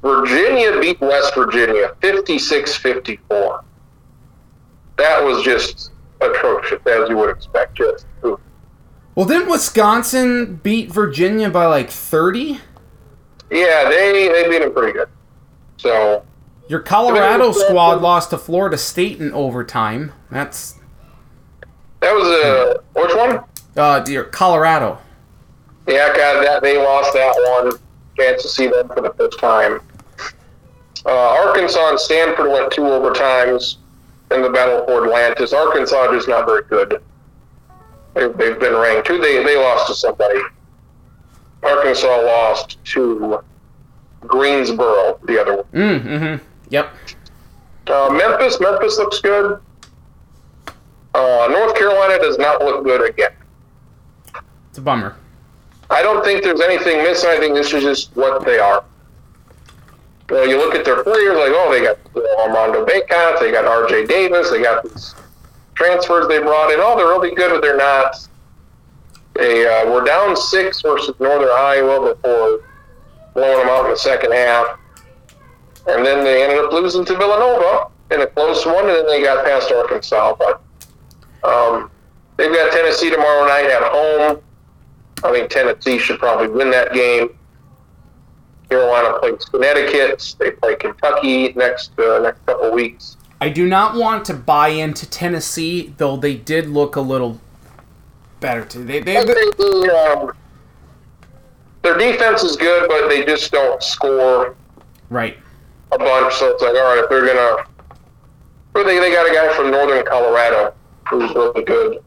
Virginia 0.00 0.80
beat 0.80 1.00
West 1.00 1.34
Virginia 1.34 1.94
56-54. 2.00 3.64
That 4.96 5.24
was 5.24 5.42
just 5.42 5.92
atrocious, 6.20 6.80
as 6.86 7.08
you 7.08 7.16
would 7.16 7.30
expect. 7.30 7.76
Just. 7.76 8.06
Well, 8.22 9.26
didn't 9.26 9.48
Wisconsin 9.48 10.56
beat 10.62 10.90
Virginia 10.90 11.50
by 11.50 11.66
like 11.66 11.90
thirty? 11.90 12.60
Yeah, 13.50 13.88
they 13.88 14.28
they 14.28 14.48
beat 14.48 14.60
them 14.60 14.72
pretty 14.72 14.92
good. 14.92 15.08
So 15.76 16.24
Your 16.68 16.80
Colorado 16.80 17.52
squad 17.52 18.00
lost 18.00 18.30
to 18.30 18.38
Florida 18.38 18.78
State 18.78 19.20
in 19.20 19.32
overtime. 19.32 20.12
That's 20.30 20.78
that 22.00 22.12
was 22.14 22.26
a 22.28 22.82
which 23.00 23.14
one? 23.14 23.44
uh, 23.76 24.04
your 24.08 24.24
Colorado. 24.24 24.98
Yeah, 25.86 26.08
God, 26.16 26.44
that 26.44 26.62
they 26.62 26.78
lost 26.78 27.12
that 27.12 27.34
one. 27.62 27.78
Chance 28.16 28.42
to 28.42 28.48
see 28.48 28.68
them 28.68 28.88
for 28.88 29.00
the 29.02 29.12
first 29.14 29.38
time. 29.38 29.80
Uh, 31.04 31.10
Arkansas 31.10 31.90
and 31.90 32.00
Stanford 32.00 32.50
went 32.50 32.72
two 32.72 32.82
overtimes 32.82 33.76
in 34.30 34.40
the 34.40 34.48
battle 34.48 34.84
for 34.86 35.04
Atlantis. 35.04 35.52
Arkansas 35.52 36.12
is 36.12 36.26
not 36.28 36.46
very 36.46 36.62
good. 36.64 37.02
They've, 38.14 38.34
they've 38.36 38.58
been 38.58 38.74
ranked. 38.74 39.06
Two, 39.06 39.18
they 39.18 39.42
they 39.42 39.56
lost 39.56 39.88
to 39.88 39.94
somebody. 39.94 40.40
Arkansas 41.64 42.06
lost 42.06 42.82
to 42.84 43.42
Greensboro. 44.20 45.18
The 45.24 45.40
other 45.40 45.56
one. 45.56 45.64
Mm, 45.72 46.02
mm-hmm. 46.02 46.44
Yep. 46.70 46.94
Uh, 47.86 48.10
Memphis. 48.10 48.60
Memphis 48.60 48.98
looks 48.98 49.20
good. 49.20 49.60
Uh, 51.14 51.48
North 51.50 51.76
Carolina 51.76 52.18
does 52.20 52.38
not 52.38 52.60
look 52.62 52.84
good 52.84 53.08
again. 53.08 53.32
It's 54.68 54.78
a 54.78 54.80
bummer. 54.80 55.16
I 55.90 56.02
don't 56.02 56.24
think 56.24 56.42
there's 56.42 56.60
anything 56.60 56.98
missing. 57.02 57.30
I 57.30 57.38
think 57.38 57.54
this 57.54 57.72
is 57.72 57.82
just 57.82 58.16
what 58.16 58.44
they 58.44 58.58
are. 58.58 58.84
You, 60.30 60.36
know, 60.36 60.42
you 60.42 60.56
look 60.56 60.74
at 60.74 60.84
their 60.84 61.04
players, 61.04 61.36
like, 61.36 61.52
oh, 61.54 61.70
they 61.70 61.82
got 61.82 61.98
Armando 62.40 62.84
Bacot, 62.84 63.40
they 63.40 63.52
got 63.52 63.66
R.J. 63.66 64.06
Davis, 64.06 64.50
they 64.50 64.62
got 64.62 64.82
these 64.82 65.14
transfers 65.74 66.26
they 66.28 66.38
brought 66.38 66.72
in. 66.72 66.80
Oh, 66.80 66.96
they're 66.96 67.06
really 67.06 67.34
good, 67.34 67.50
but 67.50 67.60
they're 67.60 67.76
not. 67.76 68.16
They 69.34 69.66
uh, 69.66 69.90
were 69.92 70.04
down 70.04 70.36
six 70.36 70.80
versus 70.82 71.14
Northern 71.18 71.50
Iowa 71.50 72.14
before 72.14 72.60
blowing 73.34 73.58
them 73.58 73.68
out 73.68 73.84
in 73.86 73.90
the 73.90 73.96
second 73.96 74.32
half. 74.32 74.78
And 75.86 76.06
then 76.06 76.24
they 76.24 76.42
ended 76.42 76.64
up 76.64 76.72
losing 76.72 77.04
to 77.04 77.16
Villanova 77.16 77.90
in 78.10 78.20
a 78.20 78.26
close 78.26 78.64
one, 78.64 78.88
and 78.88 78.96
then 78.96 79.06
they 79.06 79.22
got 79.22 79.44
past 79.44 79.72
Arkansas. 79.72 80.36
But 80.38 80.62
um, 81.42 81.90
they've 82.36 82.52
got 82.52 82.72
Tennessee 82.72 83.10
tomorrow 83.10 83.46
night 83.46 83.70
at 83.70 83.82
home. 83.82 84.42
I 85.24 85.32
think 85.32 85.50
Tennessee 85.50 85.98
should 85.98 86.18
probably 86.18 86.48
win 86.48 86.70
that 86.70 86.92
game. 86.92 87.36
Carolina 88.68 89.18
plays 89.18 89.44
Connecticut. 89.44 90.36
They 90.38 90.52
play 90.52 90.76
Kentucky 90.76 91.52
next 91.54 91.98
uh, 91.98 92.20
next 92.20 92.44
couple 92.46 92.72
weeks. 92.72 93.16
I 93.40 93.50
do 93.50 93.66
not 93.66 93.94
want 93.94 94.24
to 94.26 94.34
buy 94.34 94.68
into 94.68 95.08
Tennessee, 95.08 95.92
though 95.98 96.16
they 96.16 96.34
did 96.34 96.68
look 96.68 96.96
a 96.96 97.00
little 97.00 97.40
better 98.44 98.64
too. 98.64 98.84
They, 98.84 99.00
they, 99.00 99.14
the, 99.14 100.18
um, 100.18 100.36
their 101.80 101.96
defense 101.96 102.42
is 102.42 102.56
good, 102.56 102.88
but 102.88 103.08
they 103.08 103.24
just 103.24 103.50
don't 103.50 103.82
score 103.82 104.54
right. 105.08 105.38
a 105.92 105.98
bunch. 105.98 106.34
So 106.34 106.50
it's 106.50 106.62
like, 106.62 106.74
all 106.74 106.94
right, 106.94 107.02
if 107.02 107.08
they're 107.08 107.26
gonna, 107.26 107.64
or 108.74 108.84
they 108.84 108.98
they 109.00 109.10
got 109.10 109.30
a 109.30 109.34
guy 109.34 109.54
from 109.56 109.70
Northern 109.70 110.04
Colorado 110.04 110.74
who's 111.08 111.34
really 111.34 111.64
good. 111.64 112.04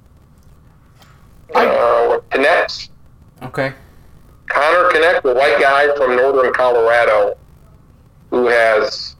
Uh, 1.55 2.19
Knecht 2.31 2.89
Okay. 3.41 3.73
Connor 4.47 4.89
Knecht, 4.91 5.23
the 5.23 5.33
white 5.33 5.59
guy 5.59 5.95
from 5.95 6.15
Northern 6.15 6.53
Colorado, 6.53 7.35
who 8.29 8.47
has 8.47 9.15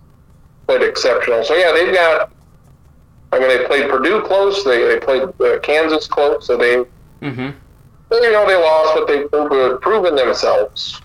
played 0.67 0.83
exceptional. 0.83 1.43
So 1.43 1.55
yeah, 1.55 1.71
they've 1.71 1.93
got. 1.93 2.31
I 3.31 3.39
mean, 3.39 3.49
they 3.49 3.65
played 3.65 3.89
Purdue 3.89 4.21
close. 4.21 4.63
They 4.63 4.85
they 4.85 4.99
played 4.99 5.23
uh, 5.41 5.59
Kansas 5.59 6.07
close. 6.07 6.45
So 6.45 6.57
they, 6.57 6.85
Mm-hmm. 7.21 7.49
they, 8.09 8.15
you 8.17 8.31
know, 8.31 8.47
they 8.47 8.55
lost, 8.55 8.93
but 8.95 9.07
they've 9.07 9.29
proven, 9.29 9.79
proven 9.79 10.15
themselves. 10.15 11.01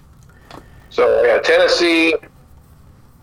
So 0.90 1.22
yeah, 1.24 1.38
Tennessee. 1.38 2.14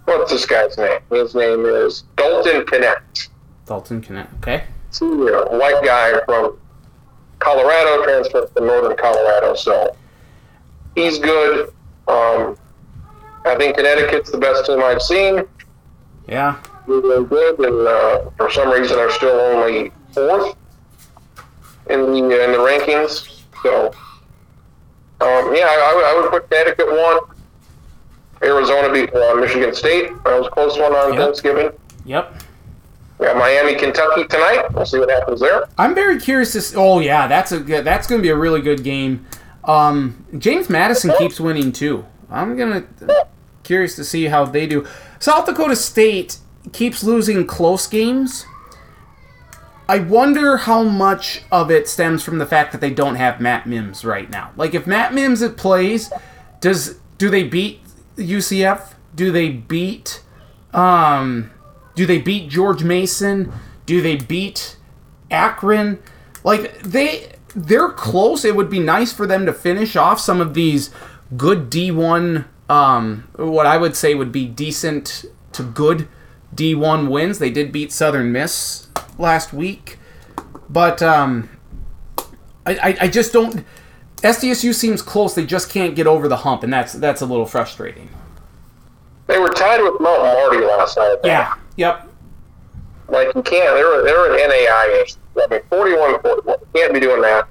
What's 0.05 0.31
this 0.31 0.45
guy's 0.45 0.75
name? 0.75 0.99
His 1.11 1.35
name 1.35 1.65
is 1.65 2.03
Dalton 2.15 2.65
Knecht. 2.65 3.27
Dalton 3.67 4.01
Knecht. 4.01 4.27
Okay. 4.39 4.63
He's 4.87 5.01
a 5.01 5.05
white 5.05 5.83
guy 5.85 6.19
from 6.25 6.57
Colorado, 7.37 8.03
transferred 8.03 8.49
from 8.49 8.65
Northern 8.65 8.97
Colorado. 8.97 9.53
So 9.53 9.95
he's 10.95 11.19
good. 11.19 11.71
Um, 12.07 12.57
I 13.45 13.55
think 13.55 13.77
Connecticut's 13.77 14.31
the 14.31 14.39
best 14.39 14.65
team 14.65 14.81
I've 14.81 15.01
seen. 15.01 15.43
Yeah. 16.27 16.59
They're 16.87 16.97
really 16.97 17.25
good, 17.25 17.59
and 17.59 17.87
uh, 17.87 18.31
for 18.35 18.49
some 18.49 18.71
reason 18.71 18.97
are 18.97 19.11
still 19.11 19.39
only 19.39 19.91
fourth 20.11 20.55
in 21.89 22.01
the 22.11 22.43
in 22.43 22.51
the 22.51 22.57
rankings. 22.57 23.41
So, 23.63 23.87
um, 25.21 25.53
yeah, 25.55 25.65
I, 25.67 25.91
I 25.91 25.95
would- 25.95 26.05
I 26.05 26.21
would 26.21 26.31
put 26.31 26.49
Connecticut 26.49 26.87
one. 26.87 27.19
Arizona 28.41 28.91
beat 28.91 29.13
uh, 29.13 29.35
Michigan 29.35 29.73
State. 29.75 30.11
That 30.23 30.37
was 30.39 30.47
a 30.47 30.49
close 30.51 30.77
one 30.77 30.93
on 30.93 31.13
Yep. 31.13 31.21
Thanksgiving. 31.21 31.71
Yep. 32.05 32.41
Got 33.19 33.35
Miami, 33.35 33.75
Kentucky 33.75 34.23
tonight. 34.27 34.73
We'll 34.73 34.85
see 34.85 34.97
what 34.97 35.09
happens 35.09 35.41
there. 35.41 35.65
I'm 35.77 35.93
very 35.93 36.17
curious 36.21 36.53
to. 36.53 36.59
s 36.59 36.73
oh 36.75 36.99
yeah, 36.99 37.27
that's 37.27 37.51
a 37.51 37.59
good. 37.59 37.83
That's 37.83 38.07
going 38.07 38.19
to 38.19 38.23
be 38.23 38.29
a 38.29 38.35
really 38.35 38.61
good 38.61 38.81
game. 38.81 39.25
Um, 39.65 40.25
James 40.37 40.69
Madison 40.69 41.11
keeps 41.17 41.37
winning 41.37 41.73
too. 41.73 42.05
I'm 42.31 42.55
gonna 42.55 42.85
curious 43.63 43.95
to 43.97 44.05
see 44.05 44.25
how 44.25 44.45
they 44.45 44.65
do. 44.67 44.87
South 45.19 45.45
Dakota 45.45 45.75
State 45.75 46.37
keeps 46.71 47.03
losing 47.03 47.45
close 47.45 47.87
games. 47.87 48.45
I 49.89 49.97
wonder 49.97 50.57
how 50.57 50.83
much 50.83 51.41
of 51.51 51.71
it 51.71 51.89
stems 51.89 52.21
from 52.21 52.37
the 52.37 52.45
fact 52.45 52.73
that 52.73 52.79
they 52.79 52.91
don't 52.91 53.15
have 53.15 53.41
Matt 53.41 53.65
Mims 53.65 54.05
right 54.05 54.29
now. 54.29 54.51
Like 54.55 54.75
if 54.75 54.85
Matt 54.85 55.15
Mims 55.15 55.41
it 55.41 55.57
plays, 55.57 56.13
does 56.61 56.99
do 57.17 57.27
they 57.31 57.41
beat 57.43 57.81
UCF? 58.15 58.93
Do 59.15 59.31
they 59.31 59.49
beat 59.49 60.21
um 60.73 61.49
do 61.95 62.05
they 62.05 62.19
beat 62.19 62.49
George 62.49 62.83
Mason? 62.83 63.51
Do 63.87 63.99
they 63.99 64.15
beat 64.15 64.77
Akron? 65.31 65.97
Like 66.43 66.79
they 66.83 67.33
they're 67.55 67.89
close. 67.89 68.45
It 68.45 68.55
would 68.55 68.69
be 68.69 68.79
nice 68.79 69.11
for 69.11 69.25
them 69.25 69.47
to 69.47 69.53
finish 69.53 69.95
off 69.95 70.19
some 70.19 70.39
of 70.39 70.53
these 70.53 70.91
good 71.35 71.71
D1 71.71 72.45
um 72.69 73.27
what 73.37 73.65
I 73.65 73.77
would 73.77 73.95
say 73.95 74.13
would 74.13 74.31
be 74.31 74.45
decent 74.45 75.25
to 75.53 75.63
good 75.63 76.07
D1 76.55 77.09
wins. 77.09 77.39
They 77.39 77.49
did 77.49 77.71
beat 77.71 77.91
Southern 77.91 78.31
Miss 78.31 78.87
last 79.17 79.53
week. 79.53 79.97
But 80.69 81.01
um 81.01 81.49
I, 82.65 82.75
I, 82.75 82.97
I 83.01 83.07
just 83.07 83.33
don't 83.33 83.65
SDSU 84.17 84.73
seems 84.73 85.01
close. 85.01 85.33
They 85.33 85.45
just 85.45 85.69
can't 85.71 85.95
get 85.95 86.05
over 86.05 86.27
the 86.27 86.37
hump, 86.37 86.63
and 86.63 86.73
that's 86.73 86.93
that's 86.93 87.21
a 87.21 87.25
little 87.25 87.45
frustrating. 87.45 88.09
They 89.27 89.39
were 89.39 89.49
tied 89.49 89.81
with 89.81 89.99
Mount 90.01 90.23
Marty 90.23 90.57
last 90.57 90.97
night. 90.97 91.17
Yeah. 91.23 91.53
Yep. 91.77 92.07
Like 93.07 93.27
you 93.33 93.41
can't. 93.41 93.75
They're 93.75 94.03
they're 94.03 94.33
an 94.33 94.49
NAI. 94.49 95.05
I 95.37 95.47
mean, 95.49 95.61
41, 95.69 96.21
41. 96.21 96.57
You 96.59 96.67
can't 96.81 96.93
be 96.93 96.99
doing 96.99 97.21
that. 97.21 97.47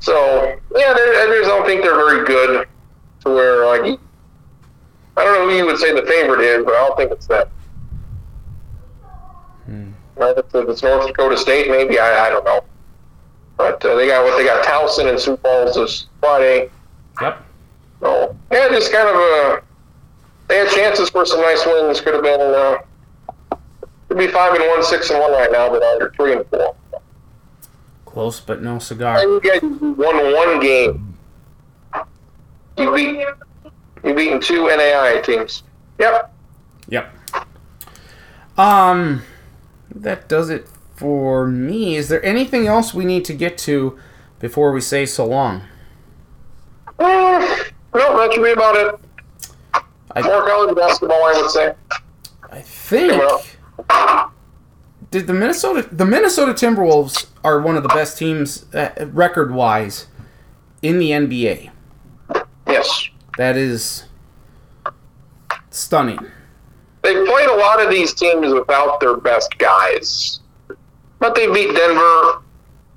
So 0.00 0.14
yeah, 0.76 0.92
they're- 0.94 1.14
I 1.14 1.26
just 1.38 1.48
don't 1.48 1.64
think 1.66 1.82
they're 1.82 1.94
very 1.96 2.26
good 2.26 2.68
to 3.24 3.30
where 3.30 3.66
like 3.66 3.98
I 5.16 5.24
don't 5.24 5.34
know 5.34 5.48
who 5.50 5.56
you 5.56 5.66
would 5.66 5.78
say 5.78 5.92
the 5.98 6.06
favorite 6.06 6.40
is, 6.40 6.64
but 6.64 6.74
I 6.74 6.86
don't 6.86 6.96
think 6.96 7.10
it's 7.10 7.26
them. 7.26 7.48
Right, 10.18 10.36
if 10.36 10.54
it's 10.54 10.82
North 10.82 11.06
Dakota 11.06 11.36
State, 11.36 11.70
maybe 11.70 11.98
I, 11.98 12.26
I 12.26 12.30
don't 12.30 12.44
know. 12.44 12.64
But 13.56 13.84
uh, 13.84 13.94
they 13.96 14.08
got 14.08 14.24
what 14.24 14.36
they 14.36 14.44
got 14.44 14.64
Towson 14.64 15.08
and 15.08 15.18
Sioux 15.18 15.36
Falls 15.38 15.74
this 15.76 16.06
Friday. 16.20 16.70
Yep. 17.20 17.44
So 18.00 18.36
yeah, 18.50 18.68
just 18.68 18.92
kind 18.92 19.08
of 19.08 19.14
a. 19.16 19.62
They 20.48 20.58
had 20.58 20.70
chances 20.70 21.10
for 21.10 21.26
some 21.26 21.40
nice 21.40 21.64
wins. 21.66 22.00
Could 22.00 22.14
have 22.14 22.22
been. 22.22 22.40
Uh, 22.40 22.78
could 24.08 24.18
be 24.18 24.28
five 24.28 24.54
and 24.54 24.64
one, 24.68 24.82
six 24.82 25.10
and 25.10 25.20
one 25.20 25.32
right 25.32 25.52
now, 25.52 25.68
but 25.68 25.82
under 25.82 26.10
three 26.12 26.32
and 26.32 26.46
four. 26.46 26.74
Close, 28.06 28.40
but 28.40 28.62
no 28.62 28.78
cigar. 28.78 29.18
And 29.18 29.30
you 29.30 29.40
guys 29.40 29.60
won 29.62 30.32
one 30.34 30.60
game. 30.60 31.14
You 32.76 32.94
beat. 32.94 33.26
You 34.04 34.14
beaten 34.14 34.40
two 34.40 34.66
NAI 34.68 35.20
teams. 35.24 35.64
Yep. 35.98 36.32
Yep. 36.88 37.14
Um, 38.56 39.22
that 39.94 40.28
does 40.28 40.50
it 40.50 40.68
for 40.96 41.46
me. 41.46 41.96
Is 41.96 42.08
there 42.08 42.24
anything 42.24 42.66
else 42.66 42.92
we 42.92 43.04
need 43.04 43.24
to 43.26 43.34
get 43.34 43.56
to 43.58 43.98
before 44.40 44.72
we 44.72 44.80
say 44.80 45.06
so 45.06 45.24
long? 45.26 45.62
Uh, 46.98 47.38
no, 47.94 48.16
that 48.18 48.30
should 48.32 48.42
be 48.42 48.52
about 48.52 48.76
it. 48.76 48.94
I- 50.16 50.22
More 50.22 50.46
college 50.46 50.74
basketball, 50.74 51.22
I 51.24 51.40
would 51.40 51.50
say. 51.50 51.74
I 52.50 52.60
think 52.60 53.12
did 55.10 55.26
the 55.26 55.32
Minnesota 55.34 55.88
the 55.92 56.04
Minnesota 56.04 56.52
Timberwolves 56.52 57.26
are 57.44 57.60
one 57.60 57.76
of 57.76 57.82
the 57.82 57.88
best 57.90 58.18
teams 58.18 58.66
uh, 58.74 58.90
record 59.12 59.52
wise 59.52 60.06
in 60.82 60.98
the 60.98 61.10
NBA. 61.10 61.70
Yes. 62.66 63.08
That 63.36 63.56
is 63.56 64.04
stunning. 65.70 66.18
They've 67.08 67.26
played 67.26 67.48
a 67.48 67.56
lot 67.56 67.82
of 67.82 67.90
these 67.90 68.12
teams 68.12 68.52
without 68.52 69.00
their 69.00 69.16
best 69.16 69.56
guys, 69.56 70.40
but 71.18 71.34
they 71.34 71.50
beat 71.50 71.74
Denver. 71.74 72.42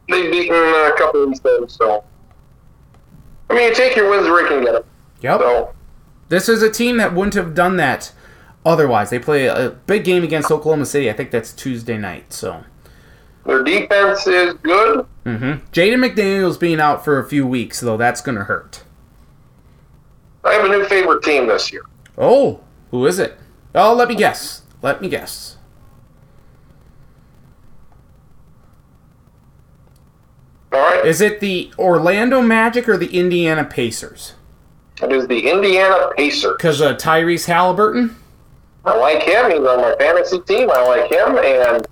They've 0.09 0.29
beaten 0.29 0.53
a 0.53 0.91
couple 0.97 1.23
of 1.23 1.29
these 1.29 1.39
teams, 1.39 1.77
so. 1.77 2.03
I 3.49 3.53
mean, 3.55 3.69
you 3.69 3.73
take 3.73 3.95
your 3.95 4.09
wins 4.09 4.27
where 4.27 4.41
you 4.41 4.47
can 4.49 4.65
get 4.65 4.73
them. 4.73 4.83
Yep. 5.21 5.39
So, 5.39 5.73
This 6.27 6.49
is 6.49 6.61
a 6.61 6.69
team 6.69 6.97
that 6.97 7.13
wouldn't 7.13 7.35
have 7.35 7.55
done 7.55 7.77
that 7.77 8.11
otherwise. 8.65 9.11
They 9.11 9.19
play 9.19 9.45
a 9.45 9.69
big 9.88 10.03
game 10.03 10.25
against 10.25 10.51
Oklahoma 10.51 10.88
City. 10.88 11.09
I 11.09 11.13
think 11.13 11.31
that's 11.31 11.53
Tuesday 11.53 11.97
night. 11.97 12.33
So, 12.33 12.65
their 13.45 13.63
defense 13.63 14.27
is 14.27 14.55
good. 14.55 15.05
mm-hmm. 15.25 15.65
Jaden 15.71 16.05
McDaniels 16.05 16.59
being 16.59 16.81
out 16.81 17.05
for 17.05 17.17
a 17.17 17.23
few 17.29 17.47
weeks, 17.47 17.79
though, 17.79 17.95
that's 17.95 18.19
going 18.19 18.38
to 18.38 18.43
hurt. 18.43 18.83
I 20.43 20.51
have 20.51 20.65
a 20.65 20.67
new 20.67 20.83
favorite 20.83 21.23
team 21.23 21.47
this 21.47 21.71
year. 21.71 21.83
Oh, 22.17 22.59
who 22.89 23.05
is 23.05 23.17
it? 23.17 23.38
Oh, 23.73 23.93
let 23.93 24.10
me 24.10 24.15
guess. 24.15 24.64
Let 24.81 25.02
me 25.02 25.10
guess. 25.10 25.57
All 30.73 30.80
right? 30.80 31.06
Is 31.06 31.22
it 31.22 31.39
the 31.39 31.72
Orlando 31.77 32.41
Magic 32.41 32.88
or 32.88 32.98
the 32.98 33.18
Indiana 33.18 33.64
Pacers? 33.64 34.34
It 35.02 35.11
is 35.11 35.27
the 35.27 35.49
Indiana 35.49 36.10
Pacers. 36.15 36.56
Because 36.57 36.81
uh, 36.81 36.95
Tyrese 36.95 37.45
Halliburton? 37.45 38.15
I 38.85 38.95
like 38.98 39.23
him. 39.23 39.52
He's 39.52 39.60
on 39.60 39.81
my 39.81 39.95
fantasy 39.99 40.39
team. 40.39 40.69
I 40.72 40.81
like 40.88 41.11
him. 41.11 41.38
And 41.38 41.88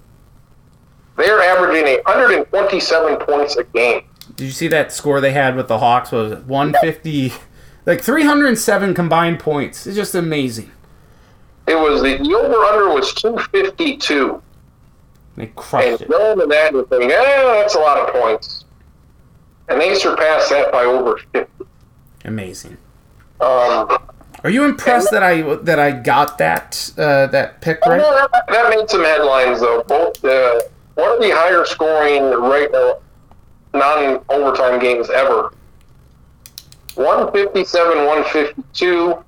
they're 1.17 1.41
averaging 1.41 1.85
127 2.05 3.17
points 3.17 3.57
a 3.57 3.63
game. 3.63 4.03
Did 4.35 4.45
you 4.45 4.51
see 4.51 4.67
that 4.69 4.91
score 4.93 5.19
they 5.19 5.31
had 5.31 5.55
with 5.55 5.67
the 5.67 5.79
Hawks? 5.79 6.11
What 6.11 6.23
was 6.23 6.31
it 6.33 6.45
150? 6.45 7.33
Like 7.85 8.01
307 8.01 8.93
combined 8.93 9.39
points. 9.39 9.87
It's 9.87 9.95
just 9.95 10.15
amazing. 10.15 10.71
It 11.69 11.77
was 11.79 12.01
the, 12.01 12.17
the 12.17 12.35
over 12.35 12.55
under 12.65 12.93
was 12.93 13.13
252. 13.13 14.41
They 15.35 15.47
crushed 15.55 15.87
And 15.87 16.01
it. 16.01 16.09
going 16.09 16.39
to 16.39 16.45
that, 16.47 16.71
thinking, 16.89 17.11
eh, 17.11 17.43
that's 17.43 17.75
a 17.75 17.79
lot 17.79 17.97
of 17.99 18.13
points. 18.13 18.65
And 19.69 19.79
they 19.79 19.93
surpassed 19.93 20.49
that 20.49 20.71
by 20.71 20.83
over 20.85 21.17
50. 21.31 21.65
Amazing. 22.25 22.77
Um, 23.39 23.97
Are 24.43 24.49
you 24.49 24.65
impressed 24.65 25.11
that 25.11 25.21
I 25.21 25.41
that 25.57 25.77
I 25.79 25.91
got 25.91 26.39
that 26.39 26.91
uh, 26.97 27.27
that 27.27 27.61
pick 27.61 27.79
right? 27.85 28.01
yeah, 28.01 28.27
that, 28.33 28.47
that 28.47 28.69
made 28.75 28.89
some 28.89 29.03
headlines, 29.03 29.61
though. 29.61 29.83
Both 29.83 30.25
uh, 30.25 30.59
one 30.95 31.11
of 31.11 31.21
the 31.21 31.29
higher 31.29 31.63
scoring 31.65 32.23
right 32.31 32.73
uh, 32.73 32.95
non 33.75 34.25
overtime 34.29 34.79
games 34.79 35.09
ever. 35.11 35.53
157, 36.95 38.05
152. 38.05 39.23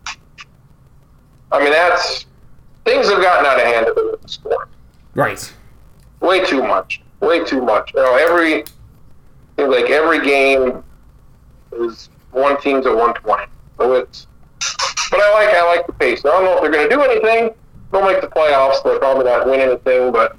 I 1.53 1.59
mean, 1.59 1.71
that's 1.71 2.25
things 2.85 3.09
have 3.09 3.21
gotten 3.21 3.45
out 3.45 3.59
of 3.59 3.65
hand 3.65 3.87
with 3.95 4.21
the 4.21 4.27
sport. 4.27 4.69
Right. 5.13 5.53
Way 6.19 6.45
too 6.45 6.61
much. 6.61 7.01
Way 7.19 7.43
too 7.43 7.61
much. 7.61 7.93
You 7.93 8.01
know, 8.01 8.15
every 8.15 8.63
like 9.57 9.89
every 9.89 10.23
game 10.25 10.83
is 11.73 12.09
one 12.31 12.59
team's 12.61 12.85
at 12.85 12.95
120. 12.95 13.43
So 13.77 13.93
it's. 13.93 14.27
But 15.09 15.19
I 15.19 15.33
like 15.33 15.53
I 15.53 15.65
like 15.75 15.87
the 15.87 15.93
pace. 15.93 16.23
I 16.25 16.29
don't 16.29 16.45
know 16.45 16.55
if 16.55 16.61
they're 16.61 16.71
going 16.71 16.89
to 16.89 16.95
do 16.95 17.01
anything. 17.01 17.53
They'll 17.91 18.05
make 18.05 18.21
the 18.21 18.27
playoffs. 18.27 18.81
They'll 18.83 18.99
probably 18.99 19.25
not 19.25 19.45
win 19.45 19.59
anything. 19.59 20.11
But 20.11 20.37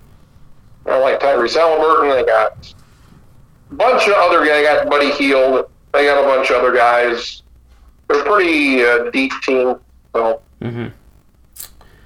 I 0.86 0.98
like 0.98 1.20
Tyrese 1.20 1.54
Halliburton. 1.54 2.10
They 2.10 2.24
got 2.24 2.74
a 3.70 3.74
bunch 3.74 4.08
of 4.08 4.14
other 4.14 4.38
guys. 4.38 4.48
They 4.48 4.62
got 4.62 4.88
Buddy 4.88 5.10
Hield. 5.12 5.70
They 5.92 6.04
got 6.06 6.22
a 6.22 6.26
bunch 6.26 6.50
of 6.50 6.56
other 6.56 6.74
guys. 6.74 7.42
They're 8.08 8.20
a 8.20 8.24
pretty 8.24 8.82
uh, 8.82 9.10
deep 9.10 9.32
team. 9.42 9.76
So 10.14 10.40
Mm-hmm. 10.62 10.88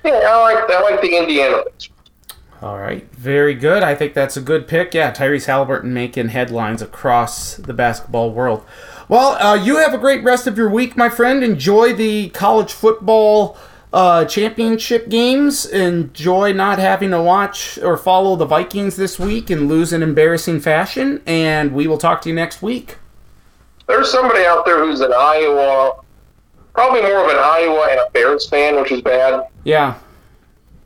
Yeah, 0.07 0.21
I 0.29 0.43
like 0.43 0.71
I 0.71 0.81
like 0.83 1.01
the 1.01 1.17
Indiana. 1.17 1.63
All 2.63 2.79
right. 2.79 3.07
Very 3.15 3.55
good. 3.55 3.83
I 3.83 3.95
think 3.95 4.15
that's 4.15 4.37
a 4.37 4.41
good 4.41 4.67
pick. 4.67 4.95
Yeah, 4.95 5.13
Tyrese 5.13 5.47
Halliburton 5.47 5.93
making 5.93 6.29
headlines 6.29 6.81
across 6.81 7.57
the 7.57 7.75
basketball 7.75 8.33
world. 8.33 8.65
Well, 9.09 9.33
uh, 9.35 9.55
you 9.55 9.77
have 9.77 9.93
a 9.93 9.99
great 9.99 10.25
rest 10.25 10.47
of 10.47 10.57
your 10.57 10.71
week, 10.71 10.97
my 10.97 11.09
friend. 11.09 11.45
Enjoy 11.45 11.93
the 11.93 12.31
college 12.31 12.73
football 12.73 13.59
uh, 13.93 14.25
championship 14.25 15.09
games. 15.09 15.67
Enjoy 15.67 16.53
not 16.53 16.79
having 16.79 17.11
to 17.11 17.23
watch 17.23 17.79
or 17.79 17.97
follow 17.97 18.37
the 18.37 18.47
Vikings 18.47 18.97
this 18.97 19.19
week 19.19 19.51
and 19.51 19.69
lose 19.69 19.93
in 19.93 20.03
embarrassing 20.03 20.61
fashion. 20.61 21.23
And 21.27 21.73
we 21.73 21.87
will 21.87 21.99
talk 21.99 22.23
to 22.23 22.31
you 22.31 22.35
next 22.35 22.63
week. 22.63 22.97
There's 23.87 24.11
somebody 24.11 24.45
out 24.45 24.65
there 24.65 24.85
who's 24.85 25.01
an 25.01 25.13
Iowa 25.17 26.01
probably 26.77 27.03
more 27.03 27.25
of 27.25 27.31
an 27.31 27.37
Iowa 27.39 27.89
and 27.91 28.01
a 28.01 28.11
Bears 28.13 28.49
fan, 28.49 28.77
which 28.77 28.93
is 28.93 29.01
bad. 29.01 29.47
Yeah. 29.65 29.95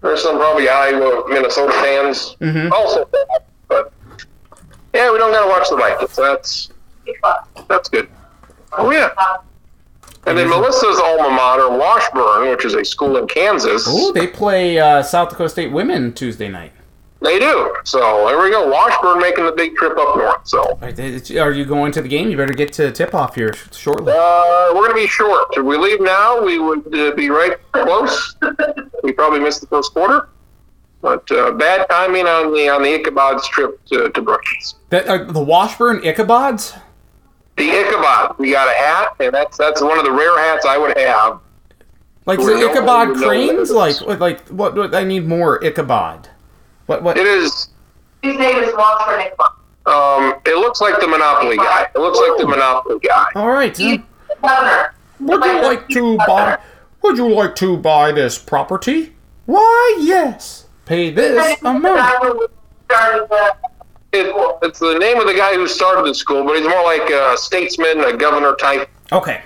There's 0.00 0.22
some 0.22 0.36
probably 0.38 0.68
Iowa, 0.68 1.24
Minnesota 1.28 1.72
fans 1.72 2.36
Mhm. 2.40 2.70
also 2.72 3.04
bad. 3.06 3.42
But 3.68 3.92
yeah, 4.94 5.12
we 5.12 5.18
don't 5.18 5.32
gotta 5.32 5.48
watch 5.48 5.68
the 5.68 5.76
Vikings. 5.76 6.16
That's 6.16 6.70
that's 7.68 7.88
good. 7.88 8.08
Oh 8.72 8.90
yeah. 8.90 9.10
And 10.26 10.36
then 10.38 10.48
Melissa's 10.48 10.98
alma 11.00 11.30
mater, 11.30 11.68
Washburn, 11.70 12.50
which 12.50 12.64
is 12.64 12.74
a 12.74 12.84
school 12.84 13.16
in 13.16 13.26
Kansas. 13.26 13.88
Ooh, 13.88 14.12
they 14.12 14.26
play 14.26 14.78
uh, 14.78 15.02
South 15.02 15.30
Dakota 15.30 15.48
State 15.48 15.72
women 15.72 16.12
Tuesday 16.12 16.48
night. 16.48 16.72
They 17.20 17.38
do. 17.38 17.74
So 17.84 18.26
there 18.28 18.42
we 18.42 18.50
go. 18.50 18.68
Washburn 18.68 19.20
making 19.20 19.44
the 19.44 19.52
big 19.52 19.74
trip 19.76 19.96
up 19.98 20.16
north. 20.16 20.48
So 20.48 20.78
Are 21.38 21.52
you 21.52 21.64
going 21.66 21.92
to 21.92 22.00
the 22.00 22.08
game? 22.08 22.30
You 22.30 22.36
better 22.36 22.54
get 22.54 22.72
to 22.74 22.90
tip 22.90 23.14
off 23.14 23.34
here 23.34 23.52
shortly. 23.72 24.12
uh, 24.12 24.72
we're 24.74 24.82
gonna 24.82 24.94
be 24.94 25.06
short. 25.06 25.48
If 25.52 25.64
we 25.64 25.76
leave 25.76 26.00
now, 26.00 26.42
we 26.42 26.58
would 26.58 26.94
uh, 26.94 27.14
be 27.14 27.28
right 27.28 27.56
close. 27.72 28.36
we 29.02 29.12
probably 29.12 29.40
missed 29.40 29.60
the 29.60 29.66
first 29.66 29.92
quarter. 29.92 30.30
But 31.02 31.30
uh, 31.30 31.52
bad 31.52 31.88
timing 31.90 32.26
on 32.26 32.54
the 32.54 32.68
on 32.70 32.82
the 32.82 32.94
Ichabod's 32.94 33.46
trip 33.48 33.84
to, 33.86 34.10
to 34.10 34.22
Brookings. 34.22 34.76
That, 34.88 35.06
uh, 35.06 35.24
the 35.24 35.42
Washburn 35.42 36.00
Ichabods? 36.00 36.78
The 37.56 37.70
Ichabod. 37.70 38.38
We 38.38 38.52
got 38.52 38.68
a 38.68 38.78
hat, 38.78 39.16
and 39.20 39.34
that's 39.34 39.58
that's 39.58 39.82
one 39.82 39.98
of 39.98 40.04
the 40.04 40.12
rare 40.12 40.38
hats 40.38 40.64
I 40.64 40.78
would 40.78 40.96
have. 40.96 41.40
Like 42.24 42.38
the 42.38 42.70
Ichabod 42.70 43.16
cranes? 43.16 43.70
Like, 43.70 44.00
like 44.00 44.48
what, 44.48 44.74
what? 44.74 44.94
I 44.94 45.04
need 45.04 45.26
more 45.26 45.62
Ichabod. 45.62 46.29
What? 46.90 47.04
What? 47.04 47.16
It 47.16 47.24
is. 47.24 47.68
His 48.20 48.36
name 48.36 48.56
is 48.56 48.74
Walter 48.76 49.12
Nickman. 49.16 49.52
Um, 49.86 50.40
it 50.44 50.56
looks 50.56 50.80
like 50.80 50.98
the 50.98 51.06
Monopoly 51.06 51.56
guy. 51.56 51.86
It 51.94 51.98
looks 52.00 52.18
like 52.18 52.36
the 52.36 52.48
Monopoly 52.48 52.98
guy. 52.98 53.26
All 53.36 53.46
right. 53.48 53.76
He's 53.76 53.98
then. 53.98 54.04
the 54.28 54.34
governor. 54.48 54.94
Would 55.20 55.44
you 55.44 55.62
like 55.62 55.88
to 55.90 56.16
buy? 56.18 56.58
Would 57.02 57.16
you 57.16 57.32
like 57.32 57.54
to 57.56 57.76
buy 57.76 58.10
this 58.10 58.38
property? 58.38 59.14
Why, 59.46 59.98
yes. 60.00 60.66
Pay 60.84 61.10
this 61.12 61.60
The 61.60 61.68
amount. 61.68 61.84
guy 61.84 62.16
who 62.26 62.48
started 62.86 63.28
the 63.28 63.56
It, 64.12 64.58
it's 64.62 64.80
the 64.80 64.98
name 64.98 65.18
of 65.20 65.28
the 65.28 65.34
guy 65.34 65.54
who 65.54 65.68
started 65.68 66.04
the 66.06 66.14
school, 66.16 66.42
but 66.44 66.56
he's 66.56 66.68
more 66.68 66.82
like 66.82 67.08
a 67.08 67.36
statesman, 67.36 68.00
a 68.00 68.16
governor 68.16 68.56
type. 68.56 68.90
Okay. 69.12 69.42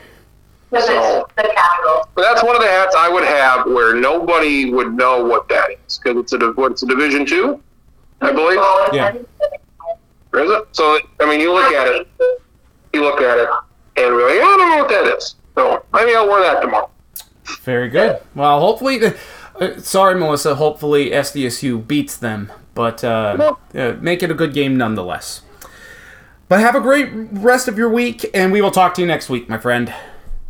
Because 0.75 0.89
it's 0.89 1.33
the 1.37 1.43
capital. 1.55 2.09
But 2.15 2.23
that's 2.23 2.43
one 2.43 2.57
of 2.57 2.63
the 2.63 2.69
hats 2.69 2.95
I 2.97 3.09
would 3.09 3.25
have 3.25 3.67
where 3.67 3.95
nobody 3.95 4.73
would 4.73 4.95
know 4.95 5.25
what 5.25 5.49
that 5.49 5.71
is 5.87 5.99
because 5.99 6.19
it's 6.21 6.33
a 6.33 6.39
div- 6.39 6.57
what's 6.57 6.83
a 6.83 6.87
Division 6.87 7.25
Two, 7.25 7.63
I 8.21 8.33
believe. 8.33 8.59
Yeah. 8.93 9.15
Is 9.15 10.51
it? 10.51 10.69
So 10.73 10.99
I 11.21 11.29
mean, 11.29 11.41
you 11.41 11.53
look 11.53 11.73
at 11.73 11.87
it, 11.87 12.09
you 12.93 13.03
look 13.03 13.21
at 13.21 13.39
it, 13.39 13.49
and 13.97 14.15
we're 14.15 14.29
like, 14.29 14.41
I 14.41 14.57
don't 14.57 14.71
know 14.71 14.79
what 14.79 14.89
that 14.89 15.17
is. 15.17 15.37
So 15.55 15.85
maybe 15.93 16.15
I'll 16.15 16.29
wear 16.29 16.43
that 16.43 16.61
tomorrow. 16.61 16.91
Very 17.63 17.89
good. 17.89 18.21
Well, 18.35 18.59
hopefully, 18.59 19.01
uh, 19.61 19.79
sorry, 19.79 20.19
Melissa. 20.19 20.57
Hopefully, 20.57 21.11
SDSU 21.11 21.87
beats 21.87 22.17
them, 22.17 22.51
but 22.75 23.05
uh, 23.05 23.55
uh, 23.75 23.97
make 24.01 24.23
it 24.23 24.31
a 24.31 24.35
good 24.35 24.53
game 24.55 24.77
nonetheless. 24.77 25.43
But 26.49 26.61
have 26.61 26.75
a 26.75 26.81
great 26.81 27.11
rest 27.13 27.69
of 27.69 27.79
your 27.79 27.89
week, 27.89 28.29
and 28.35 28.53
we 28.53 28.61
will 28.61 28.71
talk 28.71 28.95
to 28.95 29.01
you 29.01 29.07
next 29.07 29.29
week, 29.31 29.49
my 29.49 29.59
friend. 29.59 29.95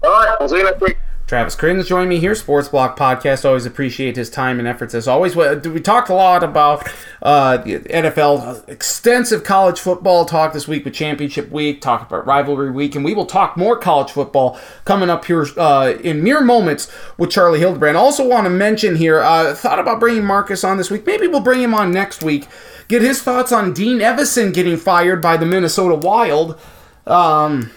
All 0.04 0.10
right, 0.10 0.36
we'll 0.38 0.48
see. 0.48 0.94
Travis 1.26 1.56
Kriens 1.56 1.86
joined 1.86 2.10
me 2.10 2.18
here, 2.18 2.34
Sports 2.34 2.68
Block 2.68 2.98
Podcast. 2.98 3.46
Always 3.46 3.64
appreciate 3.64 4.14
his 4.14 4.28
time 4.28 4.58
and 4.58 4.68
efforts 4.68 4.94
as 4.94 5.08
always. 5.08 5.34
We, 5.34 5.80
talked 5.80 6.10
a 6.10 6.14
lot 6.14 6.44
about 6.44 6.86
uh, 7.22 7.62
NFL, 7.64 8.68
extensive 8.68 9.42
college 9.42 9.80
football 9.80 10.26
talk 10.26 10.52
this 10.52 10.68
week 10.68 10.84
with 10.84 10.92
Championship 10.92 11.50
Week, 11.50 11.80
talk 11.80 12.06
about 12.06 12.26
Rivalry 12.26 12.70
Week, 12.70 12.94
and 12.94 13.02
we 13.02 13.14
will 13.14 13.24
talk 13.24 13.56
more 13.56 13.78
college 13.78 14.10
football 14.10 14.60
coming 14.84 15.08
up 15.08 15.24
here 15.24 15.46
uh, 15.56 15.94
in 16.02 16.22
mere 16.22 16.42
moments 16.42 16.92
with 17.16 17.30
Charlie 17.30 17.58
Hildebrand. 17.58 17.96
Also, 17.96 18.28
want 18.28 18.44
to 18.44 18.50
mention 18.50 18.94
here, 18.96 19.20
uh, 19.20 19.54
thought 19.54 19.78
about 19.78 20.00
bringing 20.00 20.26
Marcus 20.26 20.62
on 20.62 20.76
this 20.76 20.90
week. 20.90 21.06
Maybe 21.06 21.26
we'll 21.26 21.40
bring 21.40 21.62
him 21.62 21.72
on 21.72 21.90
next 21.90 22.22
week. 22.22 22.46
Get 22.88 23.00
his 23.00 23.22
thoughts 23.22 23.50
on 23.50 23.72
Dean 23.72 24.00
Evason 24.00 24.52
getting 24.52 24.76
fired 24.76 25.22
by 25.22 25.38
the 25.38 25.46
Minnesota 25.46 25.94
Wild. 25.94 26.60
Um, 27.06 27.70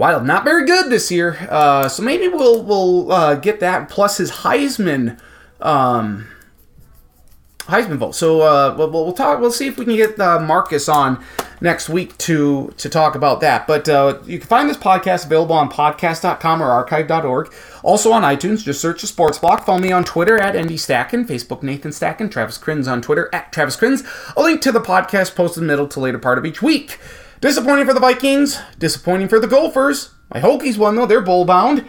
Wild 0.00 0.24
not 0.24 0.44
very 0.44 0.64
good 0.64 0.90
this 0.90 1.12
year, 1.12 1.36
uh, 1.50 1.86
so 1.86 2.02
maybe 2.02 2.26
we'll 2.26 2.62
we'll 2.62 3.12
uh, 3.12 3.34
get 3.34 3.60
that 3.60 3.90
plus 3.90 4.16
his 4.16 4.30
Heisman 4.30 5.20
um, 5.60 6.26
Heisman 7.64 7.98
vote. 7.98 8.14
So 8.14 8.40
uh, 8.40 8.74
we'll, 8.78 8.90
we'll 8.90 9.12
talk. 9.12 9.40
We'll 9.40 9.52
see 9.52 9.66
if 9.66 9.76
we 9.76 9.84
can 9.84 9.96
get 9.96 10.18
uh, 10.18 10.40
Marcus 10.40 10.88
on 10.88 11.22
next 11.60 11.90
week 11.90 12.16
to 12.16 12.72
to 12.78 12.88
talk 12.88 13.14
about 13.14 13.42
that. 13.42 13.66
But 13.66 13.90
uh, 13.90 14.20
you 14.24 14.38
can 14.38 14.48
find 14.48 14.70
this 14.70 14.78
podcast 14.78 15.26
available 15.26 15.54
on 15.54 15.70
podcast.com 15.70 16.62
or 16.62 16.70
archive.org. 16.70 17.52
Also 17.82 18.10
on 18.10 18.22
iTunes, 18.22 18.64
just 18.64 18.80
search 18.80 19.02
the 19.02 19.06
Sports 19.06 19.38
Block. 19.38 19.66
Follow 19.66 19.80
me 19.80 19.92
on 19.92 20.04
Twitter 20.04 20.38
at 20.38 20.56
ND 20.56 20.78
Stacken, 20.78 21.26
Facebook 21.26 21.62
Nathan 21.62 21.90
Stacken, 21.90 22.30
Travis 22.30 22.56
Kriens 22.56 22.90
on 22.90 23.02
Twitter 23.02 23.28
at 23.34 23.52
Travis 23.52 23.76
Kriens. 23.76 24.02
A 24.34 24.40
link 24.40 24.62
to 24.62 24.72
the 24.72 24.80
podcast 24.80 25.34
posted 25.34 25.62
middle 25.62 25.88
to 25.88 26.00
later 26.00 26.18
part 26.18 26.38
of 26.38 26.46
each 26.46 26.62
week. 26.62 26.98
Disappointing 27.40 27.86
for 27.86 27.94
the 27.94 28.00
Vikings. 28.00 28.58
Disappointing 28.78 29.28
for 29.28 29.40
the 29.40 29.46
Gophers. 29.46 30.10
My 30.32 30.40
Hokies 30.40 30.76
won 30.76 30.96
though; 30.96 31.06
they're 31.06 31.22
bowl 31.22 31.46
bound, 31.46 31.86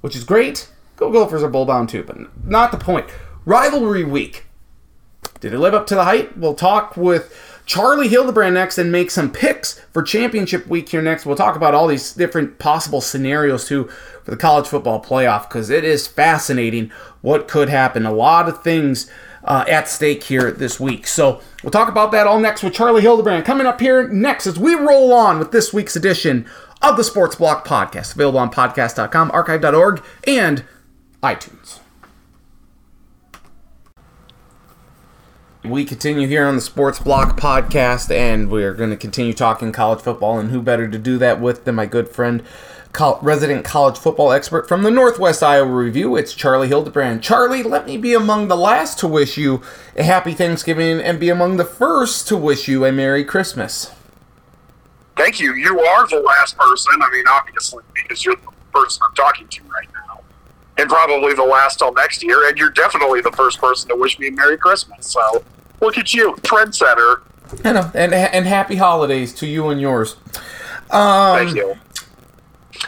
which 0.00 0.16
is 0.16 0.24
great. 0.24 0.70
Go 0.96 1.12
Gophers 1.12 1.42
are 1.42 1.50
bowl 1.50 1.66
bound 1.66 1.90
too, 1.90 2.02
but 2.02 2.16
not 2.44 2.72
the 2.72 2.78
point. 2.78 3.06
Rivalry 3.44 4.04
week. 4.04 4.46
Did 5.40 5.52
it 5.52 5.58
live 5.58 5.74
up 5.74 5.86
to 5.88 5.94
the 5.94 6.04
hype? 6.04 6.36
We'll 6.36 6.54
talk 6.54 6.96
with 6.96 7.36
Charlie 7.66 8.08
Hildebrand 8.08 8.54
next 8.54 8.78
and 8.78 8.90
make 8.90 9.10
some 9.10 9.30
picks 9.30 9.78
for 9.92 10.02
championship 10.02 10.66
week 10.66 10.88
here 10.88 11.02
next. 11.02 11.26
We'll 11.26 11.36
talk 11.36 11.54
about 11.54 11.74
all 11.74 11.86
these 11.86 12.14
different 12.14 12.58
possible 12.58 13.02
scenarios 13.02 13.66
too 13.66 13.84
for 14.24 14.30
the 14.30 14.36
college 14.36 14.66
football 14.66 15.04
playoff 15.04 15.48
because 15.48 15.68
it 15.68 15.84
is 15.84 16.06
fascinating 16.06 16.90
what 17.20 17.46
could 17.46 17.68
happen. 17.68 18.06
A 18.06 18.12
lot 18.12 18.48
of 18.48 18.62
things 18.62 19.10
uh, 19.44 19.64
at 19.68 19.88
stake 19.88 20.24
here 20.24 20.50
this 20.50 20.78
week. 20.78 21.06
So 21.06 21.40
we'll 21.62 21.70
talk 21.70 21.88
about 21.88 22.12
that 22.12 22.26
all 22.26 22.40
next 22.40 22.62
with 22.62 22.74
Charlie 22.74 23.02
Hildebrand. 23.02 23.44
Coming 23.44 23.66
up 23.66 23.80
here 23.80 24.08
next 24.08 24.46
as 24.46 24.58
we 24.58 24.74
roll 24.74 25.12
on 25.12 25.38
with 25.38 25.52
this 25.52 25.72
week's 25.72 25.96
edition 25.96 26.46
of 26.82 26.96
the 26.96 27.04
Sports 27.04 27.36
Block 27.36 27.66
Podcast, 27.66 28.14
available 28.14 28.38
on 28.38 28.50
podcast.com, 28.50 29.30
archive.org, 29.32 30.02
and 30.26 30.64
iTunes. 31.22 31.80
We 35.64 35.84
continue 35.84 36.28
here 36.28 36.46
on 36.46 36.54
the 36.54 36.60
Sports 36.60 37.00
Block 37.00 37.38
podcast, 37.38 38.14
and 38.14 38.48
we're 38.48 38.74
going 38.74 38.90
to 38.90 38.96
continue 38.96 39.32
talking 39.32 39.72
college 39.72 40.00
football. 40.00 40.38
And 40.38 40.50
who 40.50 40.62
better 40.62 40.88
to 40.88 40.98
do 40.98 41.18
that 41.18 41.40
with 41.40 41.64
than 41.64 41.74
my 41.74 41.84
good 41.84 42.08
friend, 42.08 42.42
resident 43.22 43.64
college 43.64 43.98
football 43.98 44.32
expert 44.32 44.68
from 44.68 44.82
the 44.82 44.90
Northwest 44.90 45.42
Iowa 45.42 45.70
Review? 45.70 46.16
It's 46.16 46.34
Charlie 46.34 46.68
Hildebrand. 46.68 47.22
Charlie, 47.22 47.62
let 47.62 47.86
me 47.86 47.96
be 47.96 48.14
among 48.14 48.48
the 48.48 48.56
last 48.56 48.98
to 49.00 49.08
wish 49.08 49.36
you 49.36 49.62
a 49.96 50.02
happy 50.02 50.32
Thanksgiving 50.32 51.00
and 51.00 51.20
be 51.20 51.28
among 51.28 51.56
the 51.56 51.64
first 51.64 52.28
to 52.28 52.36
wish 52.36 52.68
you 52.68 52.84
a 52.84 52.92
Merry 52.92 53.24
Christmas. 53.24 53.92
Thank 55.16 55.40
you. 55.40 55.54
You 55.54 55.80
are 55.80 56.06
the 56.06 56.20
last 56.20 56.56
person. 56.56 56.92
I 57.02 57.10
mean, 57.10 57.24
obviously, 57.28 57.82
because 57.92 58.24
you're 58.24 58.36
the 58.36 58.52
person 58.72 59.02
I'm 59.08 59.14
talking 59.14 59.48
to 59.48 59.62
right 59.64 59.88
now. 59.92 60.20
And 60.76 60.88
probably 60.88 61.34
the 61.34 61.42
last 61.42 61.78
till 61.78 61.92
next 61.92 62.22
year. 62.22 62.48
And 62.48 62.56
you're 62.56 62.70
definitely 62.70 63.20
the 63.20 63.32
first 63.32 63.60
person 63.60 63.88
to 63.88 63.96
wish 63.96 64.18
me 64.18 64.28
a 64.28 64.32
Merry 64.32 64.56
Christmas. 64.56 65.06
So 65.08 65.44
look 65.80 65.98
at 65.98 66.14
you, 66.14 66.34
trendsetter. 66.42 67.22
I 67.64 67.72
know, 67.72 67.90
and 67.94 68.14
and 68.14 68.46
happy 68.46 68.76
holidays 68.76 69.32
to 69.34 69.46
you 69.46 69.70
and 69.70 69.80
yours. 69.80 70.16
Um, 70.90 71.36
Thank 71.38 71.56
you. 71.56 71.76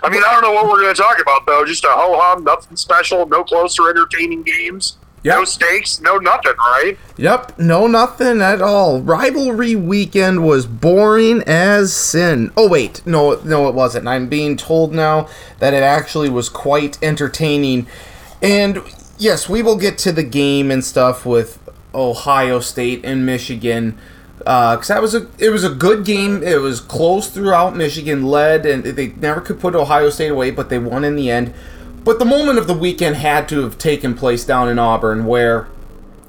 I 0.02 0.10
mean, 0.10 0.22
I 0.26 0.32
don't 0.32 0.42
know 0.42 0.52
what 0.52 0.68
we're 0.68 0.82
going 0.82 0.94
to 0.94 1.00
talk 1.00 1.20
about, 1.20 1.46
though. 1.46 1.64
Just 1.64 1.84
a 1.84 1.88
ho 1.88 2.18
hum, 2.18 2.44
nothing 2.44 2.76
special, 2.76 3.26
no 3.26 3.44
close 3.44 3.78
or 3.78 3.90
entertaining 3.90 4.42
games, 4.42 4.98
no 5.24 5.44
stakes, 5.44 6.00
no 6.00 6.18
nothing, 6.18 6.54
right? 6.58 6.98
Yep, 7.16 7.58
no 7.58 7.86
nothing 7.86 8.40
at 8.40 8.62
all. 8.62 9.00
Rivalry 9.00 9.74
weekend 9.74 10.44
was 10.44 10.66
boring 10.66 11.42
as 11.46 11.92
sin. 11.92 12.52
Oh 12.56 12.68
wait, 12.68 13.04
no, 13.06 13.40
no, 13.42 13.68
it 13.68 13.74
wasn't. 13.74 14.08
I'm 14.08 14.28
being 14.28 14.56
told 14.56 14.92
now 14.94 15.28
that 15.58 15.74
it 15.74 15.82
actually 15.82 16.30
was 16.30 16.48
quite 16.48 17.02
entertaining, 17.02 17.86
and 18.42 18.82
yes, 19.18 19.48
we 19.48 19.62
will 19.62 19.76
get 19.76 19.98
to 19.98 20.12
the 20.12 20.22
game 20.22 20.70
and 20.70 20.84
stuff 20.84 21.26
with 21.26 21.58
Ohio 21.94 22.60
State 22.60 23.04
and 23.04 23.26
Michigan, 23.26 23.98
because 24.40 24.88
that 24.88 25.02
was 25.02 25.14
a 25.14 25.28
it 25.38 25.50
was 25.50 25.64
a 25.64 25.70
good 25.70 26.04
game. 26.04 26.42
It 26.42 26.60
was 26.60 26.80
close 26.80 27.28
throughout. 27.28 27.76
Michigan 27.76 28.24
led, 28.26 28.66
and 28.66 28.82
they 28.84 29.08
never 29.08 29.40
could 29.40 29.60
put 29.60 29.74
Ohio 29.74 30.10
State 30.10 30.30
away, 30.30 30.50
but 30.50 30.68
they 30.68 30.78
won 30.78 31.04
in 31.04 31.14
the 31.14 31.30
end. 31.30 31.52
But 32.04 32.18
the 32.18 32.24
moment 32.24 32.58
of 32.58 32.66
the 32.66 32.74
weekend 32.74 33.16
had 33.16 33.48
to 33.50 33.60
have 33.60 33.76
taken 33.76 34.14
place 34.14 34.44
down 34.44 34.68
in 34.68 34.78
Auburn, 34.78 35.26
where 35.26 35.68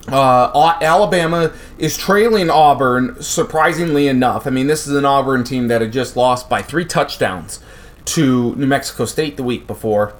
uh, 0.07 0.77
Alabama 0.81 1.53
is 1.77 1.97
trailing 1.97 2.49
Auburn, 2.49 3.21
surprisingly 3.21 4.07
enough. 4.07 4.45
I 4.45 4.49
mean, 4.49 4.67
this 4.67 4.88
is 4.88 4.95
an 4.95 5.05
Auburn 5.05 5.43
team 5.43 5.67
that 5.69 5.81
had 5.81 5.93
just 5.93 6.17
lost 6.17 6.49
by 6.49 6.61
three 6.61 6.85
touchdowns 6.85 7.59
to 8.05 8.55
New 8.55 8.67
Mexico 8.67 9.05
State 9.05 9.38
the 9.38 9.43
week 9.43 9.67
before. 9.67 10.13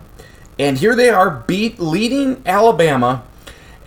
And 0.60 0.78
here 0.78 0.96
they 0.96 1.10
are 1.10 1.44
beat 1.48 1.80
leading 1.80 2.42
Alabama, 2.46 3.24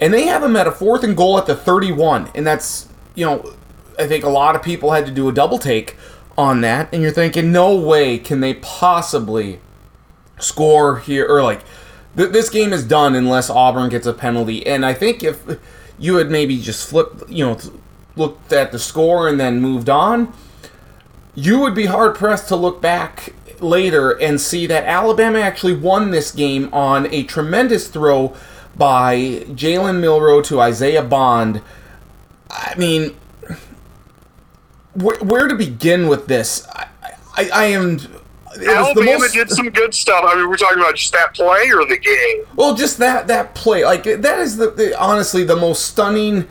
and 0.00 0.12
they 0.12 0.26
have 0.26 0.42
them 0.42 0.56
at 0.56 0.66
a 0.66 0.72
fourth 0.72 1.04
and 1.04 1.16
goal 1.16 1.38
at 1.38 1.46
the 1.46 1.54
31. 1.54 2.30
And 2.34 2.46
that's, 2.46 2.88
you 3.14 3.24
know, 3.24 3.54
I 3.98 4.06
think 4.06 4.24
a 4.24 4.28
lot 4.28 4.56
of 4.56 4.62
people 4.62 4.92
had 4.92 5.06
to 5.06 5.12
do 5.12 5.28
a 5.28 5.32
double 5.32 5.58
take 5.58 5.96
on 6.36 6.60
that. 6.62 6.92
And 6.92 7.02
you're 7.02 7.12
thinking, 7.12 7.52
no 7.52 7.74
way 7.74 8.18
can 8.18 8.40
they 8.40 8.54
possibly 8.54 9.60
score 10.38 10.98
here 10.98 11.26
or 11.26 11.42
like 11.42 11.62
th- 12.16 12.30
this 12.30 12.50
game 12.50 12.72
is 12.72 12.84
done 12.84 13.14
unless 13.14 13.50
Auburn 13.50 13.88
gets 13.88 14.06
a 14.06 14.12
penalty. 14.12 14.66
And 14.66 14.84
I 14.84 14.94
think 14.94 15.22
if 15.22 15.42
you 15.98 16.16
had 16.16 16.30
maybe 16.30 16.60
just 16.60 16.88
flipped, 16.88 17.28
you 17.30 17.44
know, 17.46 17.58
looked 18.16 18.52
at 18.52 18.72
the 18.72 18.78
score 18.78 19.28
and 19.28 19.38
then 19.38 19.60
moved 19.60 19.88
on, 19.88 20.32
you 21.34 21.58
would 21.60 21.74
be 21.74 21.86
hard 21.86 22.14
pressed 22.14 22.48
to 22.48 22.56
look 22.56 22.80
back 22.80 23.32
later 23.60 24.10
and 24.10 24.40
see 24.40 24.66
that 24.66 24.84
Alabama 24.84 25.38
actually 25.40 25.76
won 25.76 26.10
this 26.10 26.30
game 26.30 26.72
on 26.72 27.12
a 27.12 27.24
tremendous 27.24 27.88
throw 27.88 28.36
by 28.76 29.16
Jalen 29.50 30.00
Milroe 30.00 30.42
to 30.42 30.60
Isaiah 30.60 31.02
Bond. 31.02 31.62
I 32.50 32.74
mean, 32.76 33.16
where, 34.94 35.18
where 35.18 35.48
to 35.48 35.54
begin 35.54 36.08
with 36.08 36.26
this? 36.26 36.66
I, 36.72 36.86
I, 37.36 37.50
I 37.52 37.64
am. 37.66 37.98
Alabama 38.66 39.18
most- 39.18 39.34
did 39.34 39.50
some 39.50 39.68
good 39.70 39.94
stuff. 39.94 40.24
I 40.24 40.36
mean, 40.36 40.48
we're 40.48 40.56
talking 40.56 40.78
about 40.78 40.94
just 40.94 41.12
that 41.12 41.34
play 41.34 41.70
or 41.72 41.84
the 41.86 41.98
game. 41.98 42.46
Well, 42.54 42.74
just 42.74 42.98
that 42.98 43.26
that 43.26 43.54
play, 43.54 43.84
like 43.84 44.04
that 44.04 44.38
is 44.38 44.56
the, 44.56 44.70
the 44.70 44.98
honestly 45.00 45.42
the 45.44 45.56
most 45.56 45.86
stunning 45.86 46.46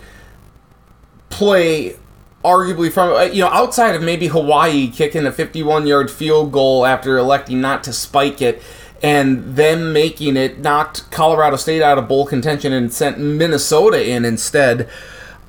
play, 1.30 1.96
arguably 2.44 2.92
from 2.92 3.14
uh, 3.14 3.22
you 3.24 3.42
know 3.42 3.50
outside 3.50 3.96
of 3.96 4.02
maybe 4.02 4.28
Hawaii 4.28 4.90
kicking 4.90 5.26
a 5.26 5.32
51-yard 5.32 6.12
field 6.12 6.52
goal 6.52 6.86
after 6.86 7.18
electing 7.18 7.62
not 7.62 7.86
to 7.86 7.94
spike 7.94 8.42
it, 8.42 8.62
and 9.02 9.56
them 9.56 9.94
making 9.94 10.36
it 10.36 10.60
knocked 10.60 11.10
Colorado 11.10 11.56
State 11.56 11.82
out 11.82 11.98
of 11.98 12.10
bowl 12.10 12.26
contention 12.26 12.74
and 12.74 12.92
sent 12.92 13.18
Minnesota 13.18 14.06
in 14.06 14.26
instead. 14.26 14.90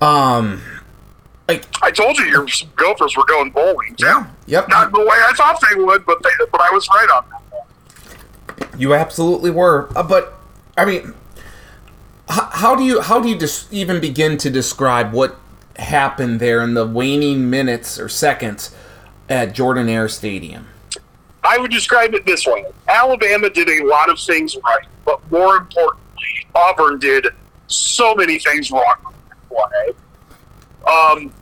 Um, 0.00 0.62
like 1.48 1.66
I 1.82 1.90
told 1.90 2.16
you 2.18 2.24
your 2.26 2.46
Gophers 2.76 3.16
were 3.16 3.24
going 3.26 3.50
bowling. 3.50 3.94
Yeah. 3.98 4.26
Yep. 4.46 4.68
Not 4.68 4.92
the 4.92 5.00
way 5.00 5.06
I 5.10 5.32
thought 5.36 5.62
they 5.70 5.80
would, 5.80 6.06
but 6.06 6.22
they, 6.22 6.30
but 6.50 6.60
I 6.60 6.70
was 6.70 6.88
right 6.88 7.08
on 7.10 7.24
that. 7.30 8.68
One. 8.70 8.80
You 8.80 8.94
absolutely 8.94 9.50
were, 9.50 9.88
uh, 9.96 10.02
but 10.02 10.38
I 10.76 10.84
mean, 10.84 11.14
h- 12.30 12.48
how 12.52 12.74
do 12.74 12.82
you 12.82 13.00
how 13.00 13.20
do 13.20 13.28
you 13.28 13.36
dis- 13.36 13.68
even 13.70 14.00
begin 14.00 14.36
to 14.38 14.50
describe 14.50 15.12
what 15.12 15.38
happened 15.76 16.40
there 16.40 16.62
in 16.62 16.74
the 16.74 16.86
waning 16.86 17.50
minutes 17.50 17.98
or 17.98 18.08
seconds 18.08 18.74
at 19.28 19.54
Jordan-Hare 19.54 20.08
Stadium? 20.08 20.66
I 21.42 21.58
would 21.58 21.70
describe 21.70 22.14
it 22.14 22.24
this 22.24 22.46
way: 22.46 22.64
Alabama 22.88 23.50
did 23.50 23.68
a 23.68 23.84
lot 23.84 24.08
of 24.08 24.18
things 24.18 24.56
right, 24.64 24.86
but 25.04 25.20
more 25.30 25.56
importantly, 25.56 26.46
Auburn 26.54 26.98
did 26.98 27.26
so 27.66 28.14
many 28.14 28.38
things 28.38 28.70
wrong 28.70 28.94
play. 29.48 29.94
Um, 30.86 31.32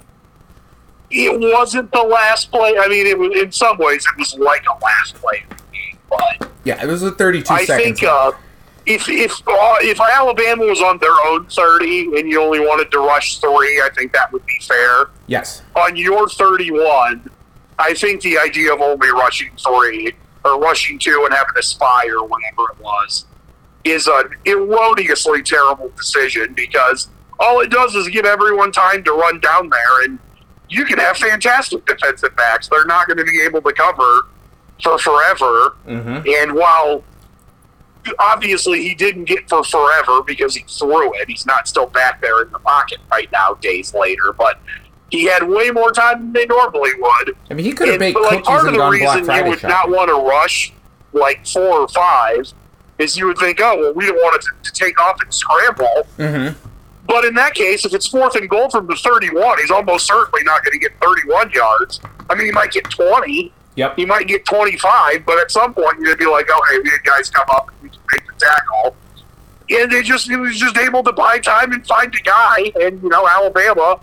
it 1.10 1.38
wasn't 1.38 1.92
the 1.92 2.02
last 2.02 2.50
play. 2.50 2.76
I 2.78 2.88
mean, 2.88 3.06
it 3.06 3.18
was 3.18 3.32
in 3.38 3.52
some 3.52 3.76
ways 3.78 4.06
it 4.06 4.18
was 4.18 4.34
like 4.38 4.64
a 4.66 4.82
last 4.84 5.14
play 5.16 5.44
of 5.50 5.56
the 5.58 5.64
game, 5.72 5.98
but 6.08 6.50
Yeah, 6.64 6.82
it 6.82 6.86
was 6.86 7.02
a 7.02 7.10
32 7.10 7.52
I 7.52 7.64
think 7.66 8.02
uh, 8.02 8.32
if 8.86 9.08
if 9.08 9.32
uh, 9.46 9.76
if 9.80 10.00
Alabama 10.00 10.64
was 10.66 10.80
on 10.80 10.98
their 10.98 11.14
own 11.26 11.46
thirty 11.46 12.04
and 12.18 12.28
you 12.28 12.40
only 12.42 12.60
wanted 12.60 12.90
to 12.92 12.98
rush 12.98 13.38
three, 13.38 13.80
I 13.80 13.90
think 13.94 14.12
that 14.12 14.32
would 14.32 14.44
be 14.46 14.58
fair. 14.60 15.10
yes, 15.28 15.62
On 15.76 15.94
your 15.94 16.28
thirty-one, 16.28 17.30
I 17.78 17.94
think 17.94 18.22
the 18.22 18.38
idea 18.38 18.72
of 18.74 18.80
only 18.80 19.10
rushing 19.10 19.50
three 19.56 20.12
or 20.44 20.58
rushing 20.58 20.98
two 20.98 21.22
and 21.24 21.32
having 21.32 21.54
a 21.56 21.62
spy 21.62 22.06
or 22.08 22.24
whatever 22.26 22.72
it 22.72 22.82
was 22.82 23.26
is 23.84 24.08
an 24.08 24.30
erroneously 24.46 25.42
terrible 25.42 25.90
decision 25.96 26.52
because 26.54 27.08
all 27.42 27.60
it 27.60 27.70
does 27.70 27.94
is 27.94 28.08
give 28.08 28.24
everyone 28.24 28.72
time 28.72 29.02
to 29.04 29.12
run 29.12 29.40
down 29.40 29.68
there 29.68 30.02
and 30.04 30.18
you 30.68 30.84
can 30.86 30.98
have 30.98 31.16
fantastic 31.18 31.84
defensive 31.84 32.34
backs. 32.36 32.68
They're 32.68 32.86
not 32.86 33.06
going 33.06 33.18
to 33.18 33.24
be 33.24 33.42
able 33.42 33.60
to 33.62 33.72
cover 33.72 34.20
for 34.82 34.96
forever. 34.98 35.76
Mhm. 35.86 36.42
And 36.42 36.54
while 36.54 37.04
obviously 38.18 38.82
he 38.82 38.94
didn't 38.94 39.24
get 39.24 39.48
for 39.48 39.62
forever 39.64 40.22
because 40.22 40.54
he 40.54 40.64
threw 40.68 41.12
it, 41.14 41.28
he's 41.28 41.46
not 41.46 41.68
still 41.68 41.86
back 41.86 42.20
there 42.20 42.42
in 42.42 42.50
the 42.50 42.58
pocket 42.58 42.98
right 43.10 43.30
now, 43.32 43.54
days 43.60 43.94
later, 43.94 44.32
but 44.36 44.58
he 45.10 45.24
had 45.24 45.42
way 45.46 45.70
more 45.70 45.92
time 45.92 46.18
than 46.20 46.32
they 46.32 46.46
normally 46.46 46.90
would. 46.98 47.36
I 47.50 47.54
mean 47.54 47.64
he 47.66 47.72
could 47.72 47.88
have 47.88 48.00
but, 48.14 48.22
like, 48.22 48.44
part 48.44 48.66
of 48.66 48.72
the 48.74 48.88
reason 48.88 49.24
you 49.34 49.44
would 49.44 49.62
not 49.62 49.90
want 49.90 50.08
to 50.08 50.14
rush 50.16 50.72
like 51.12 51.46
four 51.46 51.80
or 51.80 51.88
five 51.88 52.52
is 52.98 53.16
you 53.16 53.26
would 53.26 53.36
think, 53.38 53.60
oh, 53.60 53.76
well, 53.78 53.94
we 53.94 54.06
don't 54.06 54.16
want 54.16 54.36
it 54.36 54.42
to, 54.42 54.70
to 54.70 54.72
take 54.72 55.00
off 55.00 55.20
and 55.20 55.32
scramble. 55.32 56.06
Mhm. 56.18 56.54
But 57.12 57.26
in 57.26 57.34
that 57.34 57.52
case, 57.52 57.84
if 57.84 57.92
it's 57.92 58.06
fourth 58.06 58.36
and 58.36 58.48
goal 58.48 58.70
from 58.70 58.86
the 58.86 58.96
31, 58.96 59.58
he's 59.58 59.70
almost 59.70 60.06
certainly 60.06 60.42
not 60.44 60.64
going 60.64 60.72
to 60.72 60.78
get 60.78 60.92
31 61.02 61.50
yards. 61.50 62.00
I 62.30 62.34
mean, 62.34 62.46
he 62.46 62.52
might 62.52 62.72
get 62.72 62.84
20. 62.88 63.52
Yep. 63.74 63.96
He 63.96 64.06
might 64.06 64.26
get 64.26 64.46
25, 64.46 65.26
but 65.26 65.38
at 65.38 65.50
some 65.50 65.74
point 65.74 65.98
you're 65.98 66.06
going 66.06 66.18
to 66.18 66.24
be 66.24 66.30
like, 66.30 66.46
oh, 66.48 66.62
hey, 66.70 66.78
we 66.78 66.88
had 66.88 67.04
guys 67.04 67.28
come 67.28 67.44
up 67.50 67.68
and 67.68 67.82
we 67.82 67.90
can 67.90 68.00
make 68.12 68.26
the 68.26 68.32
tackle. 68.42 68.96
And 69.68 69.92
they 69.92 70.02
just, 70.02 70.26
he 70.26 70.36
was 70.36 70.58
just 70.58 70.78
able 70.78 71.02
to 71.02 71.12
buy 71.12 71.38
time 71.38 71.72
and 71.72 71.86
find 71.86 72.14
a 72.14 72.22
guy. 72.22 72.72
And, 72.80 73.02
you 73.02 73.10
know, 73.10 73.28
Alabama, 73.28 74.00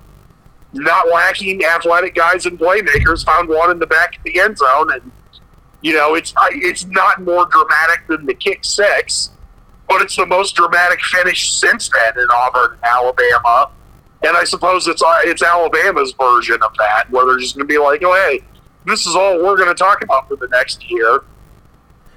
not 0.73 1.09
lacking 1.09 1.65
athletic 1.65 2.13
guys 2.13 2.45
and 2.45 2.59
playmakers, 2.59 3.25
found 3.25 3.49
one 3.49 3.71
in 3.71 3.79
the 3.79 3.87
back 3.87 4.17
of 4.17 4.23
the 4.23 4.39
end 4.39 4.59
zone. 4.59 4.93
And, 4.93 5.11
you 5.81 5.93
know, 5.93 6.13
it's 6.13 6.31
it's 6.51 6.85
not 6.85 7.23
more 7.23 7.47
dramatic 7.47 8.05
than 8.07 8.27
the 8.27 8.35
kick 8.35 8.63
six, 8.63 9.31
but 9.89 10.01
it's 10.03 10.15
the 10.15 10.25
most 10.25 10.55
dramatic 10.55 11.01
finish 11.01 11.51
since 11.51 11.89
then 11.89 12.17
in 12.17 12.27
Auburn, 12.31 12.77
Alabama. 12.83 13.71
And 14.23 14.37
I 14.37 14.43
suppose 14.43 14.87
it's 14.87 15.01
uh, 15.01 15.19
it's 15.23 15.41
Alabama's 15.41 16.13
version 16.13 16.61
of 16.61 16.71
that, 16.77 17.09
where 17.09 17.25
they're 17.25 17.39
just 17.39 17.55
going 17.55 17.67
to 17.67 17.73
be 17.73 17.79
like, 17.79 18.03
oh, 18.03 18.13
hey, 18.13 18.41
this 18.85 19.07
is 19.07 19.15
all 19.15 19.37
we're 19.43 19.57
going 19.57 19.69
to 19.69 19.75
talk 19.75 20.03
about 20.03 20.27
for 20.27 20.35
the 20.35 20.47
next 20.49 20.89
year. 20.89 21.23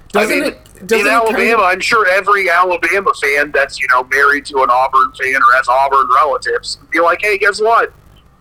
Doesn't 0.09 0.31
I 0.31 0.41
mean, 0.41 0.53
it? 0.53 0.87
Doesn't 0.87 1.07
in 1.07 1.11
Alabama, 1.11 1.37
kind 1.37 1.53
of- 1.53 1.59
I'm 1.61 1.79
sure 1.79 2.07
every 2.07 2.49
Alabama 2.49 3.11
fan 3.21 3.51
that's 3.51 3.79
you 3.79 3.87
know 3.91 4.03
married 4.03 4.45
to 4.47 4.61
an 4.61 4.69
Auburn 4.69 5.11
fan 5.13 5.35
or 5.35 5.55
has 5.55 5.67
Auburn 5.67 6.07
relatives 6.15 6.77
would 6.79 6.91
be 6.91 6.99
like, 6.99 7.21
"Hey, 7.21 7.37
guess 7.37 7.59
what? 7.59 7.91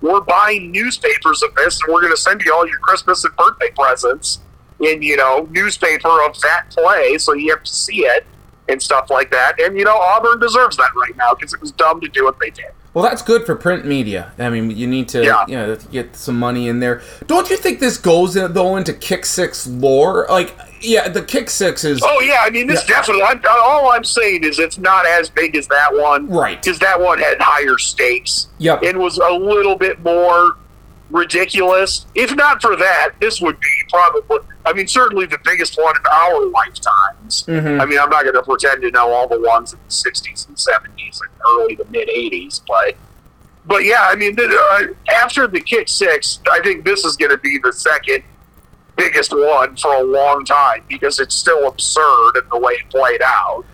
We're 0.02 0.20
buying 0.20 0.72
newspapers 0.72 1.42
of 1.44 1.54
this, 1.54 1.80
and 1.82 1.94
we're 1.94 2.00
going 2.00 2.12
to 2.12 2.20
send 2.20 2.42
you 2.42 2.52
all 2.52 2.66
your 2.66 2.78
Christmas 2.78 3.24
and 3.24 3.34
birthday 3.36 3.70
presents 3.70 4.40
in 4.80 5.00
you 5.00 5.16
know 5.16 5.48
newspaper 5.52 6.22
of 6.26 6.38
that 6.40 6.64
play, 6.70 7.16
so 7.16 7.32
you 7.32 7.50
have 7.50 7.62
to 7.62 7.72
see 7.72 8.04
it 8.04 8.26
and 8.68 8.80
stuff 8.82 9.10
like 9.10 9.30
that." 9.30 9.60
And 9.60 9.78
you 9.78 9.84
know, 9.84 9.96
Auburn 9.96 10.40
deserves 10.40 10.76
that 10.76 10.90
right 10.96 11.16
now 11.16 11.34
because 11.34 11.52
it 11.54 11.60
was 11.60 11.72
dumb 11.72 12.00
to 12.00 12.08
do 12.08 12.24
what 12.24 12.38
they 12.40 12.50
did. 12.50 12.66
Well, 12.94 13.02
that's 13.02 13.22
good 13.22 13.46
for 13.46 13.54
print 13.56 13.86
media. 13.86 14.32
I 14.38 14.50
mean, 14.50 14.70
you 14.70 14.86
need 14.86 15.08
to 15.10 15.24
Yeah. 15.24 15.46
you 15.48 15.56
know 15.56 15.76
get 15.90 16.14
some 16.14 16.38
money 16.38 16.68
in 16.68 16.80
there. 16.80 17.00
Don't 17.26 17.48
you 17.48 17.56
think 17.56 17.80
this 17.80 17.96
goes 17.96 18.36
in, 18.36 18.52
though 18.52 18.76
into 18.76 18.92
kick 18.92 19.24
six 19.24 19.66
lore? 19.66 20.26
Like, 20.28 20.54
yeah, 20.82 21.08
the 21.08 21.22
kick 21.22 21.48
six 21.48 21.84
is 21.84 22.02
Oh 22.04 22.20
yeah, 22.20 22.42
I 22.42 22.50
mean 22.50 22.66
this 22.66 22.86
Yeah. 22.86 22.96
definitely. 22.96 23.22
I'm, 23.22 23.40
uh, 23.48 23.48
all 23.64 23.90
I'm 23.92 24.04
saying 24.04 24.44
is 24.44 24.58
it's 24.58 24.76
not 24.76 25.06
as 25.06 25.30
big 25.30 25.56
as 25.56 25.66
that 25.68 25.94
one, 25.94 26.28
Right. 26.28 26.60
Because 26.62 26.78
that 26.80 27.00
one 27.00 27.18
had 27.18 27.40
higher 27.40 27.78
stakes. 27.78 28.48
Yep. 28.58 28.82
and 28.82 28.98
was 28.98 29.16
a 29.16 29.30
little 29.32 29.74
bit 29.76 30.02
more 30.04 30.56
ridiculous. 31.12 32.06
If 32.14 32.34
not 32.34 32.60
for 32.60 32.74
that, 32.76 33.10
this 33.20 33.40
would 33.40 33.60
be 33.60 33.68
probably. 33.90 34.38
I 34.64 34.72
mean, 34.72 34.86
certainly 34.88 35.26
the 35.26 35.38
biggest 35.44 35.76
one 35.76 35.94
in 35.96 36.02
our 36.10 36.46
lifetimes. 36.46 37.44
Mhm. 37.46 37.80
I 37.80 37.84
mean, 37.84 37.98
I'm 37.98 38.10
not 38.10 38.22
going 38.22 38.34
to 38.34 38.42
pretend 38.42 38.82
to 38.82 38.90
know 38.90 39.10
all 39.12 39.28
the 39.28 39.38
ones 39.40 39.72
in 39.72 39.78
the 39.86 39.92
60s 39.92 40.46
and 40.48 40.56
70s 40.56 41.20
and 41.20 41.30
early 41.50 41.76
to 41.76 41.84
mid 41.90 42.08
80s, 42.08 42.60
but. 42.66 42.96
But 43.64 43.84
yeah, 43.84 44.08
I 44.10 44.16
mean, 44.16 44.36
uh, 44.40 44.82
after 45.14 45.46
the 45.46 45.60
kick 45.60 45.88
six, 45.88 46.40
I 46.50 46.58
think 46.64 46.84
this 46.84 47.04
is 47.04 47.16
going 47.16 47.30
to 47.30 47.38
be 47.38 47.58
the 47.62 47.72
second 47.72 48.24
biggest 48.96 49.32
one 49.32 49.76
for 49.76 49.94
a 49.94 50.02
long 50.02 50.44
time 50.44 50.82
because 50.88 51.20
it's 51.20 51.36
still 51.36 51.68
absurd 51.68 52.32
in 52.38 52.42
the 52.50 52.58
way 52.58 52.72
it 52.72 52.90
played 52.90 53.22
out. 53.22 53.64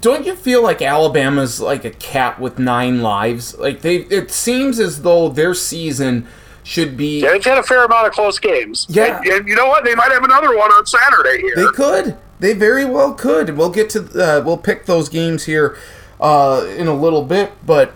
Don't 0.00 0.24
you 0.24 0.34
feel 0.34 0.62
like 0.62 0.80
Alabama's 0.80 1.60
like 1.60 1.84
a 1.84 1.90
cat 1.90 2.40
with 2.40 2.58
nine 2.58 3.02
lives? 3.02 3.54
Like 3.58 3.82
they, 3.82 3.96
it 3.96 4.30
seems 4.30 4.80
as 4.80 5.02
though 5.02 5.28
their 5.28 5.52
season 5.52 6.26
should 6.66 6.96
be. 6.96 7.20
They've 7.22 7.42
had 7.44 7.58
a 7.58 7.62
fair 7.62 7.84
amount 7.84 8.08
of 8.08 8.12
close 8.12 8.40
games. 8.40 8.86
Yeah. 8.88 9.18
and, 9.18 9.26
and 9.26 9.48
you 9.48 9.54
know 9.54 9.68
what? 9.68 9.84
They 9.84 9.94
might 9.94 10.10
have 10.10 10.24
another 10.24 10.56
one 10.56 10.70
on 10.72 10.84
Saturday 10.84 11.40
here. 11.40 11.54
They 11.54 11.66
could. 11.66 12.18
They 12.40 12.54
very 12.54 12.84
well 12.84 13.14
could. 13.14 13.56
We'll 13.56 13.70
get 13.70 13.88
to. 13.90 14.00
Uh, 14.00 14.42
we'll 14.44 14.58
pick 14.58 14.86
those 14.86 15.08
games 15.08 15.44
here 15.44 15.78
uh, 16.20 16.66
in 16.76 16.88
a 16.88 16.94
little 16.94 17.22
bit, 17.22 17.52
but. 17.64 17.94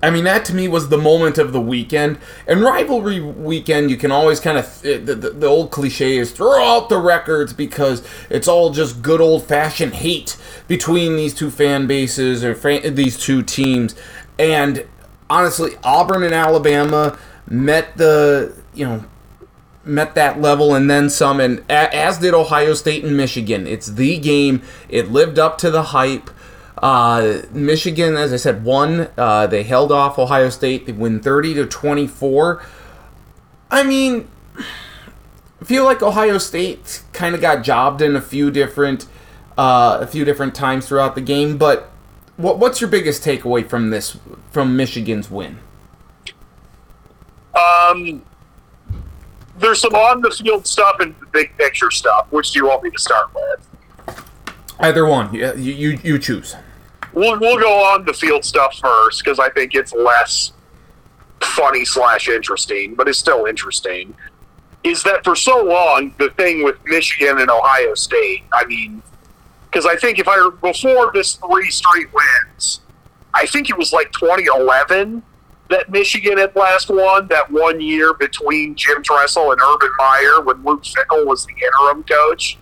I 0.00 0.10
mean, 0.10 0.22
that 0.24 0.44
to 0.44 0.54
me 0.54 0.68
was 0.68 0.90
the 0.90 0.96
moment 0.96 1.38
of 1.38 1.52
the 1.52 1.60
weekend. 1.60 2.18
And 2.46 2.60
rivalry 2.60 3.18
weekend, 3.18 3.90
you 3.90 3.96
can 3.96 4.12
always 4.12 4.38
kind 4.38 4.56
of. 4.56 4.80
The, 4.80 4.98
the, 4.98 5.30
the 5.30 5.46
old 5.48 5.72
cliche 5.72 6.18
is 6.18 6.30
throw 6.30 6.62
out 6.62 6.88
the 6.88 6.98
records 6.98 7.52
because 7.52 8.06
it's 8.30 8.46
all 8.46 8.70
just 8.70 9.02
good 9.02 9.20
old 9.20 9.42
fashioned 9.42 9.94
hate 9.94 10.36
between 10.68 11.16
these 11.16 11.34
two 11.34 11.50
fan 11.50 11.88
bases 11.88 12.44
or 12.44 12.54
fa- 12.54 12.88
these 12.88 13.18
two 13.18 13.42
teams. 13.42 13.96
And 14.38 14.86
honestly, 15.28 15.72
Auburn 15.82 16.22
and 16.22 16.32
Alabama 16.32 17.18
met 17.48 17.96
the. 17.96 18.54
You 18.74 18.86
know, 18.86 19.04
met 19.84 20.14
that 20.14 20.40
level 20.40 20.74
and 20.74 20.88
then 20.90 21.08
some, 21.08 21.40
and 21.40 21.64
as 21.70 22.18
did 22.18 22.34
Ohio 22.34 22.74
State 22.74 23.02
and 23.02 23.16
Michigan. 23.16 23.66
It's 23.66 23.86
the 23.86 24.18
game. 24.18 24.62
It 24.88 25.10
lived 25.10 25.38
up 25.38 25.58
to 25.58 25.70
the 25.70 25.82
hype. 25.82 26.30
Uh, 26.76 27.40
Michigan, 27.50 28.14
as 28.14 28.32
I 28.32 28.36
said, 28.36 28.64
won. 28.64 29.08
Uh, 29.16 29.46
they 29.48 29.62
held 29.64 29.90
off 29.90 30.18
Ohio 30.18 30.50
State. 30.50 30.86
They 30.86 30.92
win 30.92 31.20
thirty 31.20 31.54
to 31.54 31.66
twenty-four. 31.66 32.62
I 33.70 33.82
mean, 33.82 34.28
feel 35.64 35.84
like 35.84 36.02
Ohio 36.02 36.38
State 36.38 37.02
kind 37.12 37.34
of 37.34 37.40
got 37.40 37.64
jobbed 37.64 38.00
in 38.00 38.14
a 38.14 38.20
few 38.20 38.50
different 38.50 39.06
uh, 39.56 39.98
a 40.00 40.06
few 40.06 40.24
different 40.24 40.54
times 40.54 40.86
throughout 40.86 41.14
the 41.16 41.20
game. 41.20 41.56
But 41.56 41.90
what, 42.36 42.58
what's 42.58 42.80
your 42.80 42.90
biggest 42.90 43.24
takeaway 43.24 43.68
from 43.68 43.90
this 43.90 44.18
from 44.52 44.76
Michigan's 44.76 45.30
win? 45.30 45.58
Um, 47.54 48.22
there's 49.58 49.80
some 49.80 49.94
on 49.94 50.20
the 50.20 50.30
field 50.30 50.66
stuff 50.66 51.00
and 51.00 51.14
big 51.32 51.56
picture 51.56 51.90
stuff. 51.90 52.26
Which 52.30 52.52
do 52.52 52.60
you 52.60 52.66
want 52.66 52.82
me 52.82 52.90
to 52.90 52.98
start 52.98 53.28
with? 53.34 54.24
Either 54.80 55.06
one, 55.06 55.34
you 55.34 55.52
you, 55.54 55.98
you 56.02 56.18
choose. 56.18 56.54
We'll, 57.12 57.38
we'll 57.40 57.58
go 57.58 57.72
on 57.94 58.04
the 58.04 58.12
field 58.12 58.44
stuff 58.44 58.78
first 58.78 59.24
because 59.24 59.38
I 59.38 59.50
think 59.50 59.74
it's 59.74 59.92
less 59.92 60.52
funny 61.42 61.84
slash 61.84 62.28
interesting, 62.28 62.94
but 62.94 63.08
it's 63.08 63.18
still 63.18 63.46
interesting. 63.46 64.14
Is 64.84 65.02
that 65.02 65.24
for 65.24 65.34
so 65.34 65.64
long 65.64 66.14
the 66.18 66.30
thing 66.30 66.62
with 66.62 66.76
Michigan 66.84 67.38
and 67.38 67.50
Ohio 67.50 67.94
State? 67.94 68.44
I 68.52 68.64
mean, 68.66 69.02
because 69.64 69.84
I 69.84 69.96
think 69.96 70.18
if 70.18 70.28
I 70.28 70.50
before 70.62 71.10
this 71.12 71.34
three 71.34 71.70
straight 71.70 72.08
wins, 72.12 72.80
I 73.34 73.46
think 73.46 73.70
it 73.70 73.76
was 73.76 73.92
like 73.92 74.12
2011 74.12 75.22
that 75.70 75.90
Michigan 75.90 76.38
had 76.38 76.54
last 76.56 76.88
won 76.88 77.28
that 77.28 77.50
one 77.50 77.80
year 77.80 78.14
between 78.14 78.74
Jim 78.74 79.02
Tressel 79.02 79.52
and 79.52 79.60
Urban 79.60 79.90
Meyer 79.98 80.40
when 80.40 80.64
Luke 80.64 80.82
Fickell 80.84 81.26
was 81.26 81.44
the 81.46 81.52
interim 81.52 82.02
coach, 82.04 82.56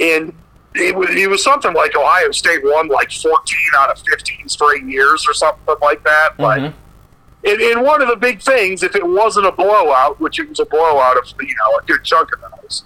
and 0.00 0.32
it 0.74 0.94
was, 0.94 1.08
it 1.10 1.28
was 1.30 1.42
something 1.42 1.72
like 1.72 1.96
Ohio 1.96 2.30
State 2.32 2.60
won 2.64 2.88
like 2.88 3.10
14 3.12 3.58
out 3.76 3.90
of 3.90 3.98
15 4.08 4.48
straight 4.48 4.84
years 4.84 5.26
or 5.28 5.34
something 5.34 5.74
like 5.82 6.02
that. 6.04 6.30
But 6.36 6.58
Mhm. 6.60 6.72
and, 7.44 7.60
and 7.60 7.82
one 7.82 8.02
of 8.02 8.08
the 8.08 8.16
big 8.16 8.40
things, 8.42 8.82
if 8.82 8.94
it 8.96 9.06
wasn't 9.06 9.46
a 9.46 9.52
blowout, 9.52 10.20
which 10.20 10.38
it 10.40 10.48
was 10.48 10.58
a 10.60 10.64
blowout 10.66 11.16
of 11.16 11.24
you 11.40 11.54
know 11.54 11.78
a 11.78 11.82
good 11.86 12.02
chunk 12.04 12.30
of 12.32 12.40
those, 12.62 12.84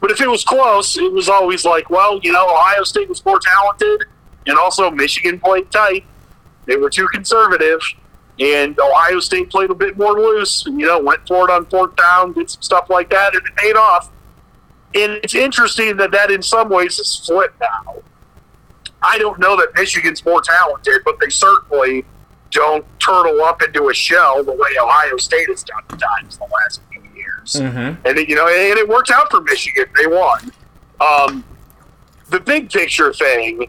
but 0.00 0.10
if 0.10 0.20
it 0.20 0.28
was 0.30 0.44
close, 0.44 0.96
it 0.98 1.12
was 1.12 1.28
always 1.28 1.64
like, 1.64 1.88
well, 1.90 2.20
you 2.22 2.32
know, 2.32 2.46
Ohio 2.48 2.84
State 2.84 3.08
was 3.08 3.24
more 3.24 3.38
talented, 3.38 4.04
and 4.46 4.58
also 4.58 4.90
Michigan 4.90 5.38
played 5.40 5.70
tight. 5.70 6.04
They 6.66 6.76
were 6.76 6.90
too 6.90 7.08
conservative, 7.08 7.80
and 8.38 8.78
Ohio 8.78 9.20
State 9.20 9.50
played 9.50 9.70
a 9.70 9.74
bit 9.74 9.96
more 9.96 10.12
loose, 10.12 10.66
and 10.66 10.78
you 10.80 10.86
know, 10.86 10.98
went 10.98 11.26
for 11.26 11.48
it 11.48 11.52
on 11.52 11.66
fourth 11.66 11.96
down, 11.96 12.32
did 12.32 12.50
some 12.50 12.62
stuff 12.62 12.90
like 12.90 13.10
that, 13.10 13.34
and 13.34 13.46
it 13.46 13.56
paid 13.56 13.76
off. 13.76 14.10
And 14.94 15.12
it's 15.22 15.34
interesting 15.34 15.96
that 15.96 16.10
that 16.12 16.30
in 16.30 16.42
some 16.42 16.68
ways 16.68 16.98
is 16.98 17.22
flipped 17.26 17.60
now. 17.60 18.02
I 19.02 19.18
don't 19.18 19.38
know 19.38 19.56
that 19.56 19.68
Michigan's 19.74 20.24
more 20.24 20.40
talented, 20.40 21.02
but 21.04 21.18
they 21.20 21.28
certainly 21.28 22.04
don't 22.50 22.84
turtle 22.98 23.42
up 23.42 23.62
into 23.62 23.88
a 23.88 23.94
shell 23.94 24.42
the 24.42 24.52
way 24.52 24.68
Ohio 24.80 25.16
State 25.16 25.48
has 25.48 25.62
done 25.62 25.82
at 25.90 25.98
times 25.98 26.38
the 26.38 26.46
last 26.62 26.80
few 26.90 27.02
years. 27.14 27.54
Mm-hmm. 27.54 28.06
And 28.06 28.28
you 28.28 28.34
know, 28.34 28.48
and 28.48 28.78
it 28.78 28.88
worked 28.88 29.10
out 29.10 29.30
for 29.30 29.40
Michigan. 29.42 29.86
They 29.96 30.06
won. 30.06 30.50
Um, 31.00 31.44
the 32.28 32.40
big 32.40 32.70
picture 32.70 33.12
thing 33.12 33.68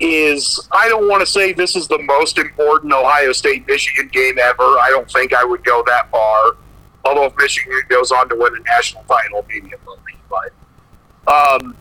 is 0.00 0.68
I 0.72 0.88
don't 0.88 1.08
want 1.08 1.20
to 1.20 1.26
say 1.26 1.52
this 1.52 1.76
is 1.76 1.88
the 1.88 1.98
most 1.98 2.38
important 2.38 2.92
Ohio 2.92 3.32
State 3.32 3.66
Michigan 3.66 4.08
game 4.08 4.38
ever. 4.38 4.62
I 4.62 4.88
don't 4.90 5.10
think 5.10 5.32
I 5.34 5.44
would 5.44 5.64
go 5.64 5.82
that 5.86 6.10
far. 6.10 6.56
Although 7.04 7.24
if 7.24 7.36
Michigan 7.36 7.80
goes 7.88 8.10
on 8.12 8.28
to 8.30 8.36
win 8.36 8.54
a 8.56 8.60
national 8.62 9.04
title, 9.04 9.44
maybe 9.48 9.68
it 9.70 9.80
will 9.86 9.98
be. 10.06 10.14
But 10.30 11.32
um, 11.32 11.76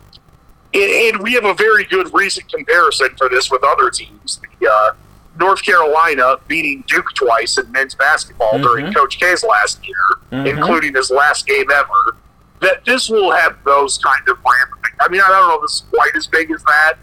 and, 0.73 0.84
and 1.15 1.19
we 1.23 1.34
have 1.34 1.45
a 1.45 1.53
very 1.53 1.84
good 1.85 2.13
recent 2.13 2.51
comparison 2.51 3.09
for 3.17 3.30
this 3.30 3.49
with 3.51 3.63
other 3.63 3.89
teams. 3.89 4.39
The 4.59 4.67
uh, 4.69 4.93
North 5.39 5.63
Carolina 5.63 6.38
beating 6.47 6.84
Duke 6.88 7.13
twice 7.15 7.57
in 7.57 7.71
men's 7.71 7.95
basketball 7.95 8.59
during 8.59 8.88
Mhm. 8.88 8.95
Coach 8.95 9.19
K's 9.19 9.43
last 9.43 9.80
year, 9.88 9.95
Mhm. 10.31 10.47
including 10.57 10.93
his 10.95 11.09
last 11.09 11.47
game 11.47 11.71
ever. 11.71 12.17
That 12.59 12.85
this 12.85 13.09
will 13.09 13.31
have 13.31 13.57
those 13.65 13.97
kind 13.97 14.21
of 14.30 14.38
ramifications. 14.45 14.97
I 14.99 15.07
mean, 15.09 15.21
I 15.21 15.27
don't 15.30 15.47
know 15.49 15.55
if 15.55 15.61
this 15.63 15.73
is 15.75 15.84
quite 15.91 16.15
as 16.15 16.27
big 16.27 16.51
as 16.51 16.63
that, 16.63 16.93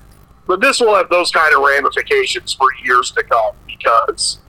but 0.50 0.60
this 0.60 0.80
will 0.80 0.96
have 0.96 1.08
those 1.10 1.30
kind 1.30 1.54
of 1.54 1.62
ramifications 1.62 2.52
for 2.52 2.66
years 2.82 3.12
to 3.12 3.22
come 3.22 3.54
because 3.68 4.40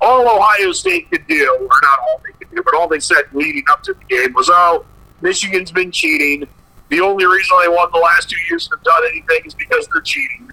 all 0.00 0.28
Ohio 0.28 0.72
State 0.72 1.08
could 1.12 1.24
do, 1.28 1.48
or 1.60 1.78
not 1.80 1.98
all 2.00 2.20
they 2.26 2.32
could 2.32 2.52
do, 2.52 2.60
but 2.60 2.74
all 2.74 2.88
they 2.88 2.98
said 2.98 3.22
leading 3.32 3.62
up 3.70 3.80
to 3.84 3.94
the 3.94 4.04
game 4.06 4.32
was, 4.34 4.50
oh, 4.52 4.84
Michigan's 5.20 5.70
been 5.70 5.92
cheating. 5.92 6.48
The 6.88 7.00
only 7.00 7.24
reason 7.24 7.56
they 7.62 7.68
won 7.68 7.88
the 7.92 8.00
last 8.00 8.28
two 8.28 8.36
years 8.50 8.66
and 8.66 8.76
have 8.76 8.82
done 8.82 9.02
anything 9.08 9.46
is 9.46 9.54
because 9.54 9.86
they're 9.92 10.02
cheating, 10.02 10.50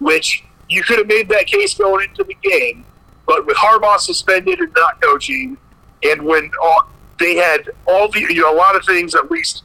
which 0.00 0.44
you 0.68 0.82
could 0.82 0.98
have 0.98 1.06
made 1.06 1.30
that 1.30 1.46
case 1.46 1.72
going 1.72 2.10
into 2.10 2.22
the 2.22 2.36
game. 2.46 2.84
But 3.24 3.46
with 3.46 3.56
Harbaugh 3.56 4.00
suspended 4.00 4.60
and 4.60 4.74
not 4.74 5.00
coaching, 5.00 5.56
and 6.02 6.26
when 6.26 6.50
all, 6.62 6.90
they 7.18 7.36
had 7.36 7.70
all 7.86 8.10
the, 8.10 8.20
you 8.20 8.42
know, 8.42 8.54
a 8.54 8.54
lot 8.54 8.76
of 8.76 8.84
things 8.84 9.14
at 9.14 9.30
least 9.30 9.62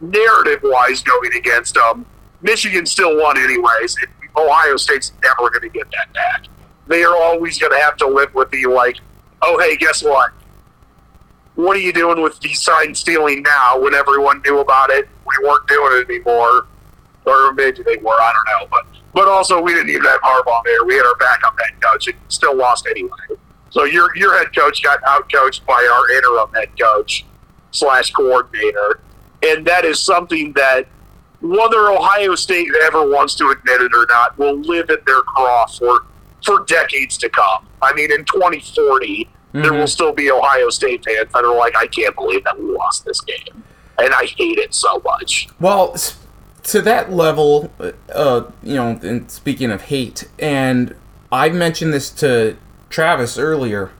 narrative 0.00 0.62
wise 0.64 1.04
going 1.04 1.32
against 1.32 1.76
them, 1.76 2.06
Michigan 2.42 2.86
still 2.86 3.16
won 3.16 3.38
anyways. 3.38 3.96
And 3.96 4.08
Ohio 4.36 4.76
State's 4.76 5.12
never 5.22 5.50
going 5.50 5.62
to 5.62 5.68
get 5.68 5.90
that 5.92 6.12
back. 6.12 6.46
They 6.86 7.02
are 7.02 7.16
always 7.16 7.58
going 7.58 7.72
to 7.72 7.78
have 7.78 7.96
to 7.98 8.06
live 8.06 8.34
with 8.34 8.50
the 8.50 8.66
like, 8.66 8.98
oh 9.42 9.58
hey, 9.58 9.76
guess 9.76 10.02
what? 10.02 10.32
What 11.54 11.76
are 11.76 11.80
you 11.80 11.92
doing 11.92 12.22
with 12.22 12.38
the 12.40 12.52
sign 12.52 12.94
stealing 12.94 13.42
now? 13.42 13.80
When 13.80 13.94
everyone 13.94 14.42
knew 14.44 14.58
about 14.58 14.90
it, 14.90 15.08
we 15.26 15.46
weren't 15.46 15.66
doing 15.66 16.00
it 16.00 16.10
anymore, 16.10 16.66
or 17.24 17.52
maybe 17.54 17.82
they 17.82 17.96
were. 17.96 18.12
I 18.12 18.32
don't 18.32 18.60
know, 18.60 18.68
but 18.70 18.86
but 19.14 19.28
also 19.28 19.60
we 19.60 19.72
didn't 19.72 19.88
even 19.88 20.04
have 20.04 20.20
Harbaugh 20.20 20.62
there. 20.64 20.84
We 20.84 20.96
had 20.96 21.06
our 21.06 21.16
backup 21.16 21.58
head 21.58 21.80
coach, 21.80 22.08
and 22.08 22.16
still 22.28 22.54
lost 22.54 22.86
anyway. 22.86 23.10
So 23.70 23.84
your 23.84 24.14
your 24.16 24.36
head 24.36 24.54
coach 24.54 24.82
got 24.82 25.02
outcoached 25.02 25.64
by 25.64 25.88
our 25.92 26.10
interim 26.16 26.52
head 26.54 26.78
coach 26.78 27.24
slash 27.70 28.10
coordinator, 28.12 29.00
and 29.42 29.66
that 29.66 29.86
is 29.86 29.98
something 29.98 30.52
that 30.52 30.86
whether 31.40 31.90
Ohio 31.90 32.34
State 32.34 32.68
ever 32.82 33.08
wants 33.08 33.34
to 33.36 33.50
admit 33.50 33.80
it 33.80 33.94
or 33.94 34.06
not, 34.08 34.38
will 34.38 34.58
live 34.60 34.90
in 34.90 34.98
their 35.06 35.22
craw 35.22 35.66
for 35.66 36.04
for 36.44 36.64
decades 36.66 37.16
to 37.18 37.28
come. 37.28 37.66
I 37.82 37.92
mean, 37.94 38.12
in 38.12 38.24
2040, 38.24 39.28
there 39.52 39.72
Mhm. 39.72 39.80
will 39.80 39.86
still 39.86 40.12
be 40.12 40.30
Ohio 40.30 40.70
State 40.70 41.04
fans 41.04 41.28
that 41.32 41.44
are 41.44 41.56
like, 41.56 41.74
"I 41.76 41.86
can't 41.88 42.14
believe 42.14 42.44
that 42.44 42.60
we 42.60 42.70
lost 42.72 43.04
this 43.04 43.20
game," 43.20 43.64
and 43.98 44.14
I 44.14 44.26
hate 44.26 44.58
it 44.58 44.72
so 44.72 45.02
much. 45.04 45.48
Well, 45.58 45.96
to 46.64 46.82
that 46.82 47.12
level, 47.12 47.72
uh, 48.14 48.42
you 48.62 48.74
know, 48.76 48.98
and 49.02 49.30
speaking 49.30 49.70
of 49.72 49.82
hate, 49.82 50.28
and 50.38 50.94
I 51.32 51.48
mentioned 51.48 51.92
this 51.92 52.10
to 52.10 52.56
Travis 52.90 53.38
earlier. 53.38 53.90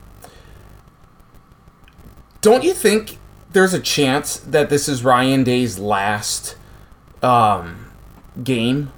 Don't 2.41 2.63
you 2.63 2.73
think 2.73 3.17
there's 3.51 3.73
a 3.73 3.79
chance 3.79 4.37
that 4.37 4.69
this 4.69 4.87
is 4.87 5.03
Ryan 5.03 5.43
Day's 5.43 5.77
last 5.79 6.55
um, 7.23 7.87
game, 8.43 8.91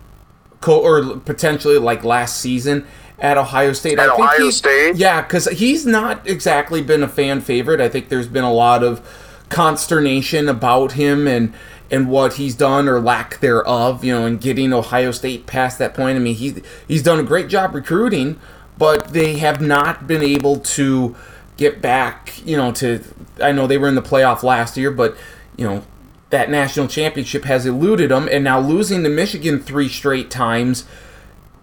Co- 0.61 0.79
or 0.81 1.17
potentially 1.19 1.77
like 1.77 2.03
last 2.03 2.37
season 2.39 2.85
at 3.19 3.37
Ohio 3.37 3.73
State? 3.73 3.97
At 3.99 4.09
Ohio 4.09 4.37
he's- 4.39 4.57
State? 4.57 4.95
yeah, 4.97 5.21
because 5.21 5.45
he's 5.47 5.85
not 5.85 6.27
exactly 6.27 6.81
been 6.81 7.03
a 7.03 7.07
fan 7.07 7.41
favorite. 7.41 7.79
I 7.81 7.89
think 7.89 8.09
there's 8.09 8.27
been 8.27 8.43
a 8.43 8.53
lot 8.53 8.83
of 8.83 9.01
consternation 9.49 10.47
about 10.47 10.93
him 10.93 11.27
and 11.27 11.53
and 11.91 12.07
what 12.07 12.33
he's 12.33 12.53
done 12.53 12.87
or 12.87 12.99
lack 12.99 13.39
thereof, 13.39 14.03
you 14.03 14.13
know, 14.13 14.25
in 14.27 14.37
getting 14.37 14.71
Ohio 14.71 15.09
State 15.09 15.47
past 15.47 15.79
that 15.79 15.93
point. 15.95 16.15
I 16.17 16.19
mean, 16.19 16.35
he 16.35 16.61
he's 16.87 17.01
done 17.03 17.19
a 17.19 17.23
great 17.23 17.47
job 17.47 17.73
recruiting, 17.73 18.39
but 18.77 19.11
they 19.13 19.37
have 19.39 19.59
not 19.59 20.05
been 20.07 20.21
able 20.21 20.57
to 20.57 21.15
get 21.57 21.81
back, 21.81 22.41
you 22.45 22.55
know, 22.55 22.71
to 22.73 23.03
I 23.41 23.51
know 23.53 23.65
they 23.65 23.77
were 23.79 23.87
in 23.87 23.95
the 23.95 24.01
playoff 24.03 24.43
last 24.43 24.77
year, 24.77 24.91
but 24.91 25.17
you 25.57 25.65
know, 25.67 25.83
that 26.29 26.49
national 26.49 26.87
championship 26.87 27.45
has 27.45 27.65
eluded 27.65 28.11
them 28.11 28.27
and 28.31 28.43
now 28.43 28.59
losing 28.59 29.03
to 29.03 29.09
Michigan 29.09 29.59
3 29.59 29.87
straight 29.89 30.29
times 30.29 30.85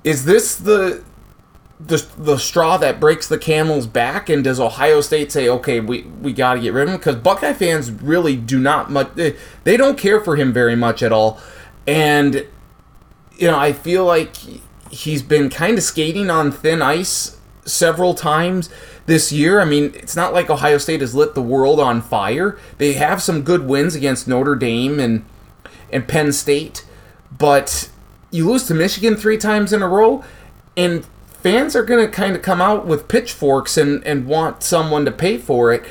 is 0.05 0.25
this 0.25 0.57
the 0.57 1.05
the, 1.79 2.07
the 2.17 2.39
straw 2.39 2.79
that 2.79 2.99
breaks 2.99 3.29
the 3.29 3.37
camel's 3.37 3.87
back? 3.87 4.31
And 4.31 4.43
does 4.43 4.59
ohio 4.59 5.01
state 5.01 5.31
say 5.31 5.49
okay 5.49 5.81
we, 5.81 6.03
we 6.03 6.33
got 6.33 6.55
to 6.55 6.61
get 6.61 6.73
rid 6.73 6.85
of 6.85 6.89
him 6.91 6.97
because 6.97 7.17
buckeye 7.17 7.53
fans 7.53 7.91
really 7.91 8.37
do 8.37 8.59
not 8.59 8.91
much 8.91 9.15
they, 9.15 9.37
they 9.65 9.77
don't 9.77 9.99
care 9.99 10.21
for 10.21 10.37
him 10.37 10.53
very 10.53 10.77
much 10.77 11.03
at 11.03 11.13
all. 11.13 11.41
And 11.87 12.47
you 13.37 13.49
know 13.49 13.59
i 13.59 13.73
feel 13.73 14.05
like 14.05 14.35
he's 14.91 15.23
been 15.23 15.51
kind 15.51 15.77
of 15.77 15.85
skating 15.85 16.31
on 16.31 16.51
thin 16.51 16.81
ice 16.81 17.39
several 17.65 18.15
times 18.15 18.71
this 19.07 19.33
year 19.33 19.61
i 19.61 19.65
mean 19.65 19.93
it's 19.95 20.17
not 20.17 20.33
like 20.33 20.51
ohio 20.51 20.79
state 20.79 21.01
has 21.01 21.15
lit 21.15 21.35
the 21.35 21.43
world 21.43 21.81
on 21.81 22.03
fire 22.03 22.59
they 22.79 22.95
have 22.95 23.23
some 23.23 23.43
good 23.43 23.67
wins 23.67 23.95
against 23.95 24.29
notre 24.29 24.55
dame 24.55 25.01
and 25.01 25.25
and 25.93 26.07
penn 26.09 26.33
state 26.33 26.85
but 27.37 27.89
you 28.31 28.49
lose 28.49 28.67
to 28.67 28.75
michigan 28.75 29.17
three 29.17 29.39
times 29.39 29.73
in 29.73 29.83
a 29.83 29.89
row 29.89 30.25
and 30.77 31.07
fans 31.47 31.77
are 31.77 31.85
going 31.85 32.05
to 32.05 32.11
kind 32.11 32.35
of 32.35 32.43
come 32.43 32.61
out 32.61 32.89
with 32.89 33.07
pitchforks 33.07 33.77
and, 33.77 34.05
and 34.05 34.27
want 34.27 34.65
someone 34.65 35.05
to 35.05 35.13
pay 35.13 35.39
for 35.39 35.73
it. 35.73 35.85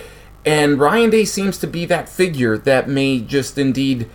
And 0.45 0.77
Ryan 0.77 1.09
Day 1.09 1.23
seems 1.23 1.57
to 1.59 1.67
be 1.67 1.85
that 1.85 2.09
figure 2.09 2.57
that 2.57 2.89
may 2.89 3.21
just 3.21 3.57
indeed 3.57 4.09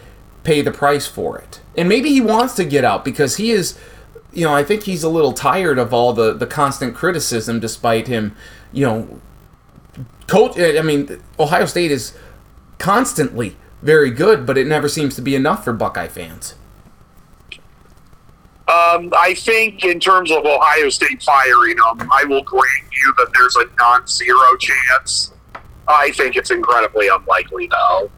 pay 0.44 0.60
the 0.60 0.70
price 0.70 1.06
for 1.06 1.38
it. 1.38 1.62
And 1.78 1.88
maybe 1.88 2.10
he 2.10 2.20
wants 2.20 2.54
to 2.56 2.64
get 2.64 2.84
out 2.84 3.06
because 3.06 3.36
he 3.36 3.52
is, 3.52 3.78
you 4.34 4.44
know, 4.44 4.54
I 4.54 4.62
think 4.62 4.82
he's 4.82 5.02
a 5.02 5.08
little 5.08 5.32
tired 5.32 5.78
of 5.78 5.94
all 5.94 6.12
the, 6.12 6.34
the 6.34 6.46
constant 6.46 6.94
criticism 6.94 7.58
despite 7.58 8.06
him, 8.06 8.36
you 8.72 8.86
know, 8.86 9.20
coach. 10.26 10.58
I 10.58 10.82
mean, 10.82 11.20
Ohio 11.38 11.66
State 11.66 11.90
is 11.90 12.16
constantly 12.78 13.56
very 13.82 14.10
good, 14.10 14.46
but 14.46 14.58
it 14.58 14.66
never 14.66 14.88
seems 14.88 15.14
to 15.16 15.22
be 15.22 15.34
enough 15.34 15.64
for 15.64 15.72
Buckeye 15.72 16.08
fans. 16.08 16.54
Um, 18.68 19.12
I 19.16 19.34
think 19.36 19.84
in 19.84 19.98
terms 19.98 20.30
of 20.30 20.44
Ohio 20.44 20.90
State 20.90 21.22
firing 21.22 21.76
him, 21.76 22.08
I 22.12 22.24
will 22.24 22.42
grant 22.42 22.84
you 22.92 23.14
that 23.18 23.32
there's 23.34 23.56
a 23.56 23.64
non-zero 23.76 24.56
chance. 24.58 25.32
I 25.88 26.12
think 26.12 26.36
it's 26.36 26.52
incredibly 26.52 27.08
unlikely, 27.08 27.66
though, 27.66 28.10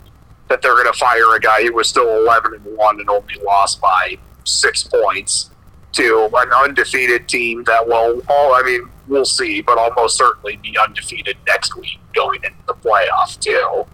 that 0.49 0.61
they're 0.61 0.75
going 0.75 0.93
to 0.93 0.99
fire 0.99 1.35
a 1.35 1.41
guy 1.41 1.63
who 1.63 1.73
was 1.73 1.89
still 1.89 2.19
11 2.19 2.53
and 2.55 2.77
one 2.77 3.01
and 3.01 3.09
only 3.09 3.35
lost 3.43 3.81
by 3.81 4.19
six 4.45 4.83
points 4.83 5.52
to 5.93 6.31
an 6.35 6.51
undefeated 6.53 7.29
team 7.29 7.65
that 7.65 7.87
will 7.87 8.23
all. 8.29 8.55
I 8.55 8.63
mean, 8.63 8.89
we'll 9.09 9.25
see, 9.25 9.61
but 9.61 9.79
almost 9.79 10.17
certainly 10.17 10.57
be 10.57 10.77
undefeated 10.79 11.37
next 11.47 11.77
week 11.77 11.99
going 12.15 12.43
into 12.43 12.59
the 12.67 12.75
playoff 12.75 13.39
too. 13.41 13.85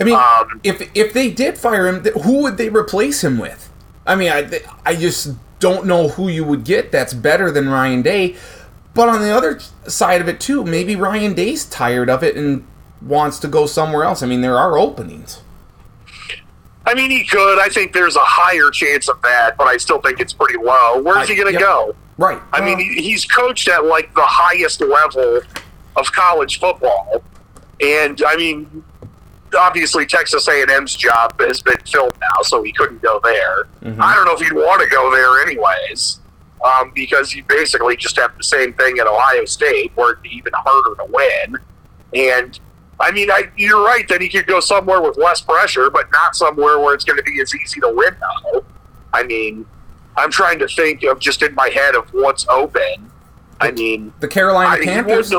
I 0.00 0.04
mean, 0.04 0.14
Um, 0.14 0.60
if 0.64 0.90
if 0.94 1.12
they 1.12 1.30
did 1.30 1.56
fire 1.56 1.86
him, 1.86 2.04
who 2.04 2.42
would 2.42 2.56
they 2.56 2.68
replace 2.68 3.22
him 3.22 3.38
with? 3.38 3.70
I 4.06 4.16
mean, 4.16 4.30
I 4.30 4.60
I 4.84 4.96
just 4.96 5.34
don't 5.60 5.86
know 5.86 6.08
who 6.08 6.28
you 6.28 6.44
would 6.44 6.64
get 6.64 6.92
that's 6.92 7.14
better 7.14 7.50
than 7.50 7.68
Ryan 7.68 8.02
Day. 8.02 8.36
But 8.92 9.08
on 9.08 9.22
the 9.22 9.30
other 9.30 9.60
side 9.88 10.20
of 10.20 10.28
it 10.28 10.40
too, 10.40 10.64
maybe 10.64 10.94
Ryan 10.94 11.34
Day's 11.34 11.64
tired 11.64 12.08
of 12.10 12.22
it 12.22 12.36
and 12.36 12.64
wants 13.02 13.38
to 13.40 13.48
go 13.48 13.66
somewhere 13.66 14.04
else. 14.04 14.22
I 14.22 14.26
mean, 14.26 14.40
there 14.40 14.56
are 14.56 14.78
openings. 14.78 15.40
I 16.86 16.94
mean, 16.94 17.10
he 17.10 17.24
could. 17.24 17.58
I 17.58 17.68
think 17.68 17.92
there's 17.92 18.16
a 18.16 18.24
higher 18.24 18.70
chance 18.70 19.08
of 19.08 19.20
that, 19.22 19.56
but 19.56 19.66
I 19.66 19.76
still 19.78 20.00
think 20.00 20.20
it's 20.20 20.32
pretty 20.32 20.58
low. 20.58 21.00
Where's 21.00 21.28
he 21.28 21.34
going 21.34 21.48
to 21.48 21.52
yep. 21.52 21.60
go? 21.60 21.96
Right. 22.18 22.40
I 22.52 22.60
mean, 22.60 22.78
he's 22.78 23.24
coached 23.24 23.68
at 23.68 23.84
like 23.84 24.14
the 24.14 24.24
highest 24.24 24.80
level 24.80 25.40
of 25.96 26.12
college 26.12 26.60
football, 26.60 27.22
and 27.80 28.22
I 28.26 28.36
mean, 28.36 28.84
obviously 29.54 30.06
Texas 30.06 30.48
A&M's 30.48 30.94
job 30.94 31.40
has 31.40 31.60
been 31.60 31.78
filled 31.86 32.16
now, 32.20 32.42
so 32.42 32.62
he 32.62 32.72
couldn't 32.72 33.02
go 33.02 33.20
there. 33.22 33.66
I 34.00 34.14
don't 34.14 34.26
know 34.26 34.34
if 34.34 34.40
he'd 34.40 34.52
want 34.52 34.82
to 34.82 34.88
go 34.88 35.10
there 35.10 35.42
anyways, 35.42 36.20
um, 36.64 36.92
because 36.94 37.34
you 37.34 37.44
basically 37.44 37.96
just 37.96 38.16
have 38.16 38.36
the 38.36 38.44
same 38.44 38.72
thing 38.74 38.98
at 38.98 39.06
Ohio 39.06 39.44
State, 39.44 39.92
where 39.94 40.12
it'd 40.12 40.22
be 40.22 40.30
even 40.30 40.52
harder 40.54 40.94
to 40.96 41.06
win. 41.10 41.58
And 42.14 42.58
I 43.00 43.10
mean, 43.10 43.30
I, 43.30 43.48
you're 43.56 43.84
right 43.84 44.06
that 44.08 44.20
he 44.20 44.28
could 44.28 44.46
go 44.46 44.60
somewhere 44.60 45.00
with 45.02 45.16
less 45.16 45.40
pressure, 45.40 45.90
but 45.90 46.10
not 46.12 46.36
somewhere 46.36 46.78
where 46.78 46.94
it's 46.94 47.04
going 47.04 47.16
to 47.16 47.22
be 47.22 47.40
as 47.40 47.54
easy 47.54 47.80
to 47.80 47.92
win. 47.92 48.14
Though, 48.20 48.64
I 49.12 49.24
mean, 49.24 49.66
I'm 50.16 50.30
trying 50.30 50.58
to 50.60 50.68
think 50.68 51.02
of 51.02 51.18
just 51.18 51.42
in 51.42 51.54
my 51.54 51.68
head 51.70 51.94
of 51.94 52.08
what's 52.12 52.46
open. 52.48 53.10
I 53.60 53.70
mean, 53.70 54.12
the 54.20 54.28
Carolina 54.28 54.70
I, 54.70 54.76
you 54.78 54.84
Panthers. 54.84 55.32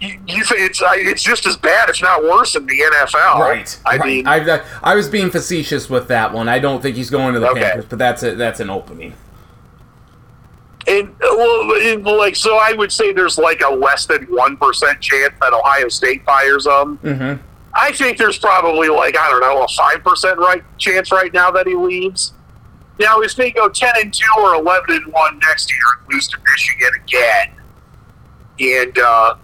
You, 0.00 0.20
you 0.26 0.44
think 0.44 0.60
it's 0.60 0.82
I- 0.82 0.96
it's 0.96 1.22
just 1.22 1.46
as 1.46 1.56
bad, 1.56 1.88
if 1.88 2.02
not 2.02 2.22
worse, 2.22 2.56
in 2.56 2.66
the 2.66 2.78
NFL? 2.78 3.38
Right. 3.38 3.80
I 3.86 3.96
right. 3.96 4.06
mean, 4.06 4.26
I, 4.26 4.40
uh, 4.40 4.64
I 4.82 4.94
was 4.96 5.08
being 5.08 5.30
facetious 5.30 5.88
with 5.88 6.08
that 6.08 6.32
one. 6.32 6.48
I 6.48 6.58
don't 6.58 6.82
think 6.82 6.96
he's 6.96 7.10
going 7.10 7.34
to 7.34 7.40
the 7.40 7.48
Okay. 7.50 7.60
Panthers, 7.60 7.86
but 7.86 7.98
that's 7.98 8.22
a, 8.22 8.34
that's 8.34 8.60
an 8.60 8.70
opening. 8.70 9.14
And 10.86 11.14
well, 11.20 11.72
and, 11.80 12.04
like 12.04 12.36
so, 12.36 12.56
I 12.58 12.72
would 12.72 12.92
say 12.92 13.12
there's 13.12 13.38
like 13.38 13.62
a 13.62 13.70
less 13.70 14.06
than 14.06 14.24
one 14.24 14.56
percent 14.56 15.00
chance 15.00 15.32
that 15.40 15.52
Ohio 15.52 15.88
State 15.88 16.24
fires 16.24 16.64
them. 16.64 16.98
Mm-hmm. 16.98 17.42
I 17.74 17.92
think 17.92 18.18
there's 18.18 18.38
probably 18.38 18.88
like 18.88 19.16
I 19.16 19.30
don't 19.30 19.40
know 19.40 19.62
a 19.62 19.68
five 19.68 20.04
percent 20.04 20.38
right 20.38 20.62
chance 20.78 21.10
right 21.10 21.32
now 21.32 21.50
that 21.52 21.66
he 21.66 21.74
leaves. 21.74 22.32
Now, 23.00 23.20
if 23.20 23.34
they 23.34 23.50
go 23.50 23.68
ten 23.68 23.92
and 23.96 24.12
two 24.12 24.26
or 24.38 24.54
eleven 24.54 24.96
and 24.96 25.12
one 25.12 25.38
next 25.40 25.70
year 25.70 25.80
and 26.00 26.14
lose 26.14 26.28
to 26.28 26.38
Michigan 26.50 26.90
again, 27.02 27.48
and 28.60 28.98
uh, 28.98 29.34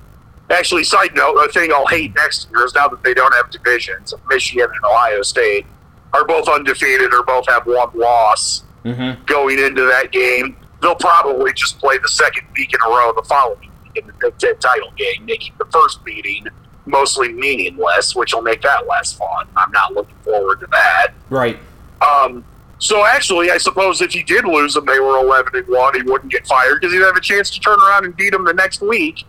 actually, 0.50 0.84
side 0.84 1.14
note, 1.14 1.36
a 1.36 1.50
thing 1.50 1.72
I'll 1.72 1.86
hate 1.86 2.14
next 2.14 2.48
year 2.50 2.64
is 2.66 2.74
now 2.74 2.86
that 2.88 3.02
they 3.02 3.14
don't 3.14 3.34
have 3.34 3.50
divisions, 3.50 4.12
Michigan 4.28 4.66
and 4.66 4.84
Ohio 4.84 5.22
State 5.22 5.66
are 6.12 6.24
both 6.24 6.48
undefeated 6.48 7.14
or 7.14 7.22
both 7.22 7.48
have 7.48 7.66
one 7.66 7.90
loss 7.94 8.64
Mm-hmm. 8.82 9.24
going 9.26 9.58
into 9.58 9.84
that 9.84 10.10
game. 10.10 10.56
They'll 10.82 10.94
probably 10.94 11.52
just 11.52 11.78
play 11.78 11.98
the 11.98 12.08
second 12.08 12.46
week 12.56 12.72
in 12.72 12.80
a 12.80 12.88
row 12.88 13.12
the 13.14 13.22
following 13.22 13.60
week 13.84 14.02
in 14.02 14.06
the 14.06 14.14
Big 14.14 14.38
Ten 14.38 14.56
title 14.58 14.92
game, 14.96 15.24
making 15.26 15.52
the 15.58 15.66
first 15.66 16.04
meeting 16.04 16.46
mostly 16.86 17.32
meaningless, 17.32 18.14
which 18.16 18.34
will 18.34 18.42
make 18.42 18.62
that 18.62 18.86
less 18.86 19.12
fun. 19.12 19.46
I'm 19.56 19.70
not 19.72 19.92
looking 19.94 20.16
forward 20.24 20.60
to 20.60 20.66
that. 20.68 21.08
Right. 21.28 21.58
Um, 22.00 22.44
so 22.78 23.04
actually, 23.04 23.50
I 23.50 23.58
suppose 23.58 24.00
if 24.00 24.12
he 24.12 24.22
did 24.22 24.46
lose 24.46 24.74
them, 24.74 24.86
they 24.86 24.98
were 25.00 25.18
11 25.18 25.54
and 25.54 25.68
one, 25.68 25.94
he 25.94 26.02
wouldn't 26.02 26.32
get 26.32 26.46
fired 26.46 26.80
because 26.80 26.94
he'd 26.94 27.02
have 27.02 27.16
a 27.16 27.20
chance 27.20 27.50
to 27.50 27.60
turn 27.60 27.78
around 27.86 28.06
and 28.06 28.16
beat 28.16 28.30
them 28.30 28.44
the 28.44 28.54
next 28.54 28.80
week. 28.80 29.24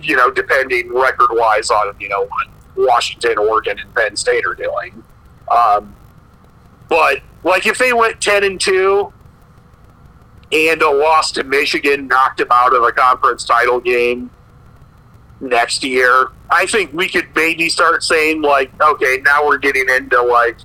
You 0.00 0.16
know, 0.16 0.30
depending 0.30 0.92
record 0.92 1.30
wise 1.30 1.70
on 1.70 1.94
you 2.00 2.08
know 2.08 2.26
what 2.26 2.48
Washington, 2.76 3.38
Oregon, 3.38 3.78
and 3.78 3.94
Penn 3.94 4.16
State 4.16 4.44
are 4.46 4.54
doing. 4.54 5.02
Um, 5.50 5.94
but 6.88 7.20
like 7.44 7.66
if 7.66 7.78
they 7.78 7.92
went 7.92 8.20
10 8.20 8.44
and 8.44 8.60
two 8.60 9.12
and 10.52 10.82
a 10.82 10.90
loss 10.90 11.32
to 11.32 11.44
Michigan 11.44 12.06
knocked 12.08 12.40
him 12.40 12.48
out 12.50 12.74
of 12.74 12.82
a 12.82 12.92
conference 12.92 13.44
title 13.44 13.80
game 13.80 14.30
next 15.40 15.82
year, 15.82 16.28
I 16.50 16.66
think 16.66 16.92
we 16.92 17.08
could 17.08 17.28
maybe 17.34 17.68
start 17.68 18.02
saying 18.02 18.42
like, 18.42 18.70
okay, 18.80 19.20
now 19.24 19.46
we're 19.46 19.58
getting 19.58 19.88
into 19.88 20.22
like 20.22 20.56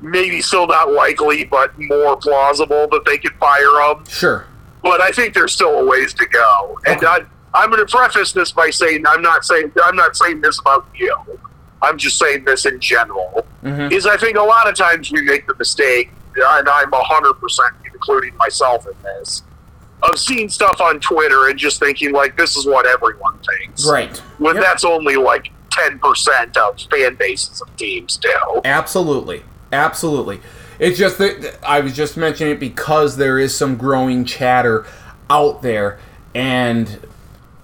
maybe 0.00 0.40
still 0.40 0.66
not 0.66 0.92
likely, 0.92 1.44
but 1.44 1.72
more 1.78 2.16
plausible 2.16 2.88
that 2.88 3.04
they 3.04 3.18
could 3.18 3.34
fire 3.34 3.80
him. 3.90 4.04
Sure. 4.06 4.46
But 4.82 5.00
I 5.00 5.10
think 5.10 5.34
there's 5.34 5.52
still 5.52 5.78
a 5.80 5.84
ways 5.84 6.14
to 6.14 6.26
go. 6.26 6.78
And. 6.86 7.04
I, 7.04 7.20
I'm 7.54 7.70
going 7.70 7.86
to 7.86 7.90
preface 7.90 8.32
this 8.32 8.52
by 8.52 8.70
saying 8.70 9.04
I'm 9.06 9.22
not 9.22 9.44
saying 9.44 9.72
I'm 9.84 9.96
not 9.96 10.16
saying 10.16 10.40
this 10.40 10.58
about 10.60 10.86
you. 10.94 11.14
I'm 11.82 11.98
just 11.98 12.18
saying 12.18 12.44
this 12.44 12.64
in 12.64 12.80
general. 12.80 13.46
Mhm. 13.62 13.92
Is 13.92 14.06
I 14.06 14.16
think 14.16 14.36
a 14.36 14.42
lot 14.42 14.68
of 14.68 14.74
times 14.74 15.12
we 15.12 15.22
make 15.22 15.46
the 15.46 15.54
mistake, 15.58 16.10
and 16.34 16.68
I'm 16.68 16.90
hundred 16.92 17.34
percent 17.34 17.74
including 18.02 18.36
myself 18.36 18.86
in 18.86 18.94
this, 19.02 19.42
of 20.02 20.18
seeing 20.18 20.48
stuff 20.48 20.80
on 20.80 20.98
Twitter 21.00 21.48
and 21.48 21.58
just 21.58 21.78
thinking 21.78 22.12
like 22.12 22.36
this 22.36 22.56
is 22.56 22.66
what 22.66 22.86
everyone 22.86 23.38
thinks. 23.38 23.86
Right. 23.88 24.16
When 24.38 24.56
Yep. 24.56 24.64
that's 24.64 24.84
only 24.84 25.16
like 25.16 25.50
ten 25.70 25.98
percent 25.98 26.56
of 26.56 26.80
fan 26.90 27.14
bases 27.14 27.60
of 27.60 27.74
teams 27.76 28.16
do. 28.16 28.60
Absolutely. 28.64 29.44
Absolutely. 29.72 30.40
It's 30.78 30.98
just 30.98 31.18
that 31.18 31.58
I 31.64 31.80
was 31.80 31.94
just 31.94 32.16
mentioning 32.16 32.54
it 32.54 32.60
because 32.60 33.16
there 33.16 33.38
is 33.38 33.56
some 33.56 33.76
growing 33.76 34.24
chatter 34.24 34.84
out 35.30 35.62
there 35.62 35.98
and 36.34 37.06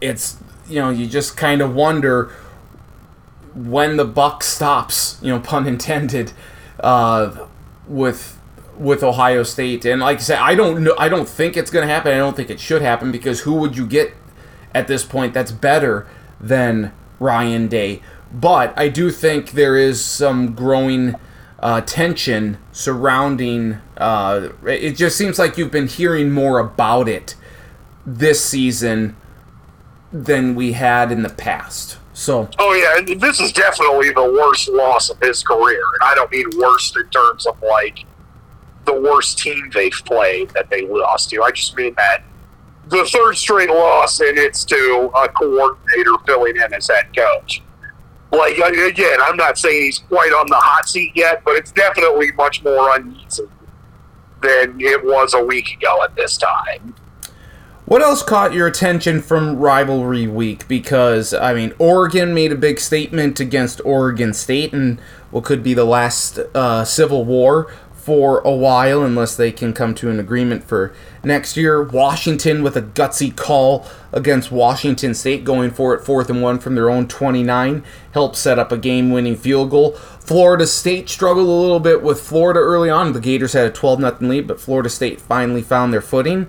it's 0.00 0.36
you 0.68 0.80
know, 0.80 0.90
you 0.90 1.06
just 1.06 1.36
kind 1.36 1.60
of 1.62 1.74
wonder 1.74 2.30
when 3.54 3.96
the 3.96 4.04
buck 4.04 4.44
stops, 4.44 5.18
you 5.22 5.32
know, 5.32 5.40
pun 5.40 5.66
intended, 5.66 6.32
uh, 6.80 7.46
with 7.88 8.37
with 8.78 9.02
Ohio 9.02 9.42
State. 9.42 9.84
And 9.84 10.00
like 10.00 10.18
I 10.18 10.20
said, 10.20 10.38
I 10.38 10.54
don't 10.54 10.84
know 10.84 10.94
I 10.98 11.08
don't 11.08 11.28
think 11.28 11.56
it's 11.56 11.70
gonna 11.70 11.86
happen. 11.86 12.12
I 12.12 12.18
don't 12.18 12.36
think 12.36 12.50
it 12.50 12.60
should 12.60 12.82
happen 12.82 13.12
because 13.12 13.40
who 13.40 13.54
would 13.54 13.76
you 13.76 13.86
get 13.86 14.14
at 14.74 14.88
this 14.88 15.04
point 15.04 15.34
that's 15.34 15.52
better 15.52 16.06
than 16.40 16.92
Ryan 17.18 17.68
Day? 17.68 18.02
But 18.32 18.78
I 18.78 18.88
do 18.88 19.10
think 19.10 19.52
there 19.52 19.76
is 19.76 20.04
some 20.04 20.54
growing 20.54 21.14
uh, 21.60 21.80
tension 21.80 22.58
surrounding. 22.72 23.78
Uh, 23.96 24.50
it 24.64 24.92
just 24.92 25.16
seems 25.16 25.38
like 25.38 25.58
you've 25.58 25.72
been 25.72 25.88
hearing 25.88 26.30
more 26.30 26.58
about 26.58 27.08
it 27.08 27.34
this 28.06 28.44
season 28.44 29.16
than 30.12 30.54
we 30.54 30.72
had 30.72 31.10
in 31.10 31.22
the 31.22 31.28
past. 31.28 31.98
So 32.12 32.48
Oh 32.58 32.72
yeah, 32.72 33.14
this 33.16 33.40
is 33.40 33.52
definitely 33.52 34.10
the 34.10 34.24
worst 34.24 34.68
loss 34.68 35.10
of 35.10 35.20
his 35.20 35.42
career, 35.42 35.82
and 36.00 36.10
I 36.10 36.14
don't 36.14 36.30
mean 36.30 36.46
worst 36.58 36.96
in 36.96 37.08
terms 37.10 37.46
of 37.46 37.60
like 37.62 38.04
the 38.88 39.00
worst 39.00 39.38
team 39.38 39.70
they've 39.74 39.92
played 40.04 40.50
that 40.50 40.70
they 40.70 40.86
lost 40.86 41.30
to. 41.30 41.42
I 41.42 41.50
just 41.50 41.76
mean 41.76 41.94
that 41.96 42.22
the 42.88 43.04
third 43.04 43.36
straight 43.36 43.68
loss, 43.68 44.20
and 44.20 44.38
it's 44.38 44.64
to 44.64 45.10
a 45.14 45.28
coordinator 45.28 46.12
filling 46.26 46.56
in 46.56 46.72
as 46.72 46.88
head 46.88 47.14
coach. 47.14 47.62
Like 48.32 48.56
again, 48.58 49.18
I'm 49.22 49.36
not 49.36 49.58
saying 49.58 49.84
he's 49.84 49.98
quite 49.98 50.32
on 50.32 50.46
the 50.48 50.56
hot 50.56 50.88
seat 50.88 51.12
yet, 51.14 51.42
but 51.44 51.56
it's 51.56 51.72
definitely 51.72 52.32
much 52.32 52.62
more 52.62 52.96
uneasy 52.96 53.44
than 54.42 54.80
it 54.80 55.04
was 55.04 55.34
a 55.34 55.44
week 55.44 55.72
ago 55.72 56.02
at 56.02 56.14
this 56.14 56.36
time. 56.36 56.94
What 57.84 58.02
else 58.02 58.22
caught 58.22 58.52
your 58.52 58.66
attention 58.66 59.22
from 59.22 59.56
rivalry 59.56 60.26
week? 60.26 60.68
Because, 60.68 61.32
I 61.32 61.54
mean, 61.54 61.72
Oregon 61.78 62.34
made 62.34 62.52
a 62.52 62.54
big 62.54 62.80
statement 62.80 63.40
against 63.40 63.80
Oregon 63.82 64.34
State 64.34 64.74
and 64.74 65.00
what 65.30 65.44
could 65.44 65.62
be 65.62 65.72
the 65.72 65.86
last 65.86 66.38
uh, 66.54 66.84
civil 66.84 67.24
war 67.24 67.72
for 68.08 68.38
a 68.38 68.50
while, 68.50 69.02
unless 69.02 69.36
they 69.36 69.52
can 69.52 69.74
come 69.74 69.94
to 69.94 70.08
an 70.08 70.18
agreement 70.18 70.64
for 70.64 70.94
next 71.22 71.58
year. 71.58 71.82
Washington 71.82 72.62
with 72.62 72.74
a 72.74 72.80
gutsy 72.80 73.36
call 73.36 73.86
against 74.12 74.50
Washington 74.50 75.12
State, 75.12 75.44
going 75.44 75.70
for 75.70 75.92
it 75.92 76.02
fourth 76.06 76.30
and 76.30 76.40
one 76.40 76.58
from 76.58 76.74
their 76.74 76.88
own 76.88 77.06
29, 77.06 77.84
helped 78.12 78.36
set 78.36 78.58
up 78.58 78.72
a 78.72 78.78
game 78.78 79.10
winning 79.10 79.36
field 79.36 79.68
goal. 79.68 79.90
Florida 79.90 80.66
State 80.66 81.10
struggled 81.10 81.48
a 81.48 81.50
little 81.50 81.80
bit 81.80 82.02
with 82.02 82.18
Florida 82.18 82.60
early 82.60 82.88
on. 82.88 83.12
The 83.12 83.20
Gators 83.20 83.52
had 83.52 83.66
a 83.66 83.70
12 83.70 84.00
0 84.00 84.16
lead, 84.22 84.46
but 84.46 84.58
Florida 84.58 84.88
State 84.88 85.20
finally 85.20 85.60
found 85.60 85.92
their 85.92 86.00
footing. 86.00 86.46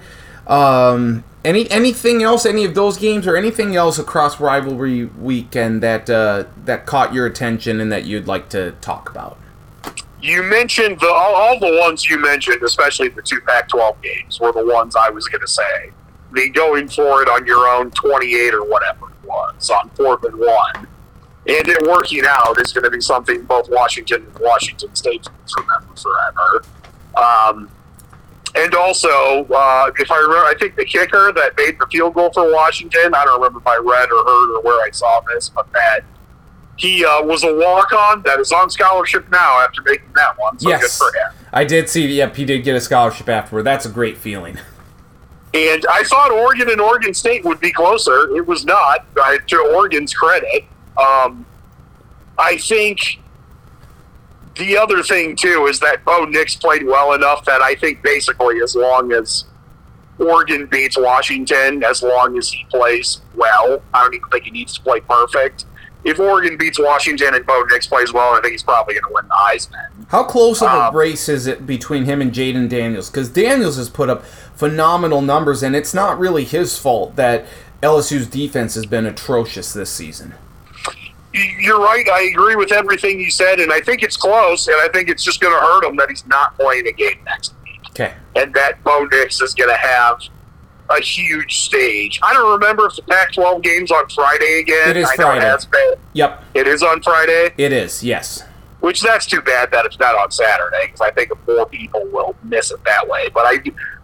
Um, 0.48 1.26
Any 1.44 1.70
anything 1.70 2.24
else? 2.24 2.46
Any 2.46 2.64
of 2.64 2.74
those 2.74 2.98
games 2.98 3.28
or 3.28 3.36
anything 3.36 3.76
else 3.76 4.00
across 4.00 4.40
rivalry 4.40 5.04
weekend 5.08 5.84
that 5.84 6.10
uh, 6.10 6.46
that 6.64 6.86
caught 6.86 7.14
your 7.14 7.26
attention 7.26 7.82
and 7.82 7.92
that 7.92 8.06
you'd 8.06 8.28
like 8.28 8.48
to 8.52 8.72
talk 8.80 9.10
about? 9.10 9.38
You 10.22 10.44
mentioned 10.44 11.00
the 11.00 11.08
all, 11.08 11.36
all 11.36 11.60
the 11.60 11.80
ones 11.80 12.10
you 12.10 12.18
mentioned, 12.20 12.62
especially 12.62 13.08
the 13.10 13.22
two 13.22 13.40
Pac-12 13.42 14.02
games, 14.02 14.40
were 14.40 14.52
the 14.52 14.66
ones 14.66 14.96
I 14.96 15.10
was 15.10 15.28
going 15.28 15.42
to 15.42 15.48
say. 15.48 15.92
The 16.34 16.50
going 16.50 16.90
for 16.90 17.22
it 17.22 17.30
on 17.30 17.46
your 17.46 17.68
own 17.68 17.90
28 17.92 18.54
or 18.54 18.66
whatever 18.66 19.08
it 19.10 19.28
was 19.28 19.70
on 19.70 19.90
fourth 19.92 20.24
and 20.26 20.38
one, 20.38 20.88
and 21.48 21.68
it 21.68 21.88
working 21.88 22.24
out 22.26 22.60
is 22.60 22.74
going 22.74 22.84
to 22.84 22.92
be 22.92 23.02
something 23.02 23.44
both 23.44 23.70
Washington 23.70 24.26
and 24.26 24.40
Washington 24.40 24.94
State 24.94 25.26
fans 25.26 25.54
remember 25.58 25.96
forever. 25.96 26.64
Um, 27.16 27.70
and 28.56 28.76
also, 28.76 29.46
uh, 29.46 29.92
if 29.98 30.12
I 30.12 30.18
remember, 30.18 30.46
I 30.46 30.54
think 30.60 30.76
the 30.76 30.86
kicker 30.86 31.32
that 31.32 31.54
made 31.58 31.80
the 31.80 31.88
field 31.88 32.14
goal 32.14 32.32
for 32.34 32.52
Washington, 32.52 33.14
I 33.16 33.24
don't 33.24 33.40
remember 33.40 33.60
if 33.60 33.68
I 33.68 33.78
read 33.78 34.12
or 34.12 34.24
heard 34.24 34.58
or 34.58 34.62
where 34.64 34.86
I 34.86 34.90
saw 34.92 35.22
this, 35.34 35.50
but 35.50 35.72
that 35.74 36.02
he 36.80 37.04
uh, 37.04 37.22
was 37.24 37.44
a 37.44 37.54
walk 37.54 37.92
on 37.92 38.22
that 38.22 38.40
is 38.40 38.54
on 38.54 38.70
scholarship 38.70 39.30
now 39.30 39.60
after 39.60 39.82
making 39.82 40.08
that 40.16 40.40
one. 40.40 40.58
So 40.58 40.70
good 40.70 40.80
yes, 40.80 40.98
for 40.98 41.08
him. 41.08 41.34
I 41.52 41.66
did 41.66 41.90
see. 41.90 42.08
Yep, 42.08 42.38
he 42.38 42.46
did 42.46 42.64
get 42.64 42.74
a 42.74 42.80
scholarship 42.80 43.28
afterward. 43.28 43.64
That's 43.64 43.86
a 43.86 43.90
great 43.90 44.18
feeling. 44.18 44.58
And 45.54 45.86
I 45.92 46.04
thought 46.04 46.32
Oregon 46.32 46.70
and 46.70 46.80
Oregon 46.80 47.14
State 47.14 47.44
would 47.44 47.60
be 47.60 47.74
closer. 47.74 48.34
It 48.34 48.48
was 48.48 48.64
not, 48.64 49.06
uh, 49.22 49.40
to 49.48 49.58
Oregon's 49.76 50.14
credit. 50.14 50.64
Um, 50.96 51.46
I 52.38 52.58
think 52.58 53.20
the 54.56 54.78
other 54.78 55.04
thing, 55.04 55.36
too, 55.36 55.66
is 55.68 55.82
that 55.82 56.06
Bo 56.06 56.24
Nix 56.26 56.56
played 56.56 56.86
well 56.86 57.12
enough 57.12 57.44
that 57.44 57.62
I 57.62 57.76
think 57.76 58.02
basically 58.04 58.62
as 58.62 58.74
long 58.74 59.12
as 59.12 59.46
Oregon 60.18 60.66
beats 60.68 60.98
Washington, 60.98 61.84
as 61.84 62.04
long 62.04 62.38
as 62.38 62.50
he 62.50 62.66
plays 62.70 63.20
well, 63.36 63.82
I 63.94 64.04
don't 64.04 64.14
even 64.14 64.30
think 64.30 64.46
he 64.46 64.52
needs 64.52 64.76
to 64.76 64.82
play 64.82 65.02
perfect. 65.02 65.66
If 66.06 66.20
Oregon 66.20 66.56
beats 66.58 66.80
Washington 66.80 67.36
and 67.36 67.46
Bo 67.46 67.62
Nix 67.70 67.86
plays 67.88 68.14
well, 68.14 68.34
I 68.34 68.40
think 68.42 68.54
he's 68.54 68.64
probably 68.64 68.94
going 68.94 69.04
to 69.06 69.14
win 69.14 69.28
the 69.28 69.34
Heisman. 69.34 69.88
How 70.10 70.24
close 70.24 70.62
of 70.62 70.70
a 70.72 70.88
Um, 70.88 70.96
race 70.96 71.28
is 71.28 71.46
it 71.46 71.68
between 71.68 72.06
him 72.06 72.22
and 72.22 72.32
Jayden 72.32 72.70
Daniels? 72.70 73.10
Because 73.10 73.28
Daniels 73.30 73.76
has 73.78 73.90
put 73.90 74.10
up 74.10 74.24
phenomenal 74.56 75.22
numbers, 75.22 75.62
and 75.62 75.76
it's 75.76 75.94
not 75.94 76.18
really 76.18 76.46
his 76.46 76.78
fault 76.80 77.16
that 77.18 77.46
LSU's 77.84 78.28
defense 78.28 78.76
has 78.76 78.86
been 78.86 79.06
atrocious 79.06 79.74
this 79.74 79.90
season. 79.90 80.34
You're 81.34 81.80
right. 81.80 82.08
I 82.10 82.24
agree 82.24 82.56
with 82.56 82.72
everything 82.72 83.20
you 83.20 83.30
said, 83.30 83.60
and 83.60 83.72
I 83.72 83.82
think 83.82 84.02
it's 84.02 84.18
close, 84.18 84.68
and 84.68 84.78
I 84.78 84.88
think 84.88 85.10
it's 85.10 85.24
just 85.24 85.40
going 85.42 85.54
to 85.54 85.60
hurt 85.60 85.84
him 85.84 85.96
that 85.98 86.10
he's 86.10 86.26
not 86.26 86.56
playing 86.58 86.88
a 86.88 86.92
game 86.92 87.20
next 87.26 87.54
week, 87.64 87.80
Okay. 87.92 88.14
and 88.36 88.54
that 88.56 88.84
Bo 88.84 89.06
Nix 89.12 89.40
is 89.42 89.54
going 89.54 89.70
to 89.70 89.76
have 89.78 90.20
a 90.90 91.00
huge 91.02 91.60
stage. 91.60 92.20
I 92.24 92.34
don't 92.34 92.52
remember 92.60 92.88
if 92.88 92.96
the 92.96 93.04
Pac-12 93.04 93.62
game's 93.62 93.92
on 93.92 94.08
Friday 94.10 94.60
again. 94.60 94.90
It 94.90 94.98
is 94.98 95.06
I 95.08 95.16
know 95.18 95.26
Friday. 95.26 95.46
it 95.46 95.50
has 95.50 95.66
been. 95.66 95.94
Yep, 96.14 96.44
It 96.56 96.68
is 96.68 96.82
on 96.84 97.02
Friday, 97.02 97.54
it 97.58 97.72
is. 97.72 98.04
Yes. 98.04 98.44
which 98.80 99.02
that's 99.02 99.26
too 99.26 99.42
bad 99.42 99.70
that 99.72 99.86
it's 99.86 100.00
not 100.00 100.16
on 100.16 100.32
Saturday 100.32 100.86
because 100.88 101.02
I 101.02 101.12
think 101.12 101.32
more 101.48 101.66
people 101.68 102.06
will 102.12 102.36
miss 102.44 102.72
it 102.72 102.84
that 102.86 103.08
way. 103.08 103.30
But 103.34 103.44
I, 103.46 103.58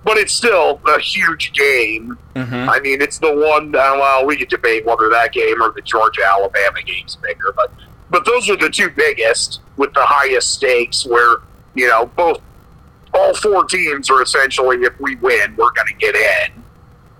but 0.03 0.17
it's 0.17 0.33
still 0.33 0.79
a 0.87 0.99
huge 0.99 1.53
game. 1.53 2.17
Mm-hmm. 2.35 2.69
I 2.69 2.79
mean, 2.81 3.01
it's 3.01 3.17
the 3.17 3.33
one. 3.33 3.73
Uh, 3.73 3.95
well, 3.97 4.25
we 4.25 4.35
could 4.35 4.49
debate 4.49 4.85
whether 4.85 5.09
that 5.09 5.31
game 5.31 5.61
or 5.63 5.71
the 5.71 5.81
Georgia 5.81 6.23
Alabama 6.25 6.81
game's 6.83 7.15
bigger, 7.15 7.51
but 7.55 7.71
but 8.11 8.25
those 8.25 8.47
are 8.49 8.55
the 8.57 8.69
two 8.69 8.89
biggest 8.91 9.61
with 9.77 9.91
the 9.93 10.05
highest 10.05 10.51
stakes. 10.51 11.05
Where 11.05 11.37
you 11.73 11.87
know 11.87 12.05
both 12.15 12.39
all 13.15 13.33
four 13.33 13.63
teams 13.65 14.09
are 14.11 14.21
essentially, 14.21 14.77
if 14.83 14.99
we 14.99 15.15
win, 15.15 15.55
we're 15.55 15.71
going 15.71 15.87
to 15.87 15.93
get 15.95 16.15
in. 16.15 16.63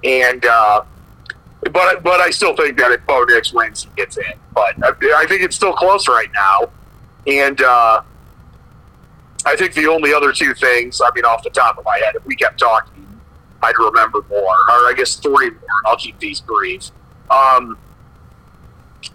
And 0.06 0.46
uh, 0.46 0.84
but 1.72 2.04
but 2.04 2.22
I 2.22 2.30
still 2.30 2.56
think 2.56 2.78
that 2.78 2.92
if 2.92 3.06
Bo 3.06 3.24
Nix 3.24 3.52
wins, 3.52 3.84
he 3.84 3.90
gets 3.98 4.18
in. 4.18 4.24
But 4.54 4.76
I, 4.84 5.24
I 5.24 5.26
think 5.28 5.42
it's 5.42 5.56
still 5.56 5.74
close 5.74 6.08
right 6.08 6.30
now, 6.34 6.70
and. 7.28 7.62
Uh, 7.62 8.02
I 9.48 9.56
think 9.56 9.74
the 9.74 9.88
only 9.88 10.12
other 10.12 10.32
two 10.32 10.56
things, 10.56 11.00
I 11.02 11.10
mean, 11.14 11.24
off 11.24 11.44
the 11.44 11.52
top 11.52 11.78
of 11.78 11.86
my 11.86 12.00
head, 12.04 12.16
if 12.16 12.26
we 12.26 12.36
kept 12.36 12.60
talking, 12.60 13.06
I'd 13.62 13.78
remember 13.78 14.26
more, 14.28 14.42
or 14.42 14.88
I 14.88 14.94
guess 14.98 15.16
three 15.16 15.52
more. 15.52 15.70
I'll 15.86 15.98
keep 15.98 16.18
these 16.20 16.42
brief. 16.42 16.90
Um, 17.30 17.78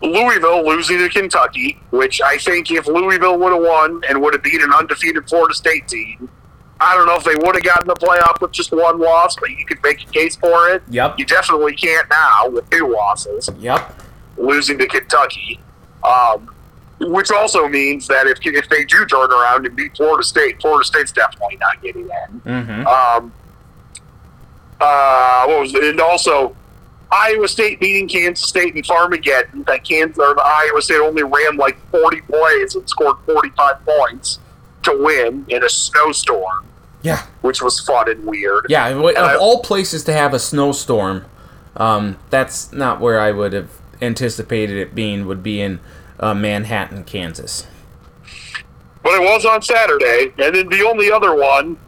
Louisville 0.02 0.66
losing 0.66 0.98
to 0.98 1.08
Kentucky, 1.08 1.80
which 1.90 2.20
I 2.22 2.38
think 2.38 2.70
if 2.70 2.86
Louisville 2.86 3.38
would 3.38 3.52
have 3.52 3.62
won 3.62 4.02
and 4.08 4.20
would 4.22 4.34
have 4.34 4.42
beat 4.42 4.62
an 4.62 4.72
undefeated 4.72 5.28
Florida 5.28 5.54
State 5.54 5.88
team, 5.88 6.28
I 6.80 6.94
don't 6.94 7.06
know 7.06 7.16
if 7.16 7.24
they 7.24 7.36
would 7.36 7.54
have 7.54 7.62
gotten 7.64 7.86
the 7.88 7.94
playoff 7.94 8.40
with 8.40 8.52
just 8.52 8.72
one 8.72 8.98
loss, 8.98 9.36
but 9.36 9.50
you 9.50 9.64
could 9.66 9.82
make 9.82 10.02
a 10.02 10.06
case 10.10 10.36
for 10.36 10.68
it. 10.70 10.82
Yep. 10.88 11.18
You 11.18 11.24
definitely 11.26 11.74
can't 11.74 12.08
now 12.08 12.48
with 12.48 12.68
two 12.70 12.88
losses 12.88 13.50
Yep. 13.58 14.00
losing 14.38 14.78
to 14.78 14.86
Kentucky, 14.86 15.60
um, 16.02 16.48
which 17.00 17.30
also 17.30 17.68
means 17.68 18.06
that 18.08 18.26
if 18.26 18.38
if 18.44 18.68
they 18.68 18.84
do 18.84 19.04
turn 19.06 19.30
around 19.30 19.66
and 19.66 19.76
beat 19.76 19.96
Florida 19.96 20.22
State, 20.24 20.60
Florida 20.60 20.84
State's 20.84 21.12
definitely 21.12 21.56
not 21.58 21.80
getting 21.82 22.04
in. 22.04 22.40
Mm-hmm. 22.40 22.86
Um, 22.86 23.32
uh, 24.80 25.44
what 25.46 25.60
was 25.60 25.74
it? 25.74 25.84
And 25.84 26.00
also, 26.00 26.56
Iowa 27.12 27.48
State 27.48 27.80
beating 27.80 28.08
Kansas 28.08 28.46
State 28.46 28.74
in 28.76 28.82
Farmageddon. 28.82 29.66
That 29.66 29.84
Kansas 29.84 30.18
or 30.18 30.34
the 30.34 30.42
Iowa 30.42 30.80
State 30.80 31.00
only 31.00 31.22
ran 31.22 31.56
like 31.56 31.78
40 31.90 32.20
plays 32.22 32.74
and 32.74 32.88
scored 32.88 33.16
45 33.26 33.84
points 33.84 34.38
to 34.84 34.96
win 34.98 35.44
in 35.48 35.62
a 35.62 35.68
snowstorm, 35.68 36.66
Yeah. 37.02 37.22
which 37.40 37.62
was 37.62 37.80
fun 37.80 38.10
and 38.10 38.24
weird. 38.24 38.66
Yeah. 38.68 38.88
Of 38.88 39.04
And 39.04 39.18
I- 39.18 39.36
all 39.36 39.62
places 39.62 40.04
to 40.04 40.12
have 40.12 40.34
a 40.34 40.38
snowstorm, 40.38 41.24
um, 41.76 42.18
that's 42.30 42.72
not 42.72 43.00
where 43.00 43.20
I 43.20 43.30
would 43.32 43.52
have 43.52 43.70
anticipated 44.02 44.76
it 44.76 44.94
being. 44.94 45.26
Would 45.26 45.42
be 45.42 45.60
in 45.60 45.80
uh, 46.18 46.34
Manhattan, 46.34 47.04
Kansas. 47.04 47.66
but 49.02 49.12
it 49.14 49.22
was 49.22 49.46
on 49.46 49.62
Saturday. 49.62 50.32
And 50.38 50.54
then 50.54 50.68
the 50.68 50.86
only 50.86 51.10
other 51.10 51.34
one, 51.34 51.78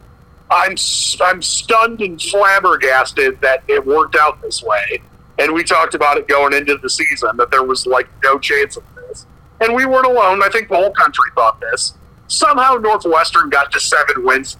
I'm 0.49 0.75
I'm 1.21 1.41
stunned 1.41 2.01
and 2.01 2.19
flabbergasted 2.21 3.41
that 3.41 3.63
it 3.67 3.85
worked 3.85 4.15
out 4.15 4.41
this 4.41 4.63
way. 4.63 5.01
And 5.39 5.53
we 5.53 5.63
talked 5.63 5.95
about 5.95 6.17
it 6.17 6.27
going 6.27 6.53
into 6.53 6.77
the 6.77 6.89
season 6.89 7.37
that 7.37 7.49
there 7.51 7.63
was 7.63 7.85
like 7.87 8.07
no 8.23 8.37
chance 8.39 8.77
of 8.77 8.83
this, 8.95 9.25
and 9.61 9.73
we 9.73 9.85
weren't 9.85 10.05
alone. 10.05 10.41
I 10.43 10.49
think 10.49 10.69
the 10.69 10.75
whole 10.75 10.91
country 10.91 11.25
thought 11.35 11.59
this. 11.59 11.93
Somehow 12.27 12.75
Northwestern 12.75 13.49
got 13.49 13.71
to 13.71 13.79
seven 13.79 14.23
wins 14.23 14.57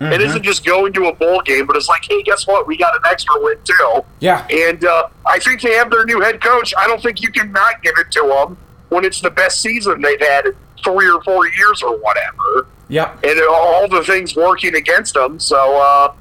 year. 0.00 0.12
It 0.12 0.20
isn't 0.20 0.42
just 0.42 0.64
going 0.64 0.92
to 0.94 1.06
a 1.06 1.14
bowl 1.14 1.40
game, 1.42 1.66
but 1.66 1.76
it's 1.76 1.88
like, 1.88 2.04
hey, 2.08 2.22
guess 2.22 2.46
what? 2.46 2.66
We 2.66 2.76
got 2.76 2.94
an 2.94 3.02
extra 3.10 3.34
win 3.40 3.56
too. 3.64 4.04
Yeah. 4.20 4.46
And 4.50 4.84
uh, 4.84 5.08
I 5.24 5.38
think 5.38 5.62
they 5.62 5.74
have 5.74 5.90
their 5.90 6.04
new 6.04 6.20
head 6.20 6.40
coach. 6.42 6.74
I 6.78 6.86
don't 6.86 7.02
think 7.02 7.22
you 7.22 7.30
can 7.32 7.52
not 7.52 7.82
give 7.82 7.94
it 7.98 8.10
to 8.12 8.22
them 8.28 8.56
when 8.88 9.04
it's 9.04 9.20
the 9.20 9.30
best 9.30 9.60
season 9.60 10.00
they've 10.02 10.20
had 10.20 10.46
in 10.46 10.52
three 10.84 11.10
or 11.10 11.22
four 11.22 11.48
years 11.48 11.82
or 11.82 11.96
whatever, 11.98 12.66
Yep. 12.88 13.24
and 13.24 13.40
all 13.50 13.88
the 13.88 14.04
things 14.04 14.36
working 14.36 14.74
against 14.76 15.14
them. 15.14 15.40
So, 15.40 15.76
uh, 15.80 16.12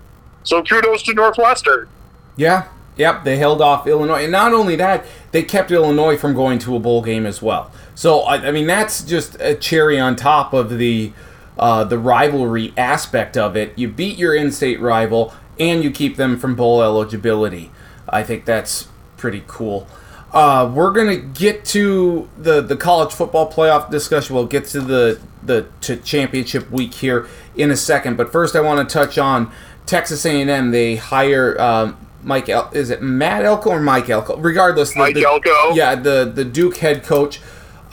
so 0.43 0.63
kudos 0.63 1.03
to 1.03 1.13
Northwestern. 1.13 1.87
Yeah. 2.35 2.67
Yep. 2.97 3.23
They 3.25 3.37
held 3.37 3.61
off 3.61 3.85
Illinois, 3.87 4.23
and 4.23 4.31
not 4.31 4.53
only 4.53 4.75
that, 4.77 5.05
they 5.31 5.43
kept 5.43 5.69
Illinois 5.69 6.17
from 6.17 6.33
going 6.33 6.59
to 6.59 6.75
a 6.75 6.79
bowl 6.79 7.01
game 7.01 7.25
as 7.25 7.41
well. 7.41 7.69
So 7.93 8.21
I, 8.21 8.47
I 8.47 8.51
mean, 8.51 8.67
that's 8.67 9.03
just 9.03 9.35
a 9.39 9.53
cherry 9.53 9.99
on 9.99 10.15
top 10.15 10.53
of 10.53 10.77
the 10.77 11.11
uh, 11.57 11.83
the 11.83 11.97
rivalry 11.97 12.73
aspect 12.77 13.37
of 13.37 13.55
it. 13.55 13.77
You 13.77 13.87
beat 13.87 14.17
your 14.17 14.35
in-state 14.35 14.79
rival, 14.81 15.33
and 15.59 15.83
you 15.83 15.91
keep 15.91 16.17
them 16.17 16.37
from 16.37 16.55
bowl 16.55 16.81
eligibility. 16.83 17.71
I 18.09 18.23
think 18.23 18.45
that's 18.45 18.87
pretty 19.17 19.43
cool. 19.47 19.87
Uh, 20.33 20.69
we're 20.73 20.91
gonna 20.91 21.15
get 21.15 21.63
to 21.63 22.29
the, 22.37 22.59
the 22.61 22.75
college 22.75 23.13
football 23.13 23.49
playoff 23.49 23.89
discussion. 23.89 24.35
We'll 24.35 24.47
get 24.47 24.65
to 24.67 24.81
the 24.81 25.19
the 25.41 25.67
to 25.81 25.95
championship 25.97 26.69
week 26.71 26.93
here 26.95 27.27
in 27.55 27.71
a 27.71 27.77
second, 27.77 28.17
but 28.17 28.31
first 28.31 28.55
I 28.55 28.59
want 28.61 28.87
to 28.89 28.93
touch 28.93 29.17
on 29.17 29.51
Texas 29.85 30.25
A&M. 30.25 30.71
They 30.71 30.97
hire 30.97 31.59
um, 31.61 31.97
Mike. 32.21 32.49
El- 32.49 32.69
is 32.73 32.89
it 32.89 33.01
Matt 33.01 33.45
Elko 33.45 33.69
or 33.69 33.79
Mike 33.79 34.09
Elko? 34.09 34.35
Regardless, 34.37 34.91
the, 34.93 34.99
Mike 34.99 35.15
the- 35.15 35.23
Elko. 35.23 35.73
Yeah, 35.73 35.95
the 35.95 36.29
the 36.33 36.43
Duke 36.43 36.77
head 36.77 37.03
coach. 37.03 37.39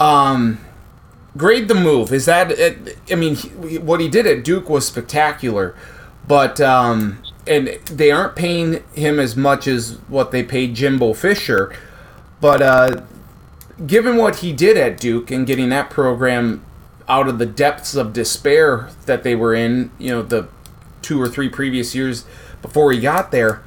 Um, 0.01 0.59
grade 1.37 1.69
the 1.69 1.75
move. 1.75 2.13
Is 2.13 2.27
that? 2.27 2.53
I 3.11 3.15
mean, 3.15 3.37
what 3.85 4.01
he 4.01 4.09
did 4.09 4.27
at 4.27 4.45
Duke 4.45 4.69
was 4.69 4.87
spectacular, 4.87 5.75
but 6.27 6.61
um, 6.61 7.23
and 7.47 7.69
they 7.87 8.11
aren't 8.11 8.37
paying 8.37 8.85
him 8.95 9.19
as 9.19 9.37
much 9.37 9.67
as 9.67 9.99
what 10.09 10.31
they 10.31 10.43
paid 10.43 10.75
Jimbo 10.75 11.15
Fisher. 11.15 11.75
But 12.41 12.63
uh, 12.63 13.03
given 13.87 14.17
what 14.17 14.37
he 14.37 14.53
did 14.53 14.77
at 14.77 14.99
Duke 14.99 15.31
and 15.31 15.47
getting 15.47 15.69
that 15.71 15.91
program 15.91 16.65
out 17.09 17.29
of 17.29 17.39
the 17.39 17.47
depths 17.47 17.95
of 17.95 18.13
despair 18.13 18.89
that 19.07 19.23
they 19.23 19.35
were 19.35 19.55
in, 19.55 19.91
you 19.99 20.11
know, 20.11 20.23
the 20.23 20.49
two 21.03 21.21
or 21.21 21.29
three 21.29 21.49
previous 21.49 21.95
years 21.95 22.25
before 22.63 22.93
he 22.93 23.01
got 23.01 23.33
there, 23.33 23.63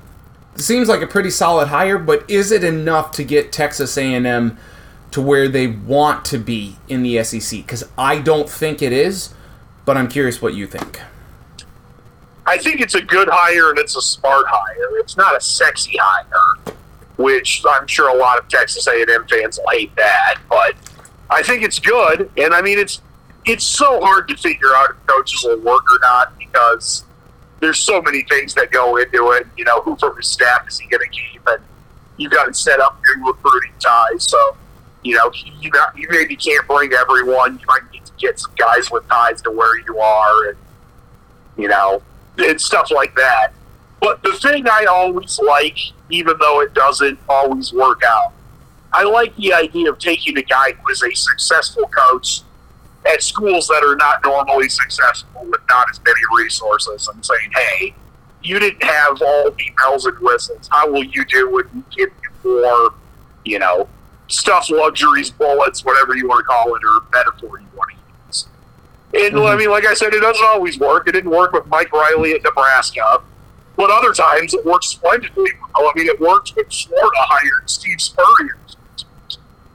seems 0.55 0.87
like 0.87 1.01
a 1.01 1.07
pretty 1.07 1.29
solid 1.29 1.67
hire. 1.67 1.97
But 1.97 2.29
is 2.29 2.51
it 2.51 2.63
enough 2.63 3.11
to 3.11 3.23
get 3.23 3.51
Texas 3.51 3.97
A&M 3.97 4.57
to 5.15 5.21
where 5.21 5.47
they 5.47 5.65
want 5.65 6.25
to 6.25 6.37
be 6.37 6.75
in 6.89 7.01
the 7.01 7.23
SEC? 7.23 7.61
Because 7.61 7.87
I 7.97 8.19
don't 8.19 8.49
think 8.49 8.81
it 8.81 8.91
is. 8.91 9.33
But 9.85 9.95
I'm 9.95 10.09
curious 10.09 10.41
what 10.41 10.55
you 10.55 10.67
think. 10.67 10.99
I 12.45 12.57
think 12.57 12.81
it's 12.81 12.95
a 12.95 13.01
good 13.01 13.29
hire 13.31 13.69
and 13.69 13.79
it's 13.79 13.95
a 13.95 14.01
smart 14.01 14.45
hire. 14.49 14.97
It's 14.99 15.15
not 15.15 15.33
a 15.33 15.39
sexy 15.39 15.97
hire, 15.97 16.75
which 17.15 17.63
I'm 17.69 17.87
sure 17.87 18.09
a 18.09 18.17
lot 18.17 18.37
of 18.37 18.49
Texas 18.49 18.85
A&M 18.87 19.25
fans 19.29 19.57
will 19.57 19.69
hate 19.69 19.95
that, 19.95 20.35
but 20.49 20.75
I 21.29 21.41
think 21.41 21.63
it's 21.63 21.79
good. 21.79 22.29
And 22.35 22.53
I 22.53 22.61
mean, 22.61 22.77
it's 22.77 23.01
it's 23.45 23.63
so 23.63 24.01
hard 24.01 24.27
to 24.27 24.35
figure 24.35 24.75
out 24.75 24.89
if 24.89 25.07
coaches 25.07 25.45
will 25.45 25.61
work 25.61 25.89
or 25.93 25.99
not 26.01 26.37
because 26.37 27.05
there's 27.61 27.79
so 27.79 28.01
many 28.01 28.23
things 28.23 28.53
that 28.55 28.69
go 28.69 28.97
into 28.97 29.31
it. 29.31 29.47
You 29.55 29.63
know, 29.63 29.81
who 29.81 29.95
from 29.95 30.17
his 30.17 30.27
staff 30.27 30.67
is 30.67 30.77
he 30.77 30.89
going 30.89 31.09
to 31.09 31.09
keep, 31.09 31.41
and 31.47 31.63
you've 32.17 32.33
got 32.33 32.47
to 32.47 32.53
set 32.53 32.81
up 32.81 32.99
your 33.07 33.25
recruiting 33.25 33.71
ties. 33.79 34.29
So, 34.29 34.57
you 35.05 35.15
know, 35.15 35.31
you 35.61 35.71
you 35.95 36.07
maybe 36.09 36.35
can't 36.35 36.67
bring 36.67 36.91
everyone. 36.91 37.59
You 37.59 37.65
might 37.67 37.91
need 37.93 38.05
to 38.05 38.11
get 38.17 38.39
some 38.39 38.51
guys 38.57 38.89
with 38.89 39.07
ties 39.07 39.41
to 39.43 39.51
where 39.51 39.77
you 39.79 39.99
are, 39.99 40.49
and 40.49 40.57
you 41.57 41.67
know, 41.67 42.01
and 42.39 42.59
stuff 42.59 42.89
like 42.89 43.15
that. 43.15 43.49
But 44.01 44.23
the 44.23 44.33
thing 44.33 44.67
I 44.67 44.85
always 44.85 45.39
like, 45.39 45.77
even 46.09 46.35
though 46.39 46.61
it 46.61 46.73
doesn't 46.73 47.19
always 47.29 47.71
work 47.71 48.01
out, 48.03 48.33
I 48.93 49.03
like 49.03 49.35
the 49.35 49.53
idea 49.53 49.91
of 49.91 49.99
taking 49.99 50.37
a 50.39 50.41
guy 50.41 50.73
who 50.73 50.91
is 50.91 51.03
a 51.03 51.13
successful 51.13 51.87
coach 51.87 52.41
at 53.05 53.21
schools 53.21 53.67
that 53.67 53.83
are 53.83 53.95
not 53.95 54.23
normally 54.23 54.69
successful 54.69 55.45
with 55.45 55.61
not 55.69 55.87
as 55.91 55.99
many 56.03 56.21
resources 56.35 57.07
and 57.07 57.23
saying, 57.23 57.51
hey, 57.53 57.95
you 58.41 58.57
didn't 58.57 58.83
have 58.83 59.21
all 59.21 59.51
the 59.51 59.71
bells 59.77 60.05
and 60.05 60.17
whistles. 60.19 60.67
How 60.71 60.91
will 60.91 61.03
you 61.03 61.23
do 61.25 61.51
when 61.51 61.83
you 61.95 62.11
more, 62.43 62.93
you 63.43 63.59
know, 63.59 63.87
stuff, 64.27 64.69
luxuries, 64.69 65.31
bullets, 65.31 65.83
whatever 65.83 66.15
you 66.15 66.27
want 66.27 66.39
to 66.39 66.45
call 66.45 66.75
it, 66.75 66.81
or 66.83 67.01
metaphor 67.11 67.59
you 67.59 67.67
want 67.75 67.91
to 67.91 67.97
use? 68.27 68.47
And 69.13 69.37
I 69.37 69.39
mm-hmm. 69.39 69.59
mean, 69.59 69.69
like 69.69 69.85
I 69.85 69.93
said, 69.93 70.13
it 70.13 70.21
doesn't 70.21 70.45
always 70.45 70.79
work. 70.79 71.07
It 71.07 71.13
didn't 71.13 71.31
work 71.31 71.53
with 71.53 71.65
Mike 71.67 71.91
Riley 71.91 72.33
at 72.33 72.43
Nebraska. 72.43 73.21
But 73.75 73.91
other 73.91 74.13
times 74.13 74.53
it 74.53 74.65
worked 74.65 74.85
splendidly 74.85 75.51
well. 75.77 75.89
I 75.89 75.97
mean, 75.97 76.07
it 76.07 76.19
worked 76.19 76.53
with 76.55 76.71
Florida 76.71 77.17
hired 77.17 77.69
Steve 77.69 77.99
Spurrier. 77.99 78.57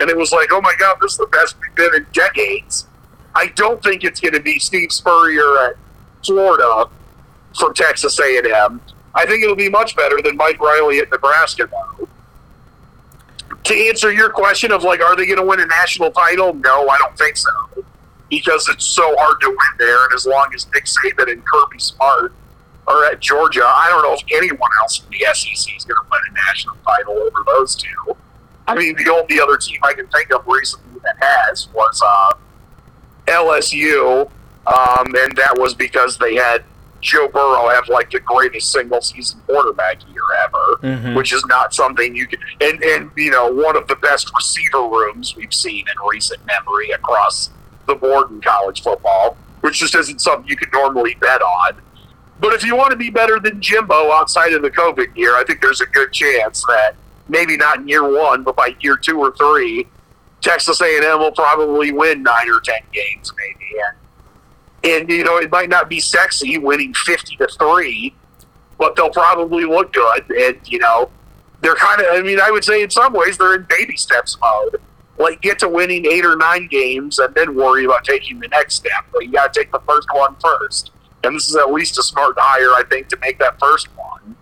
And 0.01 0.09
it 0.09 0.17
was 0.17 0.33
like, 0.33 0.49
oh 0.51 0.63
my 0.63 0.75
God, 0.79 0.97
this 1.03 1.13
is 1.13 1.19
the 1.19 1.27
best 1.27 1.57
we've 1.61 1.75
been 1.75 1.95
in 1.95 2.07
decades. 2.13 2.87
I 3.35 3.49
don't 3.49 3.83
think 3.83 4.03
it's 4.03 4.19
going 4.19 4.33
to 4.33 4.41
be 4.41 4.59
Steve 4.59 4.91
Spurrier 4.91 5.69
at 5.69 5.77
Florida 6.25 6.87
from 7.59 7.75
Texas 7.75 8.19
A&M. 8.19 8.81
I 9.15 9.27
think 9.27 9.43
it'll 9.43 9.57
be 9.57 9.69
much 9.69 9.97
better 9.97 10.21
than 10.23 10.37
Mike 10.37 10.61
Riley 10.61 11.01
at 11.01 11.11
Nebraska, 11.11 11.69
though. 11.71 12.09
To 13.71 13.77
answer 13.77 14.11
your 14.11 14.31
question 14.31 14.73
of 14.73 14.83
like, 14.83 15.01
are 15.01 15.15
they 15.15 15.27
going 15.27 15.39
to 15.39 15.47
win 15.47 15.61
a 15.61 15.67
national 15.67 16.11
title? 16.11 16.55
No, 16.55 16.89
I 16.89 16.99
don't 16.99 17.17
think 17.17 17.37
so, 17.37 17.51
because 18.29 18.69
it's 18.69 18.85
so 18.85 19.15
hard 19.17 19.41
to 19.43 19.49
win 19.49 19.59
there. 19.79 20.07
And 20.07 20.13
as 20.13 20.27
long 20.27 20.51
as 20.57 20.67
Nick 20.75 20.87
Saban 20.87 21.31
and 21.31 21.41
Kirby 21.47 21.79
Smart 21.79 22.33
are 22.89 23.05
at 23.05 23.21
Georgia, 23.21 23.63
I 23.65 23.87
don't 23.89 24.03
know 24.03 24.15
if 24.15 24.23
anyone 24.37 24.71
else 24.81 25.01
in 25.05 25.11
the 25.11 25.25
SEC 25.33 25.77
is 25.77 25.85
going 25.85 25.95
to 25.95 26.07
win 26.11 26.21
a 26.31 26.35
national 26.49 26.75
title 26.85 27.15
over 27.15 27.45
those 27.47 27.77
two. 27.77 28.17
I 28.67 28.75
mean, 28.75 28.97
the 28.97 29.09
only 29.09 29.41
other 29.41 29.57
team 29.57 29.79
I 29.85 29.93
can 29.93 30.09
think 30.09 30.33
of 30.33 30.45
recently 30.49 30.99
that 31.05 31.15
has 31.21 31.69
was 31.73 32.03
uh, 32.05 32.33
LSU, 33.29 34.29
um, 34.67 35.15
and 35.15 35.37
that 35.37 35.55
was 35.57 35.75
because 35.75 36.19
they 36.19 36.35
had 36.35 36.65
Joe 37.01 37.29
Burrow 37.29 37.69
have 37.69 37.89
like 37.89 38.11
the 38.11 38.21
greatest 38.21 38.73
single 38.73 39.01
season 39.01 39.41
quarterback 39.47 39.99
year 40.09 40.23
ever, 40.45 40.79
Mhm. 40.83 41.15
which 41.17 41.33
is 41.33 41.45
not 41.47 41.73
something 41.75 42.15
you 42.15 42.27
can. 42.27 42.39
And 42.61 42.83
and 42.83 43.11
you 43.17 43.31
know 43.31 43.47
one 43.51 43.77
of 43.77 43.87
the 43.89 43.97
best 43.97 44.31
receiver 44.35 44.83
rooms 44.83 45.35
we've 45.37 45.55
seen 45.55 45.85
in 45.89 46.09
recent 46.09 46.45
memory 46.47 46.91
across 46.91 47.51
the 47.87 47.95
board 47.95 48.31
in 48.31 48.41
college 48.41 48.83
football, 48.83 49.37
which 49.63 49.79
just 49.81 49.95
isn't 49.95 50.21
something 50.21 50.49
you 50.49 50.57
could 50.57 50.73
normally 50.73 51.15
bet 51.21 51.43
on. 51.43 51.73
But 52.39 52.55
if 52.55 52.65
you 52.65 52.75
want 52.77 52.91
to 52.93 52.97
be 52.97 53.11
better 53.11 53.39
than 53.39 53.61
Jimbo 53.61 54.13
outside 54.13 54.53
of 54.55 54.63
the 54.63 54.71
COVID 54.71 55.15
year, 55.17 55.37
I 55.37 55.45
think 55.45 55.61
there's 55.61 55.81
a 55.83 55.87
good 55.87 56.13
chance 56.13 56.65
that 56.69 56.95
maybe 57.29 57.57
not 57.57 57.79
in 57.79 57.89
year 57.89 58.03
one, 58.09 58.43
but 58.43 58.57
by 58.57 58.75
year 58.81 58.97
two 58.97 59.19
or 59.19 59.33
three, 59.37 59.87
Texas 60.41 60.81
A&M 60.81 61.19
will 61.19 61.33
probably 61.33 61.93
win 61.93 62.23
nine 62.23 62.49
or 62.49 62.61
ten 62.61 62.81
games, 62.95 63.33
maybe. 63.37 63.79
And, 63.87 63.97
and 64.85 65.09
you 65.09 65.25
know, 65.25 65.37
it 65.39 65.51
might 65.51 65.69
not 65.69 65.89
be 65.89 66.01
sexy 66.01 66.59
winning 66.59 66.95
fifty 66.95 67.37
to 67.37 67.47
three, 67.59 68.15
but 68.79 68.97
they'll 68.97 69.11
probably 69.11 69.65
look 69.65 69.93
good. 69.93 70.31
And 70.31 70.59
you 70.67 70.79
know, 70.79 71.11
they're 71.61 71.75
kind 71.75 72.01
of. 72.01 72.07
I 72.13 72.23
mean, 72.23 72.41
I 72.41 72.51
would 72.51 72.65
say 72.65 72.83
in 72.83 72.91
some 72.91 73.13
ways 73.13 73.39
they're 73.39 73.55
in 73.55 73.67
baby 73.69 73.97
steps 73.97 74.37
mode. 74.41 74.81
Like 75.19 75.43
get 75.43 75.59
to 75.59 75.69
winning 75.69 76.07
eight 76.07 76.25
or 76.25 76.35
nine 76.37 76.67
games, 76.67 77.19
and 77.19 77.35
then 77.35 77.55
worry 77.55 77.85
about 77.85 78.05
taking 78.05 78.41
the 78.41 78.49
next 78.49 78.77
step. 78.77 79.05
But 79.13 79.27
you 79.27 79.33
got 79.33 79.53
to 79.53 79.61
take 79.61 79.71
the 79.71 79.81
first 79.81 80.09
one 80.15 80.35
first. 80.37 80.93
And 81.23 81.37
this 81.37 81.51
is 81.51 81.57
at 81.57 81.71
least 81.71 81.99
a 81.99 82.03
smart 82.03 82.37
hire, 82.39 82.73
I 82.73 82.85
think, 82.89 83.09
to 83.09 83.19
make 83.19 83.39
that 83.39 83.61
first 83.61 83.89
one. 83.97 84.37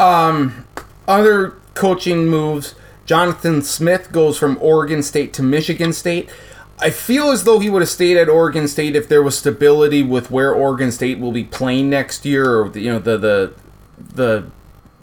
Um, 0.00 0.66
other 1.06 1.50
coaching 1.74 2.26
moves. 2.26 2.74
Jonathan 3.04 3.62
Smith 3.62 4.10
goes 4.10 4.36
from 4.36 4.58
Oregon 4.60 5.02
State 5.04 5.32
to 5.34 5.42
Michigan 5.44 5.92
State. 5.92 6.28
I 6.78 6.90
feel 6.90 7.30
as 7.30 7.44
though 7.44 7.58
he 7.58 7.70
would 7.70 7.82
have 7.82 7.88
stayed 7.88 8.16
at 8.16 8.28
Oregon 8.28 8.68
State 8.68 8.96
if 8.96 9.08
there 9.08 9.22
was 9.22 9.38
stability 9.38 10.02
with 10.02 10.30
where 10.30 10.52
Oregon 10.52 10.92
State 10.92 11.18
will 11.18 11.32
be 11.32 11.44
playing 11.44 11.88
next 11.88 12.24
year, 12.24 12.58
or 12.58 12.76
you 12.76 12.92
know 12.92 12.98
the 12.98 13.16
the 13.16 13.54
the 14.14 14.50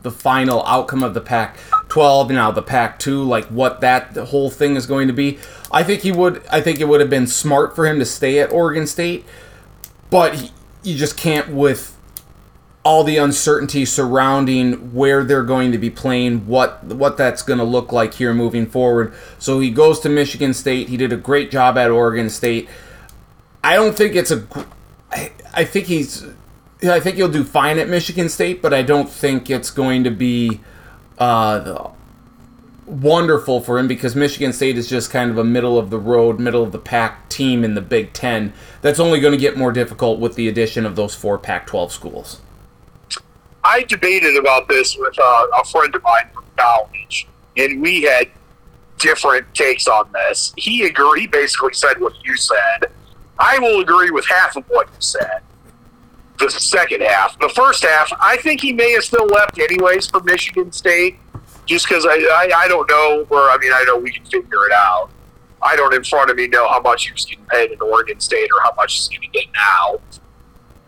the 0.03 0.11
final 0.11 0.63
outcome 0.65 1.01
of 1.01 1.13
the 1.13 1.21
Pac-12 1.21 2.29
now 2.29 2.51
the 2.51 2.61
Pac-2, 2.61 3.25
like 3.25 3.45
what 3.45 3.81
that 3.81 4.15
whole 4.15 4.49
thing 4.49 4.75
is 4.75 4.85
going 4.85 5.07
to 5.07 5.13
be. 5.13 5.39
I 5.71 5.83
think 5.83 6.01
he 6.01 6.11
would. 6.11 6.45
I 6.51 6.61
think 6.61 6.79
it 6.79 6.87
would 6.87 7.01
have 7.01 7.09
been 7.09 7.27
smart 7.27 7.75
for 7.75 7.87
him 7.87 7.97
to 7.99 8.05
stay 8.05 8.39
at 8.39 8.51
Oregon 8.51 8.85
State, 8.85 9.25
but 10.11 10.35
he, 10.35 10.51
you 10.83 10.95
just 10.95 11.17
can't 11.17 11.49
with 11.49 11.93
all 12.84 13.03
the 13.03 13.18
uncertainty 13.18 13.85
surrounding 13.85 14.93
where 14.93 15.23
they're 15.23 15.43
going 15.43 15.72
to 15.72 15.77
be 15.77 15.89
playing, 15.89 16.45
what 16.47 16.84
what 16.84 17.18
that's 17.18 17.41
going 17.41 17.60
to 17.60 17.65
look 17.65 17.91
like 17.91 18.15
here 18.15 18.34
moving 18.34 18.65
forward. 18.65 19.14
So 19.39 19.60
he 19.60 19.72
goes 19.72 19.99
to 20.01 20.10
Michigan 20.10 20.53
State. 20.53 20.89
He 20.89 20.97
did 20.97 21.14
a 21.14 21.18
great 21.18 21.49
job 21.49 21.77
at 21.77 21.89
Oregon 21.89 22.30
State. 22.30 22.68
I 23.64 23.76
don't 23.76 23.95
think 23.95 24.15
it's 24.15 24.31
a. 24.31 24.45
I 25.53 25.64
think 25.64 25.88
he's. 25.88 26.26
I 26.84 26.99
think 26.99 27.15
he'll 27.15 27.31
do 27.31 27.45
fine 27.45 27.80
at 27.80 27.88
Michigan 27.88 28.27
State, 28.27 28.61
but 28.61 28.73
I 28.73 28.81
don't 28.81 29.10
think 29.10 29.49
it's 29.49 29.72
going 29.72 30.03
to 30.03 30.11
be 30.11 30.60
uh, 31.18 31.91
wonderful 32.85 33.61
for 33.61 33.80
him 33.80 33.88
because 33.88 34.18
Michigan 34.18 34.51
State 34.51 34.77
is 34.77 34.89
just 34.89 35.10
kind 35.10 35.31
of 35.31 35.38
a 35.38 35.45
middle 35.45 35.77
of 35.80 35.89
the 35.89 35.99
road, 35.99 36.41
middle 36.41 36.61
of 36.61 36.73
the 36.73 36.80
pack 36.80 37.30
team 37.30 37.64
in 37.64 37.76
the 37.76 37.81
Big 37.81 38.11
Ten. 38.11 38.51
That's 38.81 38.99
only 38.99 39.22
going 39.22 39.31
to 39.31 39.38
get 39.38 39.55
more 39.55 39.72
difficult 39.72 40.19
with 40.19 40.35
the 40.35 40.49
addition 40.49 40.85
of 40.85 40.97
those 40.97 41.15
four 41.15 41.38
Pac 41.38 41.68
12 41.68 41.93
schools. 41.93 42.41
I 43.64 43.84
debated 43.84 44.35
about 44.38 44.68
this 44.68 44.98
with 44.98 45.18
uh, 45.18 45.48
a 45.60 45.64
friend 45.65 45.94
of 45.95 46.03
mine 46.03 46.30
from 46.34 46.45
college, 46.57 47.27
and 47.57 47.81
we 47.81 48.02
had 48.02 48.30
different 48.98 49.52
takes 49.53 49.88
on 49.88 50.11
this. 50.11 50.53
He 50.57 50.85
agreed. 50.85 51.22
He 51.22 51.27
basically 51.27 51.73
said 51.73 51.99
what 51.99 52.14
you 52.23 52.35
said. 52.35 52.91
I 53.40 53.60
will 53.60 53.81
agree 53.81 54.11
with 54.11 54.27
half 54.27 54.56
of 54.56 54.65
what 54.68 54.88
you 54.88 54.99
said. 54.99 55.41
The 56.40 56.49
second 56.49 57.02
half, 57.02 57.40
the 57.40 57.49
first 57.49 57.84
half, 57.84 58.11
I 58.19 58.38
think 58.38 58.61
he 58.61 58.73
may 58.73 58.91
have 58.94 59.03
still 59.03 59.27
left 59.27 59.60
anyways 59.60 60.07
for 60.07 60.19
Michigan 60.22 60.72
State, 60.72 61.18
just 61.65 61.88
because 61.88 62.06
I, 62.06 62.15
I 62.15 62.52
I 62.64 62.68
don't 62.68 62.90
know. 62.90 63.26
where. 63.30 63.49
I 63.49 63.57
mean, 63.60 63.72
I 63.72 63.84
know 63.85 63.98
we 63.98 64.11
can 64.11 64.26
figure 64.26 64.65
it 64.65 64.73
out. 64.73 65.10
I 65.61 65.76
don't 65.77 65.94
in 65.94 66.03
front 66.03 66.30
of 66.30 66.35
me 66.35 66.48
know 66.48 66.68
how 66.68 66.81
much 66.81 67.06
he 67.06 67.14
was 67.14 67.23
getting 67.26 67.45
paid 67.45 67.72
in 67.72 67.81
Oregon 67.81 68.19
State 68.19 68.49
or 68.53 68.61
how 68.61 68.73
much 68.76 68.95
he's 68.95 69.07
going 69.07 69.22
to 69.22 69.27
get 69.27 69.45
now. 69.53 69.99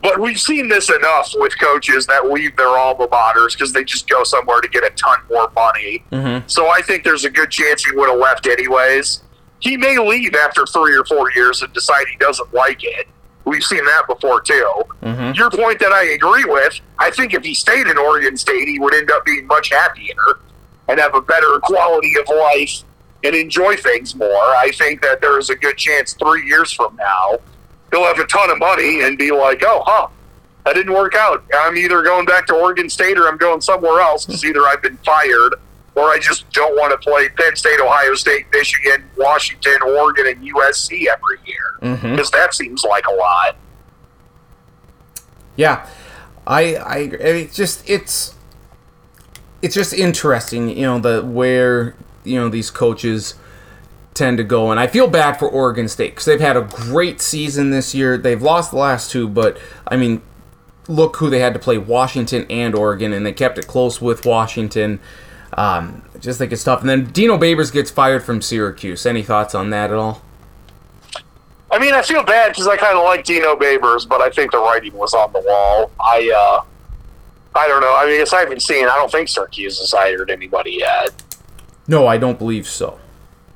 But 0.05 0.19
we've 0.19 0.39
seen 0.39 0.69
this 0.69 0.91
enough 0.91 1.31
with 1.33 1.59
coaches 1.59 2.05
that 2.05 2.29
leave 2.29 2.55
their 2.57 2.67
alma 2.67 3.07
maters 3.07 3.53
because 3.53 3.73
they 3.73 3.83
just 3.83 4.07
go 4.07 4.23
somewhere 4.23 4.61
to 4.61 4.67
get 4.67 4.83
a 4.83 4.91
ton 4.91 5.17
more 5.31 5.51
money. 5.55 6.03
Mm-hmm. 6.11 6.47
So 6.47 6.69
I 6.69 6.83
think 6.83 7.03
there's 7.03 7.25
a 7.25 7.29
good 7.31 7.49
chance 7.49 7.83
he 7.83 7.91
would 7.95 8.07
have 8.09 8.19
left 8.19 8.45
anyways. 8.45 9.23
He 9.61 9.77
may 9.77 9.97
leave 9.97 10.35
after 10.35 10.67
three 10.67 10.95
or 10.95 11.05
four 11.05 11.31
years 11.31 11.63
and 11.63 11.73
decide 11.73 12.05
he 12.07 12.17
doesn't 12.17 12.53
like 12.53 12.83
it. 12.83 13.07
We've 13.45 13.63
seen 13.63 13.83
that 13.85 14.03
before 14.07 14.41
too. 14.41 14.83
Mhm. 15.01 15.35
Your 15.35 15.49
point 15.49 15.79
that 15.79 15.91
I 15.91 16.03
agree 16.03 16.45
with, 16.45 16.79
I 16.99 17.09
think 17.09 17.33
if 17.33 17.43
he 17.43 17.55
stayed 17.55 17.87
in 17.87 17.97
Oregon 17.97 18.37
State, 18.37 18.67
he 18.67 18.77
would 18.77 18.93
end 18.93 19.09
up 19.09 19.25
being 19.25 19.47
much 19.47 19.71
happier 19.71 20.39
and 20.87 20.99
have 20.99 21.15
a 21.15 21.21
better 21.21 21.59
quality 21.63 22.13
of 22.19 22.29
life 22.29 22.83
and 23.23 23.35
enjoy 23.35 23.75
things 23.75 24.13
more. 24.13 24.29
I 24.55 24.69
think 24.71 25.01
that 25.01 25.19
there 25.19 25.39
is 25.39 25.49
a 25.49 25.55
good 25.55 25.77
chance 25.77 26.13
three 26.13 26.45
years 26.45 26.71
from 26.71 26.95
now, 26.95 27.39
he'll 27.91 28.03
have 28.03 28.19
a 28.19 28.27
ton 28.27 28.49
of 28.49 28.59
money 28.59 29.01
and 29.01 29.17
be 29.17 29.31
like, 29.31 29.63
oh, 29.63 29.83
huh, 29.85 30.07
that 30.65 30.73
didn't 30.73 30.93
work 30.93 31.15
out. 31.15 31.43
I'm 31.53 31.77
either 31.77 32.01
going 32.01 32.25
back 32.25 32.47
to 32.47 32.55
Oregon 32.55 32.89
State 32.89 33.17
or 33.17 33.27
I'm 33.27 33.37
going 33.37 33.61
somewhere 33.61 34.01
else 34.01 34.25
because 34.25 34.43
either 34.43 34.63
I've 34.67 34.81
been 34.81 34.97
fired 34.97 35.55
or 35.95 36.09
I 36.09 36.19
just 36.19 36.49
don't 36.51 36.75
want 36.75 36.91
to 36.91 36.97
play 36.97 37.29
Penn 37.29 37.55
State, 37.55 37.79
Ohio 37.79 38.15
State, 38.15 38.47
Michigan, 38.51 39.03
Washington, 39.17 39.77
Oregon, 39.83 40.27
and 40.27 40.53
USC 40.53 41.05
every 41.07 41.37
year 41.45 41.95
mm-hmm. 41.95 42.11
because 42.11 42.31
that 42.31 42.53
seems 42.53 42.83
like 42.83 43.05
a 43.07 43.13
lot. 43.13 43.55
Yeah, 45.55 45.87
I, 46.45 46.75
I, 46.75 46.97
I 46.97 47.33
mean, 47.33 47.49
just 47.53 47.89
it's, 47.89 48.35
it's 49.61 49.73
just 49.73 49.93
interesting, 49.93 50.69
you 50.69 50.81
know, 50.81 50.99
the 50.99 51.23
where 51.23 51.95
you 52.25 52.39
know 52.39 52.49
these 52.49 52.69
coaches 52.69 53.35
tend 54.15 54.37
to 54.37 54.43
go, 54.43 54.71
and 54.71 54.79
I 54.79 54.87
feel 54.87 55.07
bad 55.07 55.37
for 55.37 55.47
Oregon 55.47 55.87
State 55.87 56.11
because 56.11 56.25
they've 56.25 56.39
had 56.39 56.57
a 56.57 56.61
great 56.61 57.21
season 57.21 57.69
this 57.69 57.93
year. 57.93 58.17
They've 58.17 58.41
lost 58.41 58.71
the 58.71 58.77
last 58.77 59.11
two, 59.11 59.27
but 59.27 59.59
I 59.87 59.97
mean, 59.97 60.21
look 60.87 61.17
who 61.17 61.29
they 61.29 61.39
had 61.39 61.53
to 61.53 61.59
play 61.59 61.77
Washington 61.77 62.45
and 62.49 62.73
Oregon, 62.73 63.13
and 63.13 63.25
they 63.25 63.33
kept 63.33 63.57
it 63.57 63.67
close 63.67 64.01
with 64.01 64.25
Washington. 64.25 64.99
Um, 65.53 66.03
I 66.13 66.17
just 66.17 66.39
think 66.39 66.51
it's 66.51 66.63
tough. 66.63 66.81
And 66.81 66.89
then 66.89 67.05
Dino 67.05 67.37
Babers 67.37 67.71
gets 67.71 67.91
fired 67.91 68.23
from 68.23 68.41
Syracuse. 68.41 69.05
Any 69.05 69.23
thoughts 69.23 69.53
on 69.55 69.69
that 69.69 69.91
at 69.91 69.97
all? 69.97 70.21
I 71.71 71.79
mean, 71.79 71.93
I 71.93 72.01
feel 72.01 72.23
bad 72.23 72.49
because 72.49 72.67
I 72.67 72.77
kind 72.77 72.97
of 72.97 73.03
like 73.03 73.25
Dino 73.25 73.55
Babers, 73.55 74.07
but 74.07 74.21
I 74.21 74.29
think 74.29 74.51
the 74.51 74.59
writing 74.59 74.93
was 74.93 75.13
on 75.13 75.31
the 75.33 75.39
wall. 75.39 75.91
I, 75.99 76.31
uh, 76.35 76.63
I 77.57 77.67
don't 77.67 77.81
know. 77.81 77.95
I 77.95 78.05
mean, 78.05 78.21
as 78.21 78.33
I 78.33 78.39
haven't 78.41 78.61
seen, 78.61 78.85
I 78.85 78.95
don't 78.95 79.11
think 79.11 79.29
Syracuse 79.29 79.79
has 79.79 79.91
hired 79.91 80.29
anybody 80.29 80.77
yet. 80.79 81.11
No, 81.87 82.07
I 82.07 82.17
don't 82.17 82.39
believe 82.39 82.67
so. 82.67 82.99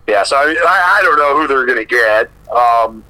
Yeah, 0.09 0.23
so 0.23 0.37
I, 0.37 0.55
I, 0.97 1.01
don't 1.03 1.17
know 1.19 1.39
who 1.39 1.47
they're 1.47 1.67
going 1.67 1.77
to 1.77 1.85
get. 1.85 2.31
Um, 2.51 3.03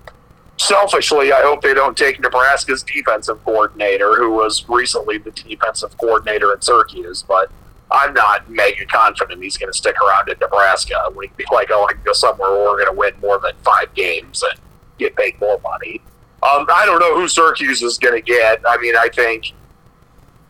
selfishly, 0.58 1.32
I 1.32 1.42
hope 1.42 1.62
they 1.62 1.74
don't 1.74 1.96
take 1.98 2.20
Nebraska's 2.20 2.84
defensive 2.84 3.42
coordinator, 3.46 4.18
who 4.18 4.32
was 4.32 4.68
recently 4.68 5.18
the 5.18 5.32
defensive 5.32 5.98
coordinator 5.98 6.52
at 6.52 6.62
Syracuse. 6.62 7.24
But 7.24 7.52
I'm 7.90 8.14
not 8.14 8.50
mega 8.50 8.86
confident 8.86 9.42
he's 9.42 9.58
going 9.58 9.72
to 9.72 9.78
stick 9.78 9.96
around 10.02 10.28
in 10.30 10.38
Nebraska. 10.40 10.96
We 11.12 11.28
would 11.28 11.38
be 11.38 11.46
like, 11.54 11.70
oh, 11.72 11.88
I 11.90 11.94
can 11.94 12.04
go 12.04 12.12
somewhere 12.12 12.52
where 12.52 12.64
we're 12.64 12.84
going 12.84 12.94
to 12.94 13.00
win 13.00 13.14
more 13.22 13.40
than 13.40 13.54
five 13.64 13.94
games 13.94 14.44
and 14.44 14.60
get 14.98 15.16
paid 15.16 15.40
more 15.40 15.60
money. 15.64 16.02
Um, 16.44 16.68
I 16.70 16.86
don't 16.86 17.00
know 17.00 17.18
who 17.18 17.30
Syracuse 17.30 17.82
is 17.82 17.98
going 17.98 18.16
to 18.16 18.22
get. 18.22 18.62
I 18.68 18.78
mean, 18.78 18.96
I 18.98 19.08
think 19.08 19.54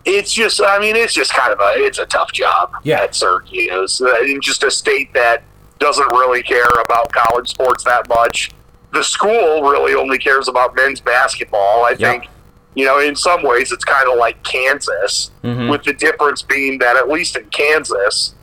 it's 0.03 0.33
just, 0.33 0.61
I 0.61 0.79
mean, 0.79 0.95
it's 0.95 1.13
just 1.13 1.31
kind 1.31 1.53
of 1.53 1.59
a, 1.59 1.73
it's 1.75 1.99
a 1.99 2.07
tough 2.07 2.31
job 2.31 2.71
Yeah. 2.83 3.01
at 3.01 3.13
Syracuse. 3.13 4.01
In 4.01 4.41
just 4.41 4.63
a 4.63 4.71
state 4.71 5.13
that 5.13 5.43
doesn't 5.79 6.07
really 6.11 6.43
care 6.43 6.65
about 6.85 7.11
college 7.11 7.49
sports 7.49 7.83
that 7.85 8.07
much. 8.09 8.51
The 8.93 9.03
school 9.03 9.61
really 9.63 9.93
only 9.93 10.17
cares 10.17 10.47
about 10.47 10.75
men's 10.75 10.99
basketball. 10.99 11.83
I 11.85 11.95
think, 11.95 12.27
you 12.75 12.85
know, 12.85 12.99
in 12.99 13.15
some 13.15 13.43
ways 13.43 13.71
it's 13.71 13.83
kind 13.85 14.09
of 14.09 14.17
like 14.17 14.41
Kansas, 14.43 15.31
Mhm. 15.43 15.69
with 15.69 15.83
the 15.83 15.93
difference 15.93 16.41
being 16.41 16.79
that 16.79 16.95
at 16.95 17.07
least 17.07 17.35
in 17.35 17.45
Kansas, 17.45 18.33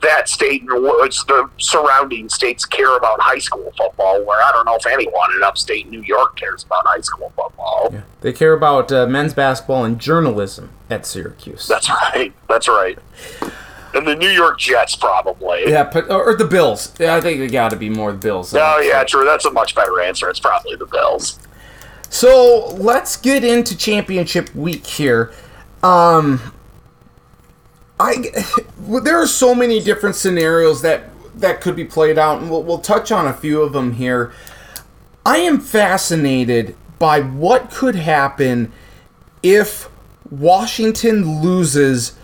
that 0.00 0.28
state 0.28 0.62
and 0.62 0.70
the 0.70 1.48
surrounding 1.58 2.28
states 2.28 2.64
care 2.64 2.96
about 2.96 3.20
high 3.20 3.40
school 3.40 3.72
football, 3.76 4.22
where 4.24 4.40
I 4.40 4.52
don't 4.52 4.64
know 4.64 4.76
if 4.76 4.86
anyone 4.86 5.34
in 5.34 5.42
upstate 5.42 5.90
New 5.90 6.02
York 6.02 6.36
cares 6.38 6.62
about 6.62 6.86
high 6.86 7.00
school 7.00 7.32
football. 7.34 7.90
Yeah. 7.92 8.00
They 8.20 8.32
care 8.32 8.52
about 8.52 8.92
uh, 8.92 9.06
men's 9.06 9.34
basketball 9.34 9.84
and 9.84 9.98
journalism 9.98 10.70
at 10.88 11.04
Syracuse. 11.04 11.66
That's 11.66 11.90
right. 11.90 12.32
That's 12.48 12.68
right. 12.68 12.96
And 13.94 14.06
the 14.06 14.14
New 14.14 14.28
York 14.28 14.58
Jets, 14.58 14.94
probably. 14.94 15.64
yeah, 15.66 15.88
but, 15.90 16.10
or 16.10 16.34
the 16.34 16.44
Bills. 16.44 16.92
Yeah, 16.98 17.16
I 17.16 17.20
think 17.20 17.40
it 17.40 17.50
got 17.50 17.70
to 17.70 17.76
be 17.76 17.88
more 17.88 18.12
the 18.12 18.18
Bills. 18.18 18.54
Oh, 18.54 18.80
yeah, 18.80 19.02
true. 19.04 19.24
That's 19.24 19.46
a 19.46 19.50
much 19.50 19.74
better 19.74 20.00
answer. 20.00 20.28
It's 20.28 20.40
probably 20.40 20.76
the 20.76 20.86
Bills. 20.86 21.38
So 22.10 22.74
let's 22.78 23.16
get 23.16 23.44
into 23.44 23.76
championship 23.76 24.54
week 24.54 24.86
here. 24.86 25.32
Um, 25.82 26.52
I 28.00 28.32
there 28.78 29.16
are 29.16 29.26
so 29.26 29.54
many 29.54 29.80
different 29.80 30.16
scenarios 30.16 30.82
that 30.82 31.04
that 31.36 31.60
could 31.60 31.76
be 31.76 31.84
played 31.84 32.18
out, 32.18 32.40
and 32.40 32.50
we'll, 32.50 32.62
we'll 32.62 32.78
touch 32.78 33.12
on 33.12 33.26
a 33.26 33.32
few 33.32 33.62
of 33.62 33.72
them 33.72 33.92
here. 33.92 34.32
I 35.24 35.38
am 35.38 35.60
fascinated 35.60 36.76
by 36.98 37.20
what 37.20 37.70
could 37.70 37.94
happen 37.94 38.72
if 39.42 39.88
Washington 40.30 41.42
loses 41.42 42.16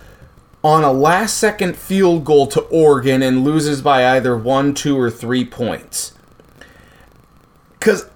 on 0.64 0.82
a 0.82 0.90
last 0.90 1.36
second 1.36 1.76
field 1.76 2.24
goal 2.24 2.46
to 2.48 2.60
Oregon 2.62 3.22
and 3.22 3.44
loses 3.44 3.82
by 3.82 4.16
either 4.16 4.36
one, 4.36 4.72
two, 4.72 4.98
or 4.98 5.10
three 5.10 5.44
points. 5.44 6.14
Because, 7.78 8.06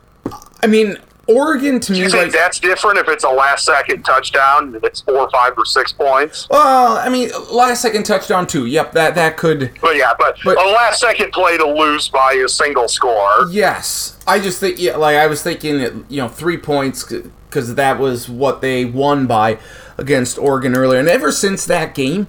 I 0.63 0.67
mean, 0.67 0.97
Oregon 1.27 1.79
to 1.79 1.89
Do 1.89 1.93
me, 1.93 1.99
you 2.05 2.09
think 2.11 2.23
like, 2.25 2.33
that's 2.33 2.59
different 2.59 2.97
if 2.99 3.07
it's 3.07 3.23
a 3.23 3.29
last 3.29 3.67
second 3.67 4.03
touchdown 4.03 4.75
and 4.75 4.83
it's 4.83 5.03
four, 5.03 5.29
five, 5.29 5.53
or 5.59 5.67
six 5.67 5.93
points? 5.93 6.49
well, 6.51 6.97
I 6.97 7.11
mean, 7.11 7.29
last 7.53 7.83
second 7.83 8.05
touchdown 8.05 8.47
too. 8.47 8.65
Yep, 8.65 8.93
that 8.93 9.15
that 9.17 9.37
could. 9.37 9.71
But 9.83 9.97
yeah, 9.97 10.15
but, 10.19 10.39
But- 10.43 10.57
a 10.57 10.71
last 10.71 11.01
second 11.03 11.33
play 11.33 11.59
to 11.59 11.67
lose 11.67 12.09
by 12.09 12.33
a 12.33 12.49
single 12.49 12.89
score. 12.89 13.47
Yes, 13.51 14.19
I 14.27 14.39
just 14.41 14.59
think 14.59 14.81
yeah, 14.81 14.97
like 14.97 15.19
I 15.19 15.27
was 15.27 15.43
thinking, 15.43 15.79
that, 15.81 15.93
you 16.11 16.17
know, 16.23 16.29
three 16.29 16.57
points 16.57 17.05
because 17.05 17.75
that 17.75 17.99
was 17.99 18.31
what 18.31 18.63
they 18.63 18.87
won 18.87 19.27
by 19.27 19.59
against 19.99 20.39
Oregon 20.39 20.75
earlier, 20.75 21.01
and 21.01 21.09
ever 21.09 21.31
since 21.33 21.65
that 21.67 21.95
game, 21.95 22.27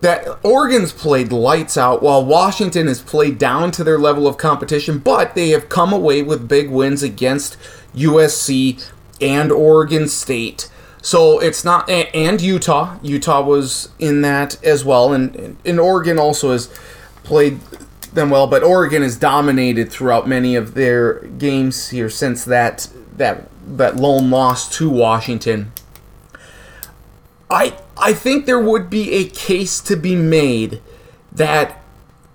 that 0.00 0.26
Oregon's 0.42 0.92
played 0.92 1.32
lights 1.32 1.78
out, 1.78 2.02
while 2.02 2.24
Washington 2.24 2.88
has 2.88 3.00
played 3.00 3.38
down 3.38 3.70
to 3.72 3.84
their 3.84 3.98
level 3.98 4.26
of 4.26 4.36
competition, 4.36 4.98
but 4.98 5.34
they 5.34 5.50
have 5.50 5.68
come 5.68 5.92
away 5.92 6.22
with 6.22 6.48
big 6.48 6.70
wins 6.70 7.02
against 7.02 7.56
USC 7.94 8.90
and 9.20 9.50
Oregon 9.50 10.08
State. 10.08 10.68
So 11.00 11.38
it's 11.38 11.64
not 11.64 11.88
and 11.88 12.40
Utah. 12.40 12.98
Utah 13.02 13.42
was 13.42 13.90
in 13.98 14.22
that 14.22 14.62
as 14.64 14.84
well, 14.84 15.12
and 15.12 15.56
and 15.64 15.78
Oregon 15.78 16.18
also 16.18 16.52
has 16.52 16.66
played 17.24 17.60
them 18.14 18.30
well, 18.30 18.46
but 18.46 18.62
Oregon 18.62 19.02
has 19.02 19.16
dominated 19.16 19.90
throughout 19.90 20.26
many 20.26 20.56
of 20.56 20.74
their 20.74 21.20
games 21.38 21.90
here 21.90 22.08
since 22.08 22.44
that 22.44 22.88
that 23.16 23.48
that 23.66 23.96
lone 23.96 24.30
loss 24.30 24.74
to 24.78 24.88
Washington. 24.88 25.72
I 27.50 27.76
I 27.96 28.12
think 28.12 28.46
there 28.46 28.60
would 28.60 28.90
be 28.90 29.12
a 29.12 29.28
case 29.28 29.80
to 29.82 29.96
be 29.96 30.16
made 30.16 30.80
that 31.32 31.82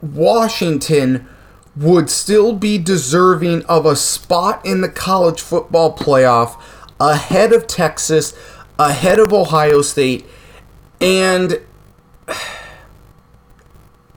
Washington 0.02 1.28
would 1.76 2.10
still 2.10 2.54
be 2.54 2.78
deserving 2.78 3.66
of 3.66 3.86
a 3.86 3.96
spot 3.96 4.66
in 4.66 4.82
the 4.82 4.90
college 4.90 5.42
football 5.42 5.96
playoff 5.96 6.62
ahead 7.00 7.54
of 7.54 7.68
Texas, 7.68 8.34
ahead 8.78 9.20
of 9.20 9.32
Ohio 9.32 9.82
State, 9.82 10.26
and 11.00 11.60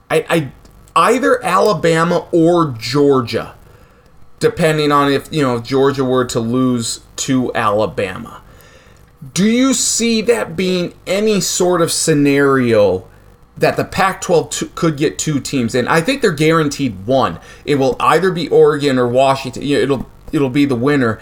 I, 0.09 0.25
I 0.29 0.51
either 0.95 1.43
Alabama 1.43 2.27
or 2.31 2.75
Georgia, 2.77 3.55
depending 4.39 4.91
on 4.91 5.11
if 5.11 5.31
you 5.31 5.41
know 5.41 5.57
if 5.57 5.63
Georgia 5.63 6.03
were 6.03 6.25
to 6.25 6.39
lose 6.39 7.01
to 7.17 7.53
Alabama. 7.55 8.42
Do 9.31 9.47
you 9.47 9.73
see 9.73 10.21
that 10.23 10.55
being 10.55 10.93
any 11.07 11.39
sort 11.39 11.81
of 11.81 11.91
scenario 11.91 13.07
that 13.55 13.77
the 13.77 13.85
Pac-12 13.85 14.51
t- 14.51 14.71
could 14.75 14.97
get 14.97 15.17
two 15.17 15.39
teams 15.39 15.75
in? 15.75 15.87
I 15.87 16.01
think 16.01 16.21
they're 16.21 16.31
guaranteed 16.31 17.05
one. 17.05 17.39
It 17.63 17.75
will 17.75 17.95
either 17.99 18.31
be 18.31 18.49
Oregon 18.49 18.99
or 18.99 19.07
Washington. 19.07 19.63
You 19.63 19.77
know, 19.77 19.83
it'll 19.83 20.09
it'll 20.31 20.49
be 20.49 20.65
the 20.65 20.75
winner. 20.75 21.21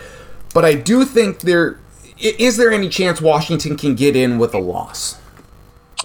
But 0.53 0.65
I 0.65 0.73
do 0.73 1.05
think 1.05 1.41
there 1.41 1.79
is 2.17 2.57
there 2.57 2.71
any 2.71 2.89
chance 2.89 3.21
Washington 3.21 3.77
can 3.77 3.95
get 3.95 4.15
in 4.15 4.39
with 4.39 4.53
a 4.53 4.59
loss? 4.59 5.17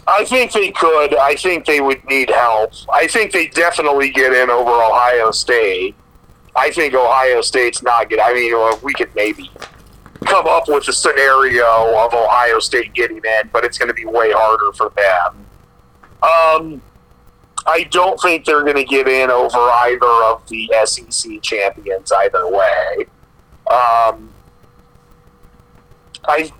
I 0.08 0.24
think 0.24 0.52
they 0.52 0.70
could. 0.70 1.14
I 1.16 1.34
think 1.34 1.66
they 1.66 1.80
would 1.80 2.04
need 2.04 2.30
help. 2.30 2.72
I 2.92 3.06
think 3.06 3.32
they 3.32 3.48
definitely 3.48 4.10
get 4.10 4.32
in 4.32 4.50
over 4.50 4.70
Ohio 4.70 5.30
State. 5.30 5.94
I 6.54 6.70
think 6.70 6.94
Ohio 6.94 7.40
State's 7.42 7.82
not 7.82 8.08
good. 8.08 8.20
I 8.20 8.32
mean, 8.32 8.54
we 8.82 8.94
could 8.94 9.14
maybe 9.14 9.50
come 10.26 10.46
up 10.46 10.68
with 10.68 10.86
a 10.88 10.92
scenario 10.92 11.96
of 11.98 12.12
Ohio 12.14 12.58
State 12.58 12.92
getting 12.92 13.18
in, 13.18 13.50
but 13.52 13.64
it's 13.64 13.78
going 13.78 13.88
to 13.88 13.94
be 13.94 14.04
way 14.04 14.32
harder 14.32 14.72
for 14.72 14.90
them. 14.90 15.46
Um, 16.22 16.82
I 17.66 17.84
don't 17.84 18.20
think 18.20 18.44
they're 18.44 18.62
going 18.62 18.76
to 18.76 18.84
get 18.84 19.08
in 19.08 19.30
over 19.30 19.58
either 19.58 20.06
of 20.06 20.46
the 20.48 20.70
SEC 20.84 21.42
champions 21.42 22.12
either 22.12 22.48
way. 22.48 23.06
Um, 23.70 24.30
I 26.28 26.52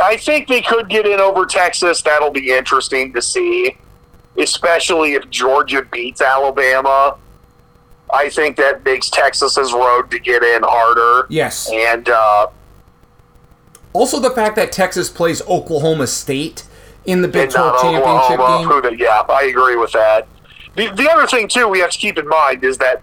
I 0.00 0.16
think 0.16 0.48
they 0.48 0.62
could 0.62 0.88
get 0.88 1.06
in 1.06 1.20
over 1.20 1.46
Texas. 1.46 2.02
That'll 2.02 2.30
be 2.30 2.50
interesting 2.50 3.12
to 3.12 3.22
see, 3.22 3.76
especially 4.38 5.14
if 5.14 5.28
Georgia 5.30 5.82
beats 5.82 6.20
Alabama. 6.20 7.16
I 8.12 8.28
think 8.28 8.56
that 8.56 8.84
makes 8.84 9.08
Texas's 9.08 9.72
road 9.72 10.10
to 10.10 10.18
get 10.18 10.42
in 10.42 10.62
harder. 10.64 11.26
Yes. 11.28 11.70
And 11.72 12.08
uh, 12.08 12.48
Also, 13.92 14.20
the 14.20 14.30
fact 14.30 14.56
that 14.56 14.72
Texas 14.72 15.08
plays 15.10 15.42
Oklahoma 15.42 16.06
State 16.06 16.64
in 17.04 17.22
the 17.22 17.28
Big 17.28 17.44
and 17.44 17.50
12 17.52 17.80
championship 17.80 18.38
Oklahoma, 18.38 18.82
game. 18.82 18.98
who 18.98 19.04
yeah, 19.04 19.22
I 19.28 19.44
agree 19.44 19.76
with 19.76 19.92
that. 19.92 20.28
The, 20.76 20.88
the 20.90 21.10
other 21.10 21.26
thing 21.26 21.48
too 21.48 21.66
we 21.68 21.80
have 21.80 21.90
to 21.90 21.98
keep 21.98 22.18
in 22.18 22.28
mind 22.28 22.62
is 22.62 22.78
that 22.78 23.02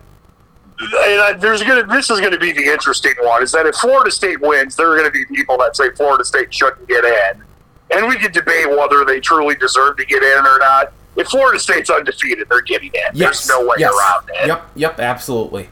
and 0.80 1.22
I, 1.22 1.34
there's 1.34 1.64
gonna 1.64 1.86
this 1.88 2.10
is 2.10 2.22
gonna 2.22 2.38
be 2.38 2.52
the 2.52 2.64
interesting 2.64 3.14
one 3.22 3.42
is 3.42 3.52
that 3.52 3.66
if 3.66 3.76
Florida 3.76 4.12
State 4.12 4.40
wins, 4.40 4.76
there 4.76 4.92
are 4.92 4.98
gonna 4.98 5.12
be 5.12 5.26
people 5.26 5.58
that 5.58 5.76
say 5.76 5.90
Florida 5.92 6.24
State 6.24 6.54
shouldn't 6.54 6.88
get 6.88 7.04
in, 7.04 7.44
and 7.92 8.08
we 8.08 8.16
could 8.18 8.32
debate 8.32 8.70
whether 8.70 9.04
they 9.04 9.20
truly 9.20 9.56
deserve 9.56 9.98
to 9.98 10.06
get 10.06 10.22
in 10.22 10.46
or 10.46 10.60
not. 10.60 10.94
If 11.16 11.30
Florida 11.30 11.60
State's 11.60 11.90
undefeated, 11.90 12.48
they're 12.48 12.62
getting 12.62 12.92
in. 12.94 13.16
Yes. 13.16 13.48
There's 13.48 13.50
no 13.50 13.66
way 13.66 13.78
yes. 13.80 13.92
around 13.92 14.30
it. 14.30 14.48
Yep, 14.48 14.70
yep, 14.76 15.00
absolutely. 15.00 15.70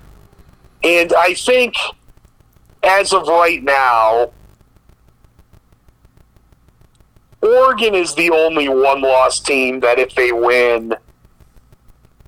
And 0.83 1.13
I 1.13 1.35
think, 1.35 1.75
as 2.81 3.13
of 3.13 3.27
right 3.27 3.63
now, 3.63 4.31
Oregon 7.41 7.95
is 7.95 8.15
the 8.15 8.31
only 8.31 8.69
one 8.69 9.01
loss 9.01 9.39
team 9.39 9.79
that 9.81 9.99
if 9.99 10.15
they 10.15 10.31
win, 10.31 10.93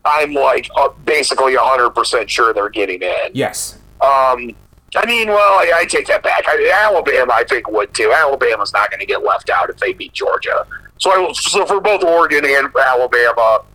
I'm 0.05 0.33
like 0.33 0.69
uh, 0.75 0.89
basically 1.05 1.55
100% 1.55 2.29
sure 2.29 2.53
they're 2.53 2.69
getting 2.69 3.01
in. 3.01 3.31
Yes. 3.33 3.77
Um, 4.01 4.55
I 4.95 5.05
mean, 5.05 5.27
well, 5.27 5.59
I, 5.59 5.71
I 5.75 5.85
take 5.85 6.07
that 6.07 6.23
back. 6.23 6.43
I, 6.47 6.71
Alabama, 6.85 7.33
I 7.33 7.43
think 7.43 7.69
would 7.69 7.93
too. 7.93 8.13
Alabama's 8.15 8.73
not 8.73 8.89
going 8.89 8.99
to 8.99 9.05
get 9.05 9.23
left 9.23 9.49
out 9.49 9.69
if 9.69 9.77
they 9.77 9.93
beat 9.93 10.13
Georgia. 10.13 10.65
So, 10.97 11.11
I, 11.11 11.31
so 11.33 11.65
for 11.65 11.81
both 11.81 12.03
Oregon 12.03 12.45
and 12.45 12.69
Alabama, 12.75 13.65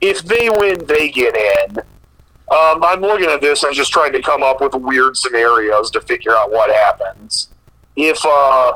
if 0.00 0.22
they 0.22 0.50
win, 0.50 0.84
they 0.86 1.10
get 1.10 1.34
in. 1.36 1.78
Um, 1.78 2.84
I'm 2.84 3.00
looking 3.00 3.28
at 3.28 3.40
this. 3.40 3.64
I'm 3.64 3.72
just 3.72 3.90
trying 3.90 4.12
to 4.12 4.22
come 4.22 4.42
up 4.42 4.60
with 4.60 4.74
weird 4.74 5.16
scenarios 5.16 5.90
to 5.92 6.00
figure 6.00 6.36
out 6.36 6.52
what 6.52 6.70
happens. 6.70 7.48
If 7.96 8.24
uh, 8.24 8.74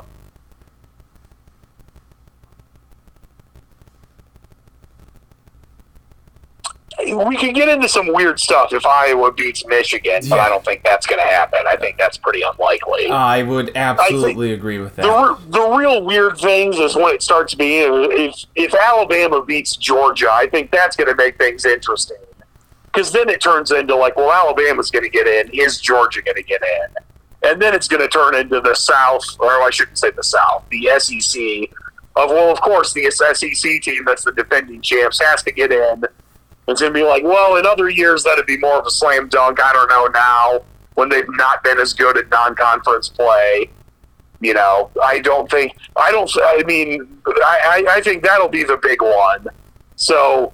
we 6.98 7.36
can 7.36 7.52
get 7.52 7.68
into 7.68 7.88
some 7.88 8.12
weird 8.12 8.40
stuff 8.40 8.72
if 8.72 8.84
Iowa 8.84 9.30
beats 9.32 9.64
Michigan, 9.66 10.20
but 10.28 10.36
Yeah. 10.36 10.44
I 10.46 10.48
don't 10.48 10.64
think 10.64 10.82
that's 10.82 11.06
going 11.06 11.20
to 11.20 11.26
happen. 11.28 11.60
I 11.66 11.76
think 11.76 11.96
that's 11.96 12.18
pretty 12.18 12.42
unlikely. 12.42 13.08
I 13.10 13.42
would 13.42 13.70
absolutely 13.76 14.52
agree 14.52 14.78
with 14.78 14.96
that. 14.96 15.04
re- 15.06 15.36
the 15.48 15.76
real 15.76 16.04
weird 16.04 16.38
things 16.38 16.78
is 16.78 16.96
when 16.96 17.14
it 17.14 17.22
starts 17.22 17.54
being 17.54 17.88
if 18.12 18.44
if 18.56 18.74
Alabama 18.74 19.44
beats 19.44 19.76
Georgia, 19.76 20.28
I 20.30 20.48
think 20.48 20.70
that's 20.70 20.96
going 20.96 21.08
to 21.08 21.14
make 21.14 21.38
things 21.38 21.64
interesting 21.64 22.16
because 22.86 23.12
then 23.12 23.28
it 23.28 23.40
turns 23.40 23.70
into 23.70 23.94
like, 23.94 24.16
well, 24.16 24.32
Alabama's 24.32 24.90
going 24.90 25.04
to 25.04 25.10
get 25.10 25.26
in. 25.26 25.50
Is 25.52 25.80
Georgia 25.80 26.20
going 26.22 26.36
to 26.36 26.42
get 26.42 26.62
in? 26.62 27.48
And 27.50 27.62
then 27.62 27.74
it's 27.74 27.86
going 27.86 28.02
to 28.02 28.08
turn 28.08 28.34
into 28.34 28.60
the 28.60 28.74
South, 28.74 29.24
or 29.38 29.62
I 29.62 29.70
shouldn't 29.70 29.98
say 29.98 30.10
the 30.10 30.24
South, 30.24 30.64
the 30.70 30.88
SEC. 30.98 31.70
Of 32.16 32.30
well, 32.30 32.50
of 32.50 32.60
course, 32.60 32.92
the 32.92 33.08
SEC 33.12 33.80
team 33.82 34.04
that's 34.04 34.24
the 34.24 34.32
defending 34.32 34.82
champs 34.82 35.20
has 35.20 35.40
to 35.44 35.52
get 35.52 35.70
in. 35.70 36.02
It's 36.68 36.80
going 36.80 36.92
to 36.92 36.98
be 36.98 37.04
like, 37.04 37.22
well, 37.24 37.56
in 37.56 37.66
other 37.66 37.88
years 37.88 38.22
that'd 38.24 38.46
be 38.46 38.58
more 38.58 38.78
of 38.78 38.86
a 38.86 38.90
slam 38.90 39.28
dunk. 39.28 39.58
I 39.60 39.72
don't 39.72 39.88
know 39.88 40.06
now 40.12 40.60
when 40.94 41.08
they've 41.08 41.28
not 41.30 41.64
been 41.64 41.78
as 41.78 41.92
good 41.94 42.18
at 42.18 42.28
non-conference 42.30 43.08
play. 43.08 43.70
You 44.40 44.54
know, 44.54 44.90
I 45.02 45.18
don't 45.18 45.50
think 45.50 45.76
I 45.96 46.12
don't. 46.12 46.30
I 46.40 46.62
mean, 46.64 47.20
I, 47.26 47.84
I, 47.88 47.94
I 47.96 48.00
think 48.02 48.22
that'll 48.22 48.48
be 48.48 48.62
the 48.62 48.76
big 48.76 49.02
one. 49.02 49.48
So, 49.96 50.52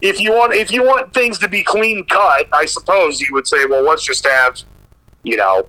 if 0.00 0.18
you 0.18 0.32
want 0.32 0.54
if 0.54 0.72
you 0.72 0.82
want 0.84 1.14
things 1.14 1.38
to 1.38 1.48
be 1.48 1.62
clean 1.62 2.04
cut, 2.06 2.48
I 2.52 2.64
suppose 2.64 3.20
you 3.20 3.28
would 3.32 3.46
say, 3.46 3.64
well, 3.66 3.82
let's 3.84 4.04
just 4.04 4.26
have, 4.26 4.58
you 5.22 5.36
know, 5.36 5.68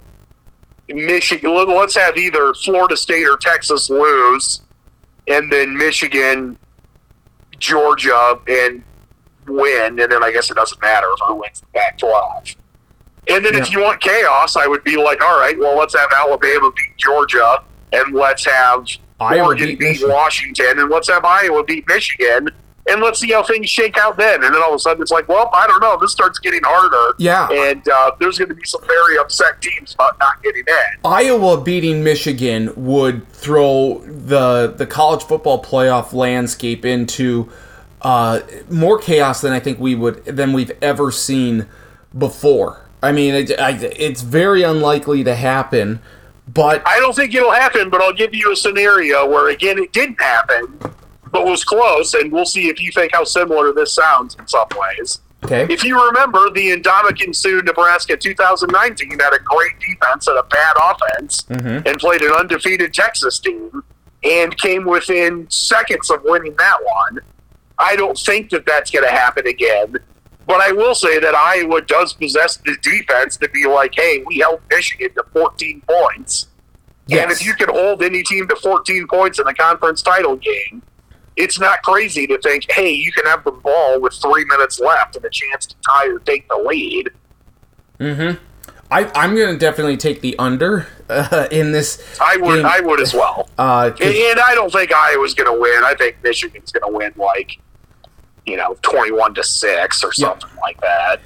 Michigan. 0.87 1.53
let- 1.53 1.67
Let's 1.67 1.95
have 1.95 2.17
either 2.17 2.55
Florida 2.55 2.97
State 2.97 3.27
or 3.27 3.37
Texas 3.37 3.87
lose, 3.89 4.61
and 5.27 5.51
then 5.51 5.77
Michigan, 5.77 6.57
Georgia, 7.59 8.39
and 8.47 8.83
win, 9.47 9.99
and 9.99 10.11
then 10.11 10.23
I 10.23 10.31
guess 10.31 10.49
it 10.51 10.55
doesn't 10.55 10.81
matter 10.81 11.07
who 11.27 11.35
wins 11.35 11.61
the 11.61 11.67
Pac-12. 11.73 12.55
And 13.29 13.45
then 13.45 13.55
if 13.55 13.71
you 13.71 13.81
want 13.81 14.01
chaos, 14.01 14.57
I 14.57 14.67
would 14.67 14.83
be 14.83 14.97
like, 14.97 15.21
all 15.21 15.39
right, 15.39 15.57
well, 15.57 15.77
let's 15.77 15.95
have 15.95 16.11
Alabama 16.13 16.71
beat 16.75 16.97
Georgia, 16.97 17.63
and 17.93 18.13
let's 18.13 18.45
have 18.45 18.85
Iowa 19.19 19.45
Oregon 19.45 19.67
beat 19.69 19.79
beat, 19.79 20.01
Washington, 20.03 20.79
and 20.79 20.89
let's 20.89 21.09
have 21.09 21.23
Iowa 21.23 21.63
beat 21.63 21.87
Michigan, 21.87 22.49
and 22.89 23.01
let's 23.01 23.19
see 23.19 23.31
how 23.31 23.41
things 23.43 23.69
shake 23.69 23.97
out 23.97 24.17
then. 24.17 24.43
And 24.43 24.53
then 24.53 24.61
all 24.61 24.71
of 24.71 24.75
a 24.75 24.79
sudden, 24.79 25.01
it's 25.01 25.11
like, 25.11 25.29
well, 25.29 25.49
I 25.53 25.67
don't 25.67 25.79
know, 25.79 25.97
this 26.01 26.11
starts 26.11 26.37
getting 26.39 26.61
harder. 26.63 27.15
Yeah. 27.17 27.47
and 27.49 27.87
uh, 27.87 28.11
there's 28.19 28.37
going 28.37 28.49
to 28.49 28.55
be 28.55 28.65
some 28.65 28.81
very 28.85 29.17
upset 29.17 29.61
teams 29.61 29.93
about 29.93 30.19
not 30.19 30.43
getting 30.43 30.65
in. 30.67 30.99
Iowa 31.05 31.61
beating 31.61 32.03
Michigan 32.03 32.73
would 32.75 33.27
throw 33.29 33.99
the 33.99 34.73
the 34.75 34.85
college 34.85 35.23
football 35.23 35.63
playoff 35.63 36.11
landscape 36.11 36.83
into 36.83 37.49
uh, 38.03 38.41
more 38.69 38.99
chaos 38.99 39.41
than 39.41 39.53
I 39.53 39.59
think 39.59 39.79
we 39.79 39.95
would 39.95 40.25
than 40.25 40.53
we've 40.53 40.71
ever 40.81 41.11
seen 41.11 41.67
before. 42.17 42.85
I 43.01 43.11
mean, 43.11 43.33
it, 43.33 43.59
I, 43.59 43.71
it's 43.71 44.21
very 44.21 44.63
unlikely 44.63 45.23
to 45.23 45.35
happen, 45.35 46.01
but 46.47 46.85
I 46.85 46.99
don't 46.99 47.15
think 47.15 47.33
it'll 47.33 47.51
happen, 47.51 47.89
but 47.89 48.01
I'll 48.01 48.13
give 48.13 48.33
you 48.33 48.51
a 48.51 48.55
scenario 48.55 49.27
where 49.27 49.49
again 49.49 49.77
it 49.77 49.91
didn't 49.93 50.21
happen, 50.21 50.79
but 51.31 51.45
was 51.45 51.63
close, 51.63 52.13
and 52.13 52.31
we'll 52.31 52.45
see 52.45 52.67
if 52.67 52.81
you 52.81 52.91
think 52.91 53.13
how 53.13 53.23
similar 53.23 53.73
this 53.73 53.93
sounds 53.95 54.35
in 54.35 54.47
some 54.47 54.67
ways. 54.77 55.21
okay. 55.45 55.65
If 55.73 55.83
you 55.83 56.01
remember, 56.05 56.49
the 56.49 56.77
Ndamukong 56.77 57.35
Suh 57.35 57.61
Nebraska 57.61 58.17
2019 58.17 59.19
had 59.19 59.33
a 59.33 59.39
great 59.39 59.79
defense 59.79 60.27
and 60.27 60.37
a 60.37 60.43
bad 60.43 60.75
offense, 60.77 61.45
and 61.49 61.99
played 61.99 62.21
an 62.21 62.31
undefeated 62.33 62.93
Texas 62.93 63.39
team, 63.39 63.83
and 64.23 64.57
came 64.57 64.85
within 64.85 65.49
seconds 65.49 66.09
of 66.09 66.21
winning 66.23 66.55
that 66.57 66.77
one. 66.83 67.19
I 67.83 67.95
don't 67.95 68.17
think 68.17 68.49
that 68.51 68.65
that's 68.65 68.91
going 68.91 69.05
to 69.05 69.11
happen 69.11 69.45
again. 69.47 69.95
But 70.45 70.61
I 70.61 70.71
will 70.71 70.95
say 70.95 71.19
that 71.19 71.35
Iowa 71.35 71.81
does 71.81 72.13
possess 72.13 72.57
the 72.57 72.75
defense 72.81 73.37
to 73.37 73.49
be 73.49 73.65
like, 73.65 73.93
hey, 73.95 74.23
we 74.25 74.39
held 74.39 74.61
Michigan 74.69 75.09
to 75.15 75.23
14 75.31 75.81
points. 75.87 76.47
And 77.11 77.31
if 77.31 77.45
you 77.45 77.53
can 77.53 77.69
hold 77.69 78.01
any 78.01 78.23
team 78.23 78.47
to 78.47 78.55
14 78.55 79.07
points 79.07 79.39
in 79.39 79.45
the 79.45 79.53
conference 79.53 80.01
title 80.01 80.37
game, 80.37 80.81
it's 81.35 81.59
not 81.59 81.81
crazy 81.83 82.27
to 82.27 82.37
think, 82.39 82.65
hey, 82.71 82.91
you 82.91 83.11
can 83.11 83.25
have 83.25 83.43
the 83.43 83.51
ball 83.51 83.99
with 83.99 84.13
three 84.13 84.45
minutes 84.45 84.79
left 84.79 85.15
and 85.15 85.25
a 85.25 85.29
chance 85.29 85.65
to 85.65 85.75
tie 85.85 86.07
or 86.07 86.19
take 86.19 86.47
the 86.47 86.55
lead. 86.57 87.09
I, 88.91 89.11
I'm 89.15 89.35
going 89.35 89.53
to 89.53 89.57
definitely 89.57 89.97
take 89.97 90.21
the 90.21 90.37
under 90.37 90.87
uh, 91.09 91.47
in 91.51 91.71
this. 91.71 92.19
I 92.21 92.37
would, 92.37 92.57
game. 92.57 92.65
I 92.65 92.79
would 92.79 93.01
as 93.01 93.13
well. 93.13 93.49
Uh, 93.57 93.91
and 93.99 94.39
I 94.39 94.53
don't 94.53 94.71
think 94.71 94.93
Iowa's 94.93 95.33
going 95.33 95.51
to 95.51 95.59
win. 95.59 95.83
I 95.83 95.95
think 95.95 96.17
Michigan's 96.23 96.71
going 96.71 96.91
to 96.91 96.95
win 96.95 97.11
like, 97.17 97.59
you 98.45 98.57
know, 98.57 98.77
21 98.81 99.35
to 99.35 99.43
6 99.43 100.03
or 100.03 100.11
something 100.11 100.49
like 100.61 100.79
that. 100.81 101.21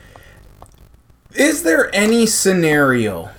Is 1.33 1.63
there 1.63 1.93
any 1.93 2.25
scenario 2.25 3.29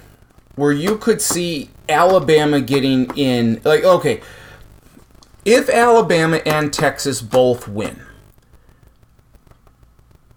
where 0.56 0.72
you 0.72 0.96
could 0.96 1.20
see 1.20 1.70
Alabama 1.88 2.60
getting 2.60 3.10
in? 3.16 3.60
Like, 3.64 3.84
okay, 3.84 4.20
if 5.44 5.68
Alabama 5.68 6.40
and 6.44 6.72
Texas 6.72 7.22
both 7.22 7.66
win, 7.66 8.00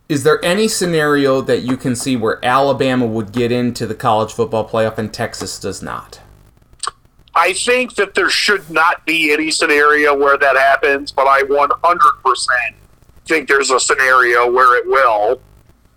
is 0.07 0.23
there 0.23 0.43
any 0.43 0.67
scenario 0.67 1.41
that 1.41 1.61
you 1.61 1.77
can 1.77 1.95
see 1.95 2.15
where 2.15 2.43
Alabama 2.43 3.05
would 3.05 3.31
get 3.31 3.51
into 3.51 3.87
the 3.87 3.95
college 3.95 4.33
football 4.33 4.67
playoff 4.67 4.97
and 4.97 5.13
Texas 5.13 5.59
does 5.59 5.81
not? 5.81 6.19
I 7.33 7.53
think 7.53 7.95
that 7.95 8.13
there 8.13 8.29
should 8.29 8.69
not 8.69 9.05
be 9.05 9.31
any 9.31 9.51
scenario 9.51 10.13
where 10.13 10.37
that 10.37 10.57
happens, 10.57 11.11
but 11.11 11.27
I 11.27 11.43
100% 11.43 12.73
think 13.27 13.47
there's 13.47 13.71
a 13.71 13.79
scenario 13.79 14.51
where 14.51 14.77
it 14.77 14.85
will 14.87 15.41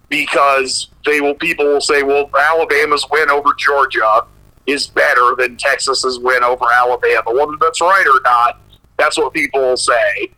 because 0.09 0.89
they 1.05 1.21
will 1.21 1.35
people 1.35 1.65
will 1.67 1.81
say, 1.81 2.03
well, 2.03 2.31
Alabama's 2.39 3.07
win 3.11 3.31
over 3.31 3.53
Georgia 3.59 4.23
is 4.67 4.87
better 4.87 5.35
than 5.37 5.57
Texas's 5.57 6.19
win 6.19 6.43
over 6.45 6.65
Alabama. 6.73 7.23
Whether 7.33 7.57
that's 7.61 7.81
right 7.81 8.07
or 8.07 8.21
not, 8.23 8.61
that's 8.97 9.19
what 9.19 9.33
people 9.35 9.61
will 9.61 9.77
say. 9.77 10.31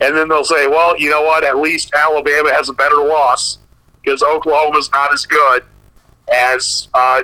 And 0.00 0.16
then 0.16 0.28
they'll 0.28 0.44
say, 0.44 0.66
well, 0.68 0.98
you 0.98 1.10
know 1.10 1.22
what? 1.22 1.44
At 1.44 1.58
least 1.58 1.92
Alabama 1.94 2.52
has 2.52 2.68
a 2.68 2.72
better 2.72 2.96
loss 2.96 3.58
because 4.02 4.22
Oklahoma's 4.22 4.90
not 4.92 5.12
as 5.12 5.26
good 5.26 5.64
as 6.32 6.88
uh, 6.94 7.22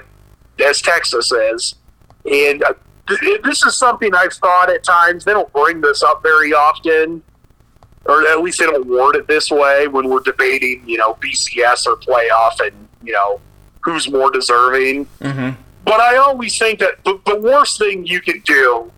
as 0.64 0.82
Texas 0.82 1.30
is. 1.32 1.76
And 2.30 2.62
uh, 2.64 2.74
th- 3.08 3.40
this 3.42 3.64
is 3.64 3.76
something 3.78 4.14
I've 4.14 4.32
thought 4.34 4.68
at 4.70 4.82
times. 4.82 5.24
They 5.24 5.32
don't 5.32 5.50
bring 5.52 5.80
this 5.80 6.02
up 6.02 6.22
very 6.22 6.52
often, 6.52 7.22
or 8.06 8.26
at 8.26 8.40
least 8.42 8.58
they 8.58 8.66
don't 8.66 8.86
word 8.86 9.16
it 9.16 9.26
this 9.28 9.50
way 9.50 9.86
when 9.88 10.08
we're 10.08 10.20
debating, 10.20 10.82
you 10.86 10.96
know, 10.98 11.14
BCS 11.14 11.86
or 11.86 11.96
playoff 11.96 12.60
and, 12.64 12.74
you 13.02 13.12
know, 13.12 13.40
who's 13.80 14.10
more 14.10 14.30
deserving. 14.30 15.06
Mm-hmm. 15.20 15.60
But 15.84 16.00
I 16.00 16.16
always 16.16 16.56
think 16.58 16.78
that 16.80 17.02
the, 17.04 17.20
the 17.26 17.40
worst 17.40 17.78
thing 17.78 18.06
you 18.06 18.20
can 18.20 18.40
do 18.40 18.90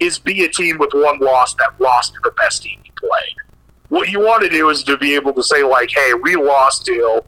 is 0.00 0.18
be 0.18 0.44
a 0.44 0.48
team 0.48 0.78
with 0.78 0.90
one 0.92 1.18
loss 1.18 1.54
that 1.54 1.78
lost 1.80 2.14
to 2.14 2.20
the 2.24 2.30
best 2.32 2.62
team 2.62 2.78
you 2.84 2.92
played. 2.96 3.36
What 3.88 4.10
you 4.10 4.20
want 4.20 4.42
to 4.42 4.48
do 4.48 4.68
is 4.68 4.82
to 4.84 4.96
be 4.96 5.14
able 5.14 5.32
to 5.32 5.42
say, 5.42 5.62
like, 5.62 5.90
hey, 5.90 6.12
we 6.14 6.36
lost 6.36 6.84
to 6.86 7.22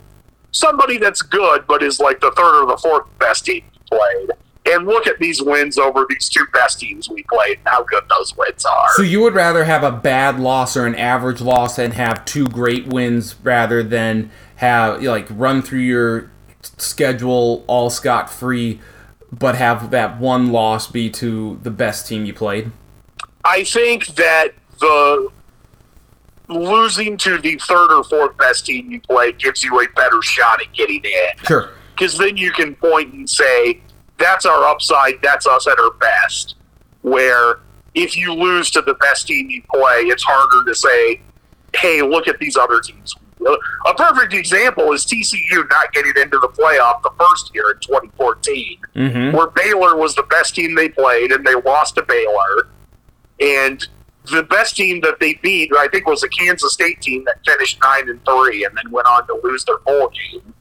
somebody 0.53 0.99
that's 0.99 1.23
good, 1.23 1.67
but 1.67 1.83
is 1.83 2.01
like 2.01 2.21
the 2.21 2.31
third 2.33 2.65
or 2.65 2.67
the 2.67 2.77
fourth 2.77 3.07
best 3.19 3.47
team 3.47 3.63
you 3.73 3.81
played. 3.99 4.31
And 4.71 4.87
look 4.87 5.07
at 5.07 5.19
these 5.19 5.43
wins 5.43 5.79
over 5.79 6.07
these 6.09 6.29
two 6.29 6.47
best 6.53 6.81
teams 6.81 7.09
we 7.09 7.25
played 7.25 7.59
and 7.59 7.69
how 7.69 7.83
good 7.85 8.05
those 8.09 8.37
wins 8.37 8.65
are. 8.65 8.89
So 8.95 9.03
you 9.03 9.21
would 9.23 9.35
rather 9.35 9.65
have 9.65 9.83
a 9.83 9.93
bad 9.93 10.39
loss 10.39 10.77
or 10.77 10.87
an 10.87 10.95
average 10.95 11.41
loss 11.41 11.79
and 11.79 11.95
have 11.95 12.25
two 12.25 12.47
great 12.47 12.87
wins 12.87 13.35
rather 13.43 13.83
than 13.83 14.31
have 14.57 15.03
like 15.03 15.27
run 15.31 15.63
through 15.63 15.81
your 15.81 16.31
schedule 16.63 17.65
all 17.67 17.91
scot 17.91 18.31
free, 18.31 18.81
but 19.33 19.55
have 19.55 19.91
that 19.91 20.21
one 20.21 20.53
loss 20.53 20.87
be 20.87 21.11
to 21.11 21.59
the 21.63 21.71
best 21.71 22.07
team 22.07 22.25
you 22.25 22.35
played. 22.35 22.71
I 23.45 23.65
think 23.65 24.07
that 24.17 24.51
the 24.79 25.29
losing 26.49 27.17
to 27.17 27.39
the 27.39 27.57
third 27.67 27.93
or 27.93 28.05
fourth 28.05 28.37
best 28.37 28.67
team 28.67 28.91
you 28.91 29.01
play 29.01 29.33
gives 29.33 29.63
you 29.63 29.81
a 29.81 29.89
better 29.95 30.21
shot 30.21 30.61
at 30.61 30.73
getting 30.73 31.03
in. 31.05 31.45
Sure. 31.47 31.71
because 31.95 32.17
then 32.19 32.37
you 32.37 32.51
can 32.51 32.75
point 32.77 33.13
and 33.13 33.29
say 33.29 33.81
that's 34.21 34.47
our 34.47 34.65
upside 34.65 35.15
that's 35.23 35.47
us 35.47 35.67
at 35.67 35.79
our 35.81 35.91
best 35.93 36.55
where 37.03 37.57
if 37.95 38.17
you 38.17 38.33
lose 38.33 38.71
to 38.71 38.81
the 38.83 38.95
best 38.95 39.27
team 39.27 39.51
you 39.51 39.63
play 39.75 40.01
it's 40.03 40.23
harder 40.23 40.65
to 40.71 40.75
say 40.75 41.21
hey 41.75 42.03
look 42.03 42.29
at 42.29 42.39
these 42.39 42.57
other 42.57 42.81
teams 42.81 43.15
A 43.87 43.95
perfect 43.95 44.35
example 44.35 44.93
is 44.93 45.07
TCU 45.07 45.67
not 45.71 45.93
getting 45.95 46.13
into 46.23 46.39
the 46.39 46.49
playoff 46.49 47.01
the 47.03 47.11
first 47.19 47.51
year 47.55 47.71
in 47.71 47.79
2014, 47.81 48.79
Mm-hmm. 48.95 49.35
where 49.35 49.47
Baylor 49.49 49.97
was 49.97 50.15
the 50.15 50.25
best 50.25 50.55
team 50.55 50.75
they 50.75 50.91
played, 50.91 51.33
and 51.33 51.47
they 51.47 51.55
lost 51.55 51.95
to 51.95 52.03
Baylor. 52.03 52.69
And 53.41 53.87
the 54.31 54.43
best 54.43 54.77
team 54.77 55.01
that 55.01 55.21
they 55.21 55.35
beat, 55.43 55.71
I 55.75 55.89
think, 55.89 56.07
was 56.07 56.23
a 56.23 56.29
Kansas 56.29 56.75
State 56.75 57.01
team 57.01 57.25
that 57.25 57.37
finished 57.47 57.79
nine 57.83 58.11
and 58.11 58.23
three, 58.27 58.65
and 58.65 58.77
then 58.77 58.91
went 58.91 59.07
on 59.07 59.27
to 59.29 59.41
lose 59.43 59.65
their 59.65 59.79
bowl 59.79 60.11
game. 60.11 60.53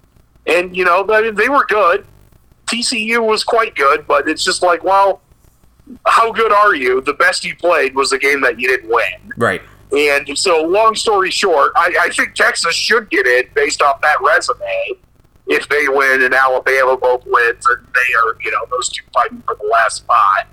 And 0.48 0.78
you 0.78 0.86
know, 0.86 1.06
I 1.10 1.22
mean, 1.22 1.36
they 1.36 1.50
were 1.50 1.66
good. 1.66 2.06
TCU 2.70 3.26
was 3.26 3.44
quite 3.44 3.76
good, 3.76 4.06
but 4.08 4.30
it's 4.30 4.44
just 4.44 4.62
like, 4.62 4.84
well, 4.84 5.22
how 6.06 6.32
good 6.32 6.52
are 6.52 6.76
you? 6.76 7.02
The 7.02 7.14
best 7.14 7.44
you 7.44 7.56
played 7.56 7.96
was 7.96 8.12
the 8.12 8.20
game 8.20 8.42
that 8.42 8.60
you 8.60 8.68
didn't 8.68 8.90
win. 8.90 9.34
Right. 9.38 9.62
And 9.92 10.38
so, 10.38 10.62
long 10.62 10.94
story 10.96 11.32
short, 11.32 11.72
I, 11.76 11.96
I 12.02 12.10
think 12.10 12.36
Texas 12.36 12.76
should 12.76 13.10
get 13.10 13.26
in 13.26 13.46
based 13.56 13.82
off 13.82 14.02
that 14.02 14.18
resume. 14.22 15.00
If 15.48 15.68
they 15.68 15.88
win 15.88 16.22
and 16.22 16.34
Alabama 16.34 16.96
both 16.96 17.24
wins, 17.26 17.66
and 17.66 17.88
they 17.88 18.14
are, 18.14 18.36
you 18.40 18.52
know, 18.52 18.66
those 18.70 18.90
two 18.90 19.04
fighting 19.12 19.42
for 19.48 19.56
the 19.60 19.68
last 19.68 19.98
spot. 19.98 20.48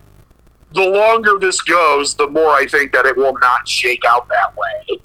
The 0.72 0.88
longer 0.88 1.38
this 1.38 1.60
goes, 1.60 2.14
the 2.14 2.28
more 2.28 2.48
I 2.48 2.66
think 2.66 2.92
that 2.92 3.04
it 3.04 3.14
will 3.14 3.36
not 3.38 3.68
shake 3.68 4.04
out 4.06 4.26
that 4.28 4.56
way. 4.56 5.00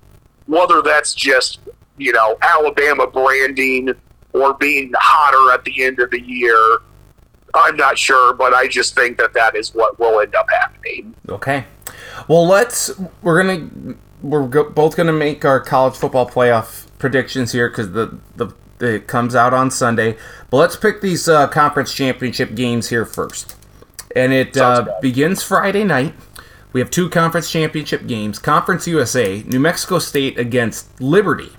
Whether 0.45 0.81
that's 0.81 1.13
just, 1.13 1.59
you 1.97 2.13
know, 2.13 2.37
Alabama 2.41 3.05
branding 3.05 3.93
or 4.31 4.53
being 4.53 4.93
hotter 4.95 5.53
at 5.53 5.65
the 5.65 5.83
end 5.83 5.99
of 5.99 6.09
the 6.09 6.21
year, 6.21 6.79
I'm 7.53 7.75
not 7.75 7.97
sure, 7.97 8.33
but 8.33 8.53
I 8.53 8.67
just 8.67 8.95
think 8.95 9.17
that 9.17 9.33
that 9.33 9.55
is 9.55 9.73
what 9.73 9.99
will 9.99 10.19
end 10.19 10.35
up 10.35 10.47
happening. 10.49 11.15
Okay. 11.29 11.65
Well, 12.27 12.47
let's. 12.47 12.91
We're 13.21 13.43
gonna. 13.43 13.95
We're 14.21 14.47
go, 14.47 14.69
both 14.69 14.95
gonna 14.95 15.13
make 15.13 15.43
our 15.45 15.59
college 15.59 15.95
football 15.95 16.29
playoff 16.29 16.87
predictions 16.99 17.51
here 17.51 17.69
because 17.69 17.91
the 17.91 18.19
the 18.35 18.53
it 18.81 19.07
comes 19.07 19.35
out 19.35 19.53
on 19.53 19.71
Sunday. 19.71 20.17
But 20.49 20.57
let's 20.57 20.75
pick 20.75 21.01
these 21.01 21.27
uh, 21.27 21.47
conference 21.47 21.93
championship 21.93 22.55
games 22.55 22.89
here 22.89 23.05
first, 23.05 23.55
and 24.15 24.33
it 24.33 24.57
uh, 24.57 24.95
begins 25.01 25.43
Friday 25.43 25.83
night. 25.83 26.13
We 26.73 26.79
have 26.79 26.89
two 26.89 27.09
conference 27.09 27.51
championship 27.51 28.07
games. 28.07 28.39
Conference 28.39 28.87
USA, 28.87 29.43
New 29.43 29.59
Mexico 29.59 29.99
State 29.99 30.39
against 30.39 31.01
Liberty. 31.01 31.51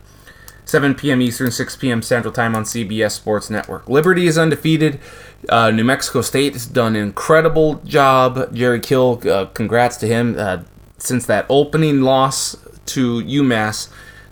7 0.64 0.94
p.m. 0.94 1.20
Eastern, 1.20 1.51
6 1.51 1.77
p.m. 1.77 2.01
Central 2.01 2.32
Time 2.32 2.55
on 2.55 2.62
CBS 2.62 3.10
Sports 3.10 3.51
Network. 3.51 3.89
Liberty 3.89 4.27
is 4.27 4.39
undefeated. 4.39 5.01
Uh, 5.48 5.70
New 5.70 5.85
Mexico 5.85 6.20
State 6.20 6.52
has 6.52 6.66
done 6.66 6.94
an 6.94 7.02
incredible 7.02 7.77
job. 7.85 8.55
Jerry 8.55 8.81
Kill, 8.81 9.20
uh, 9.28 9.47
congrats 9.47 9.97
to 9.98 10.06
him. 10.06 10.36
Uh, 10.39 10.62
since 10.98 11.27
that 11.27 11.47
opening 11.48 12.02
loss 12.02 12.56
to 12.86 13.23
UMass, 13.23 13.89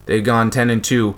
they've 0.06 0.22
gone 0.22 0.50
10 0.50 0.70
and 0.70 0.84
2. 0.84 1.16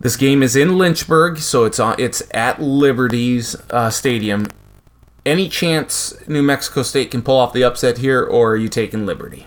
This 0.00 0.16
game 0.16 0.42
is 0.42 0.54
in 0.54 0.78
Lynchburg, 0.78 1.38
so 1.38 1.64
it's 1.64 1.80
on. 1.80 1.96
It's 1.98 2.22
at 2.32 2.60
Liberty's 2.60 3.56
uh, 3.70 3.90
stadium. 3.90 4.48
Any 5.24 5.48
chance 5.48 6.14
New 6.28 6.42
Mexico 6.42 6.82
State 6.82 7.10
can 7.10 7.22
pull 7.22 7.38
off 7.38 7.52
the 7.52 7.64
upset 7.64 7.98
here, 7.98 8.22
or 8.22 8.52
are 8.52 8.56
you 8.56 8.68
taking 8.68 9.06
Liberty? 9.06 9.46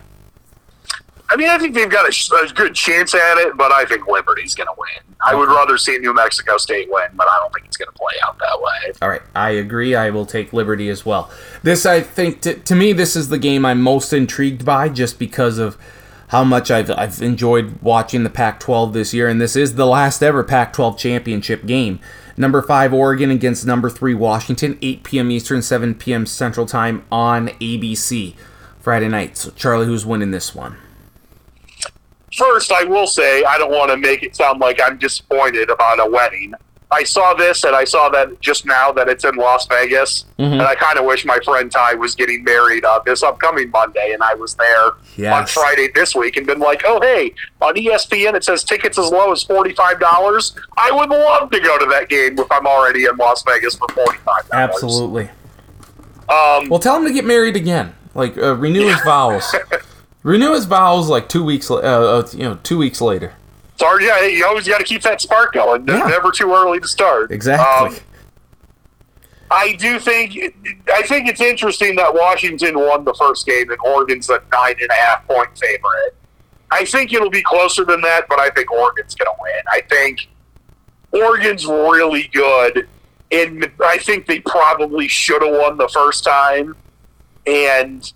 I 1.29 1.35
mean, 1.35 1.49
I 1.49 1.57
think 1.57 1.75
they've 1.75 1.89
got 1.89 2.07
a, 2.07 2.35
a 2.43 2.53
good 2.53 2.73
chance 2.73 3.13
at 3.13 3.37
it, 3.37 3.55
but 3.55 3.71
I 3.71 3.85
think 3.85 4.07
Liberty's 4.07 4.55
going 4.55 4.67
to 4.67 4.73
win. 4.77 5.06
I 5.19 5.33
would 5.35 5.49
rather 5.49 5.77
see 5.77 5.97
New 5.97 6.13
Mexico 6.13 6.57
State 6.57 6.89
win, 6.89 7.07
but 7.15 7.27
I 7.27 7.37
don't 7.39 7.53
think 7.53 7.65
it's 7.65 7.77
going 7.77 7.91
to 7.91 7.97
play 7.97 8.13
out 8.25 8.37
that 8.39 8.61
way. 8.61 8.93
All 9.01 9.09
right, 9.09 9.21
I 9.35 9.51
agree. 9.51 9.95
I 9.95 10.09
will 10.09 10.25
take 10.25 10.53
Liberty 10.53 10.89
as 10.89 11.05
well. 11.05 11.31
This, 11.63 11.85
I 11.85 12.01
think, 12.01 12.41
to, 12.41 12.53
to 12.53 12.75
me, 12.75 12.93
this 12.93 13.15
is 13.15 13.29
the 13.29 13.39
game 13.39 13.65
I'm 13.65 13.81
most 13.81 14.13
intrigued 14.13 14.63
by, 14.63 14.89
just 14.89 15.17
because 15.17 15.57
of 15.57 15.77
how 16.27 16.43
much 16.43 16.69
I've 16.69 16.91
I've 16.91 17.21
enjoyed 17.21 17.81
watching 17.81 18.23
the 18.23 18.29
Pac-12 18.29 18.93
this 18.93 19.13
year, 19.13 19.27
and 19.27 19.41
this 19.41 19.55
is 19.55 19.75
the 19.75 19.87
last 19.87 20.21
ever 20.21 20.43
Pac-12 20.43 20.97
championship 20.97 21.65
game. 21.65 21.99
Number 22.35 22.61
five 22.61 22.93
Oregon 22.93 23.31
against 23.31 23.65
number 23.65 23.89
three 23.89 24.13
Washington, 24.13 24.77
8 24.81 25.03
p.m. 25.03 25.31
Eastern, 25.31 25.63
7 25.63 25.95
p.m. 25.95 26.27
Central 26.27 26.67
Time 26.67 27.03
on 27.11 27.47
ABC 27.47 28.35
Friday 28.79 29.07
night. 29.07 29.37
So, 29.37 29.49
Charlie, 29.51 29.87
who's 29.87 30.05
winning 30.05 30.31
this 30.31 30.53
one? 30.53 30.77
First, 32.35 32.71
I 32.71 32.83
will 32.83 33.07
say 33.07 33.43
I 33.43 33.57
don't 33.57 33.71
want 33.71 33.89
to 33.91 33.97
make 33.97 34.23
it 34.23 34.35
sound 34.35 34.59
like 34.59 34.79
I'm 34.83 34.97
disappointed 34.97 35.69
about 35.69 35.99
a 36.05 36.09
wedding. 36.09 36.53
I 36.89 37.03
saw 37.03 37.33
this 37.33 37.65
and 37.65 37.75
I 37.75 37.83
saw 37.83 38.07
that 38.09 38.39
just 38.39 38.65
now 38.65 38.93
that 38.93 39.09
it's 39.09 39.25
in 39.25 39.35
Las 39.35 39.67
Vegas, 39.67 40.23
and 40.37 40.61
I 40.61 40.73
kind 40.75 40.97
of 40.97 41.03
wish 41.03 41.25
my 41.25 41.37
friend 41.43 41.69
Ty 41.69 41.95
was 41.95 42.15
getting 42.15 42.45
married 42.45 42.85
uh, 42.85 43.01
this 43.05 43.23
upcoming 43.23 43.69
Monday, 43.71 44.11
and 44.13 44.23
I 44.23 44.33
was 44.35 44.55
there 44.55 44.91
on 45.35 45.47
Friday 45.47 45.89
this 45.93 46.15
week 46.15 46.37
and 46.37 46.47
been 46.47 46.59
like, 46.59 46.83
oh 46.85 47.01
hey, 47.01 47.33
on 47.61 47.75
ESPN 47.75 48.35
it 48.35 48.45
says 48.45 48.63
tickets 48.63 48.97
as 48.97 49.11
low 49.11 49.33
as 49.33 49.43
forty 49.43 49.73
five 49.73 49.99
dollars. 49.99 50.55
I 50.77 50.89
would 50.91 51.09
love 51.09 51.51
to 51.51 51.59
go 51.59 51.77
to 51.77 51.85
that 51.87 52.07
game 52.07 52.39
if 52.39 52.49
I'm 52.49 52.65
already 52.65 53.03
in 53.03 53.17
Las 53.17 53.43
Vegas 53.43 53.75
for 53.75 53.89
forty 53.89 54.19
five 54.19 54.47
dollars. 54.47 54.69
Absolutely. 54.75 55.29
Um, 56.29 56.69
Well, 56.69 56.79
tell 56.79 56.95
him 56.97 57.05
to 57.05 57.11
get 57.13 57.25
married 57.25 57.57
again. 57.57 57.95
Like 58.15 58.37
uh, 58.37 58.55
renew 58.55 58.87
his 58.87 59.01
vows. 59.01 59.53
renew 60.27 60.53
his 60.53 60.65
vows 60.65 61.07
like 61.07 61.29
two 61.29 61.43
weeks. 61.43 61.71
Uh, 61.71 61.77
uh, 61.77 62.27
you 62.33 62.43
know, 62.43 62.59
two 62.63 62.77
weeks 62.77 63.01
later. 63.01 63.33
Sorry, 63.77 64.05
yeah, 64.05 64.25
you 64.25 64.45
always 64.45 64.67
got 64.67 64.79
to 64.79 64.83
keep 64.83 65.01
that 65.03 65.21
spark 65.21 65.53
going. 65.53 65.87
Yeah. 65.87 66.07
Never 66.07 66.31
too 66.31 66.51
early 66.53 66.79
to 66.79 66.87
start. 66.87 67.31
Exactly. 67.31 67.97
Um, 67.97 68.03
I 69.49 69.73
do 69.73 69.97
think 69.97 70.37
I 70.93 71.03
think 71.03 71.29
it's 71.29 71.39
interesting 71.39 71.95
that 71.95 72.13
Washington 72.13 72.77
won 72.77 73.05
the 73.05 73.13
first 73.13 73.45
game 73.45 73.69
and 73.69 73.79
Oregon's 73.85 74.29
a 74.29 74.41
nine 74.51 74.75
and 74.81 74.89
a 74.89 74.93
half 74.93 75.25
point 75.25 75.57
favorite. 75.57 76.15
I 76.69 76.83
think 76.83 77.13
it'll 77.13 77.29
be 77.29 77.43
closer 77.43 77.85
than 77.85 78.01
that, 78.01 78.27
but 78.27 78.39
I 78.39 78.49
think 78.49 78.69
Oregon's 78.71 79.15
going 79.15 79.27
to 79.27 79.41
win. 79.41 79.61
I 79.71 79.81
think 79.89 80.27
Oregon's 81.13 81.65
really 81.65 82.29
good, 82.33 82.89
and 83.31 83.71
I 83.81 83.99
think 83.99 84.25
they 84.25 84.41
probably 84.41 85.07
should 85.07 85.41
have 85.41 85.53
won 85.53 85.77
the 85.77 85.87
first 85.87 86.25
time. 86.25 86.75
And 87.45 88.11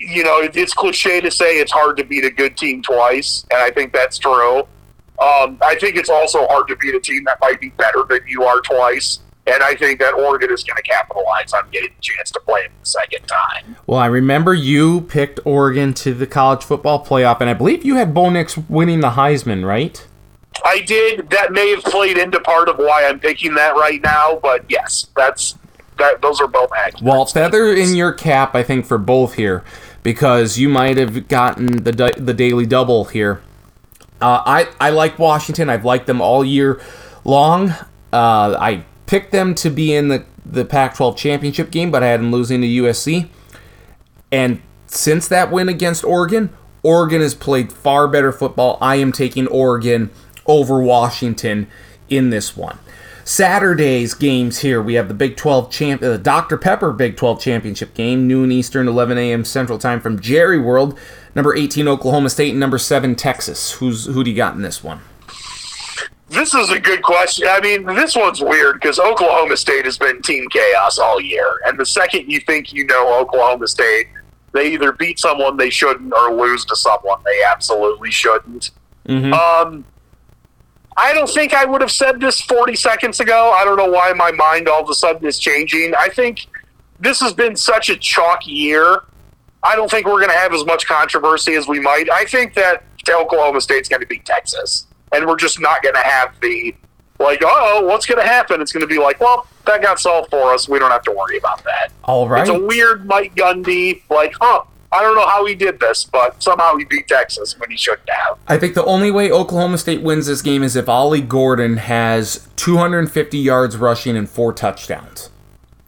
you 0.00 0.24
know, 0.24 0.38
it- 0.40 0.56
it's 0.56 0.72
cliche 0.74 1.20
to 1.20 1.30
say 1.30 1.58
it's 1.58 1.72
hard 1.72 1.96
to 1.98 2.04
beat 2.04 2.24
a 2.24 2.30
good 2.30 2.56
team 2.56 2.82
twice, 2.82 3.44
and 3.50 3.60
I 3.60 3.70
think 3.70 3.92
that's 3.92 4.18
true. 4.18 4.60
Um, 5.20 5.58
I 5.62 5.76
think 5.78 5.96
it's 5.96 6.08
also 6.10 6.46
hard 6.48 6.66
to 6.68 6.76
beat 6.76 6.94
a 6.94 7.00
team 7.00 7.24
that 7.24 7.38
might 7.40 7.60
be 7.60 7.68
better 7.70 8.02
than 8.08 8.20
you 8.26 8.42
are 8.44 8.60
twice, 8.60 9.20
and 9.46 9.62
I 9.62 9.74
think 9.74 10.00
that 10.00 10.14
Oregon 10.14 10.50
is 10.50 10.64
going 10.64 10.76
to 10.76 10.82
capitalize 10.82 11.52
on 11.52 11.62
getting 11.70 11.90
a 11.90 12.00
chance 12.00 12.30
to 12.32 12.40
play 12.40 12.62
them 12.62 12.72
the 12.82 12.86
second 12.88 13.26
time. 13.28 13.76
Well, 13.86 13.98
I 14.00 14.06
remember 14.06 14.54
you 14.54 15.02
picked 15.02 15.38
Oregon 15.44 15.94
to 15.94 16.14
the 16.14 16.26
college 16.26 16.64
football 16.64 17.04
playoff, 17.04 17.40
and 17.40 17.48
I 17.50 17.54
believe 17.54 17.84
you 17.84 17.96
had 17.96 18.14
Bo 18.14 18.30
Nix 18.30 18.56
winning 18.56 19.00
the 19.00 19.10
Heisman, 19.10 19.64
right? 19.64 20.04
I 20.64 20.80
did. 20.80 21.30
That 21.30 21.52
may 21.52 21.70
have 21.70 21.82
played 21.84 22.18
into 22.18 22.40
part 22.40 22.68
of 22.68 22.76
why 22.78 23.04
I'm 23.06 23.20
picking 23.20 23.54
that 23.54 23.74
right 23.76 24.00
now, 24.02 24.38
but 24.42 24.64
yes, 24.68 25.06
that's 25.16 25.56
that. 25.98 26.20
Those 26.20 26.40
are 26.40 26.46
both 26.46 26.70
accurate. 26.76 27.02
Well, 27.02 27.26
feather 27.26 27.72
in 27.72 27.94
your 27.94 28.12
cap, 28.12 28.54
I 28.54 28.62
think, 28.62 28.86
for 28.86 28.98
both 28.98 29.34
here, 29.34 29.62
because 30.02 30.58
you 30.58 30.68
might 30.68 30.96
have 30.96 31.28
gotten 31.28 31.84
the 31.84 32.14
the 32.16 32.34
daily 32.34 32.66
double 32.66 33.06
here. 33.06 33.42
Uh, 34.20 34.42
I 34.44 34.68
I 34.80 34.90
like 34.90 35.18
Washington. 35.18 35.68
I've 35.68 35.84
liked 35.84 36.06
them 36.06 36.20
all 36.20 36.44
year 36.44 36.80
long. 37.24 37.70
Uh, 38.12 38.56
I 38.58 38.84
picked 39.06 39.32
them 39.32 39.54
to 39.56 39.70
be 39.70 39.94
in 39.94 40.08
the 40.08 40.24
the 40.44 40.64
Pac-12 40.64 41.16
championship 41.16 41.70
game, 41.70 41.90
but 41.90 42.02
I 42.02 42.08
had 42.08 42.20
them 42.20 42.32
losing 42.32 42.60
to 42.62 42.66
USC. 42.66 43.28
And 44.30 44.60
since 44.86 45.28
that 45.28 45.50
win 45.52 45.68
against 45.68 46.04
Oregon, 46.04 46.50
Oregon 46.82 47.20
has 47.20 47.34
played 47.34 47.72
far 47.72 48.08
better 48.08 48.32
football. 48.32 48.76
I 48.80 48.96
am 48.96 49.12
taking 49.12 49.46
Oregon 49.46 50.10
over 50.46 50.82
Washington 50.82 51.68
in 52.08 52.30
this 52.30 52.56
one. 52.56 52.78
Saturday's 53.32 54.12
games 54.12 54.58
here. 54.58 54.82
We 54.82 54.92
have 54.94 55.08
the 55.08 55.14
Big 55.14 55.38
12 55.38 55.70
champ, 55.70 56.02
uh, 56.02 56.18
Dr. 56.18 56.58
Pepper 56.58 56.92
Big 56.92 57.16
12 57.16 57.40
championship 57.40 57.94
game, 57.94 58.28
noon 58.28 58.52
Eastern, 58.52 58.86
11 58.86 59.16
a.m. 59.16 59.46
Central 59.46 59.78
Time 59.78 60.00
from 60.00 60.20
Jerry 60.20 60.60
World. 60.60 60.98
Number 61.34 61.56
18 61.56 61.88
Oklahoma 61.88 62.28
State 62.28 62.50
and 62.50 62.60
number 62.60 62.76
7 62.76 63.16
Texas. 63.16 63.72
Who's 63.72 64.04
who 64.04 64.22
do 64.22 64.30
you 64.30 64.36
got 64.36 64.54
in 64.54 64.60
this 64.60 64.84
one? 64.84 65.00
This 66.28 66.52
is 66.52 66.68
a 66.68 66.78
good 66.78 67.02
question. 67.02 67.48
I 67.48 67.60
mean, 67.60 67.86
this 67.86 68.14
one's 68.14 68.42
weird 68.42 68.74
because 68.74 68.98
Oklahoma 68.98 69.56
State 69.56 69.86
has 69.86 69.96
been 69.96 70.20
team 70.20 70.46
chaos 70.50 70.98
all 70.98 71.18
year, 71.18 71.58
and 71.64 71.78
the 71.78 71.86
second 71.86 72.30
you 72.30 72.38
think 72.40 72.74
you 72.74 72.84
know 72.84 73.18
Oklahoma 73.18 73.66
State, 73.66 74.08
they 74.52 74.74
either 74.74 74.92
beat 74.92 75.18
someone 75.18 75.56
they 75.56 75.70
shouldn't 75.70 76.12
or 76.12 76.34
lose 76.34 76.66
to 76.66 76.76
someone 76.76 77.20
they 77.24 77.42
absolutely 77.50 78.10
shouldn't. 78.10 78.72
Um, 79.08 79.86
I 80.96 81.12
don't 81.12 81.28
think 81.28 81.54
I 81.54 81.64
would 81.64 81.80
have 81.80 81.90
said 81.90 82.20
this 82.20 82.40
40 82.40 82.76
seconds 82.76 83.20
ago. 83.20 83.52
I 83.52 83.64
don't 83.64 83.76
know 83.76 83.90
why 83.90 84.12
my 84.12 84.30
mind 84.32 84.68
all 84.68 84.82
of 84.82 84.90
a 84.90 84.94
sudden 84.94 85.26
is 85.26 85.38
changing. 85.38 85.94
I 85.94 86.08
think 86.08 86.46
this 87.00 87.20
has 87.20 87.32
been 87.32 87.56
such 87.56 87.88
a 87.88 87.96
chalk 87.96 88.46
year. 88.46 89.02
I 89.62 89.76
don't 89.76 89.90
think 89.90 90.06
we're 90.06 90.18
going 90.18 90.28
to 90.28 90.36
have 90.36 90.52
as 90.52 90.64
much 90.64 90.86
controversy 90.86 91.54
as 91.54 91.66
we 91.66 91.80
might. 91.80 92.10
I 92.10 92.24
think 92.24 92.54
that 92.54 92.84
Oklahoma 93.08 93.60
State's 93.60 93.88
going 93.88 94.00
to 94.00 94.06
beat 94.06 94.24
Texas, 94.24 94.86
and 95.12 95.26
we're 95.26 95.36
just 95.36 95.60
not 95.60 95.82
going 95.82 95.94
to 95.94 96.02
have 96.02 96.38
the 96.40 96.74
like, 97.18 97.40
oh, 97.44 97.86
what's 97.86 98.04
going 98.04 98.20
to 98.20 98.26
happen? 98.26 98.60
It's 98.60 98.72
going 98.72 98.80
to 98.80 98.86
be 98.86 98.98
like, 98.98 99.20
well, 99.20 99.46
that 99.66 99.80
got 99.80 100.00
solved 100.00 100.30
for 100.30 100.52
us. 100.52 100.68
We 100.68 100.78
don't 100.78 100.90
have 100.90 101.04
to 101.04 101.12
worry 101.12 101.38
about 101.38 101.62
that. 101.64 101.92
All 102.04 102.28
right. 102.28 102.40
It's 102.40 102.50
a 102.50 102.58
weird 102.58 103.06
Mike 103.06 103.34
Gundy, 103.34 104.02
like, 104.10 104.34
huh? 104.40 104.64
I 104.92 105.00
don't 105.00 105.16
know 105.16 105.26
how 105.26 105.46
he 105.46 105.54
did 105.54 105.80
this, 105.80 106.04
but 106.04 106.42
somehow 106.42 106.76
he 106.76 106.84
beat 106.84 107.08
Texas 107.08 107.58
when 107.58 107.70
he 107.70 107.76
shouldn't 107.76 108.08
have. 108.10 108.38
I 108.46 108.58
think 108.58 108.74
the 108.74 108.84
only 108.84 109.10
way 109.10 109.32
Oklahoma 109.32 109.78
State 109.78 110.02
wins 110.02 110.26
this 110.26 110.42
game 110.42 110.62
is 110.62 110.76
if 110.76 110.88
Ollie 110.88 111.22
Gordon 111.22 111.78
has 111.78 112.46
250 112.56 113.38
yards 113.38 113.76
rushing 113.78 114.16
and 114.16 114.28
four 114.28 114.52
touchdowns, 114.52 115.30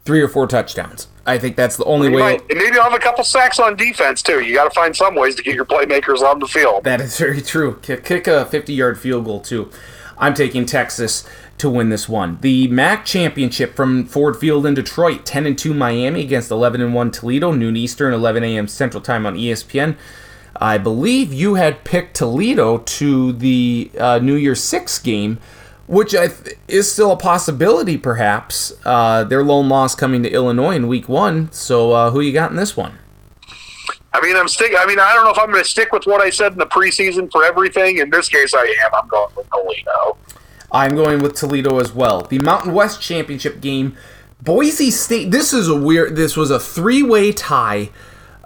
three 0.04 0.22
or 0.22 0.28
four 0.28 0.46
touchdowns. 0.46 1.08
I 1.26 1.38
think 1.38 1.56
that's 1.56 1.76
the 1.76 1.84
only 1.84 2.08
way. 2.10 2.20
might, 2.20 2.40
and 2.50 2.58
maybe 2.58 2.76
I'll 2.78 2.90
have 2.90 2.94
a 2.94 2.98
couple 2.98 3.24
sacks 3.24 3.58
on 3.58 3.76
defense 3.76 4.22
too. 4.22 4.40
You 4.40 4.54
got 4.54 4.64
to 4.64 4.70
find 4.70 4.94
some 4.94 5.14
ways 5.14 5.34
to 5.36 5.42
get 5.42 5.54
your 5.54 5.64
playmakers 5.64 6.20
on 6.20 6.38
the 6.38 6.46
field. 6.46 6.84
That 6.84 7.00
is 7.00 7.18
very 7.18 7.40
true. 7.40 7.78
Kick, 7.82 8.04
kick 8.04 8.26
a 8.26 8.44
50 8.46 8.72
yard 8.74 8.98
field 8.98 9.24
goal, 9.24 9.40
too. 9.40 9.70
I'm 10.18 10.34
taking 10.34 10.64
Texas 10.64 11.26
to 11.58 11.70
win 11.70 11.88
this 11.88 12.08
one. 12.08 12.38
The 12.40 12.68
MAC 12.68 13.04
championship 13.04 13.74
from 13.74 14.04
Ford 14.06 14.36
Field 14.36 14.66
in 14.66 14.74
Detroit 14.74 15.24
10 15.24 15.46
and 15.46 15.58
2 15.58 15.74
Miami 15.74 16.22
against 16.22 16.50
11 16.50 16.80
and 16.80 16.94
1 16.94 17.10
Toledo, 17.10 17.52
noon 17.52 17.76
Eastern, 17.76 18.12
11 18.12 18.44
a.m. 18.44 18.68
Central 18.68 19.00
Time 19.00 19.26
on 19.26 19.36
ESPN. 19.36 19.96
I 20.56 20.78
believe 20.78 21.32
you 21.32 21.54
had 21.54 21.84
picked 21.84 22.16
Toledo 22.16 22.78
to 22.78 23.32
the 23.32 23.90
uh, 23.98 24.18
New 24.18 24.36
Year's 24.36 24.62
Six 24.62 24.98
game, 24.98 25.38
which 25.86 26.14
I 26.14 26.28
th- 26.28 26.56
is 26.68 26.90
still 26.90 27.10
a 27.12 27.16
possibility, 27.16 27.98
perhaps. 27.98 28.72
Uh, 28.84 29.24
their 29.24 29.42
lone 29.42 29.68
loss 29.68 29.94
coming 29.94 30.22
to 30.22 30.30
Illinois 30.30 30.76
in 30.76 30.86
Week 30.86 31.08
One. 31.08 31.50
So, 31.52 31.92
uh, 31.92 32.10
who 32.10 32.20
you 32.20 32.32
got 32.32 32.50
in 32.50 32.56
this 32.56 32.76
one? 32.76 32.98
I 34.12 34.20
mean, 34.20 34.36
I'm 34.36 34.46
stick. 34.46 34.72
I 34.78 34.86
mean, 34.86 35.00
I 35.00 35.12
don't 35.12 35.24
know 35.24 35.32
if 35.32 35.38
I'm 35.38 35.50
going 35.50 35.62
to 35.62 35.68
stick 35.68 35.92
with 35.92 36.06
what 36.06 36.20
I 36.20 36.30
said 36.30 36.52
in 36.52 36.58
the 36.58 36.66
preseason 36.66 37.30
for 37.32 37.44
everything. 37.44 37.98
In 37.98 38.10
this 38.10 38.28
case, 38.28 38.54
I 38.54 38.76
am. 38.84 38.94
I'm 38.94 39.08
going 39.08 39.34
with 39.36 39.48
Toledo. 39.50 40.16
I'm 40.74 40.96
going 40.96 41.22
with 41.22 41.36
Toledo 41.36 41.78
as 41.78 41.92
well. 41.92 42.22
The 42.22 42.40
Mountain 42.40 42.74
West 42.74 43.00
Championship 43.00 43.60
game, 43.60 43.96
Boise 44.42 44.90
State. 44.90 45.30
This 45.30 45.52
is 45.52 45.68
a 45.68 45.80
weird. 45.80 46.16
This 46.16 46.36
was 46.36 46.50
a 46.50 46.58
three-way 46.58 47.32
tie 47.32 47.90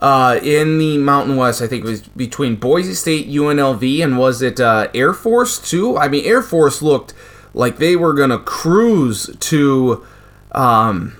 uh, 0.02 0.38
in 0.42 0.78
the 0.78 0.98
Mountain 0.98 1.36
West. 1.36 1.62
I 1.62 1.66
think 1.66 1.86
it 1.86 1.88
was 1.88 2.02
between 2.02 2.56
Boise 2.56 2.92
State, 2.92 3.28
UNLV, 3.28 4.04
and 4.04 4.18
was 4.18 4.42
it 4.42 4.60
uh, 4.60 4.88
Air 4.92 5.14
Force 5.14 5.58
too? 5.58 5.96
I 5.96 6.08
mean, 6.08 6.24
Air 6.26 6.42
Force 6.42 6.82
looked 6.82 7.14
like 7.54 7.78
they 7.78 7.96
were 7.96 8.12
gonna 8.12 8.38
cruise 8.38 9.34
to. 9.40 10.06
Um, 10.52 11.16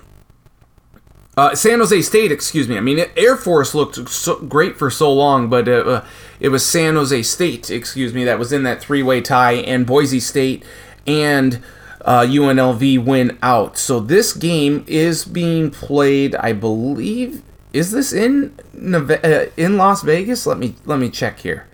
uh, 1.39 1.55
San 1.55 1.79
Jose 1.79 2.03
State, 2.03 2.33
excuse 2.33 2.67
me. 2.69 2.77
I 2.77 2.81
mean, 2.81 2.99
Air 3.17 3.37
Force 3.37 3.73
looked 3.73 4.09
so 4.09 4.41
great 4.41 4.77
for 4.77 4.91
so 4.91 5.13
long, 5.13 5.49
but 5.49 5.69
uh, 5.69 6.03
it 6.41 6.49
was 6.49 6.67
San 6.67 6.97
Jose 6.97 7.23
State, 7.23 7.71
excuse 7.71 8.13
me, 8.13 8.25
that 8.25 8.41
was 8.41 8.53
in 8.53 8.65
that 8.65 8.81
three-way 8.81 9.21
tie, 9.21 9.53
and 9.53 9.87
Boise 9.87 10.19
State 10.19 10.65
and 11.09 11.61
uh, 12.03 12.21
UNLV 12.21 13.05
win 13.05 13.39
out. 13.43 13.77
So 13.77 13.99
this 13.99 14.33
game 14.33 14.85
is 14.87 15.25
being 15.25 15.71
played, 15.71 16.35
I 16.37 16.53
believe. 16.53 17.43
Is 17.73 17.91
this 17.91 18.13
in 18.13 18.55
uh, 18.75 19.47
in 19.57 19.77
Las 19.77 20.03
Vegas? 20.03 20.47
Let 20.47 20.59
me 20.59 20.75
let 20.85 20.99
me 20.99 21.11
check 21.11 21.41
here. 21.41 21.67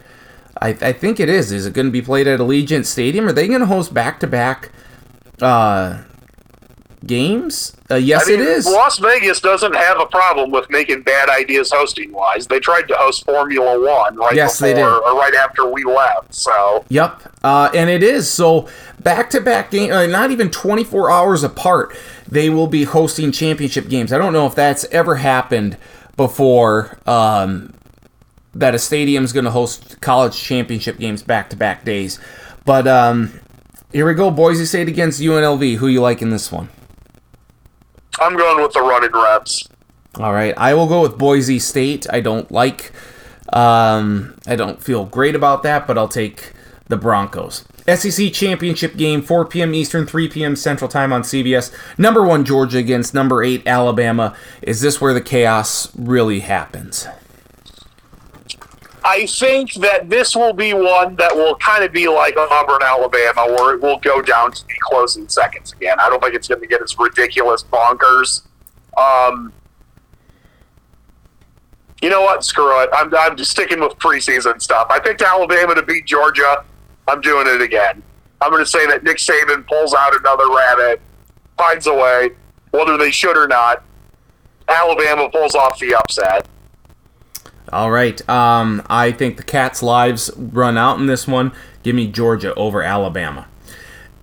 I, 0.60 0.68
I 0.68 0.92
think 0.92 1.20
it 1.20 1.28
is. 1.28 1.52
Is 1.52 1.66
it 1.66 1.74
going 1.74 1.86
to 1.86 1.92
be 1.92 2.02
played 2.02 2.26
at 2.26 2.40
Allegiant 2.40 2.86
Stadium? 2.86 3.26
Are 3.26 3.32
they 3.32 3.48
going 3.48 3.60
to 3.60 3.66
host 3.66 3.92
back-to-back 3.92 4.70
uh, 5.42 6.02
games? 7.06 7.76
Uh, 7.90 7.96
yes, 7.96 8.26
I 8.26 8.32
mean, 8.32 8.40
it 8.40 8.46
is. 8.46 8.66
Las 8.66 8.98
Vegas 8.98 9.40
doesn't 9.40 9.74
have 9.74 10.00
a 10.00 10.06
problem 10.06 10.50
with 10.50 10.68
making 10.70 11.02
bad 11.02 11.28
ideas 11.28 11.70
hosting 11.72 12.12
wise. 12.12 12.46
They 12.46 12.58
tried 12.60 12.88
to 12.88 12.94
host 12.96 13.24
Formula 13.24 13.78
One 13.78 14.16
right 14.16 14.34
Yes, 14.34 14.58
before 14.58 14.68
they 14.68 14.74
did. 14.74 14.84
or 14.84 15.00
right 15.18 15.34
after 15.34 15.66
we 15.66 15.84
left. 15.84 16.34
So 16.34 16.84
Yep, 16.88 17.22
uh, 17.42 17.70
and 17.74 17.90
it 17.90 18.02
is 18.02 18.28
so 18.30 18.68
back 19.02 19.30
to 19.30 19.40
back 19.40 19.70
game, 19.70 19.92
uh, 19.92 20.06
not 20.06 20.30
even 20.30 20.50
24 20.50 21.10
hours 21.10 21.42
apart. 21.44 21.96
They 22.28 22.50
will 22.50 22.66
be 22.68 22.84
hosting 22.84 23.32
championship 23.32 23.88
games. 23.88 24.12
I 24.12 24.18
don't 24.18 24.32
know 24.32 24.46
if 24.46 24.54
that's 24.54 24.84
ever 24.86 25.16
happened 25.16 25.76
before. 26.16 26.98
Um, 27.06 27.74
that 28.56 28.72
a 28.72 28.78
stadium's 28.78 29.32
going 29.32 29.44
to 29.46 29.50
host 29.50 30.00
college 30.00 30.40
championship 30.40 30.96
games 30.98 31.24
back 31.24 31.50
to 31.50 31.56
back 31.56 31.84
days, 31.84 32.20
but 32.64 32.86
um, 32.86 33.40
here 33.92 34.06
we 34.06 34.14
go. 34.14 34.30
Boise 34.30 34.64
State 34.64 34.86
against 34.86 35.20
UNLV. 35.20 35.76
Who 35.78 35.88
you 35.88 36.00
like 36.00 36.22
in 36.22 36.30
this 36.30 36.52
one? 36.52 36.68
I'm 38.20 38.36
going 38.36 38.62
with 38.62 38.72
the 38.72 38.80
running 38.80 39.12
reps. 39.12 39.68
All 40.16 40.32
right, 40.32 40.54
I 40.56 40.74
will 40.74 40.86
go 40.86 41.02
with 41.02 41.18
Boise 41.18 41.58
State. 41.58 42.06
I 42.10 42.20
don't 42.20 42.50
like, 42.50 42.92
um, 43.52 44.36
I 44.46 44.54
don't 44.54 44.82
feel 44.82 45.04
great 45.04 45.34
about 45.34 45.62
that, 45.64 45.86
but 45.86 45.98
I'll 45.98 46.08
take 46.08 46.52
the 46.88 46.96
Broncos. 46.96 47.64
SEC 47.86 48.32
championship 48.32 48.96
game, 48.96 49.20
4 49.20 49.44
p.m. 49.46 49.74
Eastern, 49.74 50.06
3 50.06 50.28
p.m. 50.28 50.56
Central 50.56 50.88
Time 50.88 51.12
on 51.12 51.22
CBS. 51.22 51.72
Number 51.98 52.22
one 52.22 52.44
Georgia 52.44 52.78
against 52.78 53.12
number 53.12 53.42
eight 53.42 53.66
Alabama. 53.66 54.34
Is 54.62 54.80
this 54.80 55.00
where 55.00 55.12
the 55.12 55.20
chaos 55.20 55.94
really 55.96 56.40
happens? 56.40 57.06
I 59.06 59.26
think 59.26 59.74
that 59.74 60.08
this 60.08 60.34
will 60.34 60.54
be 60.54 60.72
one 60.72 61.16
that 61.16 61.36
will 61.36 61.56
kind 61.56 61.84
of 61.84 61.92
be 61.92 62.08
like 62.08 62.36
Auburn, 62.38 62.80
Alabama, 62.82 63.46
where 63.46 63.74
it 63.74 63.82
will 63.82 63.98
go 63.98 64.22
down 64.22 64.50
to 64.52 64.66
the 64.66 64.74
closing 64.80 65.28
seconds 65.28 65.72
again. 65.72 66.00
I 66.00 66.08
don't 66.08 66.22
think 66.22 66.34
it's 66.34 66.48
going 66.48 66.62
to 66.62 66.66
get 66.66 66.82
as 66.82 66.98
ridiculous 66.98 67.62
bonkers. 67.62 68.42
Um, 68.96 69.52
you 72.00 72.08
know 72.08 72.22
what? 72.22 72.44
Screw 72.44 72.82
it. 72.82 72.88
I'm, 72.94 73.14
I'm 73.14 73.36
just 73.36 73.50
sticking 73.50 73.80
with 73.80 73.92
preseason 73.98 74.60
stuff. 74.60 74.86
I 74.88 74.98
picked 74.98 75.20
Alabama 75.20 75.74
to 75.74 75.82
beat 75.82 76.06
Georgia. 76.06 76.64
I'm 77.06 77.20
doing 77.20 77.46
it 77.46 77.60
again. 77.60 78.02
I'm 78.40 78.50
going 78.50 78.64
to 78.64 78.70
say 78.70 78.86
that 78.86 79.04
Nick 79.04 79.18
Saban 79.18 79.66
pulls 79.66 79.94
out 79.94 80.16
another 80.18 80.48
rabbit, 80.48 81.02
finds 81.58 81.86
a 81.86 81.94
way, 81.94 82.30
whether 82.70 82.96
they 82.96 83.10
should 83.10 83.36
or 83.36 83.48
not. 83.48 83.84
Alabama 84.66 85.28
pulls 85.28 85.54
off 85.54 85.78
the 85.78 85.94
upset. 85.94 86.48
All 87.74 87.90
right. 87.90 88.26
Um, 88.28 88.82
I 88.88 89.10
think 89.10 89.36
the 89.36 89.42
Cats' 89.42 89.82
lives 89.82 90.30
run 90.36 90.78
out 90.78 91.00
in 91.00 91.06
this 91.06 91.26
one. 91.26 91.50
Give 91.82 91.96
me 91.96 92.06
Georgia 92.06 92.54
over 92.54 92.82
Alabama. 92.82 93.48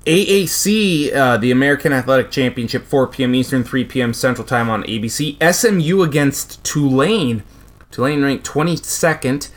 AAC, 0.05 1.13
uh, 1.13 1.35
the 1.35 1.51
American 1.51 1.91
Athletic 1.91 2.31
Championship, 2.31 2.85
4 2.85 3.07
p.m. 3.07 3.35
Eastern, 3.35 3.65
3 3.65 3.83
p.m. 3.83 4.13
Central 4.13 4.47
Time 4.47 4.69
on 4.69 4.83
ABC. 4.83 5.35
SMU 5.53 6.01
against 6.01 6.63
Tulane. 6.63 7.43
Tulane 7.91 8.23
ranked 8.23 8.47
22nd 8.47 9.51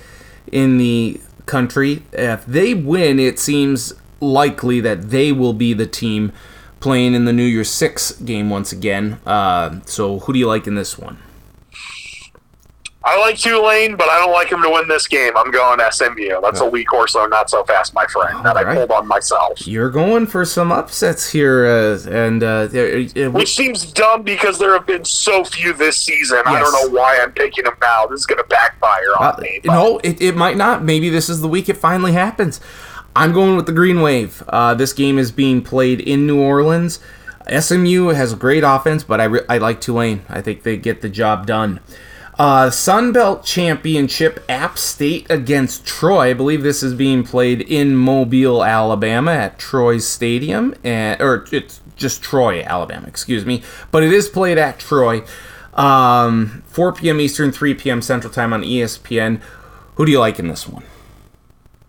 in 0.50 0.76
the 0.76 1.20
country. 1.46 2.02
If 2.12 2.44
they 2.46 2.74
win, 2.74 3.20
it 3.20 3.38
seems 3.38 3.94
likely 4.20 4.80
that 4.80 5.10
they 5.10 5.30
will 5.30 5.54
be 5.54 5.72
the 5.72 5.86
team 5.86 6.32
playing 6.80 7.14
in 7.14 7.26
the 7.26 7.32
New 7.32 7.44
Year's 7.44 7.70
Six 7.70 8.10
game 8.12 8.50
once 8.50 8.72
again. 8.72 9.20
Uh, 9.24 9.80
so, 9.86 10.18
who 10.18 10.32
do 10.32 10.38
you 10.40 10.48
like 10.48 10.66
in 10.66 10.74
this 10.74 10.98
one? 10.98 11.18
I 13.04 13.18
like 13.18 13.36
Tulane, 13.36 13.96
but 13.96 14.08
I 14.08 14.18
don't 14.18 14.32
like 14.32 14.50
him 14.50 14.62
to 14.62 14.70
win 14.70 14.88
this 14.88 15.06
game. 15.06 15.36
I'm 15.36 15.50
going 15.50 15.80
SMU. 15.90 16.40
That's 16.40 16.60
a 16.60 16.64
Lee 16.64 16.84
Corso, 16.84 17.24
though, 17.24 17.26
not 17.26 17.50
so 17.50 17.64
fast, 17.64 17.94
my 17.94 18.06
friend. 18.06 18.44
That 18.44 18.56
I 18.56 18.74
pulled 18.74 18.90
on 18.90 19.06
myself. 19.06 19.66
You're 19.66 19.90
going 19.90 20.26
for 20.26 20.44
some 20.44 20.72
upsets 20.72 21.30
here, 21.30 21.66
uh, 21.66 21.98
and 22.08 22.42
uh, 22.42 22.68
uh, 22.72 23.30
Which 23.30 23.54
seems 23.54 23.90
dumb 23.92 24.22
because 24.22 24.58
there 24.58 24.72
have 24.72 24.86
been 24.86 25.04
so 25.04 25.44
few 25.44 25.72
this 25.72 25.96
season. 25.98 26.42
I 26.46 26.58
don't 26.60 26.72
know 26.72 26.98
why 26.98 27.18
I'm 27.20 27.32
picking 27.32 27.64
them 27.64 27.76
now. 27.80 28.06
This 28.06 28.20
is 28.20 28.26
going 28.26 28.38
to 28.38 28.48
backfire 28.48 29.12
on 29.20 29.34
uh, 29.34 29.38
me. 29.40 29.60
but- 29.64 29.72
no, 29.72 29.98
it, 29.98 30.20
it 30.20 30.36
might 30.36 30.56
not. 30.56 30.82
Maybe 30.82 31.10
this 31.10 31.28
is 31.28 31.40
the 31.40 31.48
week 31.48 31.68
it 31.68 31.76
finally 31.76 32.12
happens. 32.12 32.60
I'm 33.16 33.32
going 33.32 33.56
with 33.56 33.66
the 33.66 33.72
Green 33.72 34.00
Wave. 34.00 34.42
Uh, 34.48 34.74
this 34.74 34.92
game 34.92 35.18
is 35.18 35.30
being 35.30 35.62
played 35.62 36.00
in 36.00 36.26
New 36.26 36.40
Orleans. 36.40 36.98
SMU 37.48 38.08
has 38.08 38.32
a 38.32 38.36
great 38.36 38.64
offense, 38.64 39.04
but 39.04 39.20
I, 39.20 39.24
re- 39.24 39.44
I 39.48 39.58
like 39.58 39.80
Tulane. 39.80 40.22
I 40.28 40.40
think 40.40 40.62
they 40.62 40.76
get 40.76 41.02
the 41.02 41.08
job 41.10 41.46
done. 41.46 41.80
Uh, 42.38 42.68
Sun 42.68 43.12
Belt 43.12 43.44
Championship, 43.44 44.44
App 44.48 44.76
State 44.76 45.30
against 45.30 45.86
Troy. 45.86 46.30
I 46.30 46.32
believe 46.32 46.62
this 46.62 46.82
is 46.82 46.92
being 46.92 47.22
played 47.22 47.60
in 47.60 47.94
Mobile, 47.94 48.64
Alabama, 48.64 49.30
at 49.30 49.58
Troy's 49.58 50.06
Stadium, 50.06 50.74
and, 50.82 51.20
or 51.20 51.46
it's 51.52 51.80
just 51.94 52.22
Troy, 52.22 52.62
Alabama. 52.64 53.06
Excuse 53.06 53.46
me, 53.46 53.62
but 53.92 54.02
it 54.02 54.12
is 54.12 54.28
played 54.28 54.58
at 54.58 54.80
Troy. 54.80 55.22
Um, 55.74 56.64
4 56.66 56.92
p.m. 56.94 57.20
Eastern, 57.20 57.52
3 57.52 57.74
p.m. 57.74 58.02
Central 58.02 58.32
Time 58.32 58.52
on 58.52 58.62
ESPN. 58.62 59.40
Who 59.94 60.04
do 60.04 60.10
you 60.10 60.18
like 60.18 60.40
in 60.40 60.48
this 60.48 60.68
one? 60.68 60.84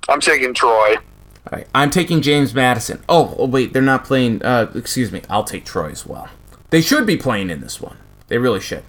I'm 0.08 0.20
taking 0.20 0.54
Troy. 0.54 0.96
All 0.96 1.52
right, 1.52 1.68
I'm 1.74 1.90
taking 1.90 2.22
James 2.22 2.54
Madison. 2.54 3.04
Oh, 3.10 3.36
oh 3.38 3.48
wait, 3.48 3.74
they're 3.74 3.82
not 3.82 4.04
playing. 4.06 4.44
Uh, 4.44 4.72
excuse 4.76 5.12
me, 5.12 5.22
I'll 5.28 5.44
take 5.44 5.66
Troy 5.66 5.90
as 5.90 6.06
well. 6.06 6.30
They 6.70 6.82
should 6.82 7.06
be 7.08 7.18
playing 7.18 7.50
in 7.50 7.62
this 7.62 7.82
one. 7.82 7.98
They 8.28 8.38
really 8.38 8.60
should. 8.60 8.84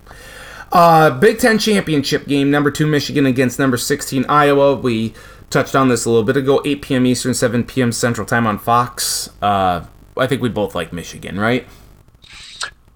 Uh, 0.76 1.08
Big 1.08 1.38
Ten 1.38 1.58
championship 1.58 2.26
game, 2.26 2.50
number 2.50 2.70
two 2.70 2.86
Michigan 2.86 3.24
against 3.24 3.58
number 3.58 3.78
16 3.78 4.26
Iowa. 4.28 4.76
We 4.76 5.14
touched 5.48 5.74
on 5.74 5.88
this 5.88 6.04
a 6.04 6.10
little 6.10 6.22
bit 6.22 6.36
ago. 6.36 6.60
8 6.66 6.82
p.m. 6.82 7.06
Eastern, 7.06 7.32
7 7.32 7.64
p.m. 7.64 7.92
Central 7.92 8.26
Time 8.26 8.46
on 8.46 8.58
Fox. 8.58 9.30
Uh, 9.40 9.86
I 10.18 10.26
think 10.26 10.42
we 10.42 10.50
both 10.50 10.74
like 10.74 10.92
Michigan, 10.92 11.40
right? 11.40 11.66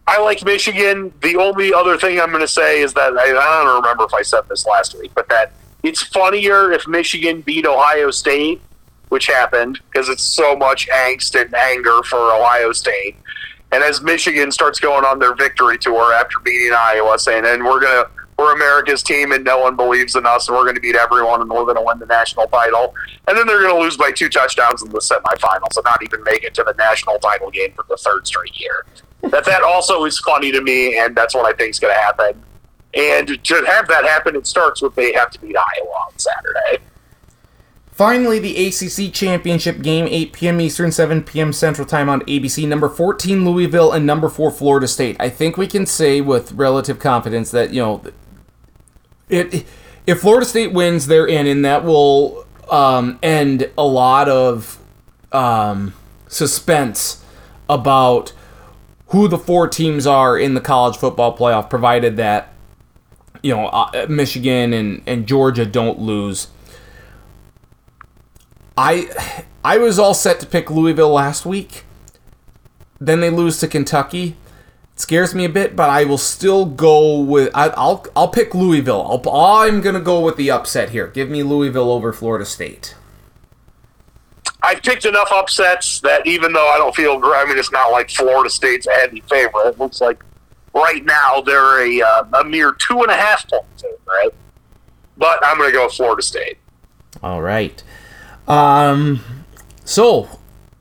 I 0.07 0.20
like 0.20 0.44
Michigan. 0.44 1.11
The 1.23 1.36
only 1.36 1.73
other 1.73 1.97
thing 1.97 2.20
I'm 2.20 2.28
going 2.28 2.43
to 2.43 2.48
say 2.48 2.82
is 2.82 2.93
that 2.93 3.15
I, 3.15 3.31
I 3.31 3.65
don't 3.65 3.77
remember 3.77 4.05
if 4.05 4.12
I 4.12 4.20
said 4.20 4.43
this 4.51 4.66
last 4.66 4.98
week, 4.98 5.12
but 5.15 5.27
that 5.31 5.52
it's 5.82 6.02
funnier 6.02 6.73
if 6.73 6.86
Michigan 6.86 7.40
beat 7.40 7.65
Ohio 7.65 8.11
State, 8.11 8.61
which 9.09 9.27
happened 9.27 9.81
because 9.90 10.11
it's 10.11 10.23
so 10.23 10.55
much 10.55 10.86
angst 10.90 11.40
and 11.40 11.55
anger 11.55 12.02
for 12.02 12.19
Ohio 12.19 12.73
State. 12.73 13.16
And 13.73 13.85
as 13.85 14.03
Michigan 14.03 14.51
starts 14.51 14.81
going 14.81 15.05
on 15.05 15.19
their 15.19 15.35
victory 15.35 15.79
tour 15.79 16.13
after 16.13 16.39
beating 16.41 16.73
Iowa, 16.73 17.19
saying, 17.19 17.45
"And 17.47 17.65
we're 17.65 17.81
gonna 17.81 18.07
we're 18.41 18.55
America's 18.55 19.03
team 19.03 19.33
and 19.33 19.45
no 19.45 19.59
one 19.59 19.77
believes 19.77 20.17
in 20.17 20.25
us 20.25 20.49
and 20.49 20.57
we're 20.57 20.65
to 20.75 20.81
beat 20.81 20.97
everyone 20.97 21.43
and 21.43 21.51
we're 21.51 21.65
to 21.77 21.83
win 21.83 21.99
the 21.99 22.07
national 22.07 22.47
title. 22.47 22.95
And 23.29 23.37
then 23.37 23.47
they're 23.47 23.61
to 23.75 23.81
lose 23.81 23.99
by 23.99 24.13
two 24.13 24.31
touchdowns 24.31 24.83
in 24.83 24.89
the 24.89 24.99
semifinals 24.99 25.77
and 25.77 25.85
not 25.85 26.03
even 26.03 26.23
make 26.25 26.43
it 26.43 26.55
to 26.55 26.65
the 26.65 26.73
national 26.79 27.19
title 27.19 27.51
game 27.51 27.73
for 27.77 27.85
the 27.89 27.99
third 27.99 28.27
straight 28.27 28.59
year. 28.59 28.87
that 29.25 29.45
that 29.45 29.63
also 29.63 30.05
is 30.07 30.19
funny 30.21 30.51
to 30.53 30.63
me, 30.63 30.99
and 30.99 31.15
that's 31.15 31.35
what 31.35 31.45
I 31.45 31.53
think 31.53 31.73
is 31.73 31.79
to 31.95 32.01
happen. 32.01 32.43
And 32.95 33.45
to 33.45 33.65
have 33.67 33.87
that 33.89 34.05
happen, 34.05 34.35
it 34.35 34.47
starts 34.47 34.81
with 34.81 34.95
they 34.95 35.13
have 35.13 35.31
to 35.33 35.41
beat 35.41 35.57
Iowa 35.57 35.91
on 35.91 36.19
Saturday. 36.19 36.83
Finally, 38.01 38.39
the 38.39 38.67
ACC 38.67 39.13
Championship 39.13 39.83
game, 39.83 40.09
8 40.09 40.33
p.m. 40.33 40.59
Eastern, 40.63 40.91
7 40.91 41.23
p.m. 41.23 41.53
Central 41.53 41.87
Time 41.87 42.09
on 42.09 42.23
ABC. 42.23 42.67
Number 42.67 42.89
14, 42.89 43.45
Louisville, 43.45 43.93
and 43.93 44.07
number 44.07 44.31
4, 44.31 44.51
Florida 44.53 44.89
State. 44.89 45.19
I 45.21 45.29
think 45.29 45.59
we 45.59 45.67
can 45.67 45.85
say 45.85 46.23
with 46.23 46.53
relative 46.53 46.99
confidence 46.99 47.51
that, 47.51 47.75
you 47.75 47.83
know, 47.83 48.03
it 49.29 49.67
if 50.07 50.23
Florida 50.23 50.47
State 50.47 50.73
wins, 50.73 51.09
they're 51.09 51.27
in, 51.27 51.47
and 51.47 51.63
that 51.67 51.85
will 51.85 52.47
um, 52.71 53.19
end 53.23 53.71
a 53.77 53.85
lot 53.85 54.31
of 54.31 54.79
um, 55.31 55.93
suspense 56.27 57.23
about 57.69 58.33
who 59.09 59.29
the 59.29 59.37
four 59.37 59.69
teams 59.69 60.07
are 60.07 60.39
in 60.39 60.55
the 60.55 60.63
college 60.63 60.97
football 60.97 61.37
playoff, 61.37 61.69
provided 61.69 62.17
that 62.17 62.55
you 63.43 63.55
know 63.55 63.67
uh, 63.67 64.07
Michigan 64.09 64.73
and, 64.73 65.03
and 65.07 65.29
Georgia 65.29 65.67
don't 65.67 65.99
lose. 65.99 66.49
I 68.77 69.45
I 69.65 69.79
was 69.79 69.99
all 69.99 70.15
set 70.15 70.41
to 70.41 70.47
pick 70.47 70.71
Louisville 70.71 71.13
last 71.13 71.45
week. 71.45 71.85
Then 73.01 73.21
they 73.21 73.31
lose 73.31 73.59
to 73.61 73.69
Kentucky. 73.69 74.37
It 74.95 75.01
scares 75.01 75.35
me 75.35 75.45
a 75.45 75.49
bit, 75.49 75.75
but 75.75 75.89
I 75.89 76.05
will 76.05 76.19
still 76.19 76.67
go 76.67 77.19
with 77.21 77.51
I, 77.55 77.69
will 77.69 78.07
I'll 78.15 78.29
pick 78.29 78.55
Louisville. 78.55 79.23
I'll, 79.27 79.31
I'm 79.35 79.81
gonna 79.81 80.01
go 80.01 80.21
with 80.21 80.37
the 80.37 80.51
upset 80.51 80.91
here. 80.91 81.07
Give 81.07 81.29
me 81.29 81.43
Louisville 81.43 81.91
over 81.91 82.13
Florida 82.13 82.45
State. 82.45 82.95
I've 84.63 84.83
picked 84.83 85.05
enough 85.05 85.29
upsets 85.33 86.01
that 86.01 86.27
even 86.27 86.53
though 86.53 86.69
I 86.69 86.77
don't 86.79 86.95
feel, 86.95 87.21
I 87.25 87.45
mean, 87.47 87.59
it's 87.59 87.73
not 87.73 87.93
like 87.93 88.11
Florida 88.11 88.51
State's 88.51 88.87
a 88.87 88.93
heavy 88.93 89.23
favorite. 89.29 89.69
It 89.69 89.79
looks 89.79 90.01
like 90.01 90.23
right 90.75 91.05
now 91.05 91.41
they're 91.41 91.87
a, 91.87 92.03
uh, 92.03 92.25
a 92.41 92.45
mere 92.45 92.73
two 92.73 93.01
and 93.03 93.11
a 93.11 93.17
half 93.17 93.49
points 93.49 93.83
in, 93.83 93.91
right? 94.07 94.31
But 95.17 95.39
I'm 95.43 95.57
going 95.57 95.71
to 95.71 95.77
go 95.77 95.89
Florida 95.89 96.23
State. 96.23 96.59
All 97.23 97.43
right. 97.43 97.83
Um, 98.51 99.25
so 99.85 100.29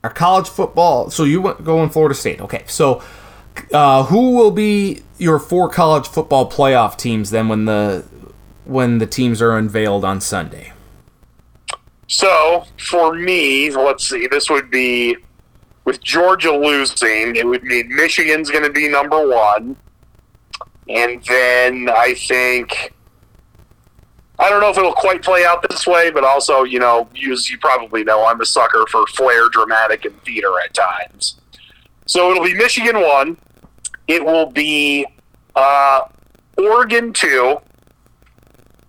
our 0.03 0.09
college 0.09 0.47
football. 0.47 1.09
So 1.09 1.23
you 1.23 1.41
went 1.41 1.63
going 1.63 1.89
Florida 1.89 2.15
State. 2.15 2.41
Okay. 2.41 2.63
So 2.67 3.01
uh, 3.73 4.03
who 4.05 4.35
will 4.35 4.51
be 4.51 5.03
your 5.17 5.39
four 5.39 5.69
college 5.69 6.07
football 6.07 6.49
playoff 6.49 6.97
teams 6.97 7.31
then 7.31 7.47
when 7.47 7.65
the 7.65 8.05
when 8.65 8.99
the 8.99 9.07
teams 9.07 9.41
are 9.41 9.57
unveiled 9.57 10.05
on 10.05 10.21
Sunday? 10.21 10.73
So 12.07 12.65
for 12.77 13.13
me, 13.13 13.69
let's 13.71 14.09
see, 14.09 14.27
this 14.27 14.49
would 14.49 14.71
be 14.71 15.15
with 15.85 16.01
Georgia 16.03 16.51
losing, 16.51 17.35
it 17.35 17.45
would 17.45 17.63
mean 17.63 17.95
Michigan's 17.95 18.49
going 18.49 18.63
to 18.63 18.71
be 18.71 18.87
number 18.87 19.27
one. 19.27 19.75
And 20.87 21.23
then 21.23 21.89
I 21.89 22.15
think, 22.15 22.93
I 24.39 24.49
don't 24.49 24.61
know 24.61 24.69
if 24.69 24.77
it'll 24.77 24.93
quite 24.93 25.21
play 25.21 25.45
out 25.45 25.67
this 25.69 25.85
way, 25.85 26.11
but 26.11 26.23
also, 26.23 26.63
you 26.63 26.79
know, 26.79 27.09
you, 27.13 27.37
you 27.49 27.57
probably 27.59 28.03
know 28.03 28.25
I'm 28.25 28.39
a 28.39 28.45
sucker 28.45 28.85
for 28.89 29.05
flair, 29.07 29.49
dramatic, 29.49 30.05
and 30.05 30.19
theater 30.23 30.53
at 30.63 30.73
times. 30.73 31.39
So 32.05 32.31
it'll 32.31 32.45
be 32.45 32.53
Michigan 32.53 33.01
one. 33.01 33.37
It 34.07 34.23
will 34.23 34.47
be 34.47 35.05
uh, 35.55 36.01
Oregon 36.57 37.13
two. 37.13 37.57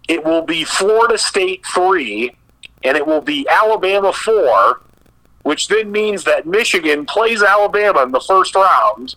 It 0.08 0.24
will 0.24 0.42
be 0.42 0.64
Florida 0.64 1.18
State 1.18 1.64
three 1.74 2.34
and 2.82 2.96
it 2.96 3.06
will 3.06 3.20
be 3.20 3.46
Alabama 3.48 4.12
4, 4.12 4.80
which 5.42 5.68
then 5.68 5.92
means 5.92 6.24
that 6.24 6.46
Michigan 6.46 7.04
plays 7.06 7.42
Alabama 7.42 8.02
in 8.02 8.12
the 8.12 8.20
first 8.20 8.54
round, 8.54 9.16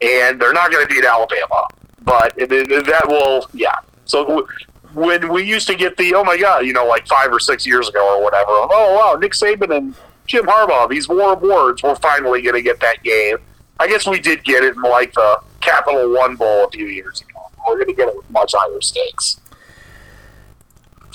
and 0.00 0.40
they're 0.40 0.52
not 0.52 0.70
going 0.70 0.86
to 0.86 0.92
beat 0.92 1.04
Alabama. 1.04 1.68
But 2.02 2.34
it, 2.36 2.50
it, 2.52 2.86
that 2.86 3.08
will, 3.08 3.46
yeah. 3.52 3.78
So 4.04 4.46
when 4.94 5.28
we 5.32 5.42
used 5.42 5.66
to 5.68 5.74
get 5.74 5.96
the, 5.96 6.14
oh 6.14 6.24
my 6.24 6.36
God, 6.36 6.66
you 6.66 6.72
know, 6.72 6.86
like 6.86 7.06
five 7.06 7.32
or 7.32 7.40
six 7.40 7.66
years 7.66 7.88
ago 7.88 8.16
or 8.16 8.22
whatever, 8.22 8.50
oh 8.50 8.94
wow, 8.98 9.18
Nick 9.18 9.32
Saban 9.32 9.76
and 9.76 9.94
Jim 10.26 10.46
Harbaugh, 10.46 10.88
these 10.88 11.08
war 11.08 11.32
of 11.34 11.42
words, 11.42 11.82
we're 11.82 11.94
finally 11.96 12.40
going 12.42 12.54
to 12.54 12.62
get 12.62 12.80
that 12.80 13.02
game. 13.02 13.36
I 13.78 13.88
guess 13.88 14.06
we 14.06 14.20
did 14.20 14.44
get 14.44 14.62
it 14.64 14.74
in 14.76 14.82
like 14.82 15.12
the 15.14 15.40
Capital 15.60 16.12
One 16.12 16.36
Bowl 16.36 16.64
a 16.66 16.70
few 16.70 16.86
years 16.86 17.20
ago. 17.20 17.40
We're 17.66 17.74
going 17.74 17.88
to 17.88 17.94
get 17.94 18.08
it 18.08 18.16
with 18.16 18.28
much 18.30 18.52
higher 18.54 18.80
stakes. 18.80 19.40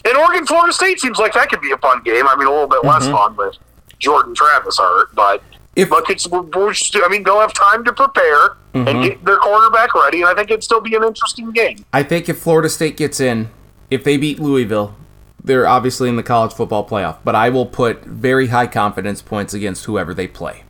And 0.06 0.18
Oregon 0.18 0.46
Florida 0.46 0.74
State 0.74 1.00
seems 1.00 1.18
like 1.18 1.34
that 1.34 1.50
could 1.50 1.62
be 1.62 1.72
a 1.72 1.78
fun 1.78 2.02
game. 2.04 2.28
I 2.28 2.36
mean, 2.36 2.48
a 2.48 2.52
little 2.52 2.68
bit 2.68 2.84
less 2.84 3.06
Mhm. 3.08 3.12
fun 3.12 3.36
with 3.36 3.56
Jordan 4.00 4.34
Travis 4.34 4.78
hurt, 4.80 5.14
but 5.14 5.42
If 5.76 5.90
but 5.90 6.10
it's, 6.10 6.28
I 6.32 7.08
mean, 7.10 7.24
they'll 7.24 7.40
have 7.40 7.54
time 7.54 7.84
to 7.86 7.94
prepare 7.94 8.56
Mhm. 8.74 8.88
and 8.90 9.04
get 9.04 9.24
their 9.26 9.38
quarterback 9.38 9.94
ready, 9.96 10.22
and 10.22 10.30
I 10.30 10.34
think 10.34 10.50
it'd 10.52 10.64
still 10.64 10.82
be 10.82 10.96
an 10.96 11.04
interesting 11.04 11.52
game. 11.52 11.86
I 11.94 12.04
think 12.04 12.28
if 12.28 12.40
Florida 12.40 12.70
State 12.70 12.98
gets 12.98 13.20
in, 13.20 13.50
if 13.90 14.04
they 14.04 14.18
beat 14.18 14.40
Louisville, 14.40 14.96
they're 15.44 15.68
obviously 15.68 16.10
in 16.10 16.16
the 16.16 16.24
college 16.24 16.54
football 16.54 16.88
playoff. 16.88 17.18
But 17.24 17.36
I 17.36 17.50
will 17.50 17.66
put 17.66 18.04
very 18.04 18.48
high 18.48 18.68
confidence 18.68 19.22
points 19.22 19.54
against 19.54 19.86
whoever 19.86 20.14
they 20.14 20.28
play 20.28 20.64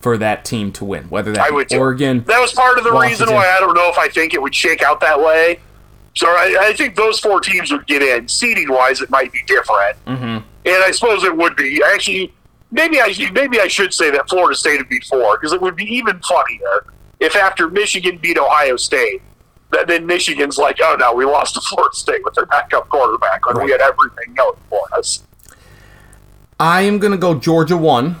for 0.00 0.18
that 0.18 0.44
team 0.44 0.72
to 0.72 0.84
win, 0.84 1.04
whether 1.04 1.32
that 1.32 1.52
would. 1.52 1.72
Oregon. 1.72 2.24
That 2.26 2.40
was 2.40 2.52
part 2.52 2.76
of 2.78 2.84
the 2.84 2.92
reason 2.92 3.30
why 3.30 3.48
I 3.56 3.60
don't 3.60 3.74
know 3.74 3.88
if 3.88 3.98
I 3.98 4.08
think 4.08 4.34
it 4.34 4.42
would 4.42 4.54
shake 4.54 4.82
out 4.82 5.00
that 5.00 5.18
way. 5.18 5.60
So 6.14 6.26
I, 6.28 6.56
I 6.60 6.72
think 6.74 6.96
those 6.96 7.18
four 7.20 7.40
teams 7.40 7.72
would 7.72 7.86
get 7.86 8.02
in. 8.02 8.28
Seeding 8.28 8.70
wise, 8.70 9.00
it 9.00 9.10
might 9.10 9.32
be 9.32 9.42
different, 9.46 9.96
hmm 10.06 10.38
and 10.64 10.84
I 10.84 10.92
suppose 10.92 11.24
it 11.24 11.36
would 11.36 11.56
be. 11.56 11.82
Actually, 11.92 12.32
maybe 12.70 13.00
I 13.00 13.12
maybe 13.32 13.60
I 13.60 13.68
should 13.68 13.92
say 13.92 14.10
that 14.10 14.28
Florida 14.28 14.56
State 14.56 14.78
would 14.78 14.88
be 14.88 15.00
four 15.00 15.38
because 15.38 15.52
it 15.52 15.60
would 15.60 15.74
be 15.74 15.84
even 15.84 16.20
funnier 16.20 16.86
if 17.18 17.34
after 17.34 17.68
Michigan 17.68 18.18
beat 18.18 18.38
Ohio 18.38 18.76
State, 18.76 19.22
then 19.86 20.06
Michigan's 20.06 20.58
like, 20.58 20.78
oh 20.82 20.96
no, 20.98 21.12
we 21.14 21.24
lost 21.24 21.54
to 21.54 21.60
Florida 21.62 21.94
State 21.94 22.22
with 22.24 22.34
their 22.34 22.46
backup 22.46 22.88
quarterback 22.88 23.44
when 23.46 23.64
we 23.64 23.70
had 23.70 23.80
everything 23.80 24.34
going 24.34 24.58
for 24.68 24.82
us. 24.94 25.24
I 26.60 26.82
am 26.82 26.98
gonna 26.98 27.16
go 27.16 27.34
Georgia 27.34 27.76
one, 27.76 28.16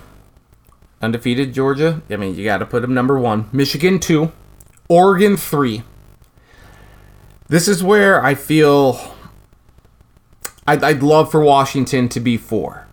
undefeated 1.00 1.52
Georgia. 1.52 2.02
I 2.10 2.16
mean, 2.16 2.34
you 2.34 2.44
got 2.44 2.58
to 2.58 2.66
put 2.66 2.82
them 2.82 2.94
number 2.94 3.18
one. 3.18 3.48
Michigan 3.52 4.00
two, 4.00 4.32
Oregon 4.88 5.36
three. 5.36 5.84
This 7.48 7.68
is 7.68 7.82
where 7.82 8.24
I 8.24 8.34
feel 8.34 9.14
I'd, 10.66 10.82
I'd 10.82 11.02
love 11.02 11.30
for 11.30 11.40
Washington 11.40 12.08
to 12.08 12.20
be 12.20 12.36
four. 12.36 12.88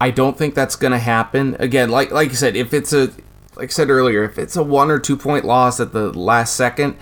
I 0.00 0.10
don't 0.10 0.38
think 0.38 0.54
that's 0.54 0.76
gonna 0.76 0.98
happen. 0.98 1.56
Again, 1.58 1.90
like 1.90 2.10
like 2.10 2.30
I 2.30 2.34
said, 2.34 2.56
if 2.56 2.72
it's 2.72 2.92
a 2.92 3.12
like 3.56 3.68
I 3.68 3.72
said 3.72 3.90
earlier, 3.90 4.24
if 4.24 4.38
it's 4.38 4.56
a 4.56 4.62
one 4.62 4.90
or 4.90 4.98
two 4.98 5.16
point 5.16 5.44
loss 5.44 5.80
at 5.80 5.92
the 5.92 6.12
last 6.18 6.54
second, 6.54 6.96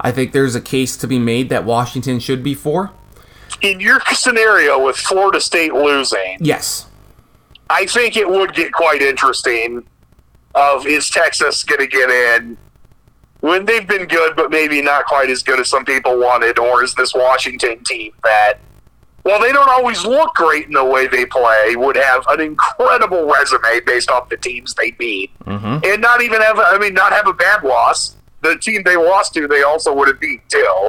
I 0.00 0.12
think 0.12 0.32
there's 0.32 0.54
a 0.54 0.60
case 0.60 0.96
to 0.98 1.06
be 1.06 1.18
made 1.18 1.48
that 1.48 1.64
Washington 1.64 2.20
should 2.20 2.42
be 2.42 2.54
four. 2.54 2.90
In 3.60 3.80
your 3.80 4.00
scenario 4.12 4.84
with 4.84 4.96
Florida 4.96 5.40
State 5.40 5.72
losing, 5.72 6.38
Yes. 6.40 6.86
I 7.70 7.86
think 7.86 8.16
it 8.16 8.28
would 8.28 8.54
get 8.54 8.72
quite 8.72 9.00
interesting. 9.00 9.84
Of 10.54 10.86
is 10.86 11.10
Texas 11.10 11.64
going 11.64 11.80
to 11.80 11.86
get 11.88 12.10
in 12.10 12.56
when 13.40 13.64
they've 13.64 13.86
been 13.86 14.06
good, 14.06 14.36
but 14.36 14.50
maybe 14.50 14.80
not 14.80 15.04
quite 15.04 15.28
as 15.28 15.42
good 15.42 15.58
as 15.58 15.68
some 15.68 15.84
people 15.84 16.18
wanted, 16.18 16.58
or 16.58 16.84
is 16.84 16.94
this 16.94 17.12
Washington 17.12 17.82
team 17.84 18.12
that, 18.22 18.54
while 19.24 19.40
they 19.40 19.52
don't 19.52 19.68
always 19.68 20.04
look 20.04 20.34
great 20.34 20.66
in 20.66 20.72
the 20.72 20.84
way 20.84 21.06
they 21.06 21.26
play, 21.26 21.74
would 21.76 21.96
have 21.96 22.24
an 22.28 22.40
incredible 22.40 23.24
resume 23.30 23.80
based 23.84 24.10
off 24.10 24.28
the 24.28 24.36
teams 24.36 24.74
they 24.74 24.92
beat, 24.92 25.30
Mm-hmm. 25.44 25.80
and 25.84 26.00
not 26.00 26.22
even 26.22 26.40
have, 26.40 26.58
I 26.58 26.78
mean, 26.78 26.94
not 26.94 27.12
have 27.12 27.26
a 27.26 27.32
bad 27.34 27.64
loss. 27.64 28.16
The 28.42 28.56
team 28.58 28.82
they 28.84 28.96
lost 28.96 29.34
to, 29.34 29.48
they 29.48 29.62
also 29.62 29.92
would 29.94 30.08
have 30.08 30.20
beat 30.20 30.48
too. 30.48 30.88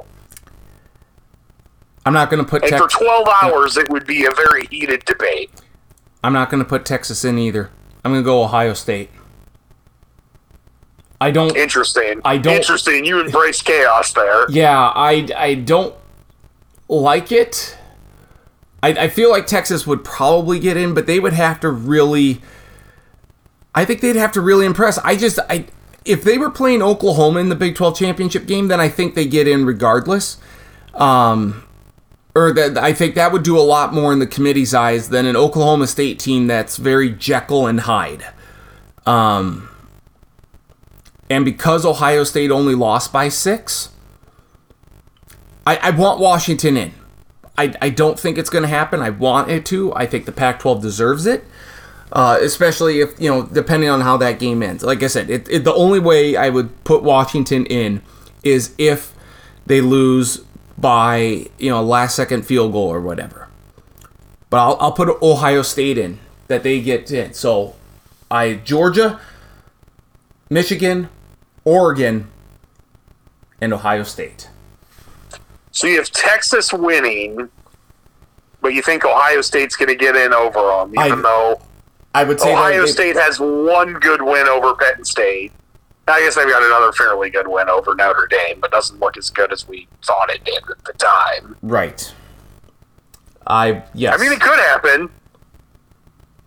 I'm 2.05 2.13
not 2.13 2.29
going 2.29 2.43
to 2.43 2.49
put 2.49 2.61
And 2.63 2.71
for 2.71 2.79
Texas. 2.87 2.99
12 3.01 3.27
hours, 3.41 3.77
it 3.77 3.89
would 3.89 4.05
be 4.05 4.25
a 4.25 4.31
very 4.31 4.67
heated 4.67 5.03
debate. 5.05 5.49
I'm 6.23 6.33
not 6.33 6.49
going 6.49 6.61
to 6.61 6.67
put 6.69 6.85
Texas 6.85 7.23
in 7.25 7.39
either. 7.39 7.71
I'm 8.03 8.11
going 8.11 8.23
to 8.23 8.25
go 8.25 8.43
Ohio 8.43 8.73
State. 8.73 9.09
I 11.21 11.31
don't. 11.31 11.55
Interesting. 11.55 12.21
I 12.25 12.37
don't- 12.37 12.55
Interesting. 12.57 13.05
You 13.05 13.21
embrace 13.21 13.61
chaos 13.61 14.11
there. 14.13 14.45
Yeah, 14.51 14.77
I 14.93 15.27
I 15.35 15.53
don't 15.55 15.95
like 16.89 17.31
it. 17.31 17.77
I 18.83 18.89
I 18.89 19.07
feel 19.07 19.29
like 19.29 19.47
Texas 19.47 19.85
would 19.87 20.03
probably 20.03 20.59
get 20.59 20.77
in, 20.77 20.93
but 20.93 21.07
they 21.07 21.19
would 21.19 21.33
have 21.33 21.59
to 21.61 21.69
really. 21.69 22.41
I 23.73 23.83
think 23.83 24.01
they'd 24.01 24.15
have 24.15 24.31
to 24.33 24.41
really 24.41 24.65
impress. 24.65 24.97
I 24.99 25.15
just 25.15 25.39
I 25.49 25.65
if 26.05 26.23
they 26.23 26.37
were 26.37 26.51
playing 26.51 26.81
Oklahoma 26.81 27.39
in 27.39 27.49
the 27.49 27.55
Big 27.55 27.75
12 27.75 27.97
championship 27.97 28.45
game, 28.45 28.67
then 28.67 28.79
I 28.79 28.89
think 28.89 29.15
they 29.15 29.25
get 29.25 29.47
in 29.47 29.65
regardless. 29.65 30.37
Um, 30.93 31.63
or 32.35 32.53
that 32.53 32.77
I 32.77 32.93
think 32.93 33.15
that 33.15 33.31
would 33.31 33.43
do 33.43 33.57
a 33.57 33.61
lot 33.61 33.93
more 33.93 34.13
in 34.13 34.19
the 34.19 34.27
committee's 34.27 34.73
eyes 34.73 35.09
than 35.09 35.25
an 35.25 35.35
Oklahoma 35.35 35.87
State 35.87 36.19
team 36.19 36.47
that's 36.47 36.77
very 36.77 37.09
Jekyll 37.09 37.65
and 37.65 37.81
Hyde. 37.81 38.25
Um, 39.05 39.69
and 41.29 41.45
because 41.45 41.85
Ohio 41.85 42.23
State 42.23 42.51
only 42.51 42.75
lost 42.75 43.11
by 43.11 43.29
six, 43.29 43.89
I, 45.65 45.77
I 45.77 45.89
want 45.91 46.19
Washington 46.19 46.77
in. 46.77 46.93
I, 47.57 47.73
I 47.81 47.89
don't 47.89 48.19
think 48.19 48.37
it's 48.37 48.49
going 48.49 48.63
to 48.63 48.67
happen. 48.67 49.01
I 49.01 49.09
want 49.09 49.49
it 49.49 49.65
to. 49.67 49.93
I 49.95 50.05
think 50.05 50.25
the 50.25 50.31
Pac 50.31 50.59
12 50.59 50.81
deserves 50.81 51.25
it. 51.25 51.45
Uh, 52.11 52.37
especially 52.41 52.99
if, 53.01 53.19
you 53.19 53.29
know, 53.29 53.43
depending 53.43 53.89
on 53.89 54.01
how 54.01 54.15
that 54.15 54.39
game 54.39 54.61
ends. 54.61 54.83
Like 54.83 55.01
I 55.01 55.07
said, 55.07 55.29
it, 55.29 55.49
it, 55.49 55.63
the 55.63 55.73
only 55.73 55.99
way 55.99 56.35
I 56.35 56.49
would 56.49 56.83
put 56.83 57.03
Washington 57.03 57.65
in 57.65 58.01
is 58.43 58.75
if 58.77 59.13
they 59.65 59.81
lose 59.81 60.45
by, 60.77 61.47
you 61.57 61.69
know, 61.71 61.81
last 61.83 62.15
second 62.15 62.45
field 62.45 62.73
goal 62.73 62.87
or 62.87 63.01
whatever. 63.01 63.49
But 64.49 64.57
I'll, 64.57 64.77
I'll 64.79 64.91
put 64.91 65.21
Ohio 65.21 65.63
State 65.63 65.97
in 65.97 66.19
that 66.47 66.63
they 66.63 66.79
get 66.79 67.11
in. 67.11 67.33
So 67.33 67.75
I, 68.29 68.53
Georgia, 68.53 69.19
Michigan, 70.49 71.09
Oregon, 71.63 72.29
and 73.59 73.73
Ohio 73.73 74.03
State. 74.03 74.49
So 75.75 75.87
you 75.87 75.97
have 75.97 76.09
Texas 76.09 76.71
winning, 76.71 77.49
but 78.61 78.69
you 78.73 78.81
think 78.81 79.03
Ohio 79.03 79.41
State's 79.41 79.75
going 79.75 79.89
to 79.89 79.95
get 79.95 80.15
in 80.15 80.33
over 80.33 80.61
them, 80.61 80.91
even 81.05 81.19
I- 81.19 81.21
though 81.21 81.61
I 82.15 82.23
would 82.23 82.39
say 82.39 82.53
Ohio 82.53 82.85
they- 82.85 82.87
State 82.91 83.15
has 83.17 83.41
one 83.41 83.93
good 83.95 84.21
win 84.21 84.47
over 84.47 84.73
Penn 84.75 85.03
State. 85.03 85.51
I 86.07 86.21
guess 86.21 86.35
they've 86.35 86.47
got 86.47 86.63
another 86.63 86.93
fairly 86.93 87.29
good 87.29 87.47
win 87.47 87.67
over 87.67 87.93
Notre 87.93 88.25
Dame, 88.27 88.59
but 88.61 88.71
doesn't 88.71 88.99
look 89.01 89.17
as 89.17 89.29
good 89.29 89.51
as 89.51 89.67
we 89.67 89.85
thought 90.05 90.29
it 90.31 90.45
did 90.45 90.63
at 90.69 90.83
the 90.85 90.93
time. 90.93 91.57
Right. 91.61 92.13
I 93.45 93.83
yes. 93.93 94.17
I 94.17 94.23
mean, 94.23 94.31
it 94.31 94.39
could 94.39 94.59
happen. 94.59 95.09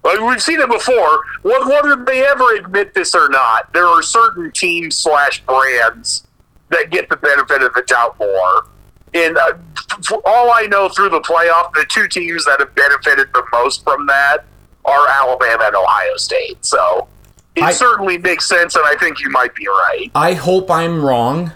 But 0.01 0.23
we've 0.23 0.43
seen 0.43 0.61
it 0.61 0.71
before. 0.71 1.21
Wh- 1.43 1.67
Whether 1.69 1.97
they 2.03 2.25
ever 2.27 2.55
admit 2.55 2.95
this 2.95 3.15
or 3.15 3.29
not, 3.29 3.71
there 3.75 3.87
are 3.87 4.01
certain 4.01 4.51
teams 4.53 4.97
slash 4.97 5.45
brands 5.45 6.27
that 6.71 6.89
get 6.91 7.11
the 7.11 7.17
benefit 7.17 7.63
of 7.63 7.75
the 7.75 7.83
doubt 7.83 8.19
more. 8.19 8.69
And 9.15 9.37
uh, 9.39 9.53
all 10.25 10.53
I 10.53 10.67
know 10.71 10.89
through 10.89 11.11
the 11.11 11.21
playoff, 11.21 11.73
the 11.75 11.87
two 11.89 12.09
teams 12.09 12.45
that 12.45 12.61
have 12.61 12.75
benefited 12.75 13.29
the 13.33 13.43
most 13.53 13.83
from 13.85 14.07
that 14.07 14.45
are 14.85 15.09
Alabama 15.09 15.65
and 15.67 15.77
Ohio 15.77 16.17
State. 16.17 16.65
So 16.65 17.09
it 17.57 17.63
I- 17.63 17.73
certainly 17.73 18.19
makes 18.19 18.47
sense, 18.47 18.75
and 18.77 18.85
I 18.87 18.95
think 18.97 19.21
you 19.21 19.31
might 19.31 19.55
be 19.55 19.67
right. 19.67 20.11
I 20.15 20.35
hope 20.35 20.71
I'm 20.71 21.03
wrong 21.05 21.53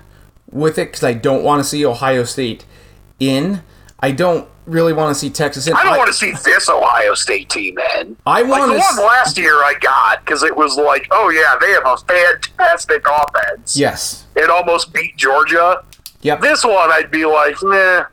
with 0.50 0.78
it 0.78 0.86
because 0.86 1.04
I 1.04 1.12
don't 1.14 1.42
want 1.42 1.60
to 1.62 1.64
see 1.68 1.84
Ohio 1.86 2.24
State 2.24 2.64
in. 3.20 3.62
I 4.00 4.10
don't 4.10 4.48
really 4.66 4.92
want 4.92 5.14
to 5.14 5.18
see 5.18 5.30
Texas 5.30 5.66
in. 5.66 5.74
I 5.74 5.82
don't 5.84 5.96
want 5.98 6.08
to 6.08 6.12
see 6.12 6.32
this 6.44 6.68
Ohio 6.68 7.14
State 7.14 7.48
team 7.48 7.78
in. 7.98 8.16
I 8.26 8.42
Like 8.42 8.50
want 8.60 8.72
the 8.72 8.78
to. 8.78 8.84
one 8.96 9.06
last 9.06 9.36
year 9.38 9.54
I 9.56 9.74
got 9.80 10.24
because 10.24 10.42
it 10.42 10.56
was 10.56 10.76
like, 10.76 11.06
oh 11.10 11.30
yeah, 11.30 11.56
they 11.60 11.70
have 11.72 11.86
a 11.86 11.96
fantastic 11.96 13.04
offense. 13.08 13.76
yes. 13.76 14.26
It 14.36 14.50
almost 14.50 14.92
beat 14.92 15.16
Georgia. 15.16 15.84
Yep. 16.22 16.40
This 16.40 16.64
one 16.64 16.90
I'd 16.90 17.10
be 17.10 17.24
like, 17.24 17.56
nah. 17.62 18.04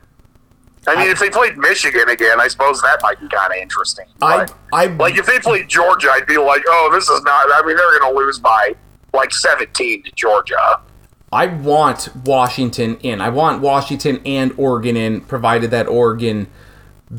I 0.86 0.96
mean, 0.96 1.08
I- 1.08 1.10
if 1.10 1.18
they 1.18 1.30
played 1.30 1.56
Michigan 1.58 2.08
again, 2.08 2.40
I 2.40 2.48
suppose 2.48 2.80
that 2.82 2.98
might 3.02 3.20
be 3.20 3.28
kind 3.28 3.52
of 3.52 3.58
interesting. 3.58 4.06
I. 4.22 4.46
But, 4.46 4.54
I. 4.72 4.86
like 4.86 5.16
if 5.16 5.26
they 5.26 5.38
played 5.38 5.68
Georgia, 5.68 6.10
I'd 6.10 6.26
be 6.26 6.38
like, 6.38 6.62
oh, 6.66 6.90
this 6.92 7.08
is 7.08 7.22
not. 7.22 7.46
I 7.52 7.66
mean, 7.66 7.76
they're 7.76 7.98
going 8.00 8.12
to 8.14 8.18
lose 8.18 8.38
by 8.38 8.74
like 9.12 9.32
17 9.32 10.04
to 10.04 10.12
Georgia. 10.12 10.80
I 11.32 11.46
want 11.46 12.08
Washington 12.24 12.96
in. 13.02 13.20
I 13.20 13.28
want 13.28 13.62
Washington 13.62 14.20
and 14.26 14.52
Oregon 14.56 14.96
in, 14.96 15.20
provided 15.20 15.70
that 15.70 15.86
Oregon 15.86 16.48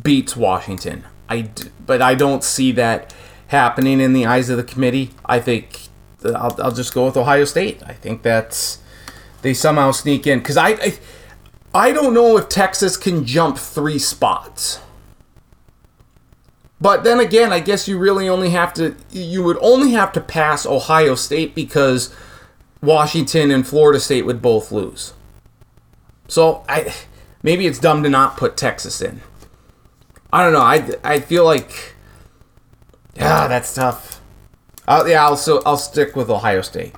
beats 0.03 0.35
Washington. 0.35 1.05
I, 1.29 1.49
But 1.85 2.01
I 2.01 2.15
don't 2.15 2.43
see 2.43 2.73
that 2.73 3.13
happening 3.47 4.01
in 4.01 4.11
the 4.11 4.25
eyes 4.25 4.49
of 4.49 4.57
the 4.57 4.63
committee. 4.63 5.11
I 5.25 5.39
think 5.39 5.87
I'll, 6.25 6.55
I'll 6.61 6.71
just 6.73 6.93
go 6.93 7.05
with 7.05 7.15
Ohio 7.15 7.45
State. 7.45 7.81
I 7.85 7.93
think 7.93 8.21
that's 8.21 8.79
they 9.41 9.53
somehow 9.53 9.91
sneak 9.91 10.27
in 10.27 10.39
because 10.39 10.57
I, 10.57 10.69
I 10.69 10.99
I 11.73 11.91
don't 11.91 12.13
know 12.13 12.37
if 12.37 12.49
Texas 12.49 12.97
can 12.97 13.25
jump 13.25 13.57
three 13.57 13.99
spots. 13.99 14.79
But 16.79 17.03
then 17.03 17.19
again, 17.19 17.53
I 17.53 17.59
guess 17.59 17.87
you 17.87 17.99
really 17.99 18.27
only 18.27 18.49
have 18.49 18.73
to 18.75 18.95
you 19.11 19.43
would 19.43 19.57
only 19.61 19.91
have 19.91 20.11
to 20.13 20.21
pass 20.21 20.65
Ohio 20.65 21.15
State 21.15 21.53
because 21.53 22.13
Washington 22.81 23.51
and 23.51 23.67
Florida 23.67 23.99
State 23.99 24.25
would 24.25 24.41
both 24.41 24.71
lose. 24.71 25.13
So 26.27 26.63
I 26.67 26.93
maybe 27.43 27.67
it's 27.67 27.79
dumb 27.79 28.03
to 28.03 28.09
not 28.09 28.35
put 28.37 28.57
Texas 28.57 29.01
in. 29.01 29.21
I 30.33 30.43
don't 30.43 30.53
know. 30.53 30.61
I, 30.61 30.89
I 31.03 31.19
feel 31.19 31.45
like 31.45 31.95
yeah, 33.15 33.47
that's 33.47 33.73
tough. 33.75 34.21
Uh, 34.87 35.03
yeah, 35.07 35.23
I'll 35.23 35.37
so 35.37 35.61
I'll 35.65 35.77
stick 35.77 36.15
with 36.15 36.29
Ohio 36.29 36.61
State. 36.61 36.95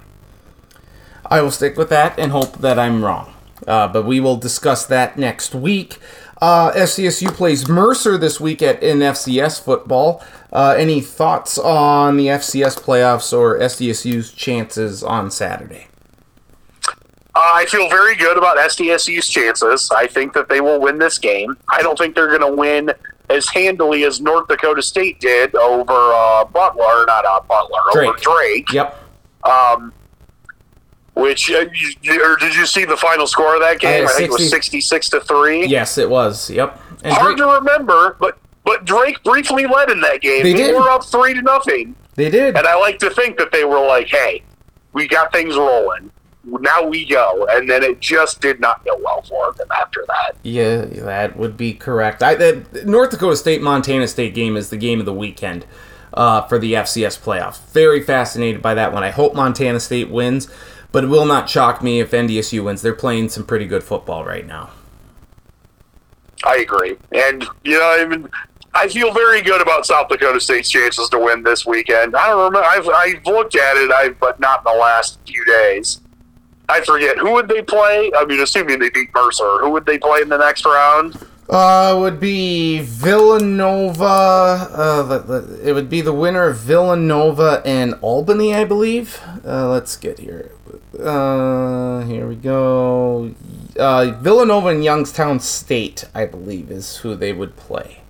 I 1.33 1.41
will 1.41 1.49
stick 1.49 1.77
with 1.77 1.89
that 1.89 2.19
and 2.19 2.31
hope 2.31 2.59
that 2.59 2.77
I'm 2.77 3.03
wrong. 3.03 3.33
Uh, 3.67 3.87
but 3.87 4.05
we 4.05 4.19
will 4.19 4.37
discuss 4.37 4.85
that 4.85 5.17
next 5.17 5.55
week. 5.55 5.97
Uh, 6.39 6.71
SDSU 6.73 7.29
plays 7.33 7.67
Mercer 7.67 8.19
this 8.19 8.39
week 8.39 8.61
at 8.61 8.83
in 8.83 8.99
FCS 8.99 9.59
football. 9.59 10.23
Uh, 10.51 10.75
any 10.77 11.01
thoughts 11.01 11.57
on 11.57 12.17
the 12.17 12.27
FCS 12.27 12.79
playoffs 12.79 13.35
or 13.35 13.57
SDSU's 13.57 14.31
chances 14.31 15.03
on 15.03 15.31
Saturday? 15.31 15.87
Uh, 16.85 16.91
I 17.33 17.65
feel 17.65 17.89
very 17.89 18.15
good 18.15 18.37
about 18.37 18.57
SDSU's 18.57 19.27
chances. 19.27 19.89
I 19.89 20.05
think 20.05 20.33
that 20.33 20.49
they 20.49 20.61
will 20.61 20.79
win 20.79 20.99
this 20.99 21.17
game. 21.17 21.57
I 21.71 21.81
don't 21.81 21.97
think 21.97 22.13
they're 22.13 22.37
going 22.37 22.41
to 22.41 22.55
win 22.55 22.91
as 23.31 23.49
handily 23.49 24.03
as 24.03 24.21
North 24.21 24.47
Dakota 24.47 24.83
State 24.83 25.19
did 25.19 25.55
over 25.55 25.93
uh, 25.93 26.45
Butler, 26.45 27.05
not 27.07 27.25
uh, 27.25 27.39
Butler, 27.39 27.79
over 27.95 28.15
Drake. 28.21 28.67
Drake. 28.67 28.71
Yep. 28.71 28.99
Um, 29.45 29.91
which 31.15 31.51
uh, 31.51 31.65
you, 32.01 32.23
or 32.23 32.35
did 32.37 32.55
you 32.55 32.65
see 32.65 32.85
the 32.85 32.97
final 32.97 33.27
score 33.27 33.55
of 33.55 33.61
that 33.61 33.79
game? 33.79 34.05
I 34.07 34.11
think 34.13 34.29
it 34.29 34.31
was 34.31 34.49
sixty-six 34.49 35.09
to 35.09 35.19
three. 35.21 35.65
Yes, 35.67 35.97
it 35.97 36.09
was. 36.09 36.49
Yep. 36.49 36.79
And 37.03 37.13
Hard 37.13 37.37
Drake- 37.37 37.47
to 37.47 37.53
remember, 37.53 38.15
but 38.19 38.37
but 38.63 38.85
Drake 38.85 39.21
briefly 39.23 39.65
led 39.67 39.89
in 39.89 40.01
that 40.01 40.21
game. 40.21 40.43
They 40.43 40.53
did. 40.53 40.75
were 40.75 40.89
up 40.89 41.03
three 41.05 41.33
to 41.33 41.41
nothing, 41.41 41.95
they 42.15 42.29
did. 42.29 42.57
and 42.57 42.65
I 42.65 42.75
like 42.75 42.97
to 42.99 43.09
think 43.09 43.37
that 43.37 43.51
they 43.51 43.65
were 43.65 43.79
like, 43.85 44.07
"Hey, 44.07 44.43
we 44.93 45.07
got 45.07 45.31
things 45.31 45.55
rolling. 45.55 46.09
Now 46.45 46.83
we 46.85 47.05
go." 47.05 47.45
And 47.51 47.69
then 47.69 47.83
it 47.83 47.99
just 47.99 48.41
did 48.41 48.59
not 48.59 48.83
go 48.85 48.97
well 49.03 49.21
for 49.21 49.53
them 49.53 49.67
after 49.79 50.03
that. 50.07 50.35
Yeah, 50.43 50.85
that 50.85 51.37
would 51.37 51.57
be 51.57 51.73
correct. 51.73 52.23
I, 52.23 52.35
the 52.35 52.65
North 52.85 53.11
Dakota 53.11 53.35
State 53.35 53.61
Montana 53.61 54.07
State 54.07 54.33
game 54.33 54.55
is 54.57 54.69
the 54.69 54.77
game 54.77 54.99
of 54.99 55.05
the 55.05 55.13
weekend 55.13 55.65
uh, 56.13 56.41
for 56.43 56.57
the 56.57 56.73
FCS 56.73 57.19
playoffs. 57.19 57.59
Very 57.71 58.01
fascinated 58.01 58.61
by 58.61 58.73
that 58.73 58.93
one. 58.93 59.03
I 59.03 59.09
hope 59.11 59.35
Montana 59.35 59.79
State 59.79 60.09
wins, 60.09 60.47
but 60.93 61.03
it 61.03 61.07
will 61.07 61.25
not 61.25 61.49
shock 61.49 61.83
me 61.83 61.99
if 61.99 62.11
NDSU 62.11 62.63
wins. 62.63 62.81
They're 62.81 62.93
playing 62.93 63.27
some 63.27 63.43
pretty 63.45 63.65
good 63.65 63.83
football 63.83 64.23
right 64.23 64.47
now. 64.47 64.69
I 66.45 66.57
agree, 66.57 66.95
and 67.11 67.45
you 67.65 67.77
know, 67.77 67.97
I 67.99 68.05
mean. 68.05 68.29
I 68.75 68.87
feel 68.87 69.13
very 69.13 69.43
good 69.43 69.61
about 69.61 69.85
South 69.85 70.09
Dakota 70.09 70.41
State's 70.41 70.67
chances 70.67 71.07
to 71.09 71.19
win 71.19 71.43
this 71.43 71.63
weekend. 71.63 72.15
I 72.15 72.29
don't 72.29 72.51
remember. 72.51 72.67
I've, 72.67 72.89
I've 72.89 73.23
looked 73.23 73.55
at 73.55 73.77
it, 73.77 73.91
I 73.91 74.09
but 74.09 74.39
not 74.39 74.61
in 74.61 74.73
the 74.73 74.79
last 74.79 75.19
few 75.27 75.45
days. 75.45 76.01
I 76.69 76.81
forget 76.81 77.19
who 77.19 77.33
would 77.33 77.47
they 77.47 77.61
play. 77.61 78.11
I 78.17 78.25
mean, 78.25 78.39
assuming 78.41 78.79
they 78.79 78.89
beat 78.89 79.13
Mercer, 79.13 79.59
who 79.59 79.69
would 79.69 79.85
they 79.85 79.99
play 79.99 80.21
in 80.21 80.29
the 80.29 80.37
next 80.37 80.65
round? 80.65 81.15
Uh, 81.49 81.97
would 81.99 82.19
be 82.19 82.79
Villanova. 82.79 84.03
Uh, 84.05 85.03
the, 85.03 85.19
the, 85.19 85.69
it 85.69 85.73
would 85.73 85.89
be 85.89 86.01
the 86.01 86.13
winner 86.13 86.45
of 86.45 86.57
Villanova 86.57 87.61
and 87.65 87.93
Albany, 88.01 88.55
I 88.55 88.63
believe. 88.63 89.21
Uh, 89.45 89.69
let's 89.69 89.95
get 89.97 90.19
here. 90.19 90.51
Uh, 90.99 92.01
here 92.01 92.27
we 92.27 92.35
go. 92.35 93.33
Uh, 93.79 94.11
Villanova 94.21 94.69
and 94.69 94.83
Youngstown 94.83 95.39
State, 95.39 96.05
I 96.13 96.25
believe, 96.25 96.69
is 96.71 96.97
who 96.97 97.15
they 97.15 97.33
would 97.33 97.55
play. 97.55 98.01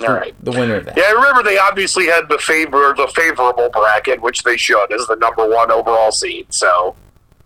All 0.00 0.08
right. 0.14 0.34
The 0.42 0.50
winner 0.50 0.76
of 0.76 0.86
that. 0.86 0.96
Yeah, 0.96 1.04
I 1.08 1.12
remember 1.12 1.42
they 1.42 1.58
obviously 1.58 2.06
had 2.06 2.28
the 2.28 2.38
favor, 2.38 2.94
the 2.96 3.06
favorable 3.14 3.68
bracket, 3.70 4.20
which 4.22 4.42
they 4.42 4.56
should 4.56 4.92
as 4.92 5.06
the 5.06 5.16
number 5.16 5.46
one 5.48 5.70
overall 5.70 6.10
seed. 6.12 6.46
So 6.52 6.96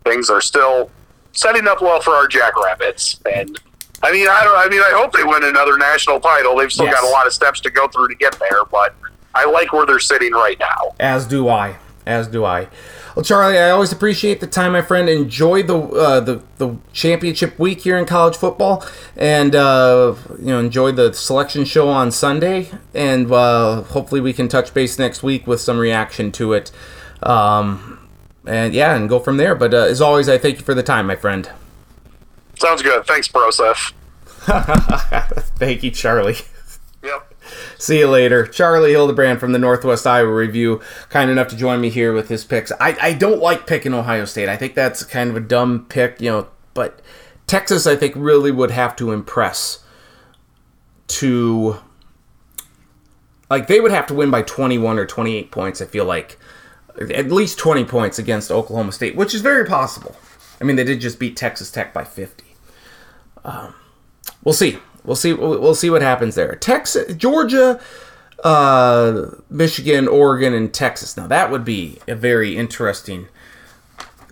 things 0.05 0.31
are 0.31 0.41
still 0.41 0.91
setting 1.33 1.67
up 1.67 1.83
well 1.83 2.01
for 2.01 2.13
our 2.13 2.29
Jackrabbits. 2.29 3.21
And 3.33 3.61
I 4.05 4.13
mean, 4.13 4.29
I 4.29 4.45
don't. 4.45 4.57
I 4.57 4.69
mean, 4.69 4.81
I 4.81 4.91
hope 4.97 5.13
they 5.13 5.25
win 5.25 5.43
another 5.43 5.77
national 5.79 6.21
title. 6.21 6.57
They've 6.57 6.73
still 6.73 6.87
Yes. 6.87 6.95
got 7.01 7.05
a 7.05 7.11
lot 7.11 7.27
of 7.27 7.33
steps 7.33 7.61
to 7.61 7.71
go 7.71 7.89
through 7.89 8.09
to 8.09 8.15
get 8.15 8.39
there, 8.39 8.65
but 8.71 8.95
I 9.35 9.47
like 9.47 9.73
where 9.73 9.85
they're 9.87 9.99
sitting 9.99 10.33
right 10.33 10.59
now. 10.61 10.95
As 11.01 11.27
do 11.27 11.49
I. 11.49 11.77
As 12.07 12.29
do 12.29 12.45
I. 12.45 12.69
Well, 13.15 13.25
Charlie, 13.25 13.59
I 13.59 13.71
always 13.71 13.93
appreciate 13.93 14.41
the 14.41 14.49
time, 14.49 14.73
my 14.73 14.83
friend. 14.83 15.09
Enjoy 15.09 15.63
the 15.63 15.79
uh, 15.79 16.21
the 16.21 16.43
the 16.59 16.77
championship 16.93 17.59
week 17.59 17.83
here 17.83 17.97
in 17.97 18.07
college 18.07 18.37
football, 18.37 18.85
and 19.17 19.55
uh, 19.55 20.17
you 20.39 20.47
know 20.47 20.59
enjoy 20.59 20.91
the 20.91 21.13
selection 21.13 21.65
show 21.65 21.89
on 21.89 22.11
Sunday. 22.11 22.71
And 22.93 23.31
uh, 23.31 23.83
hopefully, 23.83 24.21
we 24.21 24.33
can 24.33 24.49
touch 24.49 24.75
base 24.75 24.99
next 24.99 25.23
week 25.23 25.47
with 25.47 25.61
some 25.61 25.79
reaction 25.79 26.33
to 26.33 26.55
it. 26.55 26.73
Um, 27.23 28.09
and 28.47 28.75
yeah, 28.75 28.97
and 28.97 29.09
go 29.09 29.21
from 29.21 29.37
there. 29.37 29.55
But 29.55 29.73
uh, 29.73 29.79
as 29.79 30.01
always, 30.01 30.29
I 30.29 30.37
thank 30.37 30.59
you 30.59 30.65
for 30.65 30.75
the 30.75 30.83
time, 30.83 31.07
my 31.07 31.17
friend. 31.17 31.49
Sounds 32.59 32.83
good. 32.83 33.07
Thanks, 33.07 33.29
Broseph. 33.29 33.93
Thank 35.57 35.83
you, 35.83 35.91
Charlie. 35.91 36.37
See 37.85 37.99
you 37.99 38.09
later. 38.09 38.47
Charlie 38.47 38.93
Hildebrand 38.93 39.41
from 39.41 39.53
the 39.53 39.59
Northwest 39.59 40.07
Iowa 40.07 40.33
Review, 40.33 40.81
kind 41.11 41.31
enough 41.31 41.49
to 41.49 41.57
join 41.57 41.83
me 41.83 41.91
here 41.91 42.15
with 42.15 42.31
his 42.31 42.43
picks. 42.43 42.73
I, 42.81 42.97
I 42.99 43.13
don't 43.13 43.43
like 43.43 43.67
picking 43.67 43.93
Ohio 43.93 44.25
State. 44.25 44.49
I 44.49 44.57
think 44.57 44.75
that's 44.75 45.05
kind 45.05 45.29
of 45.29 45.37
a 45.37 45.41
dumb 45.41 45.85
pick, 45.91 46.19
you 46.19 46.31
know, 46.31 46.49
but 46.73 47.03
Texas, 47.47 47.87
I 47.87 47.95
think, 47.95 48.15
really 48.17 48.51
would 48.51 48.71
have 48.71 48.97
to 48.97 49.13
impress 49.13 49.85
to. 51.09 51.77
Like, 53.51 53.67
they 53.67 53.81
would 53.81 53.93
have 53.93 54.07
to 54.07 54.15
win 54.15 54.31
by 54.31 54.41
21 54.41 54.99
or 54.99 55.05
28 55.05 55.51
points, 55.51 55.83
I 55.83 55.85
feel 55.85 56.07
like. 56.07 56.39
At 56.99 57.31
least 57.31 57.59
20 57.59 57.85
points 57.85 58.19
against 58.19 58.51
Oklahoma 58.51 58.93
State, 58.93 59.15
which 59.15 59.35
is 59.35 59.43
very 59.43 59.67
possible. 59.67 60.17
I 60.59 60.65
mean, 60.65 60.77
they 60.77 60.85
did 60.85 61.03
just 61.03 61.19
beat 61.19 61.37
Texas 61.37 61.71
Tech 61.71 61.93
by 61.93 62.05
50. 62.05 62.45
Um, 63.45 63.75
we'll 64.43 64.55
see. 64.55 64.79
We'll 65.05 65.17
see. 65.17 65.33
We'll, 65.33 65.75
see 65.75 65.91
what 65.91 66.03
happens 66.03 66.35
there. 66.35 66.55
Texas, 66.57 67.15
Georgia, 67.15 67.81
uh, 68.43 69.27
Michigan, 69.51 70.09
Oregon, 70.09 70.55
and 70.55 70.73
Texas. 70.73 71.17
Now 71.17 71.27
that 71.27 71.51
would 71.51 71.65
be 71.65 71.99
a 72.09 72.15
very 72.15 72.57
interesting 72.57 73.29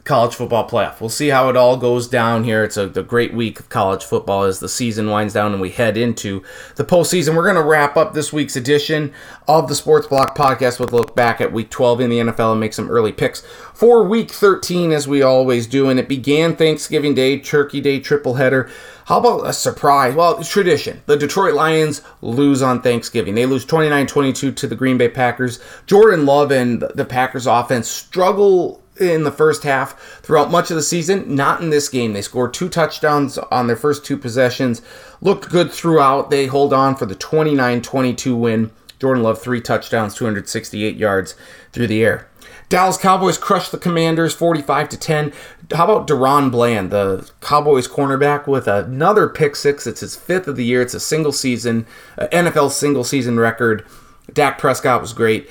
college 0.05 0.35
football 0.35 0.69
playoff. 0.69 1.01
We'll 1.01 1.11
see 1.11 1.29
how 1.29 1.49
it 1.49 1.57
all 1.57 1.77
goes 1.77 2.09
down 2.09 2.43
here. 2.43 2.65
It's 2.65 2.77
a, 2.77 2.89
a 2.89 3.03
great 3.03 3.33
week 3.33 3.61
of 3.61 3.69
college 3.69 4.03
football 4.03 4.43
as 4.43 4.59
the 4.59 4.69
season 4.69 5.09
winds 5.09 5.35
down 5.35 5.53
and 5.53 5.61
we 5.61 5.71
head 5.71 5.97
into 5.97 6.43
the 6.75 6.85
postseason. 6.85 7.37
We're 7.37 7.45
going 7.45 7.55
to 7.55 7.63
wrap 7.63 7.97
up 7.97 8.13
this 8.13 8.33
week's 8.33 8.57
edition 8.57 9.13
of 9.47 9.69
the 9.69 9.77
Sports 9.77 10.09
Block 10.09 10.37
podcast 10.37 10.81
with 10.81 10.93
a 10.93 10.97
look 10.97 11.15
back 11.15 11.41
at 11.41 11.53
week 11.53 11.71
12 11.71 12.01
in 12.01 12.11
the 12.11 12.19
NFL 12.19 12.53
and 12.53 12.61
make 12.61 12.75
some 12.75 12.91
early 12.91 13.13
picks 13.13 13.43
for 13.75 14.03
week 14.03 14.31
13 14.31 14.91
as 14.91 15.07
we 15.07 15.23
always 15.23 15.69
do. 15.69 15.89
And 15.89 16.01
it 16.01 16.09
began 16.09 16.57
Thanksgiving 16.57 17.15
Day, 17.15 17.39
Turkey 17.39 17.81
Day, 17.81 18.01
triple 18.01 18.35
header. 18.35 18.69
How 19.13 19.19
about 19.19 19.47
a 19.47 19.53
surprise? 19.53 20.15
Well, 20.15 20.39
it's 20.39 20.49
tradition. 20.49 21.03
The 21.05 21.19
Detroit 21.19 21.53
Lions 21.53 22.01
lose 22.23 22.63
on 22.63 22.81
Thanksgiving. 22.81 23.35
They 23.35 23.45
lose 23.45 23.67
29 23.67 24.07
22 24.07 24.53
to 24.53 24.67
the 24.67 24.75
Green 24.75 24.97
Bay 24.97 25.11
Packers. 25.11 25.61
Jordan 25.85 26.25
Love 26.25 26.51
and 26.51 26.81
the 26.95 27.05
Packers 27.05 27.47
offense 27.47 27.89
struggle 27.89 28.83
in 28.99 29.25
the 29.25 29.31
first 29.31 29.65
half 29.65 30.01
throughout 30.23 30.51
much 30.51 30.71
of 30.71 30.77
the 30.77 30.83
season. 30.83 31.37
Not 31.37 31.61
in 31.61 31.69
this 31.69 31.91
game. 31.91 32.15
They 32.15 32.23
scored 32.23 32.55
two 32.55 32.71
touchdowns 32.71 33.37
on 33.37 33.67
their 33.67 33.77
first 33.77 34.03
two 34.03 34.17
possessions. 34.17 34.81
Looked 35.21 35.51
good 35.51 35.71
throughout. 35.71 36.31
They 36.31 36.47
hold 36.47 36.73
on 36.73 36.97
for 36.97 37.05
the 37.05 37.15
29 37.15 37.83
22 37.83 38.35
win. 38.35 38.71
Jordan 38.99 39.25
Love, 39.25 39.43
three 39.43 39.61
touchdowns, 39.61 40.15
268 40.15 40.97
yards 40.97 41.35
through 41.71 41.89
the 41.89 42.03
air. 42.03 42.29
Dallas 42.73 42.97
Cowboys 42.97 43.37
crushed 43.37 43.71
the 43.71 43.77
Commanders 43.77 44.35
45 44.35 44.89
to 44.89 44.97
10. 44.97 45.33
How 45.75 45.85
about 45.85 46.07
DaRon 46.07 46.51
Bland, 46.51 46.91
the 46.91 47.31
Cowboys 47.43 47.87
cornerback, 47.87 48.47
with 48.47 48.67
another 48.67 49.29
pick 49.29 49.57
six? 49.57 49.87
It's 49.87 50.01
his 50.01 50.17
fifth 50.17 50.49
of 50.49 50.57
the 50.57 50.65
year. 50.65 50.81
It's 50.81 50.95
a 50.95 50.99
single 50.99 51.33
season, 51.33 51.87
uh, 52.17 52.29
NFL 52.33 52.71
single 52.71 53.05
season 53.05 53.39
record. 53.39 53.85
Dak 54.33 54.59
Prescott 54.59 55.03
was 55.03 55.13
great. 55.13 55.51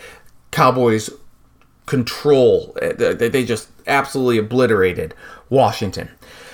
Cowboys 0.49 1.11
control. 1.85 2.75
They 2.81 3.45
just 3.45 3.69
absolutely 3.85 4.39
obliterated 4.39 5.13
Washington. 5.47 6.09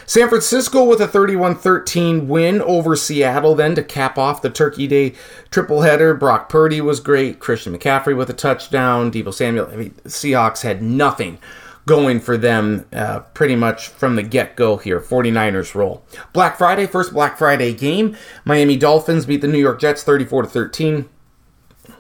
San 0.07 0.29
Francisco 0.29 0.85
with 0.85 1.01
a 1.01 1.07
31 1.07 1.55
13 1.55 2.29
win 2.29 2.61
over 2.61 2.95
Seattle, 2.95 3.55
then 3.55 3.75
to 3.75 3.83
cap 3.83 4.17
off 4.17 4.41
the 4.41 4.49
Turkey 4.49 4.87
Day 4.87 5.13
triple 5.51 5.81
header. 5.81 6.13
Brock 6.13 6.47
Purdy 6.47 6.79
was 6.79 7.01
great. 7.01 7.39
Christian 7.39 7.77
McCaffrey 7.77 8.15
with 8.15 8.29
a 8.29 8.33
touchdown. 8.33 9.11
Deebo 9.11 9.33
Samuel. 9.33 9.67
I 9.69 9.75
mean, 9.75 9.91
Seahawks 10.05 10.61
had 10.61 10.81
nothing 10.81 11.39
going 11.85 12.21
for 12.21 12.37
them 12.37 12.85
uh, 12.93 13.19
pretty 13.19 13.57
much 13.57 13.89
from 13.89 14.15
the 14.15 14.23
get 14.23 14.55
go 14.55 14.77
here. 14.77 15.01
49ers 15.01 15.75
roll. 15.75 16.05
Black 16.31 16.57
Friday, 16.57 16.87
first 16.87 17.11
Black 17.11 17.37
Friday 17.37 17.73
game. 17.73 18.15
Miami 18.45 18.77
Dolphins 18.77 19.25
beat 19.25 19.41
the 19.41 19.47
New 19.47 19.59
York 19.59 19.81
Jets 19.81 20.03
34 20.03 20.45
13 20.45 21.09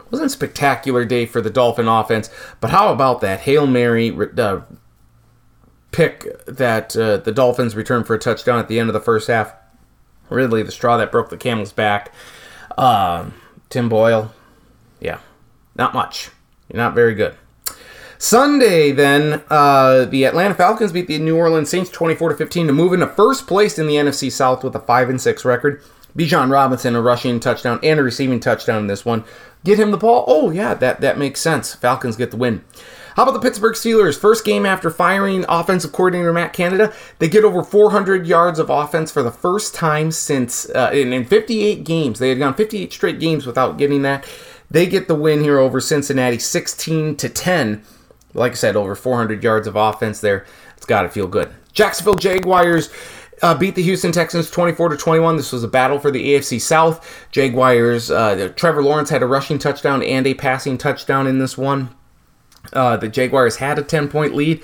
wasn't 0.09 0.27
a 0.27 0.29
spectacular 0.29 1.05
day 1.05 1.25
for 1.25 1.41
the 1.41 1.49
Dolphin 1.49 1.87
offense, 1.87 2.29
but 2.61 2.69
how 2.69 2.93
about 2.93 3.19
that 3.19 3.41
Hail 3.41 3.67
Mary 3.67 4.09
uh, 4.37 4.61
pick 5.91 6.45
that 6.45 6.95
uh, 6.95 7.17
the 7.17 7.31
Dolphins 7.31 7.75
returned 7.75 8.07
for 8.07 8.13
a 8.13 8.19
touchdown 8.19 8.59
at 8.59 8.67
the 8.67 8.79
end 8.79 8.89
of 8.89 8.93
the 8.93 8.99
first 8.99 9.27
half? 9.27 9.53
Really, 10.29 10.63
the 10.63 10.71
straw 10.71 10.97
that 10.97 11.11
broke 11.11 11.29
the 11.29 11.37
camel's 11.37 11.71
back. 11.71 12.13
Uh, 12.77 13.29
Tim 13.69 13.89
Boyle, 13.89 14.33
yeah, 14.99 15.19
not 15.75 15.93
much. 15.93 16.29
You're 16.69 16.81
not 16.81 16.95
very 16.95 17.15
good. 17.15 17.35
Sunday, 18.17 18.91
then, 18.91 19.43
uh, 19.49 20.05
the 20.05 20.25
Atlanta 20.25 20.55
Falcons 20.55 20.91
beat 20.91 21.07
the 21.07 21.19
New 21.19 21.37
Orleans 21.37 21.69
Saints 21.69 21.91
24 21.91 22.29
to 22.29 22.35
15 22.35 22.67
to 22.67 22.73
move 22.73 22.91
into 22.91 23.07
first 23.07 23.45
place 23.45 23.77
in 23.77 23.85
the 23.85 23.95
NFC 23.95 24.31
South 24.31 24.63
with 24.63 24.75
a 24.75 24.79
5 24.79 25.09
and 25.09 25.21
6 25.21 25.45
record. 25.45 25.83
Bijan 26.17 26.49
Robinson 26.49 26.95
a 26.95 27.01
rushing 27.01 27.39
touchdown 27.39 27.79
and 27.83 27.99
a 27.99 28.03
receiving 28.03 28.39
touchdown 28.39 28.79
in 28.79 28.87
this 28.87 29.05
one. 29.05 29.23
Get 29.63 29.79
him 29.79 29.91
the 29.91 29.97
ball. 29.97 30.25
Oh 30.27 30.49
yeah, 30.49 30.73
that 30.73 31.01
that 31.01 31.17
makes 31.17 31.41
sense. 31.41 31.75
Falcons 31.75 32.15
get 32.15 32.31
the 32.31 32.37
win. 32.37 32.63
How 33.17 33.23
about 33.23 33.33
the 33.33 33.39
Pittsburgh 33.39 33.73
Steelers? 33.73 34.15
First 34.15 34.45
game 34.45 34.63
after 34.63 34.91
firing 34.91 35.43
offensive 35.49 35.91
coordinator 35.91 36.31
Matt 36.31 36.53
Canada, 36.53 36.93
they 37.17 37.27
get 37.27 37.43
over 37.43 37.63
400 37.63 38.27
yards 38.27 38.59
of 38.59 38.69
offense 38.69 39.11
for 39.11 39.23
the 39.23 39.31
first 39.31 39.73
time 39.73 40.11
since 40.11 40.69
uh, 40.69 40.91
in, 40.93 41.11
in 41.11 41.25
58 41.25 41.83
games. 41.83 42.19
They 42.19 42.29
had 42.29 42.37
gone 42.37 42.53
58 42.53 42.93
straight 42.93 43.19
games 43.19 43.47
without 43.47 43.79
getting 43.79 44.03
that. 44.03 44.29
They 44.69 44.85
get 44.85 45.07
the 45.07 45.15
win 45.15 45.41
here 45.41 45.57
over 45.57 45.81
Cincinnati, 45.81 46.37
16 46.37 47.15
to 47.15 47.27
10. 47.27 47.83
Like 48.35 48.51
I 48.51 48.55
said, 48.55 48.75
over 48.75 48.93
400 48.93 49.41
yards 49.41 49.65
of 49.65 49.75
offense 49.75 50.21
there. 50.21 50.45
It's 50.75 50.85
got 50.85 51.01
to 51.01 51.09
feel 51.09 51.25
good. 51.25 51.49
Jacksonville 51.73 52.13
Jaguars 52.13 52.91
uh, 53.41 53.57
beat 53.57 53.73
the 53.73 53.81
Houston 53.81 54.11
Texans 54.11 54.51
24 54.51 54.89
to 54.89 54.95
21. 54.95 55.37
This 55.37 55.51
was 55.51 55.63
a 55.63 55.67
battle 55.67 55.97
for 55.97 56.11
the 56.11 56.23
AFC 56.23 56.61
South. 56.61 57.27
Jaguars, 57.31 58.11
uh, 58.11 58.53
Trevor 58.55 58.83
Lawrence 58.83 59.09
had 59.09 59.23
a 59.23 59.27
rushing 59.27 59.57
touchdown 59.57 60.03
and 60.03 60.27
a 60.27 60.35
passing 60.35 60.77
touchdown 60.77 61.25
in 61.25 61.39
this 61.39 61.57
one. 61.57 61.95
Uh, 62.73 62.97
the 62.97 63.07
Jaguars 63.07 63.57
had 63.57 63.79
a 63.79 63.83
10 63.83 64.07
point 64.09 64.35
lead. 64.35 64.63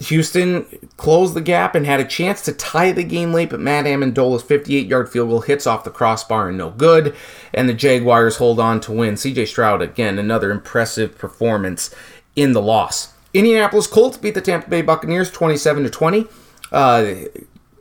Houston 0.00 0.64
closed 0.96 1.34
the 1.34 1.42
gap 1.42 1.74
and 1.74 1.84
had 1.84 2.00
a 2.00 2.06
chance 2.06 2.40
to 2.42 2.52
tie 2.52 2.90
the 2.90 3.04
game 3.04 3.34
late, 3.34 3.50
but 3.50 3.60
Matt 3.60 3.84
Ammendola's 3.84 4.42
58 4.42 4.86
yard 4.86 5.10
field 5.10 5.28
goal 5.28 5.42
hits 5.42 5.66
off 5.66 5.84
the 5.84 5.90
crossbar 5.90 6.48
and 6.48 6.56
no 6.56 6.70
good. 6.70 7.14
And 7.52 7.68
the 7.68 7.74
Jaguars 7.74 8.38
hold 8.38 8.58
on 8.58 8.80
to 8.80 8.92
win. 8.92 9.14
CJ 9.14 9.46
Stroud, 9.48 9.82
again, 9.82 10.18
another 10.18 10.50
impressive 10.50 11.18
performance 11.18 11.94
in 12.34 12.52
the 12.52 12.62
loss. 12.62 13.12
Indianapolis 13.34 13.86
Colts 13.86 14.16
beat 14.16 14.34
the 14.34 14.40
Tampa 14.40 14.70
Bay 14.70 14.80
Buccaneers 14.80 15.30
27 15.30 15.84
to 15.84 15.90
20. 15.90 16.26
Uh, 16.72 17.14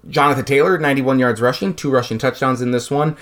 Jonathan 0.09 0.45
Taylor, 0.45 0.77
91 0.77 1.19
yards 1.19 1.39
rushing, 1.39 1.73
two 1.73 1.89
rushing 1.89 2.17
touchdowns 2.17 2.61
in 2.61 2.71
this 2.71 2.91
one. 2.91 3.15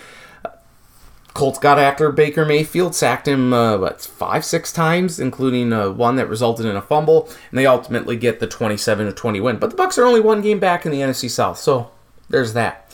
Colts 1.38 1.60
got 1.60 1.78
after 1.78 2.12
Baker 2.12 2.46
Mayfield, 2.46 2.96
sacked 2.96 3.28
him 3.28 3.54
uh, 3.54 3.78
what 3.78 4.02
five, 4.02 4.44
six 4.44 4.74
times, 4.74 5.20
including 5.20 5.72
uh, 5.72 5.92
one 5.92 6.16
that 6.16 6.28
resulted 6.28 6.66
in 6.66 6.76
a 6.76 6.82
fumble, 6.82 7.30
and 7.52 7.60
they 7.60 7.68
ultimately 7.68 8.18
get 8.18 8.40
the 8.40 8.48
27 8.48 9.06
to 9.06 9.14
20 9.14 9.40
win. 9.40 9.58
But 9.58 9.70
the 9.70 9.76
Bucks 9.76 10.00
are 10.00 10.06
only 10.06 10.20
one 10.20 10.42
game 10.42 10.58
back 10.58 10.84
in 10.84 10.92
the 10.92 11.02
NFC 11.02 11.30
South, 11.30 11.60
so 11.60 11.92
there's 12.28 12.54
that. 12.54 12.92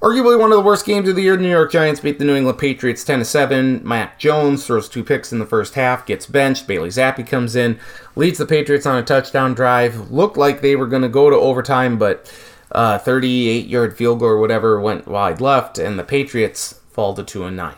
Arguably 0.00 0.38
one 0.38 0.52
of 0.52 0.58
the 0.58 0.64
worst 0.64 0.86
games 0.86 1.08
of 1.08 1.16
the 1.16 1.22
year, 1.22 1.36
the 1.36 1.42
New 1.42 1.50
York 1.50 1.72
Giants 1.72 2.00
beat 2.00 2.20
the 2.20 2.24
New 2.24 2.36
England 2.36 2.58
Patriots 2.60 3.02
10 3.02 3.18
to 3.18 3.24
7. 3.24 3.80
Mac 3.82 4.16
Jones 4.16 4.64
throws 4.64 4.88
two 4.88 5.02
picks 5.02 5.32
in 5.32 5.40
the 5.40 5.46
first 5.46 5.74
half, 5.74 6.06
gets 6.06 6.26
benched. 6.26 6.68
Bailey 6.68 6.90
Zappe 6.90 7.26
comes 7.26 7.56
in, 7.56 7.80
leads 8.14 8.38
the 8.38 8.46
Patriots 8.46 8.86
on 8.86 8.96
a 8.96 9.02
touchdown 9.02 9.54
drive. 9.54 10.12
Looked 10.12 10.36
like 10.36 10.60
they 10.60 10.76
were 10.76 10.86
going 10.86 11.02
to 11.02 11.08
go 11.08 11.30
to 11.30 11.36
overtime, 11.36 11.98
but 11.98 12.32
uh, 12.70 12.98
38 12.98 13.66
yard 13.66 13.96
field 13.96 14.20
goal 14.20 14.28
or 14.28 14.38
whatever 14.38 14.80
went 14.80 15.08
wide 15.08 15.40
left, 15.40 15.78
and 15.78 15.98
the 15.98 16.04
Patriots 16.04 16.78
fall 16.92 17.14
to 17.14 17.22
2 17.22 17.44
and 17.44 17.56
9. 17.56 17.74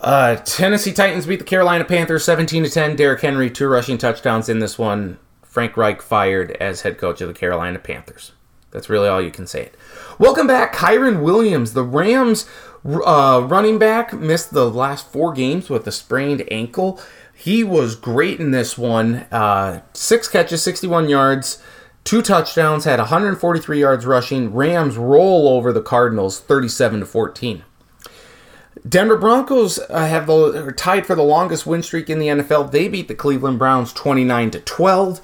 Uh, 0.00 0.36
Tennessee 0.36 0.92
Titans 0.92 1.26
beat 1.26 1.38
the 1.38 1.44
Carolina 1.44 1.84
Panthers 1.84 2.24
17 2.24 2.64
to 2.64 2.70
10. 2.70 2.96
Derrick 2.96 3.20
Henry, 3.20 3.50
two 3.50 3.68
rushing 3.68 3.96
touchdowns 3.96 4.48
in 4.48 4.58
this 4.58 4.78
one. 4.78 5.18
Frank 5.42 5.76
Reich 5.76 6.02
fired 6.02 6.50
as 6.52 6.82
head 6.82 6.98
coach 6.98 7.20
of 7.20 7.28
the 7.28 7.34
Carolina 7.34 7.78
Panthers. 7.78 8.32
That's 8.70 8.90
really 8.90 9.08
all 9.08 9.22
you 9.22 9.30
can 9.30 9.46
say. 9.46 9.62
It. 9.62 9.76
Welcome 10.18 10.46
back, 10.46 10.74
Kyren 10.74 11.22
Williams. 11.22 11.72
The 11.72 11.84
Rams 11.84 12.46
uh, 12.84 13.46
running 13.48 13.78
back 13.78 14.12
missed 14.12 14.52
the 14.52 14.68
last 14.68 15.06
four 15.06 15.32
games 15.32 15.70
with 15.70 15.86
a 15.86 15.92
sprained 15.92 16.44
ankle. 16.50 17.00
He 17.32 17.62
was 17.62 17.94
great 17.94 18.40
in 18.40 18.50
this 18.50 18.76
one. 18.76 19.26
Uh, 19.30 19.82
six 19.92 20.28
catches, 20.28 20.62
61 20.62 21.08
yards 21.08 21.62
two 22.04 22.22
touchdowns, 22.22 22.84
had 22.84 22.98
143 22.98 23.80
yards 23.80 24.06
rushing. 24.06 24.54
Rams 24.54 24.96
roll 24.96 25.48
over 25.48 25.72
the 25.72 25.82
Cardinals 25.82 26.38
37 26.38 27.00
to 27.00 27.06
14. 27.06 27.64
Denver 28.86 29.16
Broncos 29.16 29.78
uh, 29.78 30.06
have 30.06 30.26
the, 30.26 30.66
are 30.66 30.72
tied 30.72 31.06
for 31.06 31.14
the 31.14 31.22
longest 31.22 31.66
win 31.66 31.82
streak 31.82 32.10
in 32.10 32.18
the 32.18 32.28
NFL. 32.28 32.70
They 32.70 32.88
beat 32.88 33.08
the 33.08 33.14
Cleveland 33.14 33.58
Browns 33.58 33.92
29 33.92 34.50
to 34.52 34.60
12. 34.60 35.20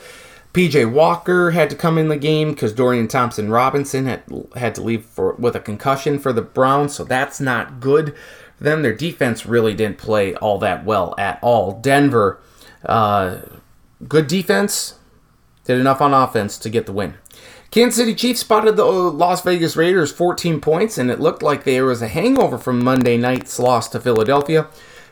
PJ 0.52 0.90
Walker 0.90 1.52
had 1.52 1.70
to 1.70 1.76
come 1.76 1.96
in 1.96 2.08
the 2.08 2.16
game 2.16 2.50
because 2.50 2.72
Dorian 2.72 3.06
Thompson 3.06 3.50
Robinson 3.50 4.06
had 4.06 4.22
had 4.56 4.74
to 4.74 4.82
leave 4.82 5.04
for 5.04 5.34
with 5.34 5.54
a 5.54 5.60
concussion 5.60 6.18
for 6.18 6.32
the 6.32 6.42
Browns, 6.42 6.94
so 6.94 7.04
that's 7.04 7.40
not 7.40 7.78
good. 7.78 8.14
Then 8.58 8.82
their 8.82 8.94
defense 8.94 9.46
really 9.46 9.74
didn't 9.74 9.98
play 9.98 10.34
all 10.34 10.58
that 10.58 10.84
well 10.84 11.14
at 11.18 11.38
all. 11.40 11.80
Denver, 11.80 12.40
uh, 12.84 13.38
good 14.08 14.26
defense, 14.26 14.94
did 15.64 15.78
enough 15.78 16.00
on 16.00 16.12
offense 16.12 16.58
to 16.58 16.68
get 16.68 16.86
the 16.86 16.92
win. 16.92 17.14
Kansas 17.70 17.98
City 17.98 18.16
Chiefs 18.16 18.40
spotted 18.40 18.76
the 18.76 18.84
uh, 18.84 19.10
Las 19.10 19.42
Vegas 19.42 19.76
Raiders 19.76 20.10
14 20.10 20.60
points, 20.60 20.98
and 20.98 21.08
it 21.08 21.20
looked 21.20 21.40
like 21.40 21.62
there 21.62 21.84
was 21.84 22.02
a 22.02 22.08
hangover 22.08 22.58
from 22.58 22.82
Monday 22.82 23.16
night's 23.16 23.60
loss 23.60 23.88
to 23.90 24.00
Philadelphia. 24.00 24.66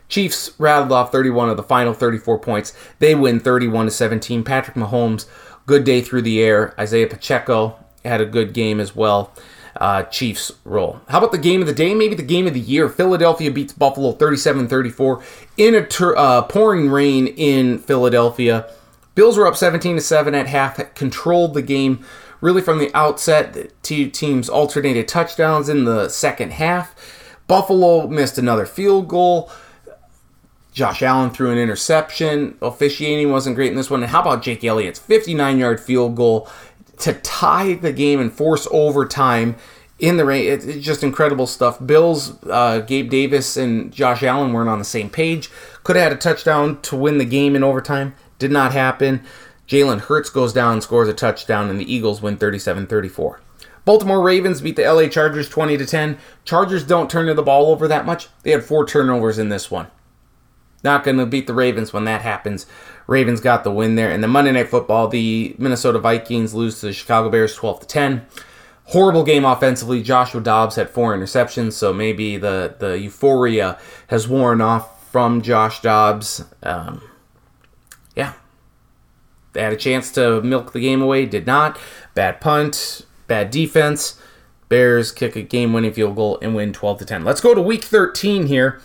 Chiefs 0.09 0.51
rattled 0.59 0.91
off 0.91 1.13
31 1.13 1.51
of 1.51 1.57
the 1.57 1.63
final 1.63 1.95
34 1.95 2.41
points. 2.41 2.73
They 2.99 3.15
win 3.15 3.39
31 3.39 3.87
to 3.87 3.91
17. 3.93 4.43
Patrick 4.43 4.77
Mahomes, 4.77 5.27
good 5.67 5.85
day 5.85 6.01
through 6.01 6.23
the 6.23 6.43
air. 6.43 6.75
Isaiah 6.81 7.07
Pacheco 7.07 7.77
had 8.05 8.21
a 8.21 8.27
good 8.27 8.55
game 8.55 8.81
as 8.81 8.97
well. 8.97 9.33
Uh, 9.77 10.03
Chiefs 10.05 10.51
roll. 10.65 11.01
How 11.09 11.19
about 11.19 11.31
the 11.31 11.39
game 11.39 11.61
of 11.61 11.69
the 11.69 11.75
day? 11.75 11.95
Maybe 11.95 12.17
the 12.17 12.23
game 12.25 12.49
of 12.49 12.55
the 12.55 12.61
year. 12.61 12.89
Philadelphia 12.89 13.53
beats 13.53 13.73
Buffalo 13.73 14.11
37 14.11 14.67
34 14.67 15.23
in 15.57 15.77
a 15.77 15.87
tur 15.87 16.17
uh, 16.17 16.43
pouring 16.43 16.91
rain 16.91 17.29
in 17.29 17.79
Philadelphia. 17.79 18.69
Bills 19.15 19.37
were 19.37 19.47
up 19.47 19.57
17 19.57 19.97
to 19.97 20.01
7 20.01 20.35
at 20.35 20.49
half, 20.49 20.95
controlled 20.95 21.55
the 21.55 21.63
game 21.63 22.05
really 22.41 22.63
from 22.63 22.79
the 22.79 22.95
outset. 22.95 23.53
The 23.53 23.71
two 23.83 24.09
teams 24.09 24.49
alternated 24.49 25.09
touchdowns 25.09 25.69
in 25.69 25.85
the 25.85 26.09
second 26.09 26.53
half. 26.53 26.95
Buffalo 27.47 28.07
missed 28.07 28.39
another 28.39 28.67
field 28.67 29.09
goal. 29.09 29.51
Josh 30.73 31.03
Allen 31.03 31.31
threw 31.31 31.51
an 31.51 31.59
interception. 31.59 32.57
Officiating 32.63 33.33
wasn't 33.33 33.57
great 33.57 33.71
in 33.71 33.77
this 33.77 33.91
one. 33.91 34.03
And 34.03 34.13
how 34.13 34.21
about 34.21 34.43
Jake 34.43 34.63
Elliott's 34.63 34.99
59 34.99 35.59
yard 35.59 35.81
field 35.81 36.15
goal 36.15 36.49
to 36.99 37.15
tie 37.15 37.75
the 37.75 37.93
game 37.93 38.21
and 38.21 38.33
force 38.33 38.69
overtime 38.71 39.57
in 39.99 40.19
the 40.19 40.25
rain? 40.25 40.47
It's 40.47 40.85
just 40.85 41.03
incredible 41.03 41.49
stuff. 41.49 41.85
Bills, 41.85 42.41
uh, 42.45 42.81
Gabe 42.81 43.11
Davis, 43.11 43.57
and 43.57 43.93
Josh 43.93 44.23
Allen 44.23 44.53
weren't 44.53 44.69
on 44.69 44.79
the 44.79 44.85
same 44.85 45.11
page. 45.11 45.51
Could 45.83 45.97
have 45.97 46.05
had 46.05 46.13
a 46.13 46.17
touchdown 46.17 46.81
to 46.83 46.97
win 46.97 47.19
the 47.19 47.25
game 47.25 47.57
in 47.57 47.65
overtime. 47.65 48.15
Did 48.39 48.53
not 48.53 48.73
happen. 48.73 49.25
Jalen 49.69 50.01
Hurts 50.01 50.31
goes 50.31 50.53
down 50.53 50.81
scores 50.81 51.09
a 51.09 51.15
touchdown, 51.15 51.69
and 51.69 51.79
the 51.79 51.93
Eagles 51.93 52.23
win 52.23 52.37
37 52.37 52.87
34. 52.87 53.41
Baltimore 53.85 54.23
Ravens 54.23 54.61
beat 54.61 54.77
the 54.77 54.91
LA 54.91 55.09
Chargers 55.09 55.49
20 55.49 55.79
to 55.79 55.87
10. 55.87 56.19
Chargers 56.45 56.85
don't 56.85 57.11
turn 57.11 57.35
the 57.35 57.43
ball 57.43 57.67
over 57.67 57.89
that 57.89 58.05
much. 58.05 58.29
They 58.43 58.51
had 58.51 58.65
four 58.65 58.87
turnovers 58.87 59.39
in 59.39 59.49
this 59.49 59.71
one. 59.71 59.87
Not 60.85 61.05
going 61.05 61.17
to 61.17 61.27
beat 61.27 61.47
the 61.47 61.55
Ravens 61.55 61.93
when 61.93 62.05
that 62.05 62.23
happens. 62.23 62.67
Ravens 63.07 63.41
got 63.41 63.65
the 63.65 63.73
win 63.73 63.97
there. 63.97 64.11
And 64.11 64.23
the 64.23 64.29
Monday 64.29 64.53
Night 64.53 64.69
Football, 64.69 65.09
the 65.09 65.57
Minnesota 65.59 65.99
Vikings 65.99 66.55
lose 66.55 66.81
to 66.81 66.87
the 66.87 66.93
Chicago 66.93 67.31
Bears 67.31 67.55
12 67.55 67.81
to 67.81 67.87
10. 67.87 68.27
Horrible 68.85 69.25
game 69.25 69.45
offensively. 69.45 70.03
Joshua 70.03 70.41
Dobbs 70.41 70.77
had 70.77 70.89
four 70.89 71.17
interceptions, 71.17 71.73
so 71.73 71.93
maybe 71.93 72.37
the, 72.37 72.75
the 72.79 72.99
euphoria 72.99 73.79
has 74.09 74.29
worn 74.29 74.61
off 74.61 75.11
from 75.11 75.43
Josh 75.43 75.81
Dobbs. 75.81 76.45
Um, 76.63 77.03
had 79.59 79.73
a 79.73 79.77
chance 79.77 80.11
to 80.13 80.41
milk 80.43 80.73
the 80.73 80.81
game 80.81 81.03
away, 81.03 81.27
did 81.27 81.47
not. 81.47 81.79
Bad 82.15 82.41
punt, 82.41 83.07
bad 83.27 83.51
defense. 83.51 84.21
Bears 84.69 85.13
kick 85.13 85.35
a 85.35 85.43
game 85.43 85.73
winning 85.73 85.93
field 85.93 86.17
goal 86.17 86.39
and 86.43 86.55
win 86.55 86.73
12 86.73 86.99
to 86.99 87.05
10. 87.05 87.25
Let's 87.25 87.41
go 87.41 87.55
to 87.55 87.63
week 87.63 87.85
13 87.85 88.47
here. 88.47 88.81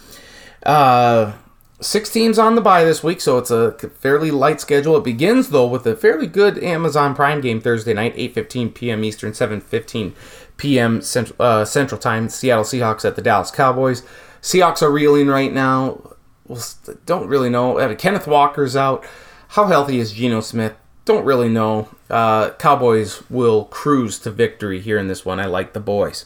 Uh, 0.65 1.33
six 1.81 2.09
teams 2.09 2.39
on 2.39 2.55
the 2.55 2.61
bye 2.61 2.83
this 2.83 3.03
week, 3.03 3.21
so 3.21 3.37
it's 3.37 3.51
a 3.51 3.73
fairly 3.99 4.31
light 4.31 4.61
schedule. 4.61 4.97
It 4.97 5.03
begins 5.03 5.49
though 5.49 5.67
with 5.67 5.85
a 5.85 5.95
fairly 5.95 6.27
good 6.27 6.61
Amazon 6.63 7.15
Prime 7.15 7.41
game 7.41 7.59
Thursday 7.61 7.93
night, 7.93 8.15
8:15 8.15 8.73
p.m. 8.73 9.03
Eastern, 9.03 9.31
7:15 9.31 10.13
p.m. 10.57 11.01
Central, 11.01 11.35
uh, 11.39 11.65
Central 11.65 11.99
Time. 11.99 12.29
Seattle 12.29 12.63
Seahawks 12.63 13.05
at 13.05 13.15
the 13.15 13.21
Dallas 13.21 13.51
Cowboys. 13.51 14.03
Seahawks 14.41 14.81
are 14.81 14.91
reeling 14.91 15.27
right 15.27 15.53
now. 15.53 16.15
Well, 16.47 16.61
don't 17.05 17.27
really 17.27 17.49
know. 17.49 17.77
Uh, 17.79 17.95
Kenneth 17.95 18.27
Walker's 18.27 18.75
out. 18.75 19.05
How 19.53 19.67
healthy 19.67 19.99
is 19.99 20.13
Geno 20.13 20.41
Smith? 20.41 20.73
Don't 21.05 21.25
really 21.25 21.47
know. 21.47 21.87
Uh, 22.09 22.49
Cowboys 22.53 23.21
will 23.29 23.65
cruise 23.65 24.17
to 24.21 24.31
victory 24.31 24.79
here 24.79 24.97
in 24.97 25.07
this 25.07 25.25
one. 25.25 25.39
I 25.39 25.45
like 25.45 25.73
the 25.73 25.79
boys. 25.79 26.25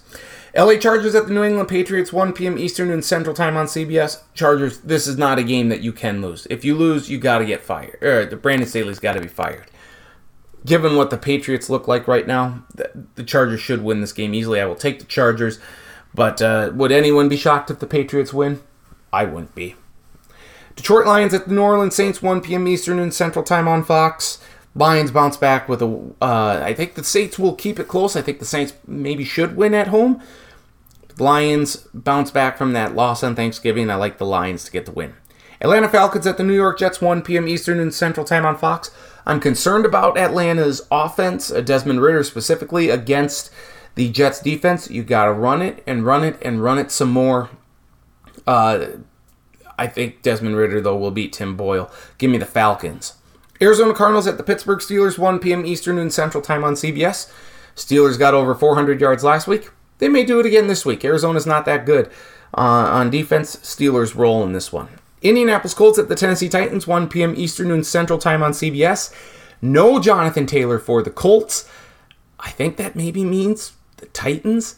LA 0.55 0.77
Chargers 0.77 1.13
at 1.13 1.27
the 1.27 1.33
New 1.33 1.43
England 1.43 1.67
Patriots, 1.67 2.13
1 2.13 2.31
p.m. 2.31 2.57
Eastern 2.57 2.89
and 2.89 3.03
Central 3.03 3.35
Time 3.35 3.57
on 3.57 3.65
CBS. 3.65 4.21
Chargers, 4.33 4.77
this 4.77 5.07
is 5.07 5.17
not 5.17 5.39
a 5.39 5.43
game 5.43 5.67
that 5.67 5.81
you 5.81 5.91
can 5.91 6.21
lose. 6.21 6.47
If 6.49 6.63
you 6.63 6.73
lose, 6.73 7.09
you 7.09 7.17
got 7.17 7.39
to 7.39 7.45
get 7.45 7.61
fired. 7.61 8.01
Or 8.01 8.25
the 8.25 8.37
Brandon 8.37 8.65
Staley's 8.65 8.97
got 8.97 9.15
to 9.15 9.21
be 9.21 9.27
fired. 9.27 9.65
Given 10.65 10.95
what 10.95 11.09
the 11.09 11.17
Patriots 11.17 11.69
look 11.69 11.85
like 11.85 12.07
right 12.07 12.27
now, 12.27 12.63
the 13.15 13.25
Chargers 13.25 13.59
should 13.59 13.83
win 13.83 13.99
this 13.99 14.13
game 14.13 14.33
easily. 14.33 14.61
I 14.61 14.65
will 14.65 14.75
take 14.75 14.99
the 14.99 15.05
Chargers. 15.05 15.59
But 16.15 16.41
uh, 16.41 16.71
would 16.75 16.93
anyone 16.93 17.27
be 17.27 17.35
shocked 17.35 17.69
if 17.69 17.79
the 17.79 17.87
Patriots 17.87 18.33
win? 18.33 18.61
I 19.11 19.25
wouldn't 19.25 19.53
be. 19.53 19.75
Detroit 20.77 21.07
Lions 21.07 21.33
at 21.33 21.47
the 21.47 21.53
New 21.53 21.61
Orleans 21.61 21.95
Saints, 21.95 22.21
1 22.21 22.39
p.m. 22.41 22.67
Eastern 22.67 22.99
and 22.99 23.13
Central 23.13 23.43
Time 23.43 23.67
on 23.67 23.83
Fox. 23.83 24.39
Lions 24.75 25.09
bounce 25.11 25.35
back 25.35 25.67
with 25.67 25.81
a. 25.81 26.13
Uh, 26.21 26.61
I 26.63 26.73
think 26.73 26.93
the 26.93 27.03
Saints 27.03 27.39
will 27.39 27.55
keep 27.55 27.79
it 27.79 27.87
close. 27.87 28.15
I 28.15 28.21
think 28.21 28.37
the 28.37 28.45
Saints 28.45 28.73
maybe 28.85 29.23
should 29.25 29.57
win 29.57 29.73
at 29.73 29.87
home. 29.87 30.21
Lions 31.17 31.87
bounce 31.95 32.29
back 32.29 32.59
from 32.59 32.73
that 32.73 32.95
loss 32.95 33.23
on 33.23 33.35
Thanksgiving. 33.35 33.89
I 33.89 33.95
like 33.95 34.19
the 34.19 34.25
Lions 34.25 34.63
to 34.65 34.71
get 34.71 34.85
the 34.85 34.91
win. 34.91 35.15
Atlanta 35.59 35.89
Falcons 35.89 36.27
at 36.27 36.37
the 36.37 36.43
New 36.43 36.53
York 36.53 36.77
Jets, 36.77 37.01
1 37.01 37.23
p.m. 37.23 37.47
Eastern 37.47 37.79
and 37.79 37.91
Central 37.91 38.23
Time 38.23 38.45
on 38.45 38.55
Fox. 38.55 38.91
I'm 39.25 39.39
concerned 39.39 39.85
about 39.85 40.15
Atlanta's 40.15 40.85
offense, 40.91 41.51
uh, 41.51 41.61
Desmond 41.61 42.01
Ridder 42.01 42.23
specifically, 42.23 42.91
against 42.91 43.51
the 43.95 44.11
Jets 44.11 44.39
defense. 44.39 44.91
You 44.91 45.03
got 45.03 45.25
to 45.25 45.33
run 45.33 45.63
it 45.63 45.83
and 45.87 46.05
run 46.05 46.23
it 46.23 46.37
and 46.43 46.63
run 46.63 46.77
it 46.77 46.91
some 46.91 47.09
more. 47.09 47.49
Uh, 48.45 48.85
I 49.77 49.87
think 49.87 50.21
Desmond 50.21 50.55
Ridder, 50.55 50.81
though, 50.81 50.97
will 50.97 51.11
beat 51.11 51.33
Tim 51.33 51.55
Boyle. 51.55 51.91
Give 52.17 52.31
me 52.31 52.37
the 52.37 52.45
Falcons. 52.45 53.13
Arizona 53.61 53.93
Cardinals 53.93 54.27
at 54.27 54.37
the 54.37 54.43
Pittsburgh 54.43 54.79
Steelers, 54.79 55.17
1 55.17 55.39
p.m. 55.39 55.65
Eastern 55.65 55.97
and 55.97 56.13
Central 56.13 56.41
Time 56.41 56.63
on 56.63 56.73
CBS. 56.73 57.31
Steelers 57.75 58.17
got 58.17 58.33
over 58.33 58.55
400 58.55 58.99
yards 58.99 59.23
last 59.23 59.47
week. 59.47 59.71
They 59.99 60.09
may 60.09 60.23
do 60.23 60.39
it 60.39 60.45
again 60.45 60.67
this 60.67 60.85
week. 60.85 61.03
Arizona's 61.03 61.45
not 61.45 61.65
that 61.65 61.85
good 61.85 62.07
uh, 62.55 62.61
on 62.61 63.09
defense. 63.09 63.55
Steelers 63.57 64.15
roll 64.15 64.43
in 64.43 64.53
this 64.53 64.71
one. 64.71 64.89
Indianapolis 65.21 65.73
Colts 65.73 65.97
at 65.97 66.09
the 66.09 66.15
Tennessee 66.15 66.49
Titans, 66.49 66.85
1 66.85 67.09
p.m. 67.09 67.33
Eastern 67.35 67.71
and 67.71 67.85
Central 67.85 68.19
Time 68.19 68.43
on 68.43 68.51
CBS. 68.51 69.13
No 69.61 69.99
Jonathan 69.99 70.45
Taylor 70.45 70.77
for 70.77 71.01
the 71.01 71.09
Colts. 71.09 71.67
I 72.39 72.51
think 72.51 72.77
that 72.77 72.95
maybe 72.95 73.25
means 73.25 73.73
the 73.97 74.05
Titans 74.07 74.75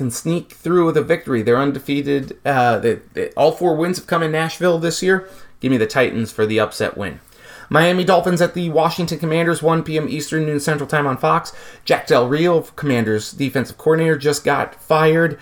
can 0.00 0.10
sneak 0.10 0.52
through 0.52 0.86
with 0.86 0.96
a 0.96 1.02
victory. 1.02 1.42
They're 1.42 1.58
undefeated. 1.58 2.38
Uh, 2.42 2.78
they, 2.78 2.94
they, 3.12 3.32
all 3.32 3.52
four 3.52 3.76
wins 3.76 3.98
have 3.98 4.06
come 4.06 4.22
in 4.22 4.32
Nashville 4.32 4.78
this 4.78 5.02
year. 5.02 5.28
Give 5.60 5.70
me 5.70 5.76
the 5.76 5.86
Titans 5.86 6.32
for 6.32 6.46
the 6.46 6.58
upset 6.58 6.96
win. 6.96 7.20
Miami 7.68 8.02
Dolphins 8.02 8.40
at 8.40 8.54
the 8.54 8.70
Washington 8.70 9.18
Commanders, 9.18 9.62
1 9.62 9.82
p.m. 9.82 10.08
Eastern, 10.08 10.46
noon 10.46 10.58
Central 10.58 10.88
Time 10.88 11.06
on 11.06 11.18
Fox. 11.18 11.52
Jack 11.84 12.06
Del 12.06 12.26
Rio, 12.26 12.62
Commanders 12.62 13.30
defensive 13.32 13.76
coordinator, 13.76 14.16
just 14.16 14.42
got 14.42 14.74
fired. 14.82 15.38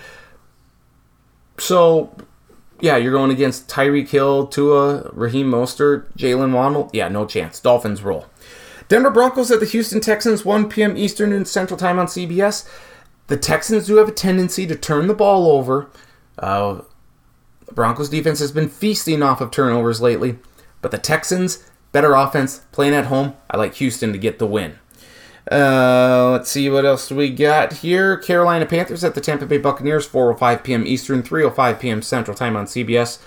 So, 1.56 2.12
yeah, 2.80 2.96
you're 2.96 3.12
going 3.12 3.30
against 3.30 3.68
Tyreek 3.68 4.08
Hill, 4.08 4.48
Tua, 4.48 5.08
Raheem 5.12 5.48
Mostert, 5.48 6.12
Jaylen 6.16 6.52
Waddle. 6.52 6.90
Yeah, 6.92 7.06
no 7.06 7.26
chance. 7.26 7.60
Dolphins 7.60 8.02
roll. 8.02 8.26
Denver 8.88 9.10
Broncos 9.10 9.52
at 9.52 9.60
the 9.60 9.66
Houston 9.66 10.00
Texans, 10.00 10.44
1 10.44 10.68
p.m. 10.68 10.96
Eastern 10.96 11.30
noon 11.30 11.44
Central 11.44 11.78
Time 11.78 12.00
on 12.00 12.06
CBS. 12.06 12.68
The 13.28 13.36
Texans 13.36 13.86
do 13.86 13.96
have 13.96 14.08
a 14.08 14.12
tendency 14.12 14.66
to 14.66 14.74
turn 14.74 15.06
the 15.06 15.14
ball 15.14 15.50
over. 15.50 15.88
Uh, 16.38 16.80
Broncos 17.72 18.08
defense 18.08 18.40
has 18.40 18.52
been 18.52 18.68
feasting 18.68 19.22
off 19.22 19.40
of 19.40 19.50
turnovers 19.50 20.00
lately, 20.00 20.38
but 20.80 20.90
the 20.90 20.98
Texans, 20.98 21.64
better 21.92 22.14
offense, 22.14 22.60
playing 22.72 22.94
at 22.94 23.06
home. 23.06 23.34
I 23.50 23.58
like 23.58 23.74
Houston 23.74 24.12
to 24.12 24.18
get 24.18 24.38
the 24.38 24.46
win. 24.46 24.78
Uh, 25.50 26.30
let's 26.32 26.50
see 26.50 26.68
what 26.68 26.84
else 26.84 27.10
we 27.10 27.30
got 27.30 27.74
here. 27.74 28.16
Carolina 28.16 28.66
Panthers 28.66 29.04
at 29.04 29.14
the 29.14 29.20
Tampa 29.20 29.46
Bay 29.46 29.58
Buccaneers, 29.58 30.08
4:05 30.08 30.62
p.m. 30.62 30.86
Eastern, 30.86 31.22
3:05 31.22 31.80
p.m. 31.80 32.02
Central 32.02 32.36
Time 32.36 32.56
on 32.56 32.66
CBS. 32.66 33.18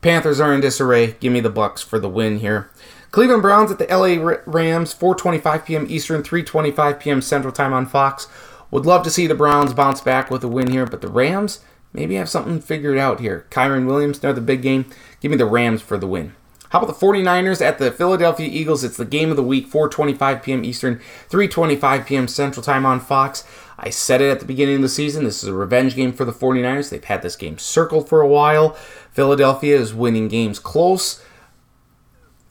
Panthers 0.00 0.40
are 0.40 0.52
in 0.52 0.60
disarray. 0.60 1.16
Give 1.20 1.32
me 1.32 1.40
the 1.40 1.50
Bucks 1.50 1.82
for 1.82 1.98
the 1.98 2.08
win 2.08 2.38
here. 2.38 2.70
Cleveland 3.10 3.42
Browns 3.42 3.70
at 3.70 3.78
the 3.78 3.86
LA 3.86 4.38
Rams, 4.46 4.94
4:25 4.94 5.64
p.m. 5.64 5.86
Eastern, 5.88 6.22
3:25 6.22 7.00
p.m. 7.00 7.22
Central 7.22 7.52
Time 7.52 7.72
on 7.72 7.86
Fox. 7.86 8.28
Would 8.70 8.86
love 8.86 9.02
to 9.04 9.10
see 9.10 9.26
the 9.26 9.34
Browns 9.34 9.74
bounce 9.74 10.00
back 10.00 10.30
with 10.30 10.42
a 10.44 10.48
win 10.48 10.70
here, 10.70 10.86
but 10.86 11.00
the 11.00 11.08
Rams 11.08 11.60
maybe 11.92 12.16
have 12.16 12.28
something 12.28 12.60
figured 12.60 12.98
out 12.98 13.20
here. 13.20 13.46
Kyren 13.50 13.86
Williams, 13.86 14.22
another 14.22 14.40
big 14.40 14.62
game. 14.62 14.86
Give 15.20 15.30
me 15.30 15.36
the 15.36 15.46
Rams 15.46 15.82
for 15.82 15.96
the 15.96 16.06
win. 16.06 16.34
How 16.70 16.80
about 16.80 16.98
the 16.98 17.06
49ers 17.06 17.64
at 17.64 17.78
the 17.78 17.92
Philadelphia 17.92 18.48
Eagles? 18.50 18.82
It's 18.82 18.96
the 18.96 19.04
game 19.04 19.30
of 19.30 19.36
the 19.36 19.42
week, 19.42 19.70
4:25 19.70 20.42
p.m. 20.42 20.64
Eastern, 20.64 21.00
3:25 21.30 22.06
p.m. 22.06 22.28
Central 22.28 22.62
Time 22.62 22.84
on 22.84 22.98
Fox. 22.98 23.44
I 23.78 23.90
said 23.90 24.20
it 24.20 24.30
at 24.30 24.40
the 24.40 24.46
beginning 24.46 24.76
of 24.76 24.82
the 24.82 24.88
season. 24.88 25.24
This 25.24 25.42
is 25.42 25.48
a 25.48 25.54
revenge 25.54 25.94
game 25.94 26.12
for 26.12 26.24
the 26.24 26.32
49ers. 26.32 26.90
They've 26.90 27.04
had 27.04 27.22
this 27.22 27.36
game 27.36 27.58
circled 27.58 28.08
for 28.08 28.20
a 28.20 28.28
while. 28.28 28.70
Philadelphia 29.12 29.78
is 29.78 29.94
winning 29.94 30.28
games 30.28 30.58
close. 30.58 31.22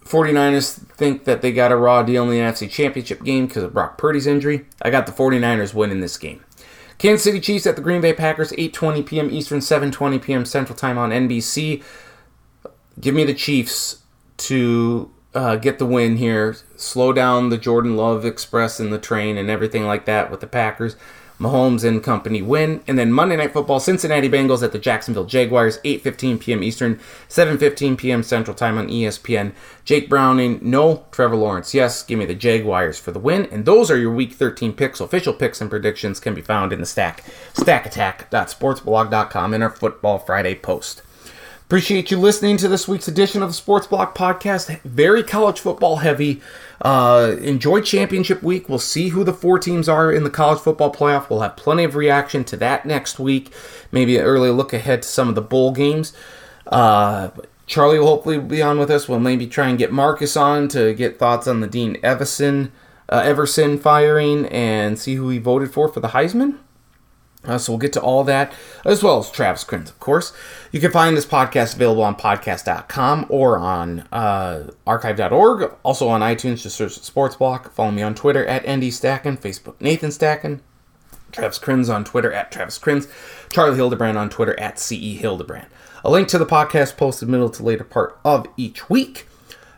49ers 0.06 0.76
think 0.92 1.26
that 1.26 1.42
they 1.42 1.52
got 1.52 1.72
a 1.72 1.76
raw 1.76 2.04
deal 2.04 2.24
in 2.24 2.30
the 2.30 2.38
NFC 2.38 2.70
Championship 2.70 3.24
game 3.24 3.48
because 3.48 3.64
of 3.64 3.74
Brock 3.74 3.98
Purdy's 3.98 4.28
injury. 4.28 4.66
I 4.82 4.92
got 4.92 5.08
the 5.08 5.12
49ers 5.12 5.74
winning 5.74 6.00
this 6.00 6.18
game. 6.18 6.44
Kansas 6.98 7.24
City 7.24 7.40
Chiefs 7.40 7.68
at 7.68 7.76
the 7.76 7.82
Green 7.82 8.02
Bay 8.02 8.14
Packers, 8.14 8.52
8:20 8.52 9.06
p.m. 9.06 9.30
Eastern, 9.30 9.60
7:20 9.60 10.22
p.m. 10.22 10.46
Central 10.46 10.78
Time 10.78 10.98
on 10.98 11.10
NBC. 11.10 11.84
Give 13.00 13.14
me 13.14 13.26
the 13.26 13.34
Chiefs 13.34 14.04
to 14.38 15.12
uh, 15.34 15.58
get 15.58 15.80
the 15.80 15.86
win 15.86 16.18
here. 16.18 16.56
Slow 16.78 17.12
down 17.12 17.50
the 17.50 17.58
Jordan 17.58 17.98
Love 17.98 18.26
Express 18.26 18.80
and 18.80 18.94
the 18.94 18.98
train 18.98 19.38
and 19.38 19.50
everything 19.50 19.86
like 19.86 20.06
that 20.06 20.32
with 20.32 20.40
the 20.40 20.48
Packers. 20.48 20.96
Mahomes 21.40 21.84
and 21.84 22.04
company 22.04 22.42
win. 22.42 22.84
And 22.88 22.98
then 22.98 23.12
Monday 23.12 23.36
Night 23.36 23.54
Football, 23.54 23.80
Cincinnati 23.80 24.30
Bengals 24.30 24.64
at 24.64 24.72
the 24.72 24.80
Jacksonville 24.80 25.26
Jaguars, 25.26 25.80
8.15 25.80 26.40
p.m. 26.40 26.64
Eastern, 26.64 26.96
7.15 27.30 27.98
p.m. 27.98 28.24
Central 28.24 28.56
Time 28.56 28.78
on 28.78 28.88
ESPN. 28.88 29.54
Jake 29.84 30.10
Browning, 30.10 30.60
no. 30.62 31.06
Trevor 31.12 31.36
Lawrence, 31.36 31.74
yes. 31.74 32.04
Give 32.04 32.20
me 32.20 32.26
the 32.26 32.36
Jaguars 32.36 33.00
for 33.00 33.12
the 33.12 33.20
win. 33.20 33.48
And 33.52 33.66
those 33.66 33.92
are 33.92 33.98
your 33.98 34.14
Week 34.14 34.34
13 34.34 34.74
picks. 34.74 35.00
Official 35.00 35.34
picks 35.34 35.62
and 35.62 35.70
predictions 35.70 36.20
can 36.20 36.34
be 36.34 36.42
found 36.42 36.74
in 36.74 36.80
the 36.80 36.86
stack, 36.86 37.24
stackattack.sportsblog.com 37.54 39.54
in 39.54 39.62
our 39.62 39.70
Football 39.70 40.20
Friday 40.20 40.56
post. 40.56 41.02
Appreciate 41.66 42.12
you 42.12 42.20
listening 42.20 42.58
to 42.58 42.68
this 42.68 42.88
week's 42.88 43.08
edition 43.08 43.42
of 43.42 43.50
the 43.50 43.54
Sports 43.56 43.88
Block 43.88 44.16
Podcast. 44.16 44.80
Very 44.82 45.24
college 45.24 45.60
football 45.60 45.96
heavy. 45.96 46.40
Uh, 46.80 47.38
enjoy 47.42 47.82
championship 47.82 48.44
week. 48.44 48.70
We'll 48.70 48.78
see 48.78 49.10
who 49.10 49.24
the 49.24 49.34
four 49.34 49.58
teams 49.58 49.90
are 49.90 50.12
in 50.12 50.24
the 50.24 50.30
college 50.30 50.60
football 50.60 50.94
playoff. 50.94 51.28
We'll 51.28 51.40
have 51.40 51.58
plenty 51.58 51.84
of 51.84 51.96
reaction 51.96 52.44
to 52.44 52.58
that 52.58 52.86
next 52.86 53.18
week. 53.18 53.52
Maybe 53.92 54.16
an 54.16 54.24
early 54.24 54.52
look 54.52 54.74
ahead 54.74 55.02
to 55.02 55.08
some 55.08 55.28
of 55.28 55.34
the 55.34 55.42
bowl 55.42 55.72
games. 55.72 56.14
Uh, 56.68 57.30
Charlie 57.66 57.98
will 57.98 58.10
hopefully 58.10 58.38
be 58.38 58.62
on 58.62 58.78
with 58.78 58.92
us. 58.92 59.10
We'll 59.10 59.20
maybe 59.20 59.48
try 59.48 59.68
and 59.68 59.80
get 59.80 59.92
Marcus 59.92 60.38
on 60.38 60.68
to 60.68 60.94
get 60.94 61.18
thoughts 61.18 61.48
on 61.48 61.62
the 61.62 61.68
Dean 61.68 61.96
Evason, 62.04 62.70
uh, 63.10 63.24
Evason 63.24 63.82
firing 63.82 64.46
and 64.50 65.00
see 65.00 65.16
who 65.16 65.30
he 65.30 65.40
voted 65.40 65.74
for 65.74 65.88
for 65.88 66.00
the 66.00 66.10
Heisman. 66.10 66.60
Uh, 67.48 67.58
so 67.58 67.72
we'll 67.72 67.80
get 67.80 67.94
to 67.94 68.02
all 68.02 68.24
that, 68.24 68.54
as 68.84 69.04
well 69.04 69.20
as 69.20 69.30
Travis 69.30 69.64
Kriens, 69.64 69.90
of 69.90 70.00
course. 70.00 70.34
You 70.76 70.82
can 70.82 70.92
find 70.92 71.16
this 71.16 71.26
podcast 71.26 71.76
available 71.76 72.04
on 72.04 72.18
podcast.com 72.18 73.28
or 73.30 73.58
on 73.58 74.02
uh, 74.12 74.72
archive.org. 74.86 75.74
Also 75.84 76.10
on 76.10 76.20
iTunes, 76.20 76.64
just 76.64 76.76
search 76.76 77.00
Sports 77.00 77.38
Block. 77.38 77.72
Follow 77.72 77.92
me 77.92 78.02
on 78.02 78.14
Twitter 78.14 78.46
at 78.46 78.64
ND 78.64 78.92
Stacken, 78.92 79.40
Facebook 79.40 79.76
Nathan 79.80 80.10
Stacken, 80.10 80.60
Travis 81.32 81.60
Kriens 81.60 81.90
on 81.90 82.04
Twitter 82.04 82.34
at 82.34 82.52
Travis 82.52 82.78
Kriens, 82.78 83.08
Charlie 83.50 83.78
Hildebrand 83.78 84.18
on 84.18 84.30
Twitter 84.30 84.60
at 84.60 84.78
CE 84.78 85.18
Hildebrand. 85.18 85.68
A 86.04 86.10
link 86.10 86.28
to 86.28 86.38
the 86.38 86.46
podcast 86.46 86.98
posted 86.98 87.30
middle 87.30 87.50
to 87.52 87.64
later 87.64 87.86
part 87.86 88.20
of 88.26 88.46
each 88.58 88.90
week. 88.90 89.28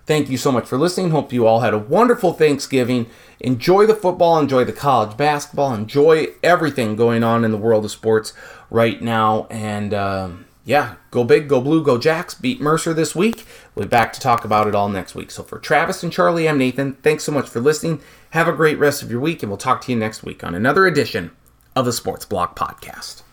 Thank 0.08 0.32
you 0.32 0.38
so 0.38 0.51
much 0.51 0.66
for 0.66 0.80
listening. 0.80 1.11
Hope 1.11 1.32
you 1.32 1.45
all 1.45 1.59
had 1.59 1.76
a 1.76 1.77
wonderful 1.77 2.34
Thanksgiving. 2.34 3.06
Enjoy 3.40 3.85
the 3.85 3.93
football, 3.93 4.40
enjoy 4.40 4.64
the 4.64 4.74
college 4.74 5.16
basketball, 5.16 5.76
enjoy 5.76 6.30
everything 6.42 6.95
going 6.95 7.24
on 7.24 7.45
in 7.45 7.51
the 7.51 7.58
world 7.58 7.85
of 7.85 7.92
sports 7.92 8.34
right 8.72 9.00
now. 9.00 9.45
And 9.51 9.93
um, 9.93 10.47
yeah, 10.68 10.96
go 11.12 11.24
big, 11.24 11.48
go 11.48 11.62
blue, 11.62 11.82
go 11.82 11.98
Jacks. 11.98 12.34
Beat 12.34 12.60
Mercer 12.60 12.94
this 12.94 13.16
week. 13.16 13.46
We'll 13.74 13.86
be 13.86 13.90
back 13.90 14.12
to 14.12 14.20
talk 14.20 14.44
about 14.44 14.68
it 14.68 14.76
all 14.76 14.90
next 14.90 15.16
week. 15.16 15.32
So 15.32 15.42
for 15.42 15.60
Travis 15.60 16.04
and 16.04 16.12
Charlie, 16.12 16.50
I'm 16.50 16.58
Nathan. 16.58 16.96
Thanks 16.96 17.24
so 17.24 17.32
much 17.32 17.48
for 17.48 17.62
listening. 17.62 18.02
Have 18.32 18.50
a 18.50 18.54
great 18.54 18.78
rest 18.78 19.02
of 19.02 19.10
your 19.10 19.22
week, 19.22 19.42
and 19.42 19.50
we'll 19.50 19.58
talk 19.58 19.80
to 19.84 19.94
you 19.94 19.98
next 19.98 20.24
week 20.24 20.44
on 20.44 20.54
another 20.54 20.86
edition 20.86 21.32
of 21.74 21.86
the 21.86 21.94
Sports 21.94 22.26
Block 22.26 22.60
Podcast. 22.60 23.24